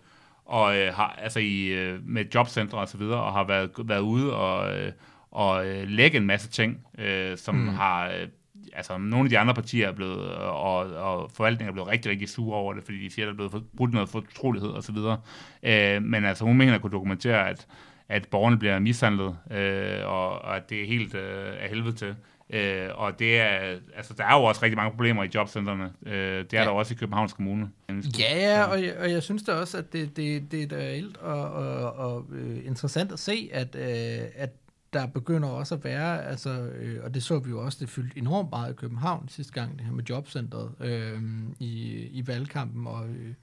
og 0.47 0.77
øh, 0.79 0.95
har, 0.95 1.19
altså 1.23 1.39
i, 1.41 1.67
øh, 1.67 2.01
med 2.07 2.25
jobcentre 2.35 2.79
og 2.79 2.89
så 2.89 2.99
videre, 2.99 3.23
og 3.23 3.33
har 3.33 3.45
været, 3.45 3.71
været 3.85 4.01
ude 4.01 4.37
og, 4.37 4.79
øh, 4.79 4.93
og 5.31 5.67
øh, 5.67 5.89
lægge 5.89 6.17
en 6.17 6.27
masse 6.27 6.51
ting, 6.51 6.87
øh, 6.99 7.39
som 7.39 7.55
Mm. 7.55 7.69
har, 7.69 8.07
øh, 8.09 8.29
altså 8.73 8.99
nogle 8.99 9.25
af 9.27 9.31
de 9.31 9.39
andre 9.39 9.55
partier 9.55 9.89
er 9.89 9.93
blevet, 9.93 10.35
og, 10.37 10.77
og 10.79 11.31
forvaltningen 11.35 11.69
er 11.69 11.73
blevet 11.73 11.89
rigtig, 11.89 12.11
rigtig 12.11 12.29
sure 12.29 12.57
over 12.57 12.73
det, 12.75 12.85
fordi 12.85 13.05
de 13.05 13.11
siger, 13.11 13.31
at 13.31 13.39
der 13.39 13.45
er 13.45 13.49
blevet 13.49 13.65
brudt 13.77 13.93
noget 13.93 14.09
fortrolighed 14.09 14.71
og 14.71 14.83
så 14.83 14.93
videre. 14.93 15.21
Øh, 15.63 16.03
men 16.03 16.25
altså 16.25 16.45
hun 16.45 16.57
mener 16.57 16.75
at 16.75 16.81
kunne 16.81 16.93
dokumentere, 16.93 17.49
at, 17.49 17.67
at 18.09 18.29
borgerne 18.31 18.59
bliver 18.59 18.79
mishandlet, 18.79 19.37
øh, 19.51 20.01
og, 20.07 20.29
og 20.43 20.57
at 20.57 20.71
det 20.71 20.83
er 20.83 20.87
helt 20.87 21.15
øh, 21.15 21.63
af 21.63 21.69
helvede 21.69 21.93
til. 21.97 22.15
Øh, 22.51 22.89
og 22.95 23.19
det 23.19 23.41
er, 23.41 23.79
altså 23.97 24.15
der 24.17 24.25
er 24.25 24.37
jo 24.39 24.45
også 24.45 24.63
rigtig 24.63 24.77
mange 24.77 24.91
problemer 24.91 25.25
i 25.25 25.29
jobcentrene. 25.35 25.93
Øh, 26.07 26.13
det 26.45 26.55
er 26.55 26.59
Ja. 26.59 26.65
der 26.65 26.71
også 26.71 26.95
i 26.95 26.97
Københavns 26.97 27.33
Kommune. 27.33 27.71
Ja, 28.19 28.39
ja, 28.39 28.65
og 28.65 28.83
jeg, 28.83 28.97
og 28.99 29.11
jeg 29.11 29.23
synes 29.23 29.43
da 29.43 29.53
også, 29.53 29.79
at 29.79 29.93
det, 29.93 30.17
det, 30.17 30.53
det 30.53 30.73
er 30.73 30.77
reelt 30.77 31.17
og, 31.17 31.53
og, 31.53 31.93
og 31.93 32.27
øh, 32.33 32.67
interessant 32.67 33.13
at 33.13 33.19
se, 33.19 33.51
at, 33.53 33.77
øh, 33.77 34.27
at 34.35 34.51
der 34.93 35.07
begynder 35.07 35.49
også 35.49 35.75
at 35.75 35.85
være, 35.85 36.25
altså, 36.25 36.51
øh, 36.51 37.05
og 37.05 37.15
det 37.15 37.23
så 37.23 37.39
vi 37.39 37.51
jo 37.51 37.65
også, 37.65 37.79
det 37.81 37.89
fyldte 37.89 38.19
enormt 38.19 38.51
meget 38.51 38.73
i 38.73 38.77
København 38.77 39.29
sidste 39.29 39.53
gang, 39.53 39.79
det 39.79 39.87
her 39.87 39.93
med 39.93 40.05
jobcentret 40.05 40.71
øh, 40.81 41.23
i, 41.59 41.93
i 42.13 42.27
valgkampen, 42.27 42.87
og, 42.87 43.09
øh, 43.09 43.35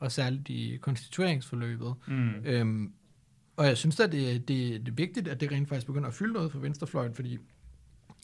og 0.00 0.12
særligt 0.12 0.48
i 0.48 0.78
konstitueringsforløbet. 0.80 1.94
Mm. 2.06 2.30
Øhm, 2.44 2.92
og 3.56 3.66
jeg 3.66 3.76
synes 3.76 3.96
da, 3.96 4.06
det, 4.06 4.48
det, 4.48 4.80
det 4.80 4.88
er 4.88 4.92
vigtigt, 4.92 5.28
at 5.28 5.40
det 5.40 5.52
rent 5.52 5.68
faktisk 5.68 5.86
begynder 5.86 6.08
at 6.08 6.14
fylde 6.14 6.32
noget 6.32 6.52
for 6.52 6.58
venstrefløjen, 6.58 7.14
fordi 7.14 7.38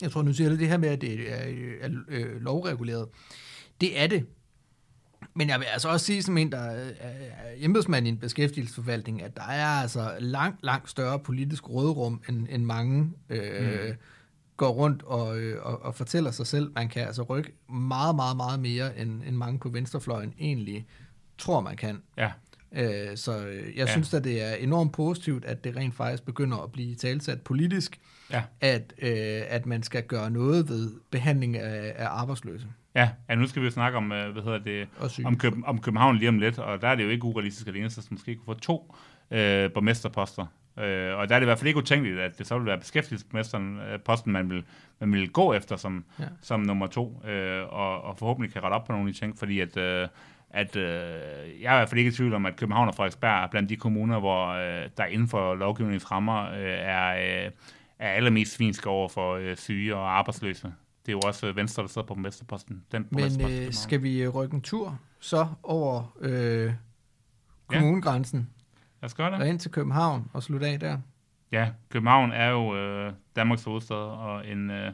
jeg 0.01 0.11
tror, 0.11 0.21
nu 0.21 0.33
siger 0.33 0.49
jeg 0.49 0.59
det 0.59 0.67
her 0.67 0.77
med, 0.77 0.89
at 0.89 1.01
det 1.01 1.33
er, 1.33 1.35
er, 1.81 1.89
øh, 2.07 2.41
lovreguleret. 2.41 3.07
Det 3.81 4.01
er 4.01 4.07
det. 4.07 4.25
Men 5.33 5.49
jeg 5.49 5.59
vil 5.59 5.65
altså 5.65 5.89
også 5.89 6.05
sige 6.05 6.23
som 6.23 6.37
en, 6.37 6.51
der 6.51 6.57
er 6.57 6.91
er 6.99 7.53
embedsmand 7.57 8.05
i 8.07 8.09
en 8.09 8.17
beskæftigelsesforvaltning, 8.17 9.21
at 9.21 9.37
der 9.37 9.43
er 9.43 9.67
altså 9.67 10.15
langt, 10.19 10.65
langt 10.65 10.89
større 10.89 11.19
politisk 11.19 11.69
rådrum, 11.69 12.21
end, 12.29 12.47
end 12.49 12.65
mange 12.65 13.13
øh, 13.29 13.89
mm. 13.89 13.95
går 14.57 14.69
rundt 14.69 15.03
og, 15.03 15.39
øh, 15.39 15.65
og, 15.65 15.81
og 15.81 15.95
fortæller 15.95 16.31
sig 16.31 16.47
selv. 16.47 16.71
Man 16.75 16.89
kan 16.89 17.07
altså 17.07 17.23
rykke 17.23 17.51
meget, 17.69 18.15
meget, 18.15 18.37
meget 18.37 18.59
mere, 18.59 18.99
end, 18.99 19.23
end 19.23 19.35
mange 19.35 19.59
på 19.59 19.69
venstrefløjen 19.69 20.33
egentlig 20.39 20.87
tror, 21.37 21.61
man 21.61 21.77
kan. 21.77 22.01
Ja. 22.17 22.31
Øh, 22.75 23.17
så 23.17 23.45
øh, 23.47 23.55
jeg 23.55 23.73
ja. 23.75 23.91
Synes 23.91 24.13
at 24.13 24.23
det 24.23 24.41
er 24.41 24.53
enormt 24.53 24.91
positivt, 24.91 25.45
at 25.45 25.63
det 25.63 25.75
rent 25.75 25.95
faktisk 25.95 26.25
begynder 26.25 26.57
at 26.57 26.71
blive 26.71 26.95
talsat 26.95 27.41
politisk, 27.41 27.99
Ja. 28.31 28.43
at, 28.61 28.93
øh, 29.01 29.41
at 29.47 29.65
man 29.65 29.83
skal 29.83 30.03
gøre 30.03 30.31
noget 30.31 30.69
ved 30.69 30.91
behandling 31.11 31.57
af, 31.57 31.93
af 31.95 32.07
arbejdsløse 32.09 32.67
Ja, 32.95 33.09
ja, 33.29 33.35
nu 33.35 33.47
skal 33.47 33.61
vi 33.61 33.67
jo 33.67 33.71
snakke 33.71 33.97
om, 33.97 34.11
øh, 34.11 34.31
hvad 34.31 34.43
hedder 34.43 34.59
det, 34.59 34.87
om, 35.25 35.37
Køb, 35.37 35.53
om 35.65 35.81
København 35.81 36.17
lige 36.17 36.29
om 36.29 36.39
lidt, 36.39 36.59
og 36.59 36.81
der 36.81 36.87
er 36.87 36.95
det 36.95 37.03
jo 37.03 37.09
ikke 37.09 37.23
urealistisk, 37.25 37.67
at 37.67 37.75
eneste 37.75 38.01
måske 38.11 38.35
kunne 38.35 38.55
få 38.55 38.59
to 38.59 38.95
øh, 39.31 39.71
borgmesterposter. 39.73 40.45
Øh, 40.79 41.17
og 41.17 41.29
der 41.29 41.35
er 41.35 41.39
det 41.39 41.41
i 41.41 41.45
hvert 41.45 41.59
fald 41.59 41.67
ikke 41.67 41.77
utænkeligt, 41.77 42.19
at 42.19 42.37
det 42.37 42.47
så 42.47 42.57
vil 42.57 42.65
være 42.65 42.79
beskæftigelsesborgmesteren 42.79 43.79
øh, 43.79 43.99
posten, 43.99 44.31
man 44.31 44.49
vil, 44.49 44.63
man 44.99 45.13
vil 45.13 45.29
gå 45.29 45.53
efter 45.53 45.75
som, 45.75 46.05
ja. 46.19 46.25
som 46.41 46.59
nummer 46.59 46.87
to, 46.87 47.21
øh, 47.27 47.63
og, 47.73 48.01
og 48.01 48.17
forhåbentlig 48.17 48.53
kan 48.53 48.63
rette 48.63 48.73
op 48.73 48.85
på 48.85 48.91
nogle 48.91 49.07
af 49.07 49.13
de 49.13 49.19
ting, 49.19 49.39
fordi 49.39 49.59
at, 49.59 49.77
øh, 49.77 50.07
at 50.53 50.75
øh, 50.75 50.83
jeg 51.61 51.71
er 51.71 51.75
i 51.75 51.79
hvert 51.79 51.89
fald 51.89 51.99
ikke 51.99 52.09
i 52.09 52.13
tvivl 52.13 52.33
om, 52.33 52.45
at 52.45 52.55
København 52.55 52.87
og 52.87 52.95
Frederiksberg 52.95 53.43
er 53.43 53.47
blandt 53.47 53.69
de 53.69 53.75
kommuner, 53.75 54.19
hvor 54.19 54.47
øh, 54.47 54.89
der 54.97 55.05
inden 55.05 55.27
for 55.27 55.55
lovgivningsrammer 55.55 56.51
øh, 56.51 56.77
er, 56.79 57.09
øh, 57.45 57.51
er 57.99 58.09
allermest 58.09 58.53
svinske 58.53 58.89
over 58.89 59.09
for 59.09 59.35
øh, 59.35 59.57
syge 59.57 59.95
og 59.95 60.17
arbejdsløse. 60.17 60.73
Det 61.05 61.11
er 61.11 61.13
jo 61.13 61.19
også 61.25 61.47
øh, 61.47 61.55
Venstre, 61.55 61.83
der 61.83 61.89
sidder 61.89 62.07
på 62.07 62.13
borgmesterposten. 62.13 62.83
Den 62.91 63.07
Men 63.09 63.51
øh, 63.51 63.73
skal 63.73 64.03
vi 64.03 64.21
øh, 64.21 64.29
rykke 64.29 64.55
en 64.55 64.61
tur 64.61 64.99
så 65.19 65.47
over 65.63 66.17
øh, 66.21 66.73
kommunegrænsen 67.67 68.49
Lad 69.01 69.07
os 69.07 69.13
gøre 69.13 69.31
det. 69.31 69.39
og 69.39 69.47
ind 69.47 69.59
til 69.59 69.71
København 69.71 70.29
og 70.33 70.43
slutte 70.43 70.67
af 70.67 70.79
der? 70.79 70.97
Ja, 71.51 71.69
København 71.89 72.31
er 72.31 72.49
jo 72.49 72.75
øh, 72.75 73.13
Danmarks 73.35 73.63
hovedstad 73.63 73.95
og 73.95 74.47
en, 74.47 74.69
øh, 74.69 74.91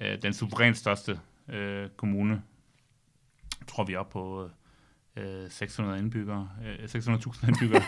øh, 0.00 0.22
den 0.22 0.32
suverænt 0.32 0.76
største 0.76 1.20
øh, 1.48 1.88
kommune. 1.96 2.42
Jeg 3.60 3.66
tror, 3.68 3.84
vi 3.84 3.92
er 3.92 3.98
oppe 3.98 4.12
på 4.12 4.44
øh, 4.44 4.50
600 5.48 5.98
indbyggere, 5.98 6.48
øh, 6.66 6.84
600.000 6.84 7.48
indbyggere 7.48 7.82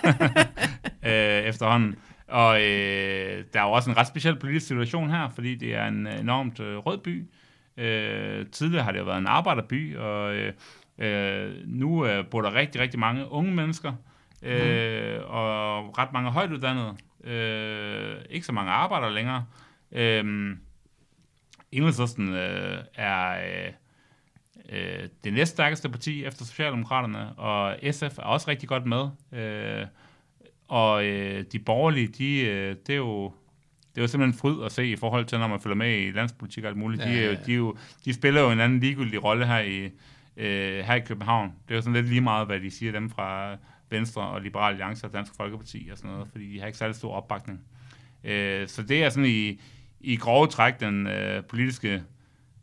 øh, 1.10 1.44
efterhånden. 1.44 1.96
Og 2.28 2.62
øh, 2.62 3.44
der 3.52 3.60
er 3.60 3.64
jo 3.64 3.72
også 3.72 3.90
en 3.90 3.96
ret 3.96 4.06
speciel 4.06 4.38
politisk 4.38 4.66
situation 4.66 5.10
her, 5.10 5.28
fordi 5.28 5.54
det 5.54 5.74
er 5.74 5.86
en 5.86 6.06
enormt 6.06 6.60
øh, 6.60 6.76
rød 6.76 6.98
by. 6.98 7.30
Øh, 7.76 8.46
tidligere 8.46 8.84
har 8.84 8.92
det 8.92 8.98
jo 8.98 9.04
været 9.04 9.18
en 9.18 9.26
arbejderby, 9.26 9.96
og 9.96 10.34
øh, 10.34 10.52
øh, 10.98 11.54
nu 11.66 12.06
øh, 12.06 12.26
bor 12.26 12.42
der 12.42 12.54
rigtig, 12.54 12.80
rigtig 12.80 13.00
mange 13.00 13.30
unge 13.30 13.54
mennesker, 13.54 13.92
øh, 14.42 15.20
og 15.24 15.98
ret 15.98 16.12
mange 16.12 16.30
højtuddannede. 16.30 16.96
Øh, 17.24 18.16
ikke 18.30 18.46
så 18.46 18.52
mange 18.52 18.72
arbejdere 18.72 19.14
længere. 19.14 19.44
Øh, 19.92 20.56
Enhedslisten 21.72 22.34
øh, 22.34 22.78
er 22.94 23.30
øh, 23.30 23.72
øh, 24.72 25.08
det 25.24 25.32
næststærkeste 25.32 25.88
parti 25.88 26.24
efter 26.24 26.44
Socialdemokraterne, 26.44 27.32
og 27.32 27.76
SF 27.90 28.18
er 28.18 28.22
også 28.22 28.48
rigtig 28.48 28.68
godt 28.68 28.86
med. 28.86 29.08
Øh, 29.32 29.86
og 30.68 31.04
øh, 31.04 31.44
de 31.52 31.58
borgerlige, 31.58 32.06
de, 32.06 32.40
øh, 32.40 32.76
det 32.86 32.92
er 32.92 32.96
jo 32.96 33.32
det 33.94 33.98
er 33.98 34.02
jo 34.02 34.08
simpelthen 34.08 34.38
fryd 34.38 34.64
at 34.64 34.72
se 34.72 34.86
i 34.86 34.96
forhold 34.96 35.24
til, 35.24 35.38
når 35.38 35.46
man 35.46 35.60
følger 35.60 35.76
med 35.76 35.98
i 35.98 36.10
landspolitik 36.10 36.64
og 36.64 36.68
alt 36.68 36.78
muligt. 36.78 37.02
Ja, 37.02 37.08
de, 37.08 37.18
er 37.18 37.22
jo, 37.22 37.30
ja, 37.30 37.38
ja. 37.38 37.44
de, 37.46 37.52
er 37.52 37.56
jo, 37.56 37.76
de 38.04 38.14
spiller 38.14 38.40
jo 38.40 38.50
en 38.50 38.60
anden 38.60 38.80
ligegyldig 38.80 39.24
rolle 39.24 39.46
her 39.46 39.58
i, 39.58 39.90
øh, 40.36 40.84
her 40.84 40.94
i 40.94 41.00
København. 41.00 41.52
Det 41.68 41.74
er 41.74 41.74
jo 41.74 41.82
sådan 41.82 41.92
lidt 41.92 42.08
lige 42.08 42.20
meget, 42.20 42.46
hvad 42.46 42.60
de 42.60 42.70
siger, 42.70 42.92
dem 42.92 43.10
fra 43.10 43.56
Venstre 43.90 44.22
og 44.22 44.40
Liberal 44.40 44.70
Alliance 44.70 45.06
og 45.06 45.12
Dansk 45.12 45.32
Folkeparti 45.36 45.88
og 45.92 45.98
sådan 45.98 46.10
noget, 46.10 46.28
fordi 46.32 46.52
de 46.52 46.60
har 46.60 46.66
ikke 46.66 46.78
særlig 46.78 46.96
stor 46.96 47.14
opbakning. 47.14 47.60
Øh, 48.24 48.68
så 48.68 48.82
det 48.82 49.04
er 49.04 49.10
sådan 49.10 49.30
i, 49.30 49.60
i 50.00 50.16
grove 50.16 50.46
træk 50.46 50.80
den 50.80 51.06
øh, 51.06 51.44
politiske 51.44 52.02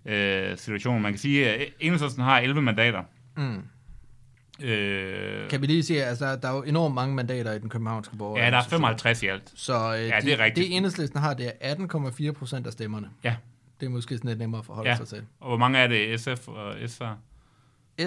øh, 0.05 0.57
situation. 0.57 1.01
Man 1.01 1.11
kan 1.11 1.19
sige, 1.19 1.49
at 1.49 1.73
Enhedslisten 1.80 2.23
har 2.23 2.39
11 2.39 2.61
mandater. 2.61 3.03
Mm. 3.38 3.63
Øh, 4.65 5.49
Kan 5.49 5.61
vi 5.61 5.65
lige 5.67 5.84
sige, 5.84 6.03
altså 6.05 6.35
der 6.35 6.47
er 6.49 6.55
jo 6.55 6.63
enormt 6.63 6.95
mange 6.95 7.15
mandater 7.15 7.51
i 7.53 7.59
den 7.59 7.69
københavnske 7.69 8.15
borger. 8.17 8.43
ja, 8.43 8.51
der 8.51 8.57
er 8.57 8.63
55 8.63 9.23
i 9.23 9.27
alt. 9.27 9.51
Så 9.55 9.73
øh, 9.95 10.07
Ja, 10.07 10.19
de, 10.19 10.26
det 10.26 10.34
er 10.34 10.43
rigtigt. 10.43 10.67
det 10.67 10.76
enhedslisten 10.77 11.19
har, 11.19 11.34
det 11.34 11.51
er 11.61 11.76
18,4 11.76 12.31
procent 12.31 12.67
af 12.67 12.73
stemmerne. 12.73 13.09
Ja. 13.23 13.35
Det 13.80 13.85
er 13.85 13.89
måske 13.89 14.17
sådan 14.17 14.27
lidt 14.27 14.39
nemmere 14.39 14.59
at 14.59 14.65
forholde 14.65 14.89
Ja. 14.89 14.95
sig 14.95 15.07
til. 15.07 15.26
Og 15.39 15.47
hvor 15.47 15.57
mange 15.57 15.80
er 15.80 15.88
det 15.88 16.19
SF 16.21 16.47
og 16.47 16.76
SR? 16.89 17.17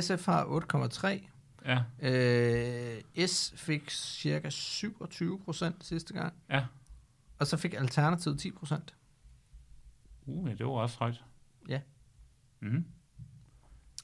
SF 0.01 0.27
har 0.27 0.44
8,3. 0.44 1.28
Ja, 1.66 1.78
Øh, 2.09 3.27
S 3.27 3.52
fik 3.56 3.90
cirka 3.90 4.51
27 4.51 5.40
procent 5.44 5.77
sidste 5.85 6.14
gang. 6.14 6.32
ja. 6.51 6.62
Og 7.39 7.47
så 7.47 7.56
fik 7.56 7.74
Alternativet 7.74 8.39
10 8.39 8.51
procent. 8.51 8.94
Uh, 10.27 10.51
ja, 10.51 10.55
det 10.55 10.66
var 10.66 10.73
også 10.73 10.97
højt. 10.98 11.20
Ja. 11.68 11.80
Mm-hmm. 12.60 12.84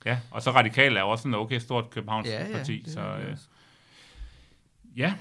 Ja, 0.04 0.18
og 0.30 0.42
så 0.42 0.50
Radikal 0.50 0.96
er 0.96 1.02
også 1.02 1.28
en 1.28 1.34
okay 1.34 1.58
stort 1.58 1.90
københavns 1.90 2.28
Ja, 2.28 2.46
ja. 2.46 2.52
parti. 2.52 2.82
det 2.84 2.92
så, 2.92 3.00
øh, 3.00 3.36
ja. 4.96 5.14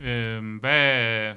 Øh, 0.00 0.60
hvad... 0.60 1.34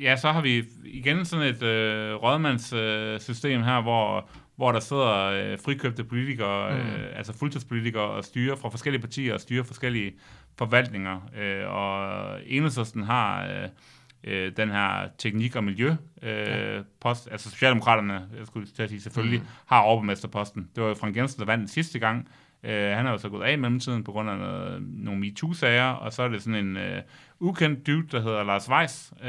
Ja, 0.00 0.16
så 0.16 0.32
har 0.32 0.40
vi 0.40 0.64
igen 0.84 1.24
sådan 1.24 1.46
et 1.46 1.62
øh, 1.62 2.14
rådmandssystem 2.14 3.60
øh, 3.60 3.66
her, 3.66 3.80
hvor, 3.82 4.28
hvor 4.56 4.72
der 4.72 4.80
sidder 4.80 5.16
øh, 5.16 5.58
frikøbte 5.64 6.04
politikere, 6.04 6.74
mm. 6.74 6.90
øh, 6.90 7.18
altså 7.18 7.38
fuldtidspolitikere, 7.38 8.02
og 8.02 8.24
styrer 8.24 8.56
fra 8.56 8.68
forskellige 8.68 9.00
partier 9.00 9.34
og 9.34 9.40
styrer 9.40 9.64
forskellige 9.64 10.12
forvaltninger. 10.58 11.20
Øh, 11.36 11.68
og 11.68 12.40
Enhedslisten 12.46 13.02
har 13.02 13.46
øh, 13.46 13.68
øh, 14.24 14.52
den 14.56 14.70
her 14.70 15.08
teknik- 15.18 15.56
og 15.56 15.64
miljø 15.64 15.94
øh, 16.22 16.84
post, 17.00 17.28
altså 17.32 17.50
Socialdemokraterne, 17.50 18.12
jeg 18.38 18.46
skulle 18.46 18.66
til 18.66 18.82
at 18.82 18.88
sige 18.88 19.00
selvfølgelig, 19.00 19.40
Mm. 19.40 19.46
har 19.66 19.80
overborgmesterposten. 19.80 20.68
Det 20.74 20.82
var 20.82 20.88
jo 20.88 20.94
Frank 20.94 21.16
Jensen, 21.16 21.40
der 21.40 21.46
vandt 21.46 21.60
den 21.60 21.68
sidste 21.68 21.98
gang. 21.98 22.28
Øh, 22.64 22.90
han 22.96 23.06
er 23.06 23.10
jo 23.10 23.18
så 23.18 23.28
gået 23.28 23.44
af 23.44 23.52
i 23.52 23.56
mellemtiden 23.56 24.04
på 24.04 24.12
grund 24.12 24.30
af 24.30 24.38
noget, 24.38 24.82
nogle 24.82 25.20
MeToo-sager, 25.20 25.84
og 25.90 26.12
så 26.12 26.22
er 26.22 26.28
det 26.28 26.42
sådan 26.42 26.66
en 26.66 26.76
øh, 26.76 27.02
ukendt 27.40 27.86
dude, 27.86 28.06
der 28.12 28.20
hedder 28.22 28.42
Lars 28.44 28.68
Weiss, 28.70 29.12
øh, 29.22 29.28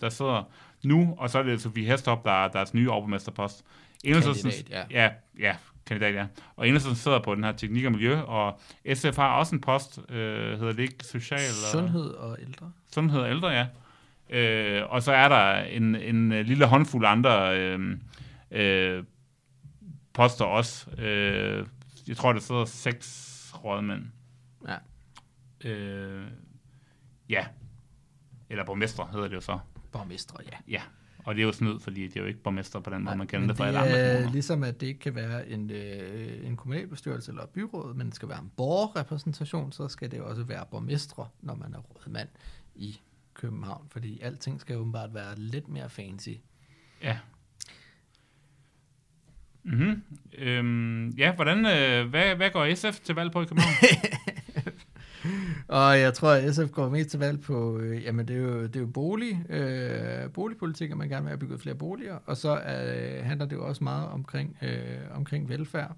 der 0.00 0.08
sidder 0.08 0.50
nu, 0.84 1.14
og 1.18 1.30
så 1.30 1.38
er 1.38 1.42
det 1.42 1.60
Sofie 1.60 1.86
Hestop, 1.86 2.24
der 2.24 2.44
er 2.44 2.48
deres 2.48 2.74
nye 2.74 2.90
overborgmesterpost. 2.90 3.64
Enhedslisten- 4.06 4.50
Kandidat, 4.50 4.86
Ja, 4.90 5.10
ja, 5.38 5.56
kandidat, 5.86 6.14
ja. 6.14 6.26
Og 6.56 6.68
Enhedslisten 6.68 6.96
sidder 7.02 7.20
på 7.20 7.34
den 7.34 7.44
her 7.44 7.52
teknik 7.52 7.84
og 7.84 7.92
miljø, 7.92 8.20
og 8.20 8.60
SF 8.94 9.16
har 9.16 9.28
også 9.38 9.54
en 9.54 9.60
post, 9.60 9.98
øh, 10.08 10.58
hedder 10.58 10.72
det 10.72 10.78
ikke 10.82 11.04
social... 11.04 11.40
og- 11.40 11.70
Sundhed 11.72 12.10
og 12.10 12.36
ældre. 12.40 12.70
Sundhed 12.94 13.20
og 13.20 13.30
ældre, 13.30 13.48
ja. 13.48 13.66
Øh, 14.30 14.82
og 14.88 15.02
så 15.02 15.12
er 15.12 15.28
der 15.28 15.54
en, 15.62 15.94
en 15.94 16.32
øh, 16.32 16.44
lille 16.46 16.66
håndfuld 16.66 17.06
andre 17.06 17.60
øh, 17.60 17.98
øh, 18.50 19.04
poster 20.12 20.44
også. 20.44 20.90
Øh, 20.98 21.66
jeg 22.08 22.16
tror, 22.16 22.32
der 22.32 22.40
sidder 22.40 22.64
seks 22.64 23.34
rådmænd. 23.64 24.04
Ja. 24.68 24.76
Øh, 25.70 26.26
ja. 27.28 27.46
Eller 28.50 28.64
borgmestre 28.64 29.08
hedder 29.12 29.28
det 29.28 29.34
jo 29.34 29.40
så. 29.40 29.58
Borgmestre, 29.92 30.38
ja. 30.52 30.56
Ja. 30.68 30.82
Og 31.24 31.34
det 31.34 31.40
er 31.42 31.46
jo 31.46 31.52
snyd, 31.52 31.80
fordi 31.80 32.06
det 32.06 32.16
er 32.16 32.20
jo 32.20 32.26
ikke 32.26 32.42
borgmester 32.42 32.80
på 32.80 32.90
den 32.90 33.04
måde, 33.04 33.16
man 33.16 33.26
kender 33.26 33.46
det 33.46 33.56
fra 33.56 33.66
alle 33.66 33.78
andre 33.78 33.98
er 33.98 34.14
kommuner. 34.14 34.32
ligesom, 34.32 34.64
at 34.64 34.80
det 34.80 34.86
ikke 34.86 35.00
kan 35.00 35.14
være 35.14 35.48
en, 35.48 35.70
øh, 35.70 36.46
en 36.46 36.56
kommunalbestyrelse 36.56 37.30
eller 37.30 37.46
byråd, 37.46 37.94
men 37.94 38.06
det 38.06 38.14
skal 38.14 38.28
være 38.28 38.38
en 38.38 38.50
borgerrepræsentation, 38.56 39.72
så 39.72 39.88
skal 39.88 40.10
det 40.10 40.20
også 40.20 40.42
være 40.42 40.64
borgmestre, 40.70 41.28
når 41.40 41.54
man 41.54 41.74
er 41.74 41.78
rådmand 41.78 42.28
i 42.74 43.00
København, 43.38 43.86
fordi 43.90 44.20
alting 44.20 44.60
skal 44.60 44.76
åbenbart 44.76 45.14
være 45.14 45.38
lidt 45.38 45.68
mere 45.68 45.88
fancy. 45.88 46.28
Ja. 47.02 47.18
Mm-hmm. 49.62 50.02
Øhm, 50.38 51.08
ja, 51.08 51.34
hvordan, 51.34 51.58
øh, 51.58 52.10
hvad, 52.10 52.36
hvad 52.36 52.50
går 52.50 52.74
SF 52.74 53.00
til 53.00 53.14
valg 53.14 53.32
på 53.32 53.42
i 53.42 53.44
København? 53.44 53.74
Og 55.68 56.00
jeg 56.00 56.14
tror, 56.14 56.30
at 56.30 56.54
SF 56.54 56.70
går 56.72 56.88
mest 56.88 57.10
til 57.10 57.18
valg 57.18 57.40
på, 57.40 57.78
øh, 57.78 58.04
jamen 58.04 58.28
det 58.28 58.36
er 58.36 58.40
jo, 58.40 58.62
det 58.62 58.76
er 58.76 58.80
jo 58.80 58.86
bolig, 58.86 59.50
øh, 59.50 60.30
boligpolitik, 60.30 60.90
at 60.90 60.96
man 60.96 61.08
gerne 61.08 61.22
vil 61.22 61.30
have 61.30 61.38
bygget 61.38 61.60
flere 61.60 61.74
boliger, 61.74 62.18
og 62.26 62.36
så 62.36 62.60
øh, 62.60 63.24
handler 63.24 63.46
det 63.46 63.56
jo 63.56 63.68
også 63.68 63.84
meget 63.84 64.08
omkring, 64.08 64.56
øh, 64.62 64.98
omkring 65.14 65.48
velfærd. 65.48 65.96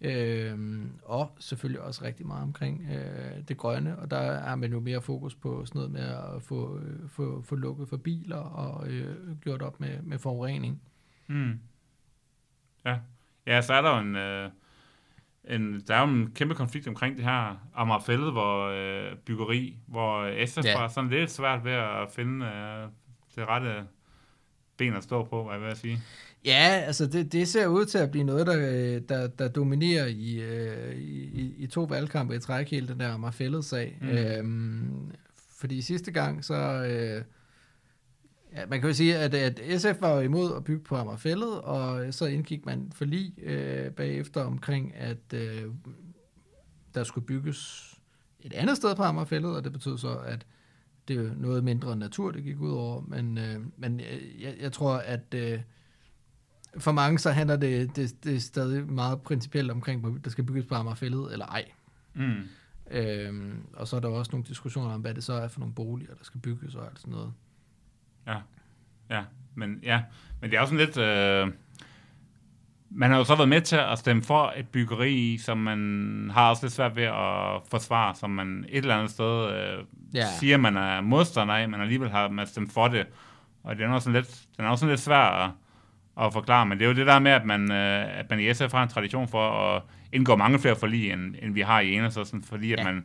Øh, 0.00 0.58
og 1.02 1.36
selvfølgelig 1.38 1.80
også 1.82 2.04
rigtig 2.04 2.26
meget 2.26 2.42
omkring 2.42 2.88
øh, 2.92 3.48
det 3.48 3.56
grønne, 3.56 3.98
og 3.98 4.10
der 4.10 4.16
er 4.18 4.54
man 4.56 4.72
jo 4.72 4.80
mere 4.80 5.02
fokus 5.02 5.34
på 5.34 5.64
sådan 5.66 5.78
noget 5.78 5.90
med 5.92 6.34
at 6.36 6.42
få, 6.42 6.78
øh, 6.78 7.08
få, 7.08 7.42
få 7.42 7.54
lukket 7.56 7.88
for 7.88 7.96
biler 7.96 8.36
og 8.36 8.88
øh, 8.88 9.38
gjort 9.40 9.62
op 9.62 9.80
med, 9.80 10.02
med 10.02 10.18
forurening. 10.18 10.82
Mm. 11.26 11.60
Ja. 12.84 12.98
ja, 13.46 13.60
så 13.62 13.74
er 13.74 13.82
der 13.82 13.94
jo 13.94 14.00
en, 14.00 14.16
øh, 14.16 14.50
en, 15.44 15.80
der 15.80 15.94
er 15.94 16.00
jo 16.00 16.14
en 16.14 16.30
kæmpe 16.34 16.54
konflikt 16.54 16.88
omkring 16.88 17.16
det 17.16 17.24
her 17.24 17.68
Amagerfældet, 17.74 18.32
hvor 18.32 18.66
øh, 18.66 19.16
byggeri, 19.16 19.76
hvor 19.86 20.46
SF 20.46 20.64
Ja. 20.64 20.78
har 20.78 20.88
sådan 20.88 21.10
lidt 21.10 21.30
svært 21.30 21.64
ved 21.64 21.72
at 21.72 22.10
finde 22.10 22.46
øh, 22.46 22.88
det 23.36 23.48
rette 23.48 23.86
ben 24.76 24.94
at 24.94 25.02
stå 25.02 25.24
på, 25.24 25.44
hvad 25.44 25.54
jeg 25.58 25.66
vil 25.66 25.76
sige. 25.76 25.98
Ja, 26.44 26.82
altså 26.86 27.06
det, 27.06 27.32
det 27.32 27.48
ser 27.48 27.66
ud 27.66 27.84
til 27.84 27.98
at 27.98 28.10
blive 28.10 28.24
noget, 28.24 28.46
der, 28.46 28.56
øh, 28.56 29.02
der, 29.08 29.26
der 29.26 29.48
dominerer 29.48 30.06
i, 30.06 30.40
øh, 30.40 30.96
i, 30.96 31.54
i 31.58 31.66
to 31.66 31.82
valgkampe 31.82 32.36
i 32.36 32.38
træk, 32.38 32.70
hele 32.70 32.88
den 32.88 33.00
der 33.00 33.16
Marfællet 33.16 33.64
sag. 33.64 33.98
Mm. 34.00 34.08
Øhm, 34.08 35.12
fordi 35.58 35.82
sidste 35.82 36.10
gang, 36.12 36.44
så... 36.44 36.54
Øh, 36.84 37.24
ja, 38.52 38.66
man 38.66 38.80
kan 38.80 38.88
jo 38.88 38.94
sige, 38.94 39.18
at, 39.18 39.34
at 39.34 39.80
SF 39.80 40.00
var 40.00 40.14
jo 40.14 40.20
imod 40.20 40.56
at 40.56 40.64
bygge 40.64 40.84
på 40.84 40.96
Amagerfællet, 40.96 41.60
og 41.60 42.14
så 42.14 42.26
indgik 42.26 42.66
man 42.66 42.92
forlig 42.94 43.32
øh, 43.42 43.92
bagefter 43.92 44.40
omkring, 44.44 44.94
at 44.94 45.34
øh, 45.34 45.62
der 46.94 47.04
skulle 47.04 47.26
bygges 47.26 47.90
et 48.40 48.52
andet 48.52 48.76
sted 48.76 48.96
på 48.96 49.02
Amagerfællet, 49.02 49.56
og 49.56 49.64
det 49.64 49.72
betød 49.72 49.98
så, 49.98 50.18
at 50.18 50.46
det 51.08 51.16
er 51.16 51.30
noget 51.36 51.64
mindre 51.64 51.96
natur, 51.96 52.30
det 52.30 52.44
gik 52.44 52.60
ud 52.60 52.72
over. 52.72 53.00
Men, 53.08 53.38
øh, 53.38 53.60
men 53.76 54.00
øh, 54.00 54.42
jeg, 54.42 54.54
jeg 54.60 54.72
tror, 54.72 54.94
at 54.94 55.34
øh, 55.34 55.60
for 56.78 56.92
mange 56.92 57.18
så 57.18 57.30
handler 57.30 57.56
det, 57.56 57.96
det, 57.96 58.24
det 58.24 58.36
er 58.36 58.40
stadig 58.40 58.86
meget 58.86 59.22
principielt 59.22 59.70
omkring, 59.70 60.00
hvorvidt 60.00 60.24
der 60.24 60.30
skal 60.30 60.44
bygges 60.44 60.64
på 60.64 60.74
Amagerfællet 60.74 61.32
eller 61.32 61.46
ej. 61.46 61.64
Mm. 62.14 62.48
Øhm, 62.90 63.66
og 63.72 63.88
så 63.88 63.96
er 63.96 64.00
der 64.00 64.08
også 64.08 64.32
nogle 64.32 64.46
diskussioner 64.48 64.94
om, 64.94 65.00
hvad 65.00 65.14
det 65.14 65.24
så 65.24 65.32
er 65.32 65.48
for 65.48 65.60
nogle 65.60 65.74
boliger, 65.74 66.14
der 66.14 66.24
skal 66.24 66.40
bygges 66.40 66.74
og 66.74 66.86
alt 66.86 67.00
sådan 67.00 67.12
noget. 67.12 67.32
Ja, 68.26 68.36
ja. 69.10 69.22
Men, 69.54 69.78
ja. 69.82 70.02
men 70.40 70.50
det 70.50 70.56
er 70.56 70.60
også 70.60 70.76
sådan 70.76 70.86
lidt... 70.86 70.96
Øh, 70.96 71.52
man 72.92 73.10
har 73.10 73.18
jo 73.18 73.24
så 73.24 73.36
været 73.36 73.48
med 73.48 73.60
til 73.60 73.76
at 73.76 73.98
stemme 73.98 74.22
for 74.22 74.52
et 74.56 74.68
byggeri, 74.68 75.38
som 75.38 75.58
man 75.58 76.30
har 76.34 76.50
også 76.50 76.64
lidt 76.64 76.72
svært 76.72 76.96
ved 76.96 77.02
at 77.02 77.62
forsvare, 77.70 78.14
som 78.14 78.30
man 78.30 78.64
et 78.68 78.78
eller 78.78 78.96
andet 78.96 79.10
sted 79.10 79.52
øh, 79.52 79.84
Ja. 80.14 80.26
siger, 80.40 80.56
man 80.56 80.76
er 80.76 81.00
modstander 81.00 81.54
af, 81.54 81.68
men 81.68 81.80
alligevel 81.80 82.10
har 82.10 82.28
man 82.28 82.46
stemt 82.46 82.72
for 82.72 82.88
det. 82.88 83.06
Og 83.62 83.76
det 83.76 83.84
er 83.84 83.88
også 83.88 84.04
sådan 84.04 84.20
lidt, 84.22 84.42
den 84.56 84.64
er 84.64 84.68
også 84.68 84.80
sådan 84.80 84.92
lidt 84.92 85.00
svær 85.00 85.16
at, 85.44 85.50
at 86.20 86.32
forklare, 86.32 86.66
men 86.66 86.78
det 86.78 86.84
er 86.84 86.88
jo 86.88 86.94
det 86.94 87.06
der 87.06 87.18
med, 87.18 87.30
at 87.30 87.44
man, 87.44 87.72
øh, 87.72 88.18
at 88.18 88.30
man 88.30 88.40
i 88.40 88.54
SF 88.54 88.72
har 88.72 88.82
en 88.82 88.88
tradition 88.88 89.28
for 89.28 89.50
at 89.76 89.82
indgå 90.12 90.36
mange 90.36 90.58
flere 90.58 90.76
forlig, 90.76 91.10
end, 91.12 91.34
end 91.42 91.54
vi 91.54 91.60
har 91.60 91.80
i 91.80 91.92
Enhedslisten, 91.94 92.42
fordi, 92.42 92.72
at 92.72 92.78
Ja. 92.78 92.84
man, 92.84 93.04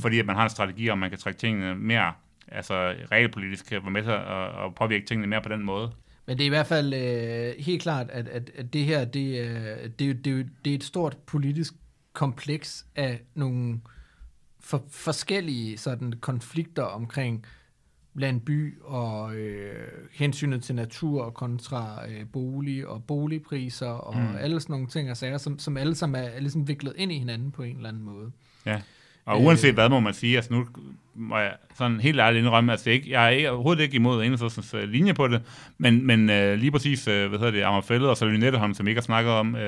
fordi 0.00 0.18
at 0.18 0.26
man 0.26 0.36
har 0.36 0.44
en 0.44 0.50
strategi, 0.50 0.88
og 0.88 0.98
man 0.98 1.10
kan 1.10 1.18
trække 1.18 1.40
tingene 1.40 1.74
mere, 1.74 2.12
altså 2.48 2.74
realpolitisk 3.12 3.72
være 3.72 3.90
med 3.90 4.02
til 4.02 4.10
at, 4.10 4.64
at 4.64 4.74
påvirke 4.76 5.06
tingene 5.06 5.26
mere 5.26 5.40
på 5.42 5.48
den 5.48 5.62
måde. 5.64 5.92
Men 6.26 6.38
det 6.38 6.44
er 6.44 6.46
i 6.46 6.48
hvert 6.48 6.66
fald 6.66 6.94
øh, 6.94 7.64
helt 7.64 7.82
klart, 7.82 8.10
at, 8.10 8.28
at, 8.28 8.50
at 8.56 8.72
det 8.72 8.84
her, 8.84 9.04
det 9.04 9.40
er, 9.40 9.88
det, 9.98 10.24
det, 10.24 10.40
er, 10.40 10.44
det 10.64 10.70
er 10.70 10.74
et 10.74 10.84
stort 10.84 11.16
politisk 11.26 11.72
kompleks 12.12 12.86
af 12.96 13.20
nogle 13.34 13.80
for, 14.60 14.84
forskellige 14.90 15.78
sådan 15.78 16.12
konflikter 16.20 16.82
omkring 16.82 17.44
blandt 18.16 18.44
by 18.44 18.74
og 18.84 19.34
øh, 19.34 19.88
hensynet 20.12 20.62
til 20.62 20.74
natur 20.74 21.30
kontra 21.30 22.08
øh, 22.08 22.26
bolig 22.32 22.86
og 22.86 23.04
boligpriser 23.04 23.86
og 23.86 24.16
mm. 24.16 24.36
Alle 24.40 24.60
sådan 24.60 24.72
nogle 24.72 24.86
ting 24.86 25.10
og 25.10 25.16
sager, 25.16 25.38
som, 25.38 25.58
som 25.58 25.76
alle 25.76 25.94
sammen 25.94 26.22
er, 26.22 26.28
er 26.28 26.40
ligesom 26.40 26.68
viklet 26.68 26.94
ind 26.96 27.12
i 27.12 27.18
hinanden 27.18 27.50
på 27.50 27.62
en 27.62 27.76
eller 27.76 27.88
anden 27.88 28.02
måde. 28.02 28.30
Ja. 28.66 28.80
Og 29.24 29.40
Øh. 29.40 29.46
uanset 29.46 29.74
hvad 29.74 29.88
må 29.88 30.00
man 30.00 30.14
sige, 30.14 30.36
altså 30.36 30.52
nu 30.52 30.66
må 31.14 31.38
jeg 31.38 31.52
sådan 31.74 32.00
helt 32.00 32.20
ærligt 32.20 32.42
indrømme, 32.42 32.72
altså 32.72 32.84
det 32.84 32.90
er 32.90 32.94
ikke, 32.94 33.10
jeg 33.10 33.24
er 33.24 33.28
ikke, 33.28 33.50
overhovedet 33.50 33.82
ikke 33.82 33.94
imod 33.94 34.24
Enhedslistens 34.24 34.74
uh, 34.74 34.80
linje 34.80 35.14
på 35.14 35.28
det, 35.28 35.42
men, 35.78 36.06
men 36.06 36.20
uh, 36.20 36.58
lige 36.58 36.70
præcis, 36.70 37.08
uh, 37.08 37.14
hvad 37.14 37.38
hedder 37.38 37.50
det, 37.50 37.62
Amagerfællet 37.62 38.10
og 38.10 38.16
så 38.16 38.26
Lynetteholm, 38.26 38.74
som 38.74 38.86
vi 38.86 38.90
ikke 38.90 39.00
har 39.00 39.04
snakket 39.04 39.32
om, 39.32 39.54
uh, 39.54 39.60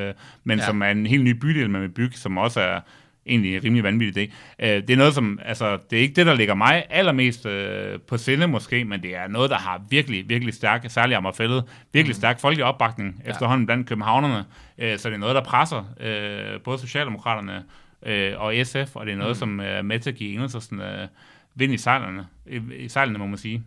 men 0.44 0.58
ja. 0.58 0.64
som 0.64 0.82
er 0.82 0.86
en 0.90 1.06
helt 1.06 1.24
ny 1.24 1.30
bydel, 1.30 1.70
man 1.70 1.82
vil 1.82 1.88
bygge, 1.88 2.16
som 2.16 2.38
også 2.38 2.60
er 2.60 2.80
egentlig 3.26 3.56
en 3.56 3.64
rimelig 3.64 3.84
vanvittig 3.84 4.28
idé. 4.28 4.34
Øh, 4.66 4.82
det 4.82 4.90
er 4.90 4.96
noget, 4.96 5.14
som, 5.14 5.38
altså, 5.44 5.78
det 5.90 5.98
er 5.98 6.02
ikke 6.02 6.14
det, 6.14 6.26
der 6.26 6.34
ligger 6.34 6.54
mig 6.54 6.84
allermest 6.90 7.46
øh, 7.46 8.00
på 8.00 8.16
sinde 8.16 8.46
måske, 8.46 8.84
men 8.84 9.02
det 9.02 9.16
er 9.16 9.28
noget, 9.28 9.50
der 9.50 9.56
har 9.56 9.82
virkelig, 9.90 10.28
virkelig 10.28 10.54
stærk, 10.54 10.84
særligt 10.88 11.16
Amagerfældet, 11.16 11.64
virkelig 11.92 12.16
stærk 12.16 12.40
folkelig 12.40 12.64
opbakning 12.64 13.22
ja. 13.24 13.30
efterhånden 13.30 13.66
blandt 13.66 13.88
københavnerne. 13.88 14.44
Øh, 14.78 14.98
så 14.98 15.08
det 15.08 15.14
er 15.14 15.18
noget, 15.18 15.34
der 15.34 15.44
presser 15.44 15.94
øh, 16.00 16.60
både 16.60 16.78
Socialdemokraterne 16.78 17.64
øh, 18.06 18.32
og 18.40 18.54
SF, 18.64 18.96
og 18.96 19.06
det 19.06 19.12
er 19.12 19.16
noget, 19.16 19.36
mm. 19.36 19.38
som 19.38 19.60
er 19.60 19.82
med 19.82 20.00
til 20.00 20.10
at 20.10 20.16
give 20.16 20.34
enhedslisten 20.34 20.80
øh, 20.80 21.08
vind 21.54 21.72
i 21.72 21.76
sejlene, 21.76 22.26
i, 22.46 22.60
i 22.78 22.88
sejlene, 22.88 23.18
må 23.18 23.26
man 23.26 23.38
sige. 23.38 23.64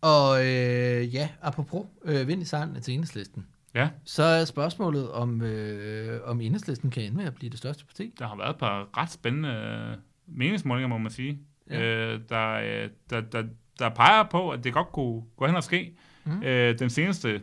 Og 0.00 0.46
øh, 0.46 1.14
ja, 1.14 1.28
apropos 1.42 1.86
øh, 2.04 2.28
vind 2.28 2.42
i 2.42 2.44
sejlene 2.44 2.80
til 2.80 2.94
enhedslisten, 2.94 3.46
Ja, 3.76 3.88
så 4.04 4.22
er 4.22 4.44
spørgsmålet, 4.44 5.10
om, 5.12 5.42
øh, 5.42 6.20
om 6.24 6.40
enhedslisten 6.40 6.90
kan 6.90 7.02
ende 7.02 7.16
med 7.16 7.24
at 7.24 7.34
blive 7.34 7.50
det 7.50 7.58
største 7.58 7.84
parti. 7.86 8.14
der 8.18 8.26
har 8.28 8.36
været 8.36 8.50
et 8.50 8.56
par 8.56 8.88
ret 8.96 9.10
spændende 9.10 9.48
øh, 9.48 9.96
meningsmålinger, 10.26 10.88
må 10.88 10.98
man 10.98 11.10
sige, 11.12 11.38
Ja. 11.70 11.80
øh, 11.80 12.20
der, 12.28 12.52
øh, 12.52 12.90
der, 13.10 13.20
der, 13.20 13.42
der 13.78 13.88
peger 13.88 14.22
på, 14.22 14.50
at 14.50 14.64
det 14.64 14.72
godt 14.72 14.92
kunne 14.92 15.22
gå 15.36 15.46
hen 15.46 15.56
og 15.56 15.64
ske. 15.64 15.96
Mm. 16.24 16.42
Øh, 16.42 16.78
den 16.78 16.90
seneste, 16.90 17.42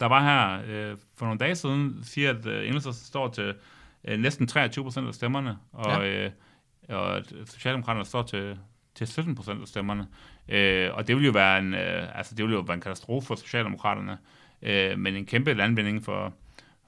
der 0.00 0.06
var 0.06 0.22
her 0.22 0.62
øh, 0.66 0.96
for 1.16 1.26
nogle 1.26 1.38
dage 1.38 1.54
siden, 1.54 1.98
siger, 2.02 2.30
at 2.30 2.46
øh, 2.46 2.66
Enhedslisten 2.68 3.06
står 3.06 3.28
til 3.28 3.54
øh, 4.04 4.18
næsten 4.18 4.46
23 4.46 4.84
procent 4.84 5.08
af 5.08 5.14
stemmerne, 5.14 5.56
og, 5.72 6.04
ja. 6.04 6.24
øh, 6.24 6.30
og 6.88 7.16
at 7.16 7.32
Socialdemokraterne 7.46 8.04
står 8.04 8.22
til, 8.22 8.58
til 8.94 9.06
17 9.06 9.34
procent 9.34 9.62
af 9.62 9.68
stemmerne. 9.68 10.06
Øh, 10.48 10.90
og 10.94 11.08
det 11.08 11.16
vil 11.16 11.24
jo 11.24 11.32
være 11.32 11.58
en, 11.58 11.74
øh, 11.74 12.18
altså 12.18 12.34
det 12.34 12.44
vil 12.44 12.52
jo 12.52 12.60
være 12.60 12.74
en 12.74 12.80
katastrofe 12.80 13.26
for 13.26 13.34
Socialdemokraterne, 13.34 14.18
øh, 14.62 14.98
men 14.98 15.14
en 15.16 15.26
kæmpe 15.26 15.54
landvinding 15.54 16.04
for, 16.04 16.32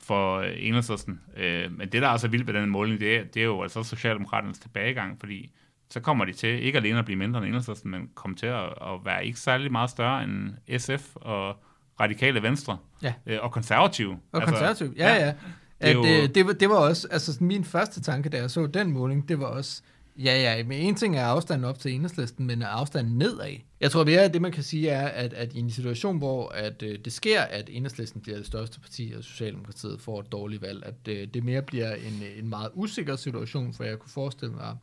for 0.03 0.37
øh, 0.39 0.53
Enhedslisten. 0.57 1.21
Øh, 1.37 1.73
men 1.79 1.89
det, 1.89 2.03
der 2.03 2.09
er 2.09 2.17
så 2.17 2.29
vildt 2.29 2.47
ved 2.47 2.55
den 2.55 2.71
måling, 2.71 3.01
det 3.01 3.17
er, 3.17 3.25
det 3.25 3.41
er 3.43 3.47
jo 3.47 3.63
altså 3.63 3.83
Socialdemokraternes 3.83 4.59
tilbagegang, 4.59 5.21
fordi 5.21 5.51
så 5.91 6.01
kommer 6.01 6.25
de 6.25 6.33
til 6.33 6.63
ikke 6.65 6.79
alene 6.79 6.99
at 6.99 7.05
blive 7.05 7.19
mindre 7.19 7.39
end 7.41 7.47
Enhedslisten, 7.49 7.91
men 7.91 8.09
kommer 8.15 8.37
til 8.37 8.47
at, 8.47 8.65
at 8.65 9.05
være 9.05 9.27
ikke 9.27 9.39
særlig 9.41 9.73
meget 9.73 9.91
større 9.91 10.25
end 10.25 10.51
SF 10.79 11.17
og 11.17 11.57
Radikale 12.01 12.43
Venstre 12.43 12.79
Ja. 13.03 13.15
øh, 13.27 13.39
og 13.43 13.53
konservative. 13.53 14.11
Og 14.33 14.41
altså, 14.43 14.47
konservativ, 14.55 14.95
ja, 14.97 15.15
ja. 15.15 15.27
Det 15.27 15.35
er 15.81 15.89
At, 15.89 15.95
jo- 15.95 16.23
øh, 16.23 16.35
det, 16.35 16.47
var, 16.47 16.53
det 16.53 16.69
var 16.69 16.75
også, 16.77 17.09
altså 17.11 17.39
min 17.45 17.65
første 17.65 18.01
tanke, 18.03 18.29
da 18.29 18.37
jeg 18.37 18.51
så 18.51 18.67
den 18.67 18.93
måling, 18.93 19.29
det 19.29 19.39
var 19.41 19.47
også, 19.47 19.83
ja, 20.17 20.57
ja, 20.57 20.65
men 20.65 20.79
en 20.81 20.95
ting 20.95 21.17
er 21.17 21.25
afstanden 21.25 21.65
op 21.65 21.79
til 21.79 21.93
enhedslisten, 21.93 22.47
men 22.47 22.63
afstanden 22.63 23.19
nedad. 23.19 23.57
Jeg 23.81 23.91
tror 23.91 24.05
mere, 24.05 24.21
at 24.21 24.33
det 24.33 24.43
man 24.43 24.53
kan 24.53 24.63
sige 24.63 24.89
er, 24.89 25.09
at, 25.09 25.33
at 25.33 25.55
i 25.55 25.59
en 25.59 25.71
situation, 25.71 26.19
hvor 26.19 26.49
at, 26.49 26.83
øh, 26.83 26.99
det 27.05 27.13
sker, 27.13 27.41
at 27.41 27.71
enhedslisten 27.73 28.21
bliver 28.21 28.37
det 28.37 28.47
største 28.47 28.81
parti, 28.81 29.13
og 29.17 29.25
Socialdemokratiet 29.25 30.01
får 30.01 30.21
et 30.21 30.33
dårligt 30.33 30.63
valg, 30.63 30.83
at 30.87 31.09
øh, 31.09 31.29
det 31.35 31.45
mere 31.45 31.63
bliver 31.63 31.95
en, 31.95 32.23
en 32.37 32.49
meget 32.49 32.71
usikker 32.75 33.17
situation, 33.17 33.75
for 33.75 33.85
jeg 33.85 33.99
kunne 33.99 34.11
forestille 34.11 34.55
mig, 34.55 34.77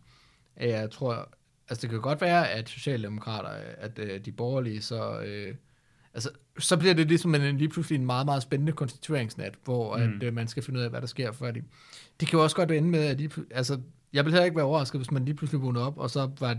at 0.55 0.69
jeg 0.69 0.91
tror, 0.91 1.29
altså 1.69 1.81
det 1.81 1.89
kan 1.89 2.01
godt 2.01 2.21
være, 2.21 2.49
at 2.49 2.69
Socialdemokrater, 2.69 3.49
at 3.77 3.99
øh, 3.99 4.25
de 4.25 4.31
borgerlige 4.31 4.81
så... 4.81 5.19
Øh, 5.19 5.55
Altså, 6.13 6.29
så 6.59 6.77
bliver 6.77 6.93
det 6.93 7.07
ligesom 7.07 7.35
en, 7.35 7.57
lige 7.57 7.69
pludselig 7.69 7.99
en 7.99 8.05
meget, 8.05 8.25
meget 8.25 8.41
spændende 8.41 8.71
konstitueringsnat, 8.71 9.53
hvor 9.63 9.97
mm. 9.97 10.03
at, 10.03 10.23
øh, 10.23 10.33
man 10.33 10.47
skal 10.47 10.63
finde 10.63 10.79
ud 10.79 10.83
af, 10.83 10.89
hvad 10.89 11.01
der 11.01 11.07
sker 11.07 11.31
for 11.31 11.51
det. 11.51 11.63
Det 12.19 12.27
kan 12.27 12.37
jo 12.37 12.43
også 12.43 12.55
godt 12.55 12.71
ende 12.71 12.89
med, 12.89 12.99
at 12.99 13.19
pl- 13.19 13.47
altså, 13.51 13.79
jeg 14.13 14.25
vil 14.25 14.33
heller 14.33 14.45
ikke 14.45 14.57
være 14.57 14.65
overrasket, 14.65 14.99
hvis 14.99 15.11
man 15.11 15.25
lige 15.25 15.35
pludselig 15.35 15.61
vågner 15.61 15.81
op, 15.81 15.97
og 15.97 16.09
så 16.09 16.31
var 16.39 16.57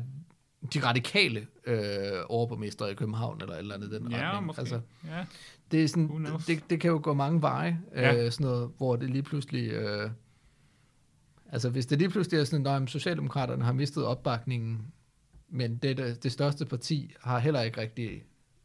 de 0.75 0.87
radikale 0.87 1.47
øh, 1.67 1.81
overborgmester 2.29 2.87
i 2.87 2.95
København, 2.95 3.41
eller 3.41 3.55
et 3.55 3.59
eller 3.59 3.75
andet 3.75 3.91
den 3.91 4.11
Ja, 4.11 4.27
retning. 4.29 4.47
måske. 4.47 4.61
Altså, 4.61 4.81
ja. 5.07 5.25
det, 5.71 5.85
er 5.85 5.89
sådan, 5.89 6.27
det, 6.47 6.71
det 6.71 6.81
kan 6.81 6.91
jo 6.91 7.01
gå 7.03 7.15
mange 7.15 7.43
veje, 7.43 7.81
Ja. 7.95 8.25
øh, 8.25 8.33
sådan 8.33 8.47
noget, 8.47 8.71
hvor 8.77 8.97
det 8.97 9.11
lige 9.11 9.23
pludselig... 9.23 9.71
Øh, 9.71 10.11
altså, 11.53 11.71
hvis 11.71 11.87
det 11.87 11.99
lige 11.99 12.11
pludselig 12.11 12.41
er 12.41 12.45
sådan, 12.45 12.83
at 12.83 12.91
Socialdemokraterne 12.91 13.65
har 13.65 13.73
mistet 13.73 14.05
opbakningen, 14.05 14.87
men 15.49 15.77
det, 15.77 15.97
det, 15.97 16.23
det 16.23 16.33
største 16.33 16.67
parti 16.67 17.15
har 17.21 17.39
heller 17.39 17.61
ikke 17.63 17.81
rigtig 17.81 18.23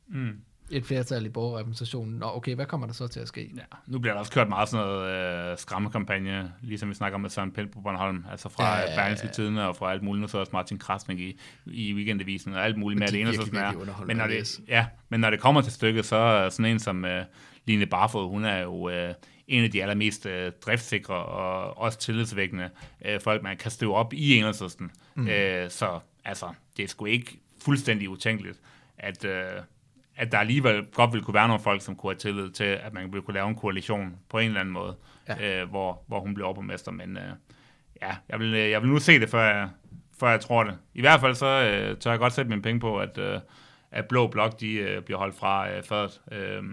Mm. 0.07 0.39
Et 0.71 0.85
flertal 0.85 1.25
i 1.25 1.29
borgerrepræsentationen. 1.29 2.15
Nå, 2.15 2.25
okay, 2.25 2.55
hvad 2.55 2.65
kommer 2.65 2.87
der 2.87 2.93
så 2.93 3.07
til 3.07 3.19
at 3.19 3.27
ske? 3.27 3.51
Ja, 3.55 3.61
nu 3.87 3.99
bliver 3.99 4.13
der 4.13 4.19
også 4.19 4.31
kørt 4.31 4.49
meget 4.49 4.69
sådan 4.69 4.85
noget 4.85 5.51
øh, 5.51 5.57
skræmmekampagne, 5.57 6.53
ligesom 6.61 6.89
vi 6.89 6.93
snakker 6.93 7.15
om 7.15 7.21
med 7.21 7.29
Søren 7.29 7.51
Pind 7.51 7.69
på 7.69 7.81
Bornholm, 7.81 8.25
altså 8.31 8.49
fra 8.49 8.77
Ja, 8.77 9.03
ja, 9.03 9.09
ja, 9.09 9.15
Tidene 9.15 9.67
og 9.67 9.75
fra 9.75 9.91
alt 9.91 10.03
muligt, 10.03 10.21
nu 10.21 10.27
så 10.27 10.37
også 10.37 10.49
Martin 10.53 10.77
Krasnik 10.77 11.19
i, 11.19 11.39
i 11.65 11.93
Weekendavisen 11.93 12.53
og 12.53 12.65
alt 12.65 12.77
muligt 12.77 12.99
Men 12.99 13.01
med, 13.01 13.07
det 13.07 13.21
ene 13.21 13.29
virkelig, 13.29 13.53
sådan 13.53 13.89
er. 13.89 14.05
Men 14.05 14.17
når 14.17 14.27
det, 14.27 14.59
ja, 14.67 14.85
men 15.09 15.19
når 15.19 15.29
det 15.29 15.39
kommer 15.39 15.61
til 15.61 15.71
stykket, 15.71 16.05
så 16.05 16.15
er 16.15 16.49
sådan 16.49 16.71
en 16.71 16.79
som 16.79 17.05
øh, 17.05 17.25
Line 17.65 17.85
Barfod, 17.85 18.29
hun 18.29 18.45
er 18.45 18.57
jo 18.61 18.89
øh, 18.89 19.13
en 19.47 19.63
af 19.63 19.71
de 19.71 19.81
allermest 19.81 20.25
øh, 20.25 20.51
driftsikre 20.65 21.15
og 21.15 21.77
også 21.77 21.99
tillidsvækkende 21.99 22.69
øh, 23.05 23.21
folk, 23.21 23.43
man 23.43 23.57
kan 23.57 23.71
støve 23.71 23.95
op 23.95 24.13
i 24.13 24.37
enhedslisten. 24.37 24.91
Mm. 25.15 25.27
Øh, 25.27 25.69
så 25.69 25.99
altså, 26.25 26.49
det 26.77 26.83
er 26.83 26.87
sgu 26.87 27.05
ikke 27.05 27.39
fuldstændig 27.63 28.09
utænkeligt, 28.09 28.59
at, 28.97 29.25
øh, 29.25 29.43
at 30.17 30.31
der 30.31 30.37
alligevel 30.37 30.85
godt 30.93 31.13
ville 31.13 31.23
kunne 31.23 31.33
være 31.33 31.47
nogle 31.47 31.63
folk, 31.63 31.81
som 31.81 31.95
kunne 31.95 32.11
have 32.11 32.17
tillid 32.19 32.49
til, 32.51 32.63
at 32.63 32.93
man 32.93 33.03
ville 33.03 33.21
kunne 33.21 33.33
lave 33.33 33.47
en 33.49 33.55
koalition 33.55 34.15
på 34.29 34.39
en 34.39 34.47
eller 34.47 34.59
anden 34.59 34.73
måde, 34.73 34.95
Ja. 35.27 35.61
øh, 35.61 35.69
hvor, 35.69 36.03
hvor 36.07 36.19
hun 36.19 36.33
blev 36.33 36.45
overborgmester. 36.45 36.91
Men 36.91 37.17
øh, 37.17 37.23
ja, 38.01 38.15
jeg 38.29 38.39
vil, 38.39 38.53
øh, 38.53 38.69
jeg 38.69 38.81
vil 38.81 38.89
nu 38.89 38.99
se 38.99 39.19
det, 39.19 39.29
før 39.29 39.41
jeg, 39.43 39.69
før 40.19 40.29
jeg 40.29 40.39
tror 40.41 40.63
det. 40.63 40.77
I 40.93 41.01
hvert 41.01 41.19
fald 41.19 41.35
så 41.35 41.45
øh, 41.47 41.97
tør 41.97 42.11
jeg 42.11 42.19
godt 42.19 42.33
sætte 42.33 42.49
mine 42.49 42.61
penge 42.61 42.79
på, 42.79 42.99
at, 42.99 43.17
øh, 43.17 43.39
at 43.91 44.05
Blå 44.05 44.27
Blok 44.27 44.59
de, 44.59 44.73
øh, 44.73 45.01
bliver 45.01 45.17
holdt 45.17 45.35
fra 45.35 45.69
øh, 45.71 45.83
fadet. 45.83 46.21
Øh, 46.31 46.63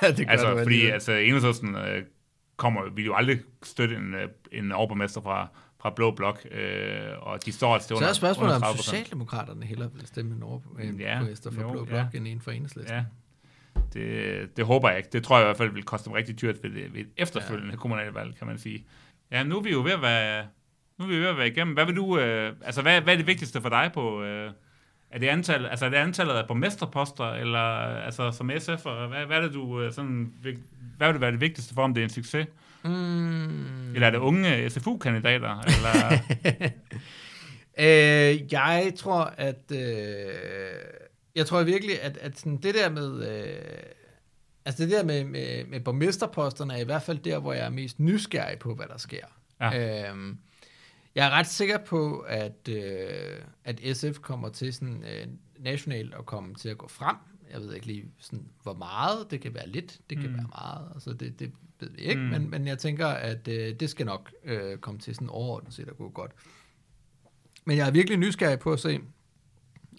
det 0.16 0.26
gør 0.26 0.32
altså, 0.32 0.50
du 0.50 0.58
fordi 0.58 0.86
altså, 0.86 1.12
enhedslisten 1.12 1.76
øh, 1.76 2.02
kommer, 2.56 2.82
vil 2.94 3.04
jo 3.04 3.14
aldrig 3.14 3.38
støtte 3.62 3.96
en, 3.96 4.14
øh, 4.14 4.28
en 4.52 4.72
overborgmester 4.72 5.20
fra, 5.20 5.48
fra 5.80 5.90
Blå 5.90 6.10
Blok, 6.10 6.46
øh, 6.50 7.08
og 7.18 7.44
de 7.44 7.52
står 7.52 7.74
altså 7.74 7.96
Så 7.96 8.08
er 8.08 8.12
spørgsmålet, 8.12 8.54
om 8.54 8.62
30%. 8.62 8.76
Socialdemokraterne 8.76 9.66
hellere 9.66 9.92
vil 9.92 10.06
stemme 10.06 10.44
over 10.44 10.60
en 10.80 11.00
Ja, 11.00 11.18
borgmester 11.18 11.50
for 11.50 11.62
jo, 11.62 11.70
Blå 11.70 11.80
ja. 11.80 11.84
Blok 11.84 12.14
end 12.14 12.28
en 12.28 12.40
for 12.40 12.50
enhedslisten. 12.50 12.96
Ja, 12.96 13.04
det, 13.92 14.56
det 14.56 14.64
håber 14.64 14.88
jeg 14.88 14.98
ikke. 14.98 15.08
Det 15.12 15.24
tror 15.24 15.36
jeg 15.36 15.44
i 15.44 15.46
hvert 15.46 15.56
fald 15.56 15.70
vil 15.70 15.82
koste 15.82 16.04
dem 16.04 16.12
rigtig 16.12 16.40
dyrt 16.40 16.56
ved, 16.62 16.70
ved 16.70 17.00
et 17.00 17.08
efterfølgende 17.16 17.70
ja. 17.70 17.76
kommunalvalg, 17.76 18.38
kan 18.38 18.46
man 18.46 18.58
sige. 18.58 18.86
Ja, 19.30 19.42
nu 19.42 19.56
er 19.56 19.62
vi 19.62 19.70
jo 19.70 19.82
ved 19.82 19.92
at 19.92 20.02
være, 20.02 20.46
nu 20.98 21.04
er 21.04 21.08
vi 21.08 21.20
ved 21.20 21.26
at 21.26 21.36
være 21.36 21.48
igennem. 21.48 21.74
Hvad 21.74 21.84
vil 21.84 21.96
du, 21.96 22.18
øh, 22.18 22.52
altså 22.62 22.82
hvad, 22.82 23.00
hvad 23.00 23.12
er 23.12 23.16
det 23.16 23.26
vigtigste 23.26 23.60
for 23.60 23.68
dig 23.68 23.90
på, 23.94 24.22
øh, 24.22 24.50
er 25.10 25.18
det, 25.18 25.26
antal, 25.26 25.66
altså 25.66 25.84
er 25.84 25.90
det 25.90 25.96
antallet 25.96 26.34
af 26.34 26.46
borgmesterposter, 26.48 27.24
eller 27.24 27.58
altså 28.04 28.30
som 28.30 28.50
SF, 28.58 28.86
og 28.86 29.08
hvad, 29.08 29.26
hvad 29.26 29.36
er 29.36 29.40
det 29.40 29.54
du 29.54 29.80
øh, 29.80 29.92
sådan, 29.92 30.32
hvad 30.96 31.08
vil 31.08 31.14
det 31.14 31.20
være 31.20 31.32
det 31.32 31.40
vigtigste 31.40 31.74
for, 31.74 31.82
om 31.82 31.94
det 31.94 32.00
er 32.00 32.04
en 32.04 32.10
succes? 32.10 32.46
Mm. 32.84 33.94
Eller 33.94 34.06
er 34.06 34.10
det 34.10 34.18
unge 34.18 34.70
SFU-kandidater? 34.70 35.60
Eller, 35.60 36.18
Øh, 37.80 38.52
jeg 38.52 38.92
tror, 38.96 39.34
at 39.36 39.72
øh, 39.72 40.34
jeg 41.34 41.46
tror 41.46 41.62
virkelig, 41.62 42.02
at, 42.02 42.16
at 42.16 42.38
sådan 42.38 42.56
det 42.56 42.74
der 42.74 42.90
med 42.90 43.28
øh, 43.28 43.82
altså 44.64 44.82
det 44.82 44.92
der 44.92 45.04
med, 45.04 45.24
med, 45.24 45.64
med 45.64 45.80
borgmesterposterne 45.80 46.74
er 46.74 46.78
i 46.78 46.84
hvert 46.84 47.02
fald 47.02 47.18
der, 47.18 47.38
hvor 47.38 47.52
jeg 47.52 47.66
er 47.66 47.70
mest 47.70 48.00
nysgerrig 48.00 48.58
på, 48.58 48.74
hvad 48.74 48.86
der 48.86 48.98
sker. 48.98 49.26
Ja. 49.60 50.08
Øhm, 50.10 50.38
jeg 51.14 51.26
er 51.26 51.30
ret 51.30 51.46
sikker 51.46 51.78
på, 51.78 52.18
at, 52.18 52.68
øh, 52.68 53.40
at 53.64 53.80
SF 53.96 54.18
kommer 54.20 54.48
til 54.48 54.74
sådan 54.74 55.04
øh, 55.04 55.26
nationalt 55.58 56.14
at 56.14 56.26
komme 56.26 56.54
til 56.54 56.68
at 56.68 56.78
gå 56.78 56.88
frem. 56.88 57.16
Jeg 57.52 57.60
ved 57.60 57.74
ikke 57.74 57.86
lige, 57.86 58.04
sådan, 58.18 58.46
hvor 58.62 58.74
meget. 58.74 59.30
Det 59.30 59.40
kan 59.40 59.54
være 59.54 59.68
lidt, 59.68 60.00
det 60.10 60.18
kan 60.18 60.30
Mm. 60.30 60.36
være 60.36 60.46
meget. 60.48 60.88
Altså, 60.94 61.12
det, 61.12 61.38
det 61.40 61.52
ved 61.80 61.90
vi 61.90 62.00
ikke, 62.02 62.20
Mm. 62.20 62.26
men, 62.28 62.50
men 62.50 62.66
jeg 62.66 62.78
tænker, 62.78 63.06
at 63.06 63.48
øh, 63.48 63.74
det 63.80 63.90
skal 63.90 64.06
nok 64.06 64.30
øh, 64.44 64.78
komme 64.78 65.00
til 65.00 65.14
sådan 65.14 65.28
overordnet 65.28 65.74
set 65.74 65.88
at 65.88 65.96
gå 65.96 66.08
godt. 66.10 66.32
Men 67.64 67.76
jeg 67.76 67.86
er 67.86 67.90
virkelig 67.90 68.18
nysgerrig 68.18 68.58
på 68.58 68.72
at 68.72 68.80
se, 68.80 69.00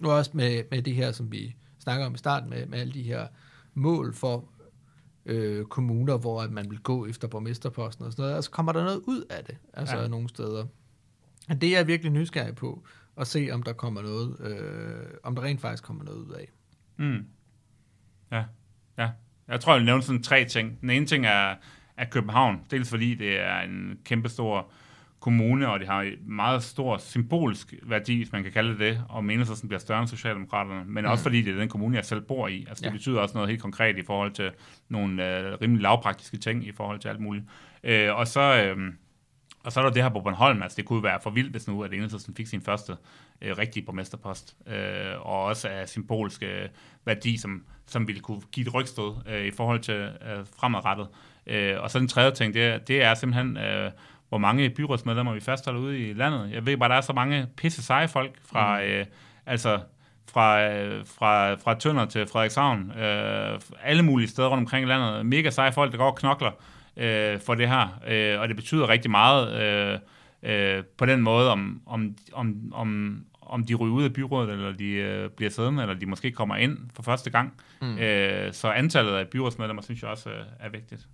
nu 0.01 0.11
også 0.11 0.31
med, 0.33 0.63
med 0.71 0.81
det 0.81 0.95
her, 0.95 1.11
som 1.11 1.31
vi 1.31 1.55
snakker 1.79 2.05
om 2.05 2.15
i 2.15 2.17
starten, 2.17 2.49
med, 2.49 2.65
med 2.65 2.79
alle 2.79 2.93
de 2.93 3.03
her 3.03 3.27
mål 3.73 4.13
for 4.13 4.49
øh, 5.25 5.65
kommuner, 5.65 6.17
hvor 6.17 6.41
at 6.41 6.51
man 6.51 6.69
vil 6.69 6.79
gå 6.79 7.05
efter 7.05 7.27
borgmesterposten 7.27 8.05
og 8.05 8.11
sådan 8.11 8.23
noget. 8.23 8.35
Altså 8.35 8.51
kommer 8.51 8.71
der 8.71 8.83
noget 8.83 9.01
ud 9.07 9.23
af 9.29 9.43
det, 9.45 9.57
altså 9.73 9.97
ja. 9.97 10.07
Nogle 10.07 10.29
steder. 10.29 10.65
Det 11.49 11.63
er 11.63 11.77
jeg 11.77 11.87
virkelig 11.87 12.11
nysgerrig 12.11 12.55
på, 12.55 12.83
at 13.17 13.27
se 13.27 13.49
om 13.51 13.63
der 13.63 13.73
kommer 13.73 14.01
noget, 14.01 14.39
øh, 14.39 15.07
om 15.23 15.35
der 15.35 15.43
rent 15.43 15.61
faktisk 15.61 15.83
kommer 15.83 16.03
noget 16.03 16.17
ud 16.17 16.31
af. 16.31 16.49
mm. 16.97 17.25
Ja, 18.31 18.43
ja. 18.97 19.09
Jeg 19.47 19.59
tror, 19.59 19.73
jeg 19.73 19.79
vil 19.79 19.85
nævne 19.85 20.03
sådan 20.03 20.23
tre 20.23 20.45
ting. 20.45 20.81
Den 20.81 20.89
ene 20.89 21.05
ting 21.05 21.25
er, 21.25 21.55
er 21.97 22.05
København. 22.05 22.61
Dels 22.71 22.89
fordi 22.89 23.15
det 23.15 23.39
er 23.39 23.59
en 23.59 23.99
kæmpestor 24.05 24.71
kommune, 25.19 25.69
og 25.69 25.79
det 25.79 25.87
har 25.87 26.01
en 26.01 26.13
meget 26.35 26.63
stor 26.63 26.97
symbolsk 26.97 27.73
værdi, 27.83 28.17
hvis 28.17 28.31
man 28.31 28.43
kan 28.43 28.51
kalde 28.51 28.71
det 28.71 28.79
det, 28.79 29.03
og 29.09 29.25
mener 29.25 29.43
sig 29.43 29.67
bliver 29.67 29.79
større 29.79 29.99
end 29.99 30.07
Socialdemokraterne, 30.07 30.85
men 30.85 31.03
mm. 31.03 31.11
også 31.11 31.23
fordi 31.23 31.41
det 31.41 31.53
er 31.53 31.59
den 31.59 31.69
kommune, 31.69 31.95
jeg 31.95 32.05
selv 32.05 32.21
bor 32.21 32.47
i. 32.47 32.65
Altså, 32.69 32.81
det 32.81 32.87
ja. 32.87 32.91
betyder 32.91 33.19
også 33.19 33.35
noget 33.35 33.49
helt 33.49 33.61
konkret 33.61 33.97
i 33.97 34.01
forhold 34.05 34.31
til 34.31 34.51
nogle 34.89 35.37
øh, 35.37 35.57
rimelig 35.61 35.81
lavpraktiske 35.81 36.37
ting 36.37 36.67
i 36.67 36.71
forhold 36.71 36.99
til 36.99 37.07
alt 37.09 37.19
muligt. 37.19 37.45
Øh, 37.83 38.15
og 38.15 38.27
så... 38.27 38.63
Øh, 38.63 38.93
og 39.63 39.71
så 39.71 39.79
er 39.79 39.83
der 39.83 39.91
det 39.91 40.03
her 40.03 40.09
på 40.09 40.19
Bornholm, 40.19 40.61
altså 40.63 40.75
det 40.75 40.85
kunne 40.85 41.03
være 41.03 41.19
for 41.23 41.29
vildt, 41.29 41.51
hvis 41.51 41.67
nu, 41.67 41.83
at 41.83 41.93
Enhedslisten 41.93 42.35
fik 42.35 42.47
sin 42.47 42.61
første 42.61 42.97
øh, 43.41 43.57
rigtige 43.57 43.85
borgmesterpost, 43.85 44.55
øh, 44.67 44.75
og 45.21 45.43
også 45.43 45.67
af 45.67 45.89
symbolsk 45.89 46.43
øh, 46.43 46.69
værdi, 47.05 47.37
som, 47.37 47.63
som 47.85 48.07
ville 48.07 48.21
kunne 48.21 48.41
give 48.51 48.67
et 48.67 48.73
rygstød 48.73 49.13
øh, 49.27 49.45
i 49.45 49.51
forhold 49.51 49.79
til 49.79 49.93
øh, 49.95 50.45
fremadrettet. 50.59 51.07
Øh, 51.47 51.75
og 51.79 51.91
så 51.91 51.99
den 51.99 52.07
tredje 52.07 52.31
ting, 52.31 52.53
det, 52.53 52.65
er- 52.67 52.77
det 52.77 53.03
er 53.03 53.13
simpelthen, 53.13 53.57
øh, 53.57 53.91
hvor 54.29 54.37
mange 54.37 54.69
byrådsmedlemmer 54.69 55.33
vi 55.33 55.39
fastholder 55.39 55.79
ude 55.81 55.99
i 56.09 56.13
landet. 56.13 56.51
Jeg 56.51 56.65
ved 56.65 56.77
bare, 56.77 56.89
der 56.89 56.95
er 56.95 57.01
så 57.01 57.13
mange 57.13 57.47
pisse 57.57 57.83
seje 57.83 58.07
folk 58.07 58.31
fra, 58.45 58.77
mm. 58.79 58.85
øh, 58.85 59.05
altså 59.45 59.79
fra, 60.31 60.61
øh, 60.63 61.05
fra, 61.05 61.53
fra 61.53 61.73
Tønder 61.79 62.05
til 62.05 62.27
Frederikshavn, 62.27 62.91
øh, 62.91 63.59
alle 63.83 64.03
mulige 64.03 64.27
steder 64.27 64.47
rundt 64.47 64.61
omkring 64.61 64.85
i 64.85 64.89
landet. 64.89 65.25
Mega 65.25 65.49
seje 65.49 65.71
folk, 65.71 65.91
der 65.91 65.97
går 65.97 66.05
og 66.11 66.15
knokler 66.15 66.51
øh, 66.99 67.39
for 67.39 67.55
det 67.55 67.67
her, 67.67 68.01
øh, 68.07 68.39
og 68.39 68.47
det 68.47 68.55
betyder 68.55 68.89
rigtig 68.89 69.11
meget 69.11 69.61
øh, 69.61 69.99
øh, 70.43 70.83
på 70.97 71.05
den 71.05 71.21
måde, 71.21 71.51
om, 71.51 71.81
om, 71.85 72.15
om, 72.33 72.73
om, 72.73 73.21
om 73.41 73.63
de 73.65 73.75
ryger 73.75 73.93
ud 73.93 74.03
af 74.03 74.13
byrådet, 74.13 74.49
eller 74.49 74.71
de 74.71 74.89
øh, 74.89 75.29
bliver 75.29 75.49
siddende, 75.49 75.81
eller 75.81 75.95
de 75.95 76.05
måske 76.05 76.31
kommer 76.31 76.55
ind 76.55 76.77
for 76.95 77.03
første 77.03 77.29
gang. 77.29 77.53
Mm. 77.81 77.97
Øh, 77.97 78.53
så 78.53 78.67
antallet 78.67 79.11
af 79.11 79.27
byrådsmedlemmer, 79.27 79.81
synes 79.81 80.01
jeg 80.01 80.09
også 80.09 80.29
øh, 80.29 80.45
er 80.59 80.69
vigtigt. 80.69 81.07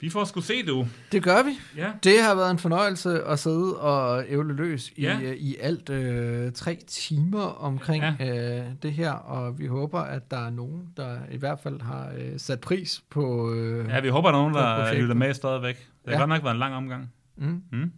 Vi 0.00 0.10
får 0.10 0.24
sgu 0.24 0.40
se, 0.40 0.66
du. 0.66 0.86
Det 1.12 1.22
gør 1.22 1.42
vi. 1.42 1.50
Ja. 1.76 1.92
Det 2.04 2.22
har 2.22 2.34
været 2.34 2.50
en 2.50 2.58
fornøjelse 2.58 3.22
at 3.24 3.38
sidde 3.38 3.80
og 3.80 4.24
ævle 4.28 4.54
løs 4.54 4.90
i, 4.96 5.02
Ja. 5.02 5.18
øh, 5.22 5.36
i 5.36 5.56
alt 5.60 5.90
øh, 5.90 6.52
tre 6.52 6.78
timer 6.86 7.42
omkring 7.42 8.04
ja. 8.20 8.58
øh, 8.60 8.66
det 8.82 8.92
her, 8.92 9.10
og 9.12 9.58
vi 9.58 9.66
håber, 9.66 10.00
at 10.00 10.30
der 10.30 10.46
er 10.46 10.50
nogen, 10.50 10.88
der 10.96 11.18
i 11.30 11.36
hvert 11.36 11.60
fald 11.62 11.80
har 11.80 12.12
øh, 12.18 12.38
sat 12.40 12.60
pris 12.60 13.02
på... 13.10 13.52
Øh, 13.54 13.88
Ja, 13.88 14.00
vi 14.00 14.08
håber, 14.08 14.30
der 14.30 14.38
er 14.38 14.42
nogen, 14.42 14.54
der 14.54 14.76
projektet. 14.76 15.00
lytter 15.02 15.14
med 15.14 15.34
stadigvæk. 15.34 15.76
Det 15.76 15.86
har 16.06 16.12
Ja. 16.12 16.18
godt 16.18 16.28
nok 16.28 16.42
været 16.42 16.54
en 16.54 16.58
lang 16.58 16.74
omgang. 16.74 17.12
mm. 17.36 17.62
Mm. 17.72 17.92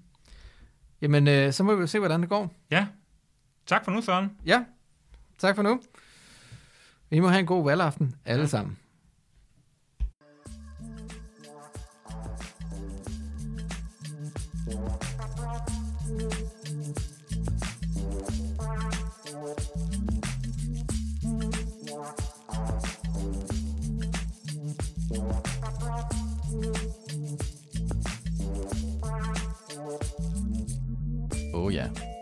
Jamen, 1.02 1.28
øh, 1.28 1.52
så 1.52 1.64
må 1.64 1.74
vi 1.74 1.80
jo 1.80 1.86
se, 1.86 1.98
hvordan 1.98 2.20
det 2.20 2.28
går. 2.28 2.54
Ja. 2.70 2.86
Tak 3.66 3.84
for 3.84 3.90
nu, 3.92 4.00
Søren. 4.02 4.30
Ja, 4.46 4.64
tak 5.38 5.56
for 5.56 5.62
nu. 5.62 5.80
Vi 7.10 7.20
må 7.20 7.28
have 7.28 7.40
en 7.40 7.46
god 7.46 7.64
valgaften, 7.64 8.14
alle 8.24 8.40
Ja. 8.42 8.46
sammen. 8.46 8.78